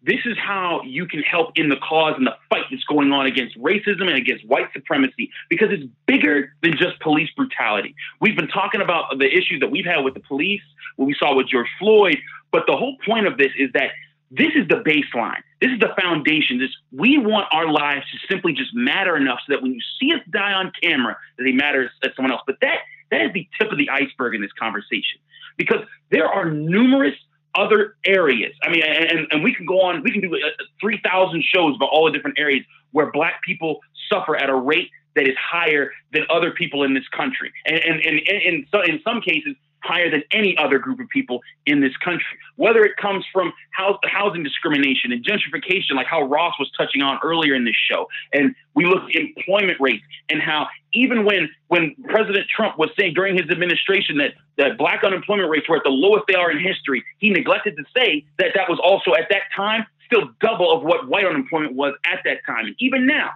this 0.03 0.21
is 0.25 0.39
how 0.39 0.81
you 0.85 1.07
can 1.07 1.21
help 1.21 1.53
in 1.57 1.69
the 1.69 1.77
cause 1.77 2.15
and 2.17 2.27
the 2.27 2.35
fight 2.49 2.63
that's 2.71 2.85
going 2.85 3.13
on 3.13 3.27
against 3.27 3.59
racism 3.59 4.03
and 4.09 4.17
against 4.17 4.47
white 4.47 4.69
supremacy 4.73 5.31
because 5.51 5.69
it's 5.71 5.85
bigger 6.07 6.53
than 6.63 6.73
just 6.79 6.99
police 7.01 7.29
brutality. 7.37 7.95
We've 8.21 8.37
been 8.37 8.49
talking 8.49 8.81
about 8.81 9.19
the 9.19 9.27
issues 9.27 9.61
that 9.61 9.71
we've 9.71 9.85
had 9.85 9.99
with 9.99 10.15
the 10.15 10.21
police, 10.21 10.63
what 10.97 11.07
we 11.07 11.17
saw 11.19 11.35
with 11.35 11.49
George 11.49 11.69
Floyd, 11.79 12.17
but 12.53 12.63
the 12.67 12.77
whole 12.77 12.97
point 13.05 13.27
of 13.27 13.37
this 13.37 13.53
is 13.59 13.71
that 13.75 13.91
this 14.31 14.53
is 14.55 14.67
the 14.69 14.77
baseline. 14.77 15.43
This 15.61 15.73
is 15.73 15.81
the 15.81 15.91
foundation. 16.01 16.59
This 16.59 16.71
we 16.93 17.19
want 17.19 17.47
our 17.53 17.71
lives 17.71 18.05
to 18.13 18.19
simply 18.33 18.53
just 18.53 18.75
matter 18.75 19.17
enough 19.17 19.41
so 19.47 19.55
that 19.55 19.63
when 19.63 19.73
you 19.73 19.81
see 20.01 20.13
us 20.13 20.21
die 20.31 20.53
on 20.53 20.73
camera, 20.83 21.17
that 21.37 21.45
they 21.45 21.53
matter 21.53 21.91
to 22.03 22.11
someone 22.15 22.33
else. 22.33 22.43
But 22.47 22.57
that 22.61 22.79
that 23.11 23.23
is 23.23 23.33
the 23.33 23.49
tip 23.59 23.73
of 23.73 23.79
the 23.79 23.91
iceberg 23.91 24.35
in 24.35 24.43
this 24.43 24.53
conversation 24.59 25.21
because 25.57 25.81
there 26.11 26.27
are 26.27 26.51
numerous 26.51 27.15
other 27.55 27.97
areas. 28.05 28.53
I 28.63 28.71
mean, 28.71 28.83
and, 28.85 29.27
and 29.31 29.43
we 29.43 29.55
can 29.55 29.67
go 29.67 29.81
on. 29.81 30.03
We 30.03 30.13
can 30.13 30.21
do 30.21 30.35
uh, 30.35 30.49
three 30.81 31.01
thousand 31.05 31.43
shows 31.43 31.75
about 31.77 31.89
all 31.91 32.07
the 32.07 32.13
different 32.13 32.39
areas 32.39 32.65
where 32.93 33.11
Black 33.11 33.43
people 33.43 33.81
suffer 34.11 34.37
at 34.37 34.49
a 34.49 34.55
rate 34.55 34.91
that 35.17 35.27
is 35.27 35.35
higher 35.37 35.91
than 36.13 36.23
other 36.31 36.53
people 36.53 36.85
in 36.85 36.95
this 36.95 37.09
country, 37.09 37.53
and 37.67 37.79
and, 37.79 38.01
and, 38.01 38.21
and 38.29 38.67
so, 38.71 38.83
in 38.83 39.01
some 39.03 39.21
cases 39.21 39.55
higher 39.83 40.11
than 40.11 40.23
any 40.33 40.57
other 40.57 40.79
group 40.79 41.01
of 41.01 41.09
people 41.09 41.41
in 41.67 41.81
this 41.81 41.97
country. 41.97 42.39
Whether 42.57 42.85
it 42.85 42.97
comes 42.97 43.25
from 43.33 43.53
house, 43.71 43.99
housing 44.05 44.43
discrimination 44.43 45.13
and 45.13 45.25
gentrification, 45.25 45.95
like 45.95 46.07
how 46.07 46.23
Ross 46.23 46.55
was 46.59 46.71
touching 46.77 47.03
on 47.03 47.19
earlier 47.23 47.55
in 47.55 47.65
this 47.65 47.77
show, 47.91 48.09
and 48.33 48.55
we 48.75 48.85
look 48.85 49.05
at 49.15 49.17
employment 49.17 49.81
rates 49.81 50.05
and 50.29 50.41
how 50.41 50.67
even 50.93 51.25
when 51.25 51.49
when 51.69 51.95
President 52.05 52.47
Trump 52.55 52.79
was 52.79 52.91
saying 52.99 53.15
during 53.15 53.37
his 53.37 53.51
administration 53.51 54.19
that 54.19 54.35
that 54.57 54.79
black 54.79 55.05
unemployment 55.05 55.51
rates 55.51 55.69
were 55.69 55.77
at 55.77 55.85
the 55.85 55.91
lowest 55.91 56.25
they 56.29 56.35
are 56.35 56.51
in 56.51 56.59
history, 56.59 57.05
he 57.19 57.31
neglected 57.31 57.77
to 57.77 57.85
say 57.97 58.25
that 58.39 58.53
that 58.55 58.69
was 58.69 58.79
also 58.83 59.15
at 59.15 59.29
that 59.31 59.43
time 59.55 59.87
still 60.07 60.31
double 60.41 60.73
of 60.73 60.83
what 60.83 61.09
white 61.09 61.27
unemployment 61.27 61.75
was 61.75 61.95
at 62.05 62.21
that 62.25 62.39
time. 62.47 62.67
And 62.67 62.75
even 62.79 63.07
now, 63.07 63.31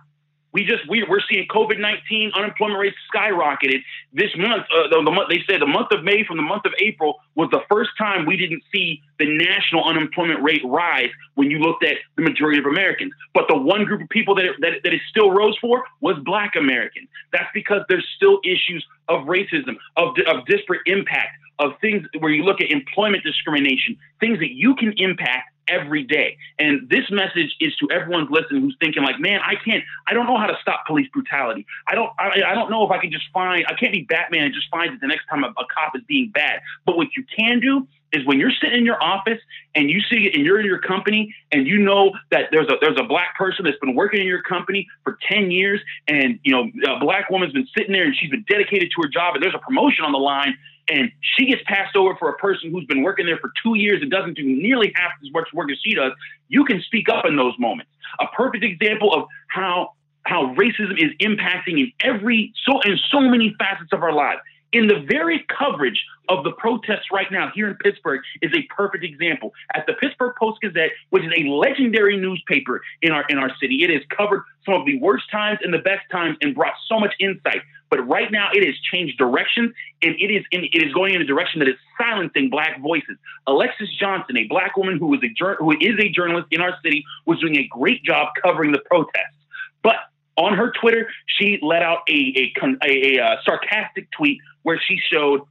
we 0.52 0.64
just 0.64 0.88
we, 0.88 1.04
we're 1.08 1.20
seeing 1.30 1.46
COVID 1.48 1.78
nineteen 1.78 2.30
unemployment 2.34 2.80
rates 2.80 2.96
skyrocketed 3.14 3.80
this 4.12 4.30
month. 4.36 4.64
Uh, 4.74 4.88
the, 4.88 5.02
the 5.04 5.10
month 5.10 5.28
they 5.28 5.42
said 5.48 5.60
the 5.60 5.66
month 5.66 5.88
of 5.92 6.04
May 6.04 6.24
from 6.24 6.36
the 6.36 6.42
month 6.42 6.64
of 6.64 6.72
April 6.78 7.20
was 7.34 7.48
the 7.50 7.60
first 7.70 7.90
time 7.98 8.26
we 8.26 8.36
didn't 8.36 8.62
see 8.72 9.00
the 9.18 9.26
national 9.26 9.84
unemployment 9.84 10.42
rate 10.42 10.62
rise 10.64 11.10
when 11.34 11.50
you 11.50 11.58
looked 11.58 11.84
at 11.84 11.96
the 12.16 12.22
majority 12.22 12.58
of 12.58 12.66
Americans. 12.66 13.12
But 13.34 13.44
the 13.48 13.56
one 13.56 13.84
group 13.84 14.02
of 14.02 14.08
people 14.08 14.34
that 14.36 14.44
it, 14.44 14.56
that, 14.60 14.72
that 14.84 14.92
it 14.92 15.00
still 15.08 15.30
rose 15.30 15.56
for 15.60 15.84
was 16.00 16.16
Black 16.24 16.54
Americans. 16.56 17.08
That's 17.32 17.50
because 17.54 17.82
there's 17.88 18.06
still 18.16 18.40
issues 18.44 18.84
of 19.08 19.26
racism, 19.26 19.76
of 19.96 20.14
of 20.26 20.44
disparate 20.46 20.82
impact, 20.86 21.38
of 21.62 21.72
things 21.80 22.06
where 22.18 22.32
you 22.32 22.44
look 22.44 22.60
at 22.60 22.70
employment 22.70 23.24
discrimination, 23.24 23.96
things 24.20 24.38
that 24.40 24.50
you 24.50 24.74
can 24.74 24.92
impact 24.96 25.50
every 25.68 26.02
day. 26.02 26.36
And 26.58 26.88
this 26.88 27.10
message 27.10 27.54
is 27.60 27.74
to 27.76 27.88
everyone 27.90 28.26
listening 28.30 28.62
who's 28.62 28.76
thinking 28.80 29.02
like, 29.02 29.20
man, 29.20 29.40
I 29.44 29.54
can't, 29.54 29.84
I 30.06 30.12
don't 30.12 30.26
know 30.26 30.36
how 30.36 30.46
to 30.46 30.56
stop 30.60 30.86
police 30.86 31.08
brutality. 31.12 31.66
I 31.86 31.94
don't, 31.94 32.10
I, 32.18 32.42
I 32.46 32.54
don't 32.54 32.70
know 32.70 32.84
if 32.84 32.90
I 32.90 32.98
can 32.98 33.10
just 33.10 33.24
find, 33.32 33.64
I 33.68 33.74
can't 33.74 33.92
be 33.92 34.02
Batman 34.02 34.44
and 34.44 34.54
just 34.54 34.68
find 34.70 34.92
it 34.92 35.00
the 35.00 35.06
next 35.06 35.26
time 35.26 35.44
a, 35.44 35.48
a 35.48 35.66
cop 35.72 35.94
is 35.94 36.02
being 36.08 36.30
bad. 36.30 36.60
But 36.84 36.96
what 36.96 37.08
you 37.16 37.24
can 37.36 37.60
do 37.60 37.86
is 38.12 38.26
when 38.26 38.38
you're 38.38 38.52
sitting 38.60 38.78
in 38.78 38.84
your 38.84 39.02
office 39.02 39.38
and 39.74 39.88
you 39.88 40.00
see 40.00 40.26
it 40.26 40.34
and 40.34 40.44
you're 40.44 40.60
in 40.60 40.66
your 40.66 40.78
company 40.78 41.34
and 41.50 41.66
you 41.66 41.78
know 41.78 42.12
that 42.30 42.48
there's 42.50 42.68
a 42.68 42.74
there's 42.80 42.98
a 43.00 43.04
black 43.04 43.36
person 43.36 43.64
that's 43.64 43.78
been 43.78 43.94
working 43.94 44.20
in 44.20 44.26
your 44.26 44.42
company 44.42 44.86
for 45.02 45.18
10 45.30 45.50
years 45.50 45.80
and 46.08 46.38
you 46.44 46.52
know 46.52 46.70
a 46.94 47.00
black 47.00 47.30
woman's 47.30 47.52
been 47.52 47.66
sitting 47.76 47.92
there 47.92 48.04
and 48.04 48.14
she's 48.14 48.30
been 48.30 48.44
dedicated 48.48 48.90
to 48.94 49.02
her 49.02 49.08
job 49.08 49.34
and 49.34 49.42
there's 49.42 49.54
a 49.54 49.58
promotion 49.58 50.04
on 50.04 50.12
the 50.12 50.18
line 50.18 50.54
and 50.88 51.10
she 51.20 51.46
gets 51.46 51.62
passed 51.66 51.96
over 51.96 52.14
for 52.16 52.28
a 52.28 52.36
person 52.36 52.70
who's 52.70 52.84
been 52.86 53.02
working 53.02 53.26
there 53.26 53.38
for 53.38 53.52
two 53.62 53.76
years 53.76 54.02
and 54.02 54.10
doesn't 54.10 54.34
do 54.34 54.42
nearly 54.42 54.92
half 54.96 55.12
as 55.22 55.32
much 55.32 55.48
work 55.52 55.70
as 55.70 55.78
she 55.84 55.94
does, 55.94 56.12
you 56.48 56.64
can 56.64 56.80
speak 56.82 57.08
up 57.08 57.24
in 57.24 57.36
those 57.36 57.54
moments. 57.58 57.90
A 58.20 58.26
perfect 58.36 58.64
example 58.64 59.14
of 59.14 59.28
how 59.48 59.92
how 60.24 60.54
racism 60.54 60.98
is 60.98 61.10
impacting 61.20 61.80
in 61.80 61.92
every 62.00 62.52
so 62.64 62.80
in 62.80 62.98
so 63.10 63.20
many 63.20 63.54
facets 63.58 63.92
of 63.92 64.02
our 64.02 64.12
lives 64.12 64.40
in 64.72 64.86
the 64.86 65.04
very 65.08 65.44
coverage 65.58 66.02
of 66.28 66.44
the 66.44 66.52
protests 66.52 67.06
right 67.12 67.30
now 67.30 67.50
here 67.54 67.68
in 67.68 67.76
Pittsburgh 67.76 68.22
is 68.40 68.52
a 68.54 68.62
perfect 68.74 69.04
example. 69.04 69.52
At 69.74 69.86
the 69.86 69.94
Pittsburgh 69.94 70.34
Post 70.38 70.60
Gazette, 70.62 70.90
which 71.10 71.24
is 71.24 71.32
a 71.36 71.48
legendary 71.48 72.16
newspaper 72.16 72.80
in 73.02 73.12
our 73.12 73.24
in 73.28 73.38
our 73.38 73.50
city, 73.60 73.82
it 73.82 73.90
has 73.90 74.02
covered 74.16 74.44
some 74.64 74.74
of 74.74 74.86
the 74.86 74.98
worst 74.98 75.24
times 75.30 75.58
and 75.62 75.72
the 75.72 75.78
best 75.78 76.02
times 76.10 76.36
and 76.40 76.54
brought 76.54 76.74
so 76.88 76.98
much 76.98 77.12
insight. 77.20 77.62
But 77.90 78.08
right 78.08 78.32
now, 78.32 78.48
it 78.54 78.64
has 78.64 78.74
changed 78.90 79.18
direction, 79.18 79.74
and 80.00 80.14
it 80.18 80.32
is 80.32 80.44
in, 80.50 80.64
it 80.64 80.82
is 80.82 80.94
going 80.94 81.14
in 81.14 81.20
a 81.20 81.26
direction 81.26 81.58
that 81.58 81.68
is 81.68 81.76
silencing 81.98 82.48
black 82.48 82.80
voices. 82.80 83.18
Alexis 83.46 83.88
Johnson, 84.00 84.38
a 84.38 84.44
black 84.44 84.76
woman 84.76 84.96
who 84.98 85.12
is 85.14 85.20
a 85.22 85.54
who 85.58 85.72
is 85.72 85.98
a 85.98 86.08
journalist 86.08 86.48
in 86.50 86.62
our 86.62 86.74
city, 86.82 87.04
was 87.26 87.38
doing 87.40 87.58
a 87.58 87.68
great 87.70 88.02
job 88.02 88.28
covering 88.42 88.72
the 88.72 88.80
protests. 88.86 89.36
But 89.82 89.96
on 90.36 90.54
her 90.56 90.72
Twitter, 90.80 91.08
she 91.26 91.58
let 91.62 91.82
out 91.82 92.00
a 92.08 92.52
a, 92.62 92.86
a, 92.86 93.18
a, 93.18 93.18
a 93.18 93.36
sarcastic 93.44 94.10
tweet 94.10 94.38
where 94.62 94.80
she 94.86 94.98
showed 95.10 95.42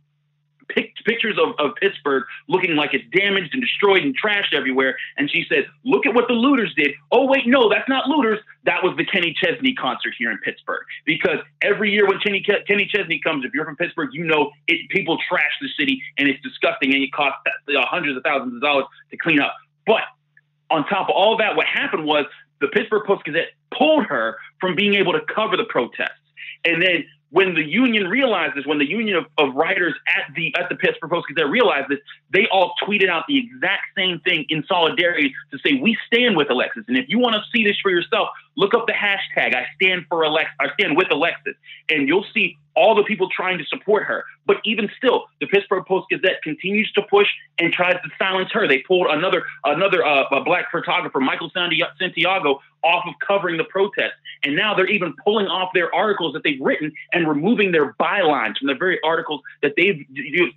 pictures 1.06 1.38
of, 1.38 1.54
of 1.60 1.76
Pittsburgh 1.76 2.24
looking 2.48 2.76
like 2.76 2.94
it's 2.94 3.04
damaged 3.16 3.54
and 3.54 3.62
destroyed 3.62 4.04
and 4.04 4.16
trashed 4.18 4.54
everywhere. 4.54 4.96
And 5.18 5.30
she 5.30 5.46
said, 5.50 5.66
Look 5.84 6.06
at 6.06 6.14
what 6.14 6.28
the 6.28 6.34
looters 6.34 6.74
did. 6.76 6.92
Oh, 7.12 7.26
wait, 7.26 7.48
no, 7.48 7.70
that's 7.70 7.88
not 7.90 8.08
looters. 8.08 8.40
That 8.66 8.84
was 8.84 8.96
the 8.98 9.06
Kenny 9.06 9.36
Chesney 9.42 9.74
concert 9.74 10.14
here 10.18 10.32
in 10.32 10.38
Pittsburgh. 10.40 10.84
Because 11.06 11.40
every 11.62 11.92
year 11.92 12.08
when 12.08 12.20
Kenny, 12.20 12.44
Kenny 12.68 12.86
Chesney 12.86 13.20
comes, 13.20 13.46
if 13.46 13.54
you're 13.54 13.66
from 13.66 13.76
Pittsburgh, 13.76 14.10
you 14.14 14.24
know 14.24 14.52
it, 14.68 14.90
people 14.90 15.18
trash 15.28 15.52
the 15.62 15.70
city 15.78 16.02
and 16.18 16.28
it's 16.28 16.42
disgusting 16.42 16.94
and 16.94 17.04
it 17.04 17.12
costs 17.12 17.40
uh, 17.48 17.86
hundreds 17.86 18.18
of 18.18 18.24
thousands 18.24 18.56
of 18.56 18.62
dollars 18.62 18.86
to 19.12 19.18
clean 19.18 19.40
up. 19.40 19.54
But 19.86 20.02
on 20.70 20.86
top 20.88 21.10
of 21.10 21.16
all 21.16 21.38
that, 21.38 21.56
what 21.56 21.66
happened 21.68 22.06
was 22.06 22.26
the 22.62 22.68
Pittsburgh 22.68 23.06
Post 23.06 23.26
Gazette 23.26 23.50
pulled 23.78 24.06
her 24.06 24.38
from 24.60 24.76
being 24.76 24.94
able 24.94 25.14
to 25.14 25.22
cover 25.34 25.58
the 25.58 25.66
protests. 25.66 26.12
And 26.64 26.82
then 26.82 27.06
when 27.32 27.56
the 27.56 27.64
union 27.64 28.08
realizes, 28.08 28.66
when 28.66 28.78
the 28.78 28.88
union 28.88 29.18
of, 29.18 29.26
of 29.38 29.56
writers 29.56 29.94
at 30.08 30.34
the 30.36 30.54
at 30.60 30.70
the 30.70 30.76
Pittsburgh 30.76 31.10
Post 31.10 31.28
Gazette 31.28 31.50
realized 31.50 31.90
this, 31.90 32.00
they 32.32 32.46
all 32.52 32.74
tweeted 32.84 33.10
out 33.10 33.24
the 33.28 33.38
exact 33.38 33.84
same 33.98 34.20
thing 34.20 34.46
in 34.50 34.64
solidarity 34.68 35.34
to 35.52 35.58
say 35.66 35.80
we 35.82 35.98
stand 36.08 36.36
with 36.36 36.50
Alexis. 36.50 36.84
And 36.88 36.98
if 36.98 37.06
you 37.08 37.20
want 37.20 37.36
to 37.36 37.42
see 37.56 37.64
this 37.64 37.78
for 37.82 37.90
yourself, 37.90 38.30
look 38.56 38.74
up 38.74 38.88
the 38.88 38.94
hashtag 38.94 39.56
I 39.56 39.66
stand 39.76 40.06
for 40.10 40.26
Alex 40.26 40.50
I 40.60 40.68
stand 40.74 40.98
with 40.98 41.08
Alexis, 41.12 41.56
and 41.90 42.08
you'll 42.08 42.26
see 42.34 42.58
all 42.76 42.96
the 42.96 43.04
people 43.04 43.30
trying 43.30 43.58
to 43.58 43.66
support 43.66 44.04
her. 44.04 44.24
But 44.46 44.58
even 44.64 44.90
still, 44.98 45.26
the 45.40 45.48
Pittsburgh 45.48 45.86
Post 45.86 46.08
Gazette 46.10 46.42
continues 46.42 46.92
to 46.94 47.02
push 47.10 47.28
and 47.60 47.72
tries 47.72 47.94
to 47.94 48.10
silence 48.18 48.50
her. 48.54 48.68
They 48.68 48.80
pulled 48.88 49.08
another 49.10 49.44
another 49.64 50.06
uh, 50.06 50.26
black 50.44 50.72
photographer, 50.72 51.20
Michael 51.20 51.52
Santiago, 51.54 52.60
off 52.84 53.06
of 53.08 53.14
covering 53.26 53.58
the 53.58 53.66
protest, 53.66 54.14
and 54.44 54.56
now 54.56 54.74
they're 54.74 54.88
even 54.88 55.14
pulling 55.24 55.48
off 55.48 55.70
their 55.74 55.94
articles 55.94 56.34
that 56.34 56.44
they've 56.44 56.62
written 56.62 56.92
and 57.14 57.28
removing 57.28 57.72
their 57.72 57.94
bylines 57.94 58.58
from 58.58 58.68
the 58.68 58.76
very 58.76 59.00
articles 59.04 59.42
that 59.62 59.74
they've 59.78 60.06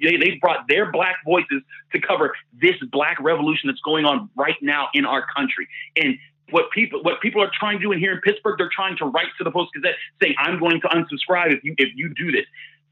they, 0.01 0.17
they've 0.17 0.41
brought 0.41 0.67
their 0.69 0.91
black 0.91 1.17
voices 1.25 1.63
to 1.93 2.01
cover 2.01 2.35
this 2.61 2.77
black 2.91 3.21
revolution 3.21 3.69
that's 3.69 3.81
going 3.81 4.05
on 4.05 4.31
right 4.37 4.57
now 4.63 4.89
in 4.95 5.05
our 5.05 5.27
country. 5.35 5.69
And 5.97 6.17
what 6.51 6.71
people 6.71 7.03
what 7.03 7.21
people 7.21 7.43
are 7.43 7.51
trying 7.59 7.79
to 7.79 7.85
do 7.85 7.93
in 7.93 7.99
here 7.99 8.13
in 8.13 8.21
Pittsburgh, 8.21 8.57
they're 8.59 8.71
trying 8.75 8.97
to 8.99 9.07
write 9.07 9.29
to 9.39 9.45
the 9.45 9.51
Post 9.51 9.73
Gazette 9.75 9.95
saying, 10.23 10.35
"I'm 10.39 10.59
going 10.59 10.81
to 10.81 10.89
unsubscribe 10.89 11.53
if 11.53 11.65
you 11.65 11.75
if 11.79 11.91
you 11.95 12.13
do 12.15 12.33
this." 12.33 12.45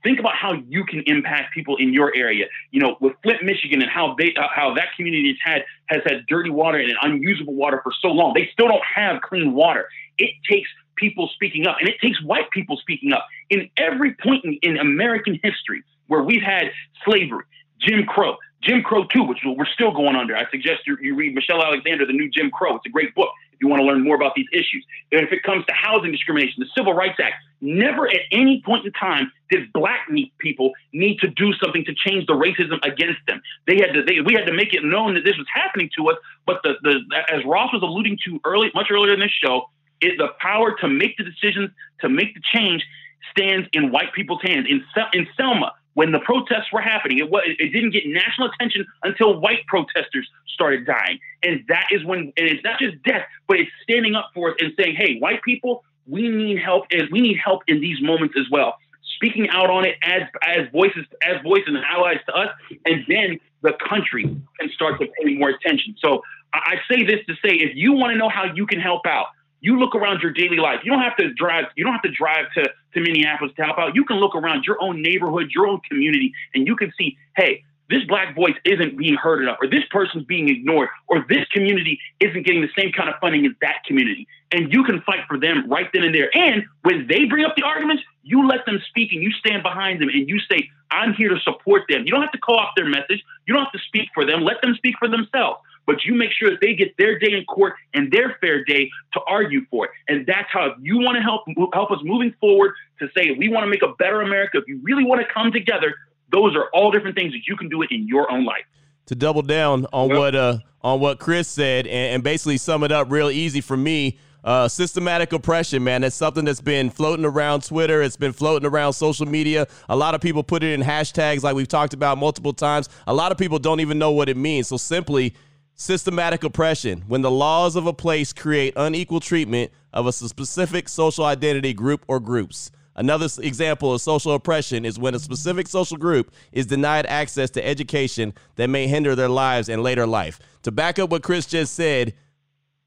Think 0.03 0.19
about 0.19 0.35
how 0.35 0.55
you 0.55 0.85
can 0.85 1.05
impact 1.07 1.55
people 1.55 1.77
in 1.77 1.93
your 1.93 2.12
area. 2.16 2.47
You 2.73 2.81
know, 2.81 2.97
with 3.01 3.12
Flint, 3.23 3.45
Michigan, 3.45 3.83
and 3.83 3.91
how 3.91 4.16
they 4.19 4.35
uh, 4.35 4.49
how 4.53 4.74
that 4.74 4.89
community 4.97 5.39
has 5.45 5.55
had 5.55 5.65
has 5.87 6.03
had 6.05 6.27
dirty 6.27 6.51
water 6.51 6.79
and 6.79 6.93
unusable 7.03 7.55
water 7.55 7.81
for 7.83 7.93
so 8.01 8.09
long. 8.09 8.33
They 8.35 8.49
still 8.53 8.69
don't 8.69 8.85
have 8.85 9.20
clean 9.23 9.53
water. 9.53 9.87
It 10.19 10.31
takes 10.51 10.69
people 10.97 11.31
speaking 11.35 11.66
up, 11.66 11.77
and 11.81 11.89
it 11.89 11.97
takes 12.01 12.23
white 12.23 12.51
people 12.51 12.77
speaking 12.79 13.12
up. 13.12 13.27
In 13.51 13.70
every 13.77 14.15
point 14.15 14.45
in, 14.45 14.59
in 14.62 14.79
American 14.79 15.39
history 15.43 15.83
where 16.07 16.23
we've 16.23 16.43
had 16.43 16.70
slavery, 17.05 17.45
Jim 17.83 18.05
Crow, 18.05 18.37
Jim 18.63 18.83
Crow 18.83 19.05
2, 19.05 19.25
which 19.25 19.39
we're 19.45 19.67
still 19.67 19.93
going 19.93 20.15
under. 20.15 20.37
I 20.37 20.49
suggest 20.51 20.87
you, 20.87 20.97
you 21.01 21.15
read 21.15 21.35
Michelle 21.35 21.63
Alexander, 21.63 22.07
The 22.07 22.13
New 22.13 22.31
Jim 22.31 22.51
Crow. 22.51 22.77
It's 22.77 22.87
a 22.87 22.91
great 22.91 23.15
book 23.15 23.31
if 23.53 23.61
you 23.61 23.69
want 23.69 23.81
to 23.81 23.87
learn 23.87 24.03
more 24.05 24.15
about 24.15 24.35
these 24.37 24.47
issues. 24.53 24.85
And 25.11 25.21
if 25.21 25.33
it 25.33 25.43
comes 25.43 25.67
to 25.67 25.73
housing 25.75 26.13
discrimination, 26.13 26.55
the 26.59 26.69
Civil 26.77 26.95
Rights 26.95 27.19
Act, 27.21 27.35
never 27.61 28.09
at 28.09 28.21
any 28.31 28.63
point 28.65 28.87
in 28.87 28.93
time 28.93 29.33
did 29.51 29.73
black 29.73 30.09
people 30.39 30.73
need 30.93 31.19
to 31.19 31.29
do 31.29 31.53
something 31.55 31.85
to 31.85 31.95
change 31.95 32.27
the 32.27 32.35
racism 32.35 32.79
against 32.85 33.21
them. 33.27 33.43
They 33.67 33.77
had 33.77 33.93
to, 33.95 34.05
they, 34.05 34.21
we 34.21 34.35
had 34.35 34.47
to 34.47 34.53
make 34.53 34.75
it 34.75 34.85
known 34.85 35.15
that 35.15 35.25
this 35.25 35.37
was 35.37 35.47
happening 35.53 35.91
to 35.97 36.09
us. 36.11 36.17
But 36.47 36.61
the, 36.63 36.75
the, 36.83 37.01
as 37.33 37.45
Ross 37.45 37.73
was 37.73 37.83
alluding 37.83 38.19
to 38.27 38.41
early, 38.45 38.71
much 38.75 38.89
earlier 38.91 39.15
in 39.15 39.21
this 39.21 39.33
show, 39.33 39.69
it, 40.01 40.19
the 40.19 40.29
power 40.39 40.77
to 40.81 40.89
make 40.89 41.17
the 41.17 41.25
decisions, 41.25 41.71
to 42.01 42.09
make 42.09 42.35
the 42.35 42.41
change, 42.53 42.85
stands 43.31 43.69
in 43.73 43.91
white 43.91 44.13
people's 44.13 44.43
hands. 44.43 44.67
In, 44.69 44.85
in 45.15 45.27
Selma, 45.37 45.73
when 45.94 46.12
the 46.12 46.20
protests 46.20 46.73
were 46.73 46.81
happening. 46.81 47.19
It, 47.19 47.31
was, 47.31 47.43
it 47.47 47.73
didn't 47.73 47.90
get 47.90 48.05
national 48.06 48.51
attention 48.51 48.86
until 49.02 49.40
white 49.40 49.66
protesters 49.66 50.28
started 50.47 50.86
dying. 50.86 51.19
And 51.43 51.64
that 51.69 51.86
is 51.90 52.05
when, 52.05 52.32
and 52.36 52.48
it's 52.48 52.64
not 52.64 52.78
just 52.78 53.02
death, 53.02 53.27
but 53.47 53.59
it's 53.59 53.70
standing 53.82 54.14
up 54.14 54.31
for 54.35 54.51
us 54.51 54.56
and 54.60 54.73
saying, 54.78 54.97
hey, 54.97 55.19
white 55.19 55.43
people, 55.43 55.85
we 56.06 56.28
need 56.28 56.59
help, 56.59 56.85
and 56.90 57.09
we 57.10 57.20
need 57.20 57.39
help 57.43 57.62
in 57.69 57.81
these 57.81 58.01
moments 58.02 58.35
as 58.39 58.47
well. 58.51 58.77
Speaking 59.16 59.48
out 59.51 59.70
on 59.70 59.85
it 59.85 59.97
as 60.02 60.23
as 60.43 60.69
voices, 60.73 61.05
as 61.23 61.40
voices 61.43 61.69
and 61.69 61.85
allies 61.85 62.19
to 62.27 62.35
us, 62.35 62.48
and 62.86 63.05
then 63.06 63.39
the 63.60 63.73
country 63.89 64.24
can 64.59 64.70
start 64.74 65.01
to 65.01 65.06
pay 65.06 65.35
more 65.35 65.51
attention. 65.51 65.94
So 65.98 66.23
I, 66.52 66.74
I 66.74 66.93
say 66.93 67.05
this 67.05 67.20
to 67.28 67.35
say, 67.35 67.55
if 67.55 67.77
you 67.77 67.93
want 67.93 68.12
to 68.12 68.19
know 68.19 68.28
how 68.28 68.52
you 68.52 68.66
can 68.66 68.81
help 68.81 69.06
out, 69.06 69.27
you 69.62 69.78
look 69.78 69.94
around 69.94 70.20
your 70.20 70.32
daily 70.32 70.59
life. 70.59 70.80
You 70.84 70.90
don't 70.90 71.01
have 71.01 71.16
to 71.16 71.32
drive. 71.32 71.66
You 71.76 71.84
don't 71.84 71.94
have 71.94 72.02
to 72.02 72.10
drive 72.10 72.47
to 72.56 72.64
to 72.64 73.01
Minneapolis 73.01 73.55
to 73.56 73.64
help 73.64 73.78
out. 73.78 73.94
You 73.94 74.05
can 74.05 74.18
look 74.18 74.34
around 74.34 74.64
your 74.66 74.76
own 74.82 75.01
neighborhood, 75.01 75.51
your 75.55 75.66
own 75.66 75.80
community, 75.89 76.34
and 76.55 76.66
you 76.66 76.76
can 76.76 76.93
see, 76.98 77.16
hey, 77.36 77.64
this 77.89 78.05
black 78.05 78.34
voice 78.34 78.55
isn't 78.64 78.98
being 78.98 79.14
heard 79.14 79.43
enough, 79.43 79.59
or 79.62 79.68
this 79.68 79.84
person's 79.90 80.24
being 80.24 80.48
ignored, 80.48 80.89
or 81.09 81.24
this 81.28 81.47
community 81.52 81.98
isn't 82.20 82.44
getting 82.44 82.60
the 82.60 82.70
same 82.76 82.93
kind 82.93 83.09
of 83.09 83.14
funding 83.20 83.47
as 83.47 83.52
that 83.60 83.84
community. 83.86 84.26
And 84.51 84.72
you 84.72 84.84
can 84.84 85.01
fight 85.02 85.20
for 85.28 85.39
them 85.39 85.68
right 85.70 85.89
then 85.93 86.02
and 86.02 86.14
there. 86.14 86.34
And 86.36 86.64
when 86.82 87.06
they 87.06 87.24
bring 87.24 87.44
up 87.44 87.55
the 87.56 87.62
arguments, 87.62 88.02
you 88.22 88.47
let 88.47 88.66
them 88.66 88.80
speak 88.89 89.12
and 89.12 89.22
you 89.22 89.30
stand 89.32 89.62
behind 89.62 90.01
them 90.01 90.09
and 90.09 90.28
you 90.28 90.39
say, 90.51 90.68
I'm 90.90 91.14
here 91.14 91.28
to 91.28 91.40
support 91.40 91.84
them. 91.89 92.05
You 92.05 92.12
don't 92.12 92.22
have 92.22 92.32
to 92.32 92.39
call 92.39 92.59
off 92.59 92.70
their 92.76 92.89
message. 92.89 93.22
You 93.47 93.55
don't 93.55 93.64
have 93.64 93.72
to 93.72 93.80
speak 93.86 94.09
for 94.14 94.26
them. 94.26 94.43
Let 94.43 94.60
them 94.62 94.74
speak 94.74 94.97
for 94.98 95.09
themselves 95.09 95.60
but 95.87 96.05
you 96.05 96.15
make 96.15 96.31
sure 96.33 96.51
that 96.51 96.61
they 96.61 96.75
get 96.75 96.97
their 96.97 97.19
day 97.19 97.33
in 97.33 97.45
court 97.45 97.75
and 97.95 98.11
their 98.13 98.37
fair 98.41 98.65
day 98.65 98.91
to 99.13 99.21
argue 99.29 99.65
for 99.71 99.87
it. 99.87 99.91
And 100.09 100.27
that's 100.27 100.49
how 100.51 100.67
if 100.67 100.77
you 100.81 100.99
want 100.99 101.17
to 101.17 101.23
help 101.23 101.43
help 101.75 101.91
us 101.91 101.99
moving 102.03 102.35
forward 102.41 102.73
to 103.01 103.09
say 103.17 103.35
we 103.39 103.49
want 103.49 103.65
to 103.65 103.71
make 103.71 103.83
a 103.83 103.95
better 103.99 104.21
America, 104.21 104.59
if 104.59 104.65
you 104.69 104.81
really 104.83 105.05
want 105.05 105.21
to 105.21 105.33
come 105.33 105.53
together, 105.53 105.95
those 106.31 106.57
are 106.57 106.69
all 106.73 106.91
different 106.91 107.17
things 107.17 107.33
that 107.33 107.47
you 107.47 107.57
can 107.57 107.69
do 107.69 107.83
it 107.83 107.91
in 107.91 108.07
your 108.07 108.31
own 108.31 108.45
life. 108.45 108.65
To 109.07 109.15
double 109.15 109.43
down 109.43 109.87
on 109.93 110.09
yep. 110.09 110.19
what 110.19 110.35
uh 110.35 110.59
on 110.83 111.01
what 111.01 111.19
Chris 111.19 111.49
said 111.49 111.87
and, 111.87 112.15
and 112.15 112.25
basically 112.25 112.57
sum 112.57 112.85
it 112.85 112.93
up 112.93 113.11
real 113.11 113.31
easy 113.31 113.61
for 113.61 113.77
me. 113.77 114.19
Uh, 114.45 114.67
systematic 114.67 115.33
oppression, 115.33 115.85
man. 115.85 116.01
That's 116.01 116.17
something 116.17 116.45
that's 116.45 116.61
been 116.61 116.91
floating 116.91 117.25
around 117.25 117.63
Twitter. 117.63 118.03
It's 118.03 118.17
been 118.17 118.33
floating 118.33 118.69
around 118.69 118.95
social 118.95 119.25
media. 119.25 119.69
A 119.89 119.95
lot 119.95 120.17
of 120.17 120.21
people 120.21 120.43
put 120.43 120.65
it 120.65 120.73
in 120.73 120.83
hashtags, 120.85 121.45
like 121.45 121.55
we've 121.55 121.69
talked 121.69 121.95
about 121.95 122.19
multiple 122.19 122.53
times. 122.53 122.89
A 123.07 123.15
lot 123.15 123.31
of 123.31 123.39
people 123.39 123.61
don't 123.61 123.79
even 123.79 124.01
know 124.01 124.11
what 124.11 124.29
it 124.29 124.37
means. 124.37 124.67
So 124.67 124.77
simply, 124.77 125.35
systematic 125.74 126.44
oppression 126.44 127.03
when 127.09 127.23
the 127.23 127.31
laws 127.31 127.77
of 127.77 127.86
a 127.86 127.93
place 127.93 128.32
create 128.32 128.73
unequal 128.77 129.20
treatment 129.20 129.70
of 129.93 130.07
a 130.07 130.12
specific 130.12 130.89
social 130.89 131.24
identity 131.24 131.73
group 131.73 132.05
or 132.09 132.20
groups. 132.20 132.70
Another 132.94 133.28
example 133.40 133.94
of 133.94 134.01
social 134.01 134.32
oppression 134.32 134.85
is 134.85 134.99
when 134.99 135.15
a 135.15 135.19
specific 135.19 135.66
social 135.66 135.97
group 135.97 136.32
is 136.53 136.66
denied 136.66 137.07
access 137.07 137.51
to 137.51 137.66
education 137.66 138.35
that 138.57 138.69
may 138.69 138.86
hinder 138.86 139.15
their 139.15 139.31
lives 139.31 139.69
and 139.69 139.82
later 139.82 140.07
life. 140.07 140.39
To 140.65 140.70
back 140.70 140.99
up 140.99 141.11
what 141.11 141.23
Chris 141.23 141.47
just 141.47 141.74
said, 141.74 142.15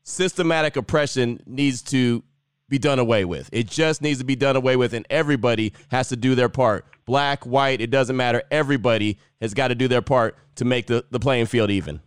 systematic 0.04 0.76
oppression 0.76 1.42
needs 1.48 1.82
to 1.84 2.24
be 2.70 2.78
done 2.78 3.00
away 3.00 3.26
with. 3.26 3.50
It 3.52 3.68
just 3.68 4.02
needs 4.02 4.20
to 4.20 4.26
be 4.26 4.36
done 4.36 4.56
away 4.56 4.76
with, 4.76 4.94
and 4.94 5.06
everybody 5.10 5.74
has 5.90 6.10
to 6.10 6.16
do 6.16 6.36
their 6.36 6.50
part. 6.50 6.86
Black, 7.06 7.46
white, 7.46 7.82
it 7.82 7.92
doesn't 7.92 8.16
matter. 8.16 8.44
Everybody 8.50 9.20
has 9.42 9.54
got 9.54 9.68
to 9.70 9.76
do 9.76 9.88
their 9.88 10.02
part 10.02 10.36
to 10.56 10.66
make 10.66 10.88
the, 10.88 11.06
the 11.12 11.20
playing 11.20 11.46
field 11.48 11.70
even. 11.70 12.02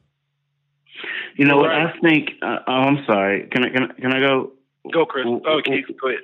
You 1.39 1.45
know 1.45 1.59
what? 1.59 1.71
I 1.71 1.95
think. 2.03 2.31
Uh, 2.43 2.59
oh, 2.67 2.73
I'm 2.73 3.05
sorry. 3.07 3.47
Can 3.53 3.65
I? 3.65 3.69
Can 3.71 3.83
I, 3.85 3.95
can 3.95 4.13
I 4.13 4.21
go? 4.21 4.53
Go, 4.93 5.07
Chris. 5.07 5.25
Oh, 5.27 5.63
Keith, 5.65 5.87
go 6.01 6.09
ahead. 6.09 6.21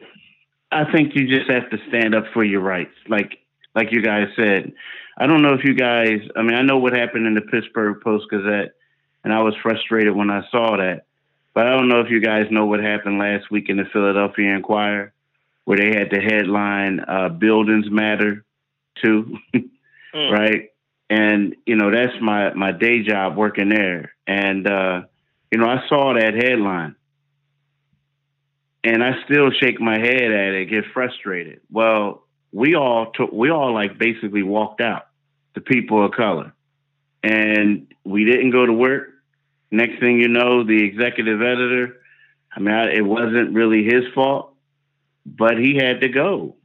I 0.72 0.90
think 0.90 1.14
you 1.14 1.28
just 1.28 1.48
have 1.48 1.70
to 1.70 1.78
stand 1.88 2.16
up 2.16 2.24
for 2.32 2.42
your 2.42 2.60
rights, 2.60 2.94
like 3.08 3.38
like 3.76 3.92
you 3.92 4.02
guys 4.02 4.26
said. 4.34 4.72
I 5.16 5.28
don't 5.28 5.40
know 5.40 5.54
if 5.54 5.62
you 5.62 5.74
guys. 5.74 6.18
I 6.34 6.42
mean, 6.42 6.56
I 6.56 6.62
know 6.62 6.78
what 6.78 6.96
happened 6.96 7.28
in 7.28 7.34
the 7.34 7.42
Pittsburgh 7.42 8.00
Post 8.02 8.28
Gazette, 8.28 8.72
and 9.22 9.32
I 9.32 9.40
was 9.40 9.54
frustrated 9.62 10.16
when 10.16 10.30
I 10.30 10.42
saw 10.50 10.76
that. 10.76 11.04
But 11.54 11.68
I 11.68 11.70
don't 11.70 11.88
know 11.88 12.00
if 12.00 12.10
you 12.10 12.20
guys 12.20 12.48
know 12.50 12.66
what 12.66 12.80
happened 12.80 13.20
last 13.20 13.52
week 13.52 13.68
in 13.68 13.76
the 13.76 13.84
Philadelphia 13.92 14.52
Inquirer, 14.52 15.12
where 15.64 15.78
they 15.78 15.96
had 15.96 16.10
the 16.10 16.20
headline 16.20 16.98
uh, 17.06 17.28
"Buildings 17.28 17.88
Matter," 17.88 18.44
too, 19.00 19.38
mm. 19.54 20.32
right? 20.32 20.70
And 21.14 21.54
you 21.64 21.76
know 21.76 21.90
that's 21.96 22.16
my 22.20 22.54
my 22.54 22.72
day 22.72 22.96
job 23.10 23.36
working 23.36 23.68
there, 23.68 24.14
and, 24.26 24.66
uh, 24.66 25.02
you 25.50 25.58
know, 25.58 25.68
I 25.68 25.78
saw 25.88 26.14
that 26.14 26.34
headline 26.34 26.96
and 28.84 29.02
I 29.02 29.12
still 29.24 29.50
shake 29.50 29.80
my 29.80 29.98
head 29.98 30.30
at 30.42 30.54
it, 30.54 30.70
get 30.70 30.84
frustrated. 30.92 31.60
Well, 31.70 32.24
we 32.52 32.74
all 32.74 33.12
took, 33.12 33.32
we 33.32 33.50
all 33.50 33.72
like 33.72 33.98
basically 33.98 34.42
walked 34.42 34.80
out, 34.80 35.06
the 35.54 35.60
people 35.60 36.04
of 36.04 36.12
color, 36.12 36.52
and 37.22 37.86
we 38.04 38.24
didn't 38.24 38.50
go 38.50 38.66
to 38.66 38.72
work. 38.72 39.10
Next 39.70 39.98
thing 40.00 40.20
you 40.20 40.28
know, 40.28 40.64
the 40.64 40.84
executive 40.84 41.40
editor, 41.40 41.96
I 42.54 42.60
mean, 42.60 42.74
I, 42.74 42.92
it 42.92 43.04
wasn't 43.04 43.54
really 43.54 43.84
his 43.84 44.04
fault, 44.14 44.54
but 45.24 45.58
he 45.58 45.76
had 45.76 46.02
to 46.02 46.08
go. 46.08 46.56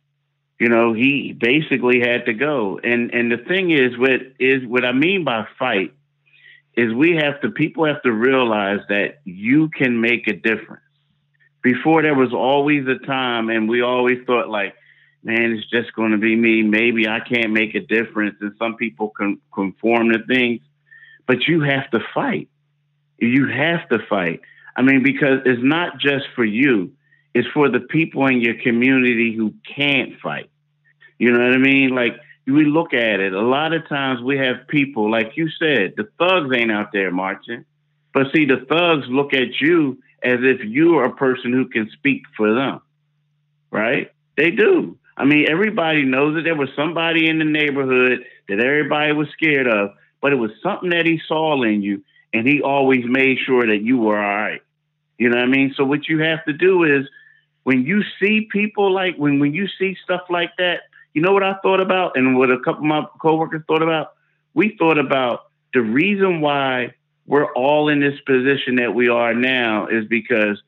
You 0.60 0.68
know, 0.68 0.94
he 0.94 1.34
basically 1.34 2.02
had 2.02 2.26
to 2.26 2.34
go. 2.34 2.80
And 2.84 3.14
and 3.14 3.32
the 3.32 3.38
thing 3.38 3.72
is, 3.72 3.98
what 3.98 4.22
is 4.40 4.66
what 4.66 4.84
I 4.86 4.92
mean 4.92 5.24
by 5.24 5.48
fight 5.58 5.94
is 6.76 6.94
we 6.94 7.16
have 7.16 7.42
to 7.42 7.50
people 7.50 7.86
have 7.86 8.02
to 8.04 8.12
realize 8.12 8.82
that 8.90 9.20
you 9.24 9.70
can 9.70 10.02
make 10.02 10.28
a 10.28 10.34
difference. 10.34 10.84
Before 11.62 12.02
there 12.02 12.16
was 12.16 12.34
always 12.34 12.88
a 12.88 13.06
time 13.06 13.50
and 13.50 13.70
we 13.70 13.82
always 13.82 14.20
thought 14.26 14.50
like, 14.50 14.76
man, 15.24 15.54
it's 15.54 15.70
just 15.70 15.94
going 15.94 16.12
to 16.12 16.18
be 16.18 16.36
me. 16.36 16.62
Maybe 16.62 17.08
I 17.08 17.20
can't 17.20 17.52
make 17.52 17.76
a 17.76 17.82
difference. 17.82 18.36
And 18.42 18.54
some 18.60 18.76
people 18.76 19.10
can 19.10 19.40
conform 19.54 20.12
to 20.12 20.20
things, 20.26 20.62
but 21.26 21.48
you 21.48 21.62
have 21.62 21.90
to 21.92 22.00
fight. 22.14 22.50
You 23.18 23.48
have 23.48 23.88
to 23.90 24.00
fight. 24.10 24.42
I 24.76 24.82
mean, 24.82 25.04
because 25.04 25.42
it's 25.46 25.64
not 25.64 26.00
just 26.00 26.26
for 26.36 26.46
you. 26.46 26.94
It's 27.34 27.48
for 27.54 27.70
the 27.70 27.80
people 27.80 28.26
in 28.28 28.42
your 28.42 28.56
community 28.56 29.36
who 29.36 29.54
can't 29.76 30.20
fight. 30.20 30.50
You 31.18 31.32
know 31.32 31.40
what 31.40 31.54
I 31.54 31.58
mean? 31.58 31.90
Like 31.90 32.20
we 32.48 32.66
look 32.66 32.94
at 32.94 33.20
it, 33.20 33.34
a 33.34 33.42
lot 33.42 33.74
of 33.74 33.88
times 33.88 34.22
we 34.22 34.38
have 34.38 34.68
people, 34.68 35.12
like 35.12 35.34
you 35.36 35.50
said, 35.60 35.94
the 35.98 36.08
thugs 36.18 36.56
ain't 36.56 36.72
out 36.72 36.92
there 36.92 37.12
marching. 37.12 37.66
But 38.14 38.28
see, 38.34 38.46
the 38.46 38.66
thugs 38.68 39.06
look 39.08 39.34
at 39.34 39.60
you 39.62 40.00
as 40.24 40.40
if 40.42 40.62
you 40.64 40.98
are 40.98 41.06
a 41.06 41.16
person 41.16 41.54
who 41.54 41.68
can 41.68 41.90
speak 41.92 42.24
for 42.36 42.54
them, 42.54 42.82
right? 43.72 44.12
They 44.36 44.52
do. 44.52 44.98
I 45.16 45.26
mean, 45.26 45.48
everybody 45.50 46.04
knows 46.04 46.36
that 46.36 46.44
there 46.44 46.56
was 46.56 46.70
somebody 46.76 47.30
in 47.30 47.40
the 47.40 47.46
neighborhood 47.46 48.26
that 48.48 48.60
everybody 48.60 49.12
was 49.12 49.28
scared 49.34 49.68
of, 49.68 49.92
but 50.22 50.32
it 50.32 50.38
was 50.38 50.52
something 50.64 50.90
that 50.92 51.06
he 51.06 51.22
saw 51.28 51.62
in 51.62 51.82
you, 51.82 52.04
and 52.34 52.48
he 52.48 52.62
always 52.62 53.04
made 53.06 53.38
sure 53.46 53.68
that 53.68 53.82
you 53.82 53.98
were 53.98 54.18
all 54.18 54.38
right. 54.38 54.62
You 55.20 55.30
know 55.30 55.36
what 55.36 55.44
I 55.44 55.48
mean? 55.48 55.74
So 55.78 55.84
what 55.84 56.08
you 56.08 56.20
have 56.24 56.44
to 56.46 56.54
do 56.54 56.84
is 56.84 57.08
when 57.64 57.84
you 57.84 58.02
see 58.20 58.48
people 58.52 58.92
like 58.92 59.16
when 59.18 59.40
when 59.40 59.54
you 59.54 59.68
see 59.78 59.96
stuff 60.04 60.22
like 60.30 60.52
that, 60.58 60.82
you 61.14 61.22
know 61.22 61.34
what 61.34 61.44
I 61.44 61.56
thought 61.62 61.82
about 61.82 62.18
and 62.18 62.38
what 62.38 62.50
a 62.50 62.58
couple 62.60 62.80
of 62.80 62.86
my 62.86 63.06
coworkers 63.22 63.64
thought 63.68 63.84
about? 63.84 64.14
We 64.54 64.76
thought 64.80 64.98
about 64.98 65.52
the 65.74 65.82
reason 65.82 66.42
why 66.42 66.96
we're 67.28 67.52
all 67.54 67.90
in 67.90 68.00
this 68.00 68.20
position 68.26 68.78
that 68.78 68.96
we 68.96 69.08
are 69.10 69.36
now 69.36 69.88
is 69.88 70.06
because 70.06 70.62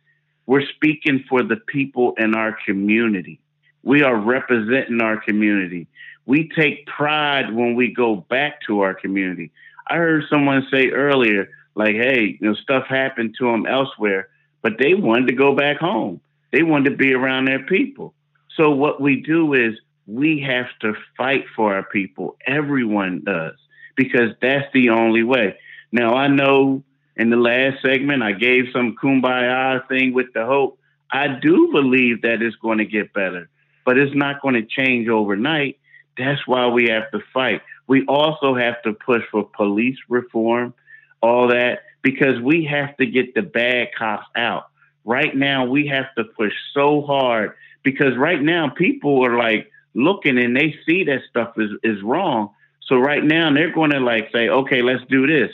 we're 0.45 0.68
speaking 0.76 1.23
for 1.28 1.41
the 1.41 1.56
people 1.56 2.14
in 2.18 2.36
our 2.36 2.56
community. 2.65 3.40
We 3.84 4.03
are 4.03 4.15
representing 4.15 5.02
our 5.02 5.19
community. 5.19 5.88
We 6.26 6.49
take 6.56 6.86
pride 6.86 7.53
when 7.53 7.76
we 7.76 7.94
go 7.94 8.15
back 8.15 8.61
to 8.68 8.82
our 8.82 8.94
community. 8.94 9.52
I 9.88 9.95
heard 9.95 10.26
someone 10.30 10.68
say 10.72 10.90
earlier, 10.90 11.49
like, 11.73 11.95
hey, 11.95 12.38
you 12.40 12.49
know, 12.49 12.56
stuff 12.56 12.86
happened 12.88 13.36
to 13.40 13.45
them 13.45 13.65
elsewhere, 13.65 14.30
but 14.61 14.73
they 14.79 14.93
wanted 14.93 15.27
to 15.27 15.33
go 15.33 15.55
back 15.55 15.77
home. 15.77 16.21
They 16.51 16.63
wanted 16.63 16.91
to 16.91 16.95
be 16.97 17.13
around 17.13 17.45
their 17.45 17.63
people. 17.63 18.13
So 18.57 18.71
what 18.71 19.01
we 19.01 19.21
do 19.21 19.53
is 19.53 19.75
we 20.07 20.41
have 20.41 20.67
to 20.81 20.93
fight 21.17 21.45
for 21.55 21.73
our 21.73 21.83
people. 21.83 22.38
Everyone 22.45 23.23
does, 23.23 23.55
because 23.95 24.31
that's 24.41 24.67
the 24.73 24.89
only 24.89 25.23
way. 25.23 25.57
Now, 25.91 26.15
I 26.15 26.27
know 26.27 26.83
in 27.15 27.29
the 27.29 27.38
last 27.38 27.81
segment, 27.81 28.23
I 28.23 28.33
gave 28.33 28.65
some 28.73 28.95
kumbaya 29.01 29.88
thing 29.88 30.13
with 30.13 30.33
the 30.33 30.45
hope. 30.45 30.79
I 31.11 31.27
do 31.27 31.69
believe 31.71 32.21
that 32.21 32.41
it's 32.41 32.55
going 32.57 32.77
to 32.79 32.85
get 32.85 33.13
better, 33.13 33.49
but 33.85 33.97
it's 33.97 34.15
not 34.15 34.41
going 34.41 34.55
to 34.55 34.63
change 34.63 35.07
overnight. 35.07 35.77
That's 36.17 36.45
why 36.47 36.67
we 36.67 36.89
have 36.89 37.11
to 37.11 37.19
fight. 37.33 37.61
We 37.88 38.05
also 38.05 38.55
have 38.55 38.81
to 38.83 38.93
push 38.93 39.23
for 39.31 39.43
police 39.43 39.97
reform, 40.07 40.73
all 41.21 41.47
that, 41.49 41.79
because 42.02 42.40
we 42.40 42.65
have 42.65 42.95
to 42.98 43.06
get 43.06 43.34
the 43.34 43.41
bad 43.41 43.90
cops 43.98 44.28
out. 44.36 44.68
Right 45.03 45.36
now, 45.36 45.65
we 45.65 45.88
have 45.88 46.14
to 46.18 46.23
push 46.23 46.53
so 46.73 47.02
hard 47.02 47.53
because 47.84 48.15
right 48.18 48.41
now 48.41 48.69
people 48.69 49.26
are 49.26 49.38
like 49.38 49.72
looking 49.94 50.38
and 50.38 50.56
they 50.56 50.76
see 50.86 51.03
that 51.06 51.22
stuff 51.30 51.53
is, 51.57 51.72
is 51.84 52.02
wrong. 52.02 52.52
So 52.88 52.98
right 52.98 53.23
now 53.23 53.53
they're 53.53 53.73
going 53.73 53.91
to 53.91 53.99
like 53.99 54.30
say, 54.34 54.49
okay, 54.49 54.82
let's 54.82 55.03
do 55.10 55.28
this. 55.28 55.52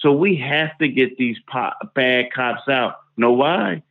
So 0.00 0.12
we 0.12 0.36
have 0.36 0.76
to 0.78 0.88
get 0.88 1.16
these 1.16 1.36
bad 1.94 2.32
cops 2.32 2.68
out. 2.68 2.96
Know 3.16 3.32
why? 3.32 3.82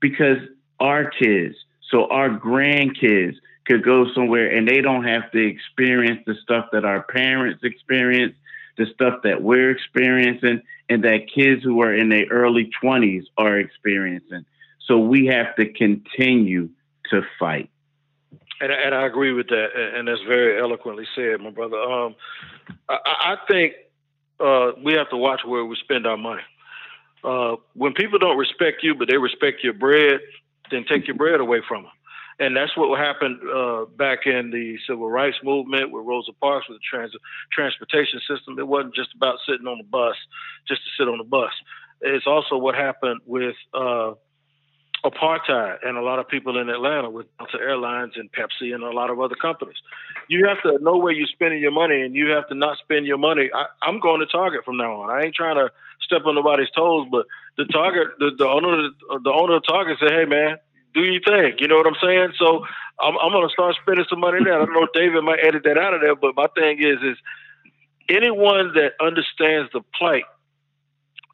Because 0.00 0.38
our 0.80 1.08
kids, 1.10 1.54
so 1.90 2.06
our 2.08 2.28
grandkids 2.28 3.36
could 3.64 3.84
go 3.84 4.12
somewhere 4.12 4.54
and 4.54 4.66
they 4.66 4.80
don't 4.80 5.04
have 5.04 5.30
to 5.30 5.38
experience 5.38 6.20
the 6.26 6.34
stuff 6.42 6.66
that 6.72 6.84
our 6.84 7.02
parents 7.02 7.62
experience, 7.62 8.34
the 8.76 8.86
stuff 8.94 9.22
that 9.24 9.42
we're 9.42 9.70
experiencing, 9.70 10.62
and 10.88 11.04
that 11.04 11.30
kids 11.32 11.62
who 11.62 11.82
are 11.82 11.94
in 11.94 12.08
their 12.08 12.26
early 12.30 12.70
20s 12.82 13.24
are 13.36 13.58
experiencing. 13.58 14.44
So 14.86 14.98
we 14.98 15.26
have 15.26 15.54
to 15.56 15.66
continue 15.72 16.70
to 17.10 17.22
fight. 17.38 17.70
And, 18.60 18.72
and 18.72 18.94
I 18.94 19.06
agree 19.06 19.32
with 19.32 19.48
that, 19.48 19.68
and 19.74 20.06
that's 20.06 20.22
very 20.22 20.60
eloquently 20.60 21.04
said, 21.14 21.40
my 21.40 21.50
brother. 21.50 21.76
Um, 21.76 22.14
I, 22.88 22.98
I 23.04 23.36
think 23.50 23.74
uh, 24.38 24.72
we 24.82 24.94
have 24.94 25.10
to 25.10 25.16
watch 25.16 25.40
where 25.44 25.64
we 25.64 25.76
spend 25.76 26.06
our 26.06 26.16
money. 26.16 26.42
Uh, 27.24 27.56
when 27.74 27.92
people 27.92 28.18
don't 28.18 28.36
respect 28.36 28.82
you, 28.82 28.94
but 28.94 29.08
they 29.08 29.16
respect 29.16 29.62
your 29.62 29.72
bread, 29.72 30.20
then 30.70 30.84
take 30.88 31.06
your 31.06 31.16
bread 31.16 31.40
away 31.40 31.60
from 31.66 31.84
them. 31.84 31.92
And 32.38 32.56
that's 32.56 32.76
what 32.76 32.98
happened 32.98 33.40
uh, 33.48 33.84
back 33.96 34.26
in 34.26 34.50
the 34.50 34.78
civil 34.86 35.10
rights 35.10 35.36
movement 35.42 35.90
with 35.92 36.04
Rosa 36.04 36.32
Parks 36.40 36.68
with 36.68 36.78
the 36.78 36.84
trans- 36.88 37.16
transportation 37.52 38.20
system. 38.28 38.58
It 38.58 38.66
wasn't 38.66 38.94
just 38.94 39.14
about 39.14 39.38
sitting 39.46 39.66
on 39.66 39.78
the 39.78 39.84
bus, 39.84 40.16
just 40.66 40.82
to 40.82 40.90
sit 40.98 41.08
on 41.08 41.18
the 41.18 41.24
bus. 41.24 41.52
It's 42.00 42.26
also 42.26 42.56
what 42.56 42.74
happened 42.74 43.20
with 43.26 43.54
uh, 43.74 44.14
apartheid 45.04 45.78
and 45.84 45.96
a 45.96 46.02
lot 46.02 46.18
of 46.18 46.28
people 46.28 46.58
in 46.60 46.68
Atlanta 46.68 47.10
with 47.10 47.26
Delta 47.38 47.58
Airlines 47.58 48.12
and 48.16 48.30
Pepsi 48.32 48.74
and 48.74 48.82
a 48.82 48.90
lot 48.90 49.10
of 49.10 49.20
other 49.20 49.34
companies. 49.34 49.76
You 50.28 50.46
have 50.46 50.62
to 50.62 50.82
know 50.82 50.96
where 50.96 51.12
you're 51.12 51.26
spending 51.26 51.60
your 51.60 51.72
money 51.72 52.02
and 52.02 52.14
you 52.14 52.30
have 52.30 52.48
to 52.48 52.54
not 52.54 52.78
spend 52.78 53.06
your 53.06 53.18
money. 53.18 53.50
I, 53.54 53.66
am 53.88 54.00
going 54.00 54.20
to 54.20 54.26
Target 54.26 54.64
from 54.64 54.76
now 54.76 55.02
on. 55.02 55.10
I 55.10 55.24
ain't 55.24 55.34
trying 55.34 55.56
to 55.56 55.70
step 56.00 56.22
on 56.26 56.34
nobody's 56.34 56.70
toes, 56.70 57.08
but 57.10 57.26
the 57.56 57.64
Target, 57.64 58.18
the, 58.18 58.30
the 58.36 58.46
owner, 58.46 58.90
the 59.22 59.32
owner 59.32 59.56
of 59.56 59.66
Target 59.66 59.98
said, 60.00 60.10
"Hey, 60.10 60.24
man, 60.24 60.56
do 60.94 61.02
your 61.02 61.20
thing." 61.22 61.56
You 61.58 61.68
know 61.68 61.76
what 61.76 61.86
I'm 61.86 62.00
saying? 62.02 62.32
So 62.38 62.64
I'm, 63.00 63.16
I'm 63.18 63.32
going 63.32 63.48
to 63.48 63.52
start 63.52 63.76
spending 63.82 64.06
some 64.08 64.20
money 64.20 64.38
there. 64.44 64.54
I 64.54 64.64
don't 64.64 64.74
know 64.74 64.84
if 64.84 64.92
David 64.94 65.22
might 65.24 65.40
edit 65.42 65.62
that 65.64 65.78
out 65.78 65.94
of 65.94 66.00
there, 66.00 66.16
but 66.16 66.36
my 66.36 66.46
thing 66.54 66.78
is, 66.82 66.98
is 67.02 67.16
anyone 68.08 68.72
that 68.74 68.92
understands 69.00 69.70
the 69.72 69.82
plight 69.98 70.24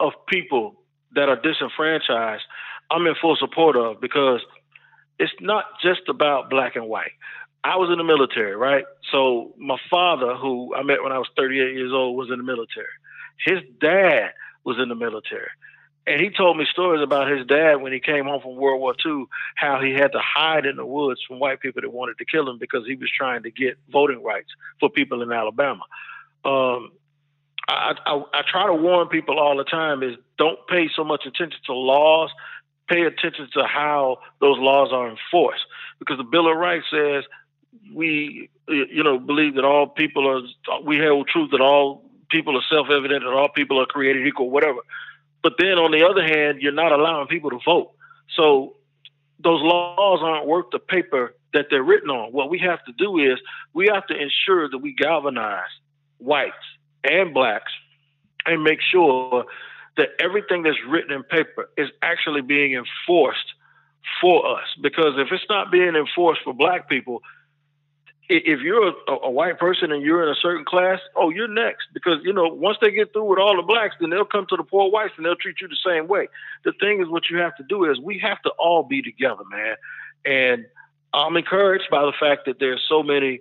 of 0.00 0.12
people 0.28 0.82
that 1.14 1.28
are 1.28 1.40
disenfranchised 1.40 2.44
I'm 2.90 3.06
in 3.06 3.14
full 3.20 3.36
support 3.36 3.76
of 3.76 4.00
because 4.00 4.40
it's 5.18 5.32
not 5.40 5.64
just 5.82 6.08
about 6.08 6.50
black 6.50 6.76
and 6.76 6.86
white. 6.88 7.12
I 7.64 7.76
was 7.76 7.90
in 7.90 7.98
the 7.98 8.04
military, 8.04 8.56
right? 8.56 8.84
So 9.12 9.54
my 9.58 9.76
father, 9.90 10.36
who 10.36 10.74
I 10.74 10.82
met 10.82 11.02
when 11.02 11.12
I 11.12 11.18
was 11.18 11.28
38 11.36 11.74
years 11.74 11.92
old, 11.92 12.16
was 12.16 12.28
in 12.30 12.38
the 12.38 12.44
military. 12.44 12.86
His 13.44 13.58
dad 13.80 14.30
was 14.64 14.78
in 14.80 14.88
the 14.88 14.94
military. 14.94 15.50
And 16.08 16.20
he 16.20 16.30
told 16.30 16.56
me 16.56 16.64
stories 16.70 17.02
about 17.02 17.30
his 17.30 17.46
dad 17.46 17.76
when 17.76 17.92
he 17.92 18.00
came 18.00 18.24
home 18.24 18.40
from 18.40 18.56
World 18.56 18.80
War 18.80 18.94
II, 19.04 19.26
how 19.56 19.80
he 19.80 19.92
had 19.92 20.12
to 20.12 20.20
hide 20.20 20.64
in 20.64 20.76
the 20.76 20.86
woods 20.86 21.20
from 21.26 21.38
white 21.38 21.60
people 21.60 21.82
that 21.82 21.90
wanted 21.90 22.18
to 22.18 22.24
kill 22.24 22.48
him 22.48 22.58
because 22.58 22.86
he 22.86 22.94
was 22.96 23.10
trying 23.16 23.42
to 23.42 23.50
get 23.50 23.76
voting 23.90 24.22
rights 24.22 24.48
for 24.80 24.88
people 24.88 25.22
in 25.22 25.30
Alabama. 25.32 25.84
Um, 26.44 26.92
I, 27.68 27.94
I, 28.06 28.22
I 28.32 28.42
try 28.50 28.66
to 28.66 28.74
warn 28.74 29.08
people 29.08 29.38
all 29.38 29.56
the 29.56 29.64
time 29.64 30.02
is 30.02 30.16
don't 30.38 30.58
pay 30.68 30.88
so 30.96 31.04
much 31.04 31.26
attention 31.26 31.60
to 31.66 31.74
laws 31.74 32.30
pay 32.88 33.02
attention 33.02 33.48
to 33.52 33.64
how 33.64 34.18
those 34.40 34.58
laws 34.58 34.88
are 34.92 35.08
enforced 35.08 35.64
because 35.98 36.16
the 36.16 36.24
Bill 36.24 36.50
of 36.50 36.56
Rights 36.56 36.86
says 36.90 37.24
we, 37.92 38.50
you 38.66 39.04
know, 39.04 39.18
believe 39.18 39.54
that 39.54 39.64
all 39.64 39.86
people 39.86 40.26
are, 40.26 40.80
we 40.82 40.98
hold 40.98 41.28
truth 41.28 41.50
that 41.52 41.60
all 41.60 42.04
people 42.30 42.56
are 42.56 42.62
self-evident 42.70 43.24
and 43.24 43.34
all 43.34 43.48
people 43.48 43.80
are 43.80 43.86
created 43.86 44.26
equal, 44.26 44.50
whatever. 44.50 44.80
But 45.48 45.56
then 45.58 45.78
on 45.78 45.92
the 45.92 46.04
other 46.04 46.22
hand, 46.22 46.60
you're 46.60 46.72
not 46.72 46.92
allowing 46.92 47.26
people 47.26 47.48
to 47.48 47.58
vote. 47.64 47.92
So 48.36 48.76
those 49.42 49.62
laws 49.62 50.20
aren't 50.22 50.46
worth 50.46 50.66
the 50.72 50.78
paper 50.78 51.34
that 51.54 51.68
they're 51.70 51.82
written 51.82 52.10
on. 52.10 52.32
What 52.32 52.50
we 52.50 52.58
have 52.58 52.84
to 52.84 52.92
do 52.92 53.16
is 53.18 53.38
we 53.72 53.88
have 53.90 54.06
to 54.08 54.14
ensure 54.14 54.68
that 54.68 54.76
we 54.76 54.92
galvanize 54.92 55.72
whites 56.18 56.52
and 57.02 57.32
blacks 57.32 57.72
and 58.44 58.62
make 58.62 58.80
sure 58.82 59.46
that 59.96 60.08
everything 60.20 60.64
that's 60.64 60.76
written 60.86 61.12
in 61.12 61.22
paper 61.22 61.70
is 61.78 61.88
actually 62.02 62.42
being 62.42 62.74
enforced 62.74 63.54
for 64.20 64.54
us. 64.54 64.66
Because 64.82 65.14
if 65.16 65.28
it's 65.32 65.48
not 65.48 65.72
being 65.72 65.96
enforced 65.96 66.42
for 66.44 66.52
black 66.52 66.90
people, 66.90 67.22
if 68.28 68.60
you're 68.60 68.88
a, 68.88 69.12
a, 69.24 69.30
white 69.30 69.58
person 69.58 69.90
and 69.90 70.02
you're 70.02 70.22
in 70.22 70.28
a 70.28 70.34
certain 70.34 70.64
class, 70.64 71.00
oh, 71.16 71.30
you're 71.30 71.48
next. 71.48 71.86
Because, 71.94 72.18
you 72.24 72.32
know, 72.32 72.48
once 72.48 72.76
they 72.80 72.90
get 72.90 73.12
through 73.12 73.24
with 73.24 73.38
all 73.38 73.56
the 73.56 73.62
blacks, 73.62 73.94
then 74.00 74.10
they'll 74.10 74.26
come 74.26 74.46
to 74.50 74.56
the 74.56 74.64
poor 74.64 74.90
whites 74.90 75.14
and 75.16 75.24
they'll 75.24 75.36
treat 75.36 75.60
you 75.60 75.68
the 75.68 75.76
same 75.84 76.08
way. 76.08 76.28
The 76.64 76.72
thing 76.78 77.00
is, 77.00 77.08
what 77.08 77.30
you 77.30 77.38
have 77.38 77.56
to 77.56 77.62
do 77.62 77.90
is 77.90 77.98
we 77.98 78.18
have 78.18 78.40
to 78.42 78.50
all 78.58 78.82
be 78.82 79.00
together, 79.00 79.42
man. 79.50 79.76
And 80.26 80.66
I'm 81.14 81.36
encouraged 81.36 81.86
by 81.90 82.02
the 82.02 82.12
fact 82.20 82.42
that 82.46 82.58
there's 82.60 82.84
so 82.86 83.02
many 83.02 83.40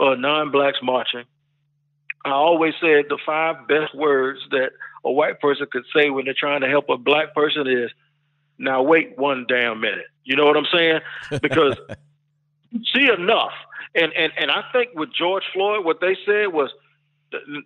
uh, 0.00 0.14
non 0.14 0.50
blacks 0.50 0.78
marching. 0.82 1.24
I 2.24 2.30
always 2.30 2.74
said 2.80 3.04
the 3.08 3.18
five 3.24 3.68
best 3.68 3.94
words 3.94 4.40
that 4.50 4.70
a 5.04 5.12
white 5.12 5.40
person 5.40 5.66
could 5.70 5.84
say 5.94 6.10
when 6.10 6.24
they're 6.24 6.34
trying 6.36 6.62
to 6.62 6.68
help 6.68 6.88
a 6.88 6.96
black 6.96 7.34
person 7.34 7.68
is, 7.68 7.90
now 8.58 8.82
wait 8.82 9.16
one 9.18 9.46
damn 9.48 9.80
minute. 9.80 10.06
You 10.24 10.36
know 10.36 10.46
what 10.46 10.56
I'm 10.56 10.66
saying? 10.72 11.00
Because 11.42 11.76
see 12.94 13.08
enough. 13.10 13.52
And, 13.94 14.12
and 14.12 14.32
and 14.36 14.50
I 14.50 14.64
think 14.72 14.90
with 14.94 15.10
George 15.12 15.44
Floyd, 15.52 15.84
what 15.84 16.00
they 16.00 16.16
said 16.26 16.52
was, 16.52 16.70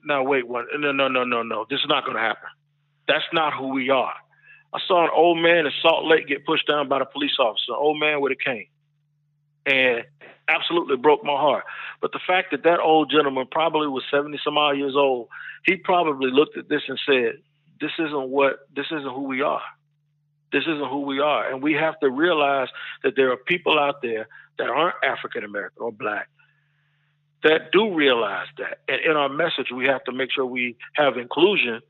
now 0.05 0.23
wait 0.23 0.47
one, 0.47 0.67
no 0.79 0.93
no 0.93 1.09
no 1.09 1.25
no 1.25 1.43
no, 1.43 1.67
this 1.71 1.81
is 1.81 1.87
not 1.89 2.05
going 2.05 2.17
to 2.17 2.23
happen. 2.23 2.49
That's 3.07 3.25
not 3.33 3.55
who 3.55 3.69
we 3.69 3.91
are. 3.91 4.15
I 4.75 4.79
saw 4.87 5.05
an 5.05 5.11
old 5.15 5.39
man 5.39 5.65
in 5.65 5.73
Salt 5.81 6.05
Lake 6.05 6.29
get 6.29 6.45
pushed 6.45 6.67
down 6.67 6.89
by 6.89 6.99
the 6.99 7.07
police 7.07 7.39
officer, 7.39 7.73
an 7.73 7.79
old 7.79 7.99
man 7.99 8.21
with 8.21 8.33
a 8.33 8.37
cane, 8.37 8.67
and 9.65 10.05
absolutely 10.49 10.97
broke 10.97 11.25
my 11.25 11.33
heart. 11.33 11.65
But 12.03 12.13
the 12.13 12.21
fact 12.27 12.51
that 12.51 12.65
that 12.65 12.81
old 12.81 13.11
gentleman 13.11 13.47
probably 13.51 13.89
was 13.89 14.05
70 14.11 14.39
some 14.45 14.59
odd 14.59 14.77
years 14.77 14.95
old, 14.97 15.29
he 15.65 15.77
probably 15.77 16.31
looked 16.31 16.59
at 16.59 16.69
this 16.69 16.83
and 16.89 16.99
said, 17.07 17.41
this 17.81 17.93
isn't 17.99 18.29
what, 18.29 18.61
this 18.75 18.87
isn't 18.87 19.15
who 19.15 19.23
we 19.23 19.41
are. 19.41 19.63
This 20.53 20.63
isn't 20.63 20.89
who 20.89 21.03
we 21.03 21.21
are. 21.21 21.51
And 21.51 21.63
we 21.63 21.75
have 21.75 21.99
to 22.01 22.11
realize 22.11 22.69
that 23.05 23.15
there 23.17 23.31
are 23.33 23.37
people 23.37 23.79
out 23.79 24.03
there 24.03 24.29
that 24.59 24.69
aren't 24.69 24.97
African 25.03 25.45
American 25.45 25.83
or 25.83 25.93
black 25.93 26.29
that 27.45 27.73
do 27.73 27.95
realize 27.95 28.49
that. 28.59 28.79
And 28.89 29.01
in 29.01 29.17
our 29.17 29.29
message, 29.29 29.71
we 29.75 29.87
have 29.87 30.03
to 30.05 30.13
make 30.13 30.33
sure 30.33 30.45
we 30.45 30.77
have 30.95 31.17
inclusion 31.17 31.81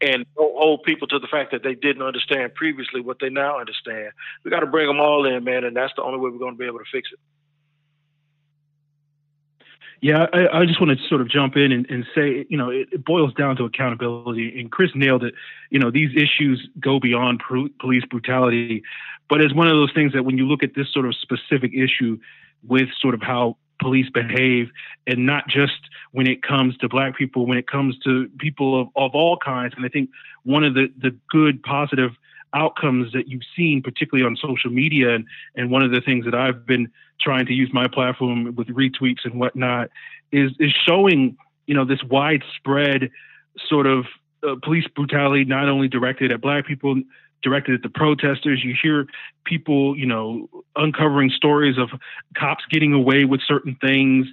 and 0.00 0.24
don't 0.34 0.56
hold 0.56 0.82
people 0.84 1.06
to 1.08 1.18
the 1.18 1.26
fact 1.26 1.52
that 1.52 1.62
they 1.62 1.74
didn't 1.74 2.02
understand 2.02 2.54
previously 2.54 3.02
what 3.02 3.18
they 3.20 3.28
now 3.28 3.60
understand. 3.60 4.12
We 4.44 4.50
got 4.50 4.60
to 4.60 4.66
bring 4.66 4.86
them 4.86 4.98
all 4.98 5.26
in, 5.26 5.44
man, 5.44 5.64
and 5.64 5.76
that's 5.76 5.92
the 5.96 6.02
only 6.02 6.18
way 6.18 6.30
we're 6.30 6.38
going 6.38 6.54
to 6.54 6.58
be 6.58 6.66
able 6.66 6.78
to 6.78 6.90
fix 6.90 7.10
it. 7.12 7.18
Yeah, 10.02 10.26
I, 10.32 10.60
I, 10.60 10.64
just 10.64 10.80
want 10.80 10.98
to 10.98 11.08
sort 11.08 11.20
of 11.20 11.28
jump 11.28 11.56
in 11.56 11.72
and, 11.72 11.86
and 11.90 12.06
say, 12.14 12.46
you 12.48 12.56
know, 12.56 12.70
it, 12.70 12.88
it, 12.90 13.04
boils 13.04 13.34
down 13.34 13.56
to 13.56 13.64
accountability. 13.64 14.58
And 14.58 14.70
Chris 14.72 14.90
nailed 14.94 15.22
it. 15.24 15.34
You 15.68 15.78
know, 15.78 15.90
these 15.90 16.10
issues 16.16 16.66
go 16.78 16.98
beyond 16.98 17.42
police 17.78 18.04
brutality, 18.08 18.82
but 19.28 19.42
it's 19.42 19.54
one 19.54 19.66
of 19.66 19.74
those 19.74 19.92
things 19.94 20.14
that 20.14 20.24
when 20.24 20.38
you 20.38 20.46
look 20.46 20.62
at 20.62 20.74
this 20.74 20.90
sort 20.92 21.04
of 21.04 21.14
specific 21.16 21.72
issue 21.74 22.18
with 22.66 22.88
sort 22.98 23.14
of 23.14 23.20
how 23.20 23.56
police 23.80 24.08
behave, 24.10 24.70
and 25.06 25.26
not 25.26 25.48
just 25.48 25.88
when 26.12 26.26
it 26.26 26.42
comes 26.42 26.76
to 26.78 26.88
black 26.88 27.16
people, 27.16 27.46
when 27.46 27.58
it 27.58 27.66
comes 27.66 27.98
to 28.00 28.28
people 28.38 28.80
of, 28.80 28.88
of 28.96 29.14
all 29.14 29.38
kinds. 29.38 29.74
And 29.76 29.84
I 29.84 29.88
think 29.88 30.10
one 30.44 30.64
of 30.64 30.74
the, 30.74 30.92
the 31.00 31.16
good, 31.30 31.62
positive 31.62 32.12
outcomes 32.54 33.12
that 33.12 33.28
you've 33.28 33.42
seen, 33.56 33.82
particularly 33.82 34.26
on 34.26 34.36
social 34.36 34.70
media, 34.70 35.14
and, 35.14 35.26
and 35.54 35.70
one 35.70 35.82
of 35.82 35.90
the 35.90 36.00
things 36.00 36.24
that 36.24 36.34
I've 36.34 36.66
been 36.66 36.90
trying 37.20 37.46
to 37.46 37.52
use 37.52 37.70
my 37.72 37.86
platform 37.86 38.54
with 38.54 38.68
retweets 38.68 39.24
and 39.24 39.38
whatnot, 39.38 39.90
is 40.32 40.52
is 40.58 40.72
showing 40.86 41.36
you 41.66 41.74
know 41.74 41.84
this 41.84 42.02
widespread 42.04 43.10
sort 43.68 43.86
of 43.86 44.06
uh, 44.46 44.56
police 44.62 44.86
brutality, 44.94 45.44
not 45.44 45.68
only 45.68 45.88
directed 45.88 46.32
at 46.32 46.40
black 46.40 46.66
people, 46.66 47.00
directed 47.42 47.74
at 47.74 47.82
the 47.82 47.88
protesters. 47.88 48.62
You 48.64 48.74
hear 48.80 49.06
people, 49.44 49.96
you 49.96 50.06
know, 50.06 50.48
uncovering 50.76 51.30
stories 51.30 51.78
of 51.78 51.90
cops 52.36 52.64
getting 52.70 52.92
away 52.92 53.24
with 53.24 53.40
certain 53.46 53.76
things. 53.80 54.26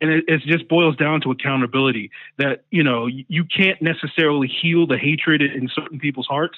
And 0.00 0.10
it, 0.10 0.24
it, 0.28 0.40
just 0.42 0.68
boils 0.68 0.96
down 0.96 1.20
to 1.22 1.32
accountability 1.32 2.10
that, 2.36 2.64
you 2.70 2.84
know, 2.84 3.06
you 3.06 3.44
can't 3.44 3.82
necessarily 3.82 4.46
heal 4.46 4.86
the 4.86 4.96
hatred 4.96 5.42
in 5.42 5.68
certain 5.74 5.98
people's 5.98 6.28
hearts, 6.28 6.56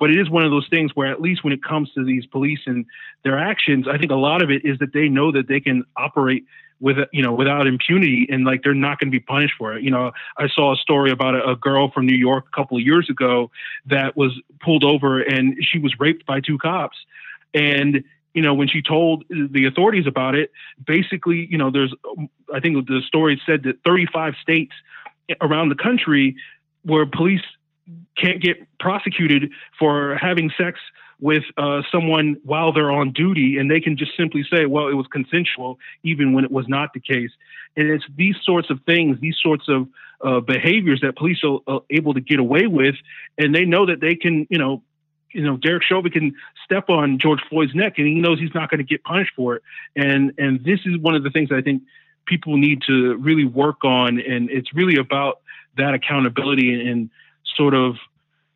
but 0.00 0.10
it 0.10 0.18
is 0.18 0.28
one 0.28 0.44
of 0.44 0.50
those 0.50 0.66
things 0.68 0.90
where, 0.94 1.06
at 1.06 1.20
least 1.20 1.44
when 1.44 1.52
it 1.52 1.62
comes 1.62 1.92
to 1.92 2.04
these 2.04 2.26
police 2.26 2.60
and 2.66 2.84
their 3.22 3.38
actions, 3.38 3.86
I 3.86 3.96
think 3.96 4.10
a 4.10 4.16
lot 4.16 4.42
of 4.42 4.50
it 4.50 4.64
is 4.64 4.78
that 4.80 4.92
they 4.92 5.08
know 5.08 5.30
that 5.30 5.46
they 5.46 5.60
can 5.60 5.84
operate 5.96 6.44
with 6.80 6.96
you 7.12 7.22
know 7.22 7.32
without 7.32 7.66
impunity 7.66 8.26
and 8.30 8.44
like 8.44 8.62
they're 8.62 8.74
not 8.74 8.98
going 8.98 9.08
to 9.08 9.16
be 9.16 9.20
punished 9.20 9.54
for 9.58 9.76
it. 9.76 9.84
You 9.84 9.90
know 9.90 10.12
i 10.38 10.48
saw 10.48 10.72
a 10.72 10.76
story 10.76 11.10
about 11.10 11.34
a, 11.34 11.50
a, 11.50 11.56
girl 11.56 11.90
from 11.90 12.06
new 12.06 12.16
york 12.16 12.46
a 12.50 12.56
couple 12.56 12.76
of 12.76 12.82
years 12.82 13.08
ago 13.10 13.50
that 13.86 14.16
was 14.16 14.32
pulled 14.64 14.82
over 14.82 15.20
and 15.20 15.56
she 15.60 15.78
was 15.78 15.94
raped 16.00 16.26
by 16.26 16.40
two 16.40 16.58
cops. 16.58 16.96
And 17.52 18.04
you 18.34 18.42
know 18.42 18.54
when 18.54 18.68
she 18.68 18.82
told 18.82 19.24
the 19.28 19.66
authorities 19.66 20.06
about 20.06 20.34
it 20.34 20.50
basically 20.86 21.46
you 21.50 21.58
know 21.58 21.70
there's 21.70 21.94
i 22.54 22.60
think 22.60 22.86
the 22.86 23.00
story 23.06 23.40
said 23.46 23.62
that 23.64 23.76
35 23.84 24.34
states 24.40 24.72
around 25.40 25.68
the 25.68 25.74
country 25.74 26.36
where 26.82 27.06
police 27.06 27.42
can't 28.16 28.40
get 28.40 28.56
prosecuted 28.78 29.50
for 29.78 30.16
having 30.16 30.50
sex 30.56 30.78
with 31.20 31.42
uh, 31.58 31.82
someone 31.92 32.36
while 32.44 32.72
they're 32.72 32.90
on 32.90 33.12
duty, 33.12 33.58
and 33.58 33.70
they 33.70 33.80
can 33.80 33.96
just 33.96 34.16
simply 34.16 34.42
say, 34.50 34.66
"Well, 34.66 34.88
it 34.88 34.94
was 34.94 35.06
consensual," 35.08 35.78
even 36.02 36.32
when 36.32 36.44
it 36.44 36.50
was 36.50 36.66
not 36.66 36.92
the 36.94 37.00
case. 37.00 37.30
And 37.76 37.88
it's 37.90 38.04
these 38.16 38.36
sorts 38.42 38.70
of 38.70 38.80
things, 38.86 39.18
these 39.20 39.36
sorts 39.40 39.68
of 39.68 39.88
uh, 40.24 40.40
behaviors 40.40 41.00
that 41.02 41.16
police 41.16 41.38
are 41.44 41.60
uh, 41.66 41.80
able 41.90 42.14
to 42.14 42.20
get 42.20 42.40
away 42.40 42.66
with, 42.66 42.94
and 43.38 43.54
they 43.54 43.64
know 43.64 43.86
that 43.86 44.00
they 44.00 44.14
can, 44.14 44.46
you 44.50 44.58
know, 44.58 44.82
you 45.32 45.42
know, 45.42 45.56
Derek 45.56 45.82
Chauvin 45.82 46.10
can 46.10 46.34
step 46.64 46.88
on 46.88 47.18
George 47.18 47.40
Floyd's 47.48 47.74
neck, 47.74 47.94
and 47.98 48.06
he 48.06 48.14
knows 48.14 48.38
he's 48.38 48.54
not 48.54 48.70
going 48.70 48.78
to 48.78 48.84
get 48.84 49.02
punished 49.04 49.32
for 49.36 49.56
it. 49.56 49.62
And 49.96 50.32
and 50.38 50.64
this 50.64 50.80
is 50.84 50.98
one 50.98 51.14
of 51.14 51.22
the 51.22 51.30
things 51.30 51.50
I 51.52 51.62
think 51.62 51.82
people 52.26 52.56
need 52.56 52.82
to 52.86 53.16
really 53.16 53.44
work 53.44 53.84
on, 53.84 54.20
and 54.20 54.50
it's 54.50 54.74
really 54.74 54.96
about 54.96 55.40
that 55.76 55.94
accountability 55.94 56.74
and, 56.74 56.88
and 56.88 57.10
sort 57.56 57.74
of 57.74 57.96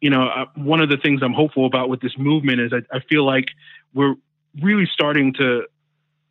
you 0.05 0.10
know, 0.10 0.26
uh, 0.28 0.44
one 0.56 0.82
of 0.82 0.90
the 0.90 0.98
things 0.98 1.22
I'm 1.22 1.32
hopeful 1.32 1.64
about 1.64 1.88
with 1.88 2.02
this 2.02 2.12
movement 2.18 2.60
is 2.60 2.74
I, 2.74 2.82
I 2.94 3.01
feel 3.01 3.24
like 3.24 3.46
we're 3.94 4.16
really 4.60 4.84
starting 4.92 5.32
to, 5.38 5.62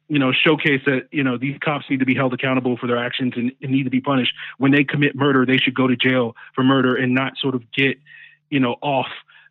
you 0.08 0.20
know, 0.20 0.32
showcase 0.32 0.82
that, 0.86 1.08
you 1.12 1.24
know, 1.24 1.40
these 1.40 1.58
cops 1.58 1.90
need 1.90 2.00
to 2.00 2.06
be 2.06 2.14
held 2.14 2.36
accountable 2.36 2.78
for 2.78 2.86
their 2.86 3.04
actions 3.04 3.34
and, 3.36 3.52
and 3.64 3.72
need 3.72 3.86
to 3.86 3.90
be 3.90 4.00
punished. 4.00 4.32
When 4.60 4.72
they 4.72 4.84
commit 4.84 5.16
murder, 5.16 5.44
they 5.44 5.58
should 5.58 5.74
go 5.74 5.88
to 5.88 5.96
jail 5.96 6.36
for 6.54 6.64
murder 6.64 6.96
and 6.96 7.16
not 7.16 7.34
sort 7.38 7.56
of 7.56 7.64
get, 7.72 7.98
you 8.52 8.60
know, 8.60 8.76
off 8.84 9.08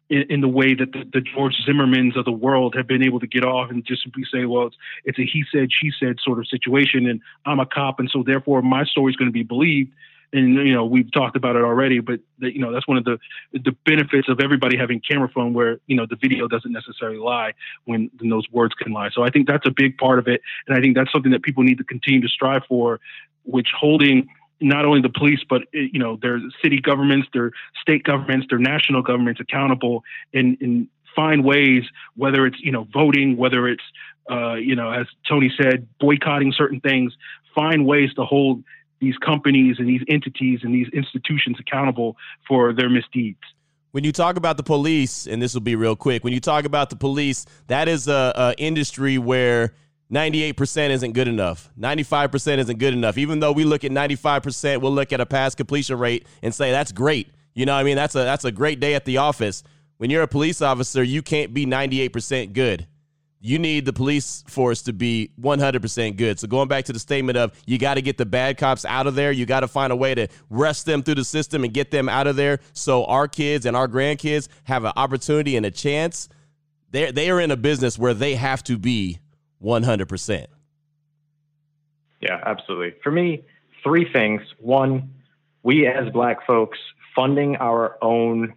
in, 0.09 0.23
in, 0.29 0.41
the 0.41 0.49
way 0.49 0.75
that 0.75 0.93
the, 0.93 1.05
the, 1.13 1.21
George 1.21 1.55
Zimmermans 1.67 2.17
of 2.17 2.25
the 2.25 2.33
world 2.33 2.75
have 2.77 2.87
been 2.87 3.03
able 3.03 3.21
to 3.21 3.27
get 3.27 3.45
off 3.45 3.71
and 3.71 3.85
just 3.85 4.03
simply 4.03 4.25
say, 4.33 4.45
well, 4.45 4.67
it's, 4.67 4.77
it's 5.05 5.19
a 5.19 5.25
he 5.25 5.45
said, 5.53 5.69
she 5.73 5.91
said 5.99 6.17
sort 6.23 6.39
of 6.39 6.47
situation, 6.49 7.07
and 7.07 7.21
I'm 7.47 7.61
a 7.61 7.67
cop, 7.67 7.99
and 8.01 8.11
so 8.11 8.23
therefore 8.23 8.63
my 8.63 8.85
story 8.85 9.13
is 9.13 9.17
going 9.17 9.29
to 9.29 9.33
be 9.33 9.43
believed. 9.43 9.93
And 10.35 10.55
you 10.55 10.73
know 10.73 10.87
we've 10.87 11.13
talked 11.13 11.37
about 11.37 11.57
it 11.57 11.63
already 11.63 12.01
but 12.01 12.21
the, 12.39 12.51
you 12.51 12.59
know 12.59 12.73
that's 12.73 12.89
one 12.89 12.97
of 12.97 13.05
the 13.05 13.19
the 13.53 13.77
benefits 13.85 14.31
of 14.31 14.41
everybody 14.41 14.79
having 14.79 14.99
camera 14.99 15.29
phone 15.29 15.53
where 15.53 15.79
you 15.89 15.95
know 15.95 16.07
the 16.09 16.17
video 16.17 16.49
doesn't 16.49 16.73
necessarily 16.73 17.19
lie 17.19 17.53
when, 17.85 18.11
when 18.19 18.31
those 18.31 18.51
words 18.51 18.73
can 18.73 18.95
lie. 18.95 19.11
So 19.13 19.25
i 19.25 19.29
think 19.29 19.47
that's 19.47 19.67
a 19.67 19.71
big 19.71 19.99
part 19.99 20.19
of 20.19 20.29
it 20.29 20.41
and 20.67 20.75
i 20.75 20.81
think 20.81 20.97
that's 20.97 21.13
something 21.13 21.33
that 21.33 21.43
people 21.43 21.65
need 21.65 21.77
to 21.77 21.85
continue 21.85 22.23
to 22.23 22.29
strive 22.29 22.63
for 22.67 22.99
which 23.45 23.69
holding 23.79 24.27
not 24.63 24.85
only 24.85 25.01
the 25.01 25.11
police 25.11 25.41
but 25.49 25.63
you 25.73 25.99
know 25.99 26.19
their 26.23 26.41
city 26.63 26.81
governments 26.81 27.29
their 27.33 27.51
state 27.81 28.05
governments 28.05 28.47
their 28.49 28.59
national 28.59 29.03
governments 29.03 29.41
accountable 29.41 30.03
and 30.33 30.57
and 30.61 30.89
find 31.15 31.45
ways 31.45 31.83
whether 32.17 32.47
it's 32.47 32.59
you 32.61 32.73
know 32.73 32.87
voting 32.93 33.37
whether 33.37 33.69
it's 33.69 33.83
uh, 34.31 34.55
you 34.55 34.75
know 34.75 34.91
as 34.91 35.07
tony 35.29 35.53
said 35.61 35.87
boycotting 36.01 36.53
certain 36.57 36.81
things 36.81 37.13
find 37.55 37.87
ways 37.87 38.13
to 38.15 38.25
hold 38.25 38.63
these 39.03 39.19
companies 39.19 39.77
and 39.79 39.89
these 39.89 40.01
entities 40.09 40.61
and 40.63 40.73
these 40.73 40.87
institutions 40.95 41.59
accountable 41.59 42.17
for 42.47 42.73
their 42.73 42.89
misdeeds. 42.89 43.41
When 43.91 44.05
you 44.05 44.13
talk 44.13 44.37
about 44.37 44.57
the 44.57 44.63
police, 44.63 45.27
and 45.27 45.43
this 45.43 45.53
will 45.53 45.61
be 45.61 45.75
real 45.75 45.97
quick, 45.97 46.25
when 46.25 46.33
you 46.33 46.41
talk 46.41 46.65
about 46.65 46.89
the 46.89 46.97
police, 46.97 47.45
that 47.67 47.89
is 47.89 48.09
a, 48.09 48.33
a 48.35 48.55
industry 48.57 49.19
where 49.19 49.75
98% 50.13 50.91
isn't 50.91 51.13
good 51.13 51.29
enough. 51.29 51.71
95% 51.79 52.59
isn't 52.59 52.79
good 52.79 52.93
enough. 52.93 53.17
Even 53.17 53.41
though 53.41 53.53
we 53.53 53.65
look 53.65 53.85
at 53.85 53.91
95%, 53.91 54.81
we'll 54.81 54.93
look 54.93 55.13
at 55.13 55.21
a 55.21 55.27
pass 55.27 55.55
completion 55.55 55.99
rate 55.99 56.27
and 56.43 56.55
say 56.55 56.71
that's 56.71 56.93
great. 56.93 57.31
You 57.55 57.67
know, 57.67 57.75
I 57.75 57.83
mean, 57.83 57.97
that's 57.97 58.15
a 58.15 58.19
that's 58.19 58.45
a 58.45 58.53
great 58.53 58.81
day 58.81 58.95
at 58.95 59.05
the 59.05 59.19
office. 59.19 59.63
When 59.97 60.11
you're 60.11 60.23
a 60.23 60.29
police 60.29 60.61
officer, 60.63 61.03
you 61.03 61.23
can't 61.23 61.55
be 61.55 61.65
98% 61.65 62.53
good 62.53 62.87
you 63.45 63.59
need 63.59 63.85
the 63.85 63.93
police 63.93 64.45
force 64.47 64.83
to 64.83 64.93
be 64.93 65.33
100% 65.41 66.17
good. 66.17 66.39
So 66.39 66.47
going 66.47 66.69
back 66.69 66.85
to 66.85 66.93
the 66.93 67.01
statement 67.01 67.37
of 67.37 67.53
you 67.67 67.77
got 67.77 67.95
to 67.95 68.03
get 68.03 68.17
the 68.17 68.25
bad 68.25 68.57
cops 68.57 68.85
out 68.85 69.09
of 69.09 69.17
there, 69.17 69.33
you 69.33 69.47
got 69.47 69.61
to 69.61 69.69
find 69.69 69.93
a 69.93 69.97
way 69.97 70.15
to 70.15 70.29
rest 70.49 70.87
them 70.87 71.03
through 71.03 71.17
the 71.17 71.25
system 71.25 71.65
and 71.65 71.75
get 71.75 71.91
them 71.91 72.09
out 72.09 72.29
of 72.29 72.37
there 72.37 72.61
so 72.73 73.05
our 73.07 73.27
kids 73.27 73.67
and 73.67 73.77
our 73.77 73.89
grandkids 73.89 74.47
have 74.63 74.85
an 74.85 74.93
opportunity 74.97 75.57
and 75.57 75.67
a 75.67 75.73
chance. 75.73 76.29
They 76.93 77.11
they 77.11 77.31
are 77.31 77.41
in 77.41 77.51
a 77.51 77.57
business 77.57 77.99
where 77.99 78.15
they 78.15 78.37
have 78.37 78.63
to 78.65 78.79
be 78.79 79.19
100%. 79.63 80.47
Yeah, 82.21 82.41
absolutely. 82.45 82.95
For 83.03 83.11
me, 83.11 83.45
three 83.83 84.11
things. 84.13 84.43
One, 84.59 85.13
we 85.63 85.87
as 85.87 86.11
black 86.13 86.47
folks 86.47 86.79
funding 87.15 87.57
our 87.57 87.99
own 88.03 88.55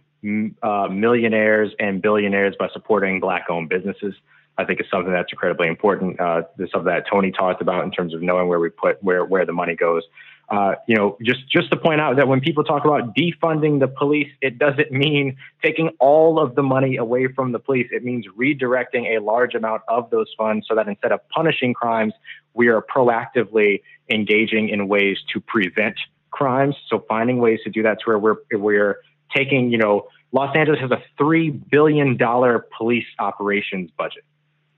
uh, 0.62 0.88
millionaires 0.88 1.72
and 1.78 2.00
billionaires 2.00 2.54
by 2.58 2.68
supporting 2.72 3.20
black 3.20 3.46
owned 3.48 3.68
businesses 3.68 4.14
I 4.58 4.64
think 4.64 4.80
is 4.80 4.86
something 4.90 5.12
that's 5.12 5.32
incredibly 5.32 5.68
important. 5.68 6.18
Uh, 6.18 6.42
this 6.56 6.70
something 6.72 6.86
that 6.86 7.04
Tony 7.10 7.30
talked 7.30 7.60
about 7.60 7.84
in 7.84 7.90
terms 7.90 8.14
of 8.14 8.22
knowing 8.22 8.48
where 8.48 8.58
we 8.58 8.70
put 8.70 9.02
where 9.02 9.24
where 9.24 9.44
the 9.44 9.52
money 9.52 9.74
goes. 9.74 10.02
Uh, 10.48 10.76
you 10.86 10.94
know, 10.94 11.16
just 11.22 11.48
just 11.48 11.70
to 11.70 11.76
point 11.76 12.00
out 12.00 12.16
that 12.16 12.28
when 12.28 12.40
people 12.40 12.62
talk 12.62 12.84
about 12.84 13.16
defunding 13.16 13.80
the 13.80 13.88
police, 13.88 14.30
it 14.40 14.58
doesn't 14.58 14.92
mean 14.92 15.36
taking 15.62 15.88
all 15.98 16.38
of 16.38 16.54
the 16.54 16.62
money 16.62 16.96
away 16.96 17.26
from 17.26 17.50
the 17.50 17.58
police. 17.58 17.88
It 17.90 18.04
means 18.04 18.26
redirecting 18.38 19.16
a 19.16 19.20
large 19.20 19.54
amount 19.54 19.82
of 19.88 20.08
those 20.10 20.32
funds 20.38 20.66
so 20.68 20.76
that 20.76 20.86
instead 20.86 21.10
of 21.10 21.20
punishing 21.30 21.74
crimes, 21.74 22.12
we 22.54 22.68
are 22.68 22.80
proactively 22.80 23.82
engaging 24.08 24.68
in 24.68 24.86
ways 24.86 25.18
to 25.32 25.40
prevent 25.40 25.96
crimes. 26.30 26.76
So 26.88 27.04
finding 27.08 27.38
ways 27.38 27.58
to 27.64 27.70
do 27.70 27.82
that 27.82 27.98
to 28.00 28.04
where 28.04 28.18
we're 28.18 28.36
we're 28.52 29.00
taking, 29.34 29.72
you 29.72 29.78
know, 29.78 30.06
Los 30.30 30.54
Angeles 30.56 30.80
has 30.80 30.92
a 30.92 31.02
three 31.18 31.50
billion 31.50 32.16
dollar 32.16 32.66
police 32.76 33.06
operations 33.18 33.90
budget 33.98 34.22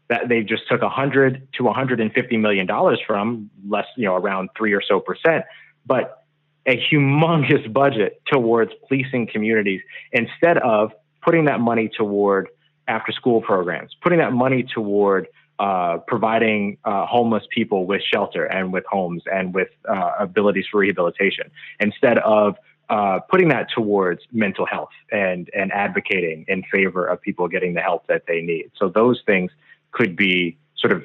that 0.08 0.28
they 0.28 0.42
just 0.42 0.66
took 0.68 0.82
100 0.82 1.48
to 1.54 1.64
150 1.64 2.36
million 2.36 2.66
dollars 2.66 3.00
from 3.06 3.50
less 3.68 3.86
you 3.96 4.04
know 4.04 4.16
around 4.16 4.50
3 4.56 4.72
or 4.72 4.82
so 4.82 5.00
percent 5.00 5.44
but 5.86 6.24
a 6.66 6.76
humongous 6.76 7.72
budget 7.72 8.20
towards 8.26 8.72
policing 8.86 9.26
communities 9.26 9.80
instead 10.12 10.58
of 10.58 10.92
putting 11.22 11.46
that 11.46 11.60
money 11.60 11.88
toward 11.88 12.48
after 12.86 13.12
school 13.12 13.40
programs 13.40 13.96
putting 14.02 14.18
that 14.18 14.32
money 14.32 14.62
toward 14.62 15.28
uh, 15.58 15.98
providing 16.06 16.78
uh, 16.84 17.04
homeless 17.04 17.42
people 17.50 17.84
with 17.84 18.00
shelter 18.02 18.44
and 18.44 18.72
with 18.72 18.84
homes 18.86 19.22
and 19.32 19.52
with 19.54 19.68
uh, 19.88 20.12
abilities 20.20 20.64
for 20.70 20.78
rehabilitation 20.78 21.50
instead 21.80 22.18
of 22.18 22.56
uh, 22.90 23.18
putting 23.28 23.48
that 23.48 23.66
towards 23.74 24.22
mental 24.32 24.64
health 24.64 24.88
and 25.12 25.50
and 25.54 25.72
advocating 25.72 26.44
in 26.48 26.62
favor 26.72 27.04
of 27.04 27.20
people 27.20 27.46
getting 27.48 27.74
the 27.74 27.80
help 27.80 28.06
that 28.06 28.22
they 28.26 28.40
need. 28.40 28.70
So 28.76 28.88
those 28.88 29.20
things 29.26 29.50
could 29.92 30.16
be 30.16 30.58
sort 30.76 30.92
of 30.92 31.02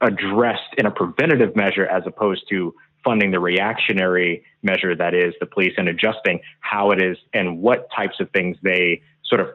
addressed 0.00 0.74
in 0.78 0.86
a 0.86 0.90
preventative 0.90 1.56
measure 1.56 1.86
as 1.86 2.02
opposed 2.06 2.44
to 2.50 2.74
funding 3.04 3.30
the 3.30 3.40
reactionary 3.40 4.44
measure 4.62 4.94
that 4.94 5.14
is 5.14 5.34
the 5.40 5.46
police 5.46 5.72
and 5.76 5.88
adjusting 5.88 6.40
how 6.60 6.90
it 6.90 7.00
is 7.02 7.16
and 7.32 7.58
what 7.60 7.88
types 7.94 8.16
of 8.20 8.30
things 8.30 8.56
they 8.62 9.00
sort 9.24 9.40
of 9.40 9.48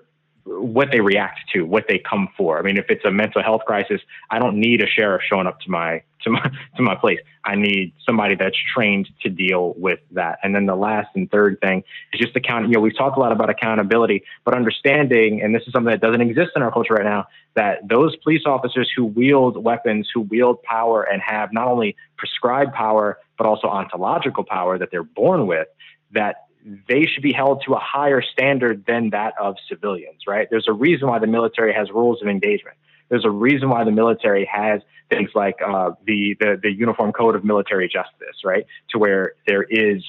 what 0.45 0.89
they 0.91 0.99
react 0.99 1.39
to, 1.53 1.63
what 1.63 1.85
they 1.87 1.99
come 1.99 2.29
for. 2.37 2.57
I 2.57 2.61
mean, 2.61 2.77
if 2.77 2.85
it's 2.89 3.05
a 3.05 3.11
mental 3.11 3.43
health 3.43 3.61
crisis, 3.65 4.01
I 4.29 4.39
don't 4.39 4.59
need 4.59 4.81
a 4.81 4.87
sheriff 4.87 5.21
showing 5.27 5.47
up 5.47 5.59
to 5.61 5.69
my 5.69 6.03
to 6.23 6.29
my 6.29 6.41
to 6.77 6.81
my 6.81 6.95
place. 6.95 7.19
I 7.43 7.55
need 7.55 7.93
somebody 8.05 8.35
that's 8.35 8.57
trained 8.73 9.09
to 9.23 9.29
deal 9.29 9.73
with 9.77 9.99
that. 10.11 10.39
And 10.43 10.55
then 10.55 10.65
the 10.65 10.75
last 10.75 11.09
and 11.15 11.29
third 11.29 11.59
thing 11.61 11.83
is 12.13 12.19
just 12.19 12.35
account. 12.35 12.67
You 12.67 12.73
know, 12.73 12.79
we've 12.79 12.97
talked 12.97 13.17
a 13.17 13.19
lot 13.19 13.31
about 13.31 13.49
accountability, 13.49 14.23
but 14.45 14.55
understanding, 14.55 15.41
and 15.41 15.53
this 15.53 15.63
is 15.67 15.73
something 15.73 15.91
that 15.91 16.01
doesn't 16.01 16.21
exist 16.21 16.51
in 16.55 16.61
our 16.61 16.71
culture 16.71 16.93
right 16.93 17.05
now, 17.05 17.27
that 17.55 17.87
those 17.87 18.15
police 18.17 18.43
officers 18.45 18.91
who 18.95 19.05
wield 19.05 19.63
weapons, 19.63 20.09
who 20.13 20.21
wield 20.21 20.61
power, 20.63 21.03
and 21.03 21.21
have 21.21 21.51
not 21.51 21.67
only 21.67 21.95
prescribed 22.17 22.73
power 22.73 23.17
but 23.37 23.47
also 23.47 23.67
ontological 23.67 24.43
power 24.43 24.77
that 24.77 24.91
they're 24.91 25.01
born 25.01 25.47
with, 25.47 25.67
that 26.11 26.45
they 26.87 27.05
should 27.05 27.23
be 27.23 27.33
held 27.33 27.63
to 27.65 27.73
a 27.73 27.79
higher 27.79 28.21
standard 28.21 28.85
than 28.85 29.09
that 29.11 29.33
of 29.39 29.55
civilians, 29.67 30.21
right? 30.27 30.47
There's 30.49 30.67
a 30.67 30.73
reason 30.73 31.07
why 31.07 31.19
the 31.19 31.27
military 31.27 31.73
has 31.73 31.89
rules 31.89 32.21
of 32.21 32.27
engagement. 32.27 32.77
There's 33.09 33.25
a 33.25 33.29
reason 33.29 33.69
why 33.69 33.83
the 33.83 33.91
military 33.91 34.45
has 34.51 34.81
things 35.09 35.31
like 35.35 35.55
uh, 35.65 35.91
the, 36.05 36.35
the 36.39 36.59
the 36.61 36.71
Uniform 36.71 37.11
Code 37.11 37.35
of 37.35 37.43
Military 37.43 37.89
Justice, 37.89 38.43
right? 38.45 38.65
To 38.91 38.99
where 38.99 39.33
there 39.45 39.63
is 39.63 40.03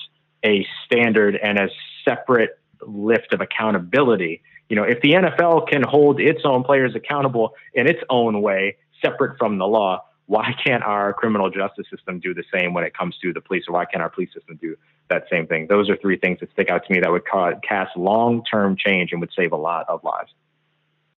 a 0.45 0.67
standard 0.87 1.37
and 1.37 1.59
a 1.59 1.69
separate 2.05 2.59
lift 2.87 3.33
of 3.33 3.41
accountability. 3.41 4.43
You 4.69 4.77
know, 4.77 4.85
if 4.85 5.01
the 5.01 5.13
NFL 5.13 5.69
can 5.69 5.83
hold 5.83 6.21
its 6.21 6.41
own 6.45 6.65
players 6.65 6.95
accountable 6.95 7.55
in 7.75 7.87
its 7.87 8.01
own 8.09 8.41
way, 8.41 8.77
separate 9.05 9.37
from 9.39 9.59
the 9.59 9.67
law, 9.67 10.05
why 10.33 10.55
can't 10.65 10.83
our 10.83 11.13
criminal 11.13 11.51
justice 11.51 11.85
system 11.95 12.19
do 12.19 12.33
the 12.33 12.43
same 12.55 12.73
when 12.73 12.85
it 12.85 12.97
comes 12.97 13.19
to 13.19 13.35
the 13.35 13.41
police, 13.43 13.65
or 13.69 13.75
why 13.75 13.85
can't 13.85 14.03
our 14.03 14.09
police 14.09 14.31
system 14.33 14.59
do 14.63 14.75
that 15.11 15.25
same 15.31 15.47
thing? 15.47 15.67
Those 15.69 15.91
are 15.91 15.97
three 15.99 16.17
things 16.17 16.41
that 16.41 16.51
stick 16.53 16.71
out 16.71 16.87
to 16.87 16.93
me 16.93 17.01
that 17.01 17.13
would 17.13 17.27
cast 17.27 17.95
long 17.99 18.43
term 18.43 18.75
change 18.75 19.13
and 19.13 19.21
would 19.21 19.33
save 19.37 19.53
a 19.53 19.57
lot 19.57 19.85
of 19.91 20.03
lives. 20.03 20.33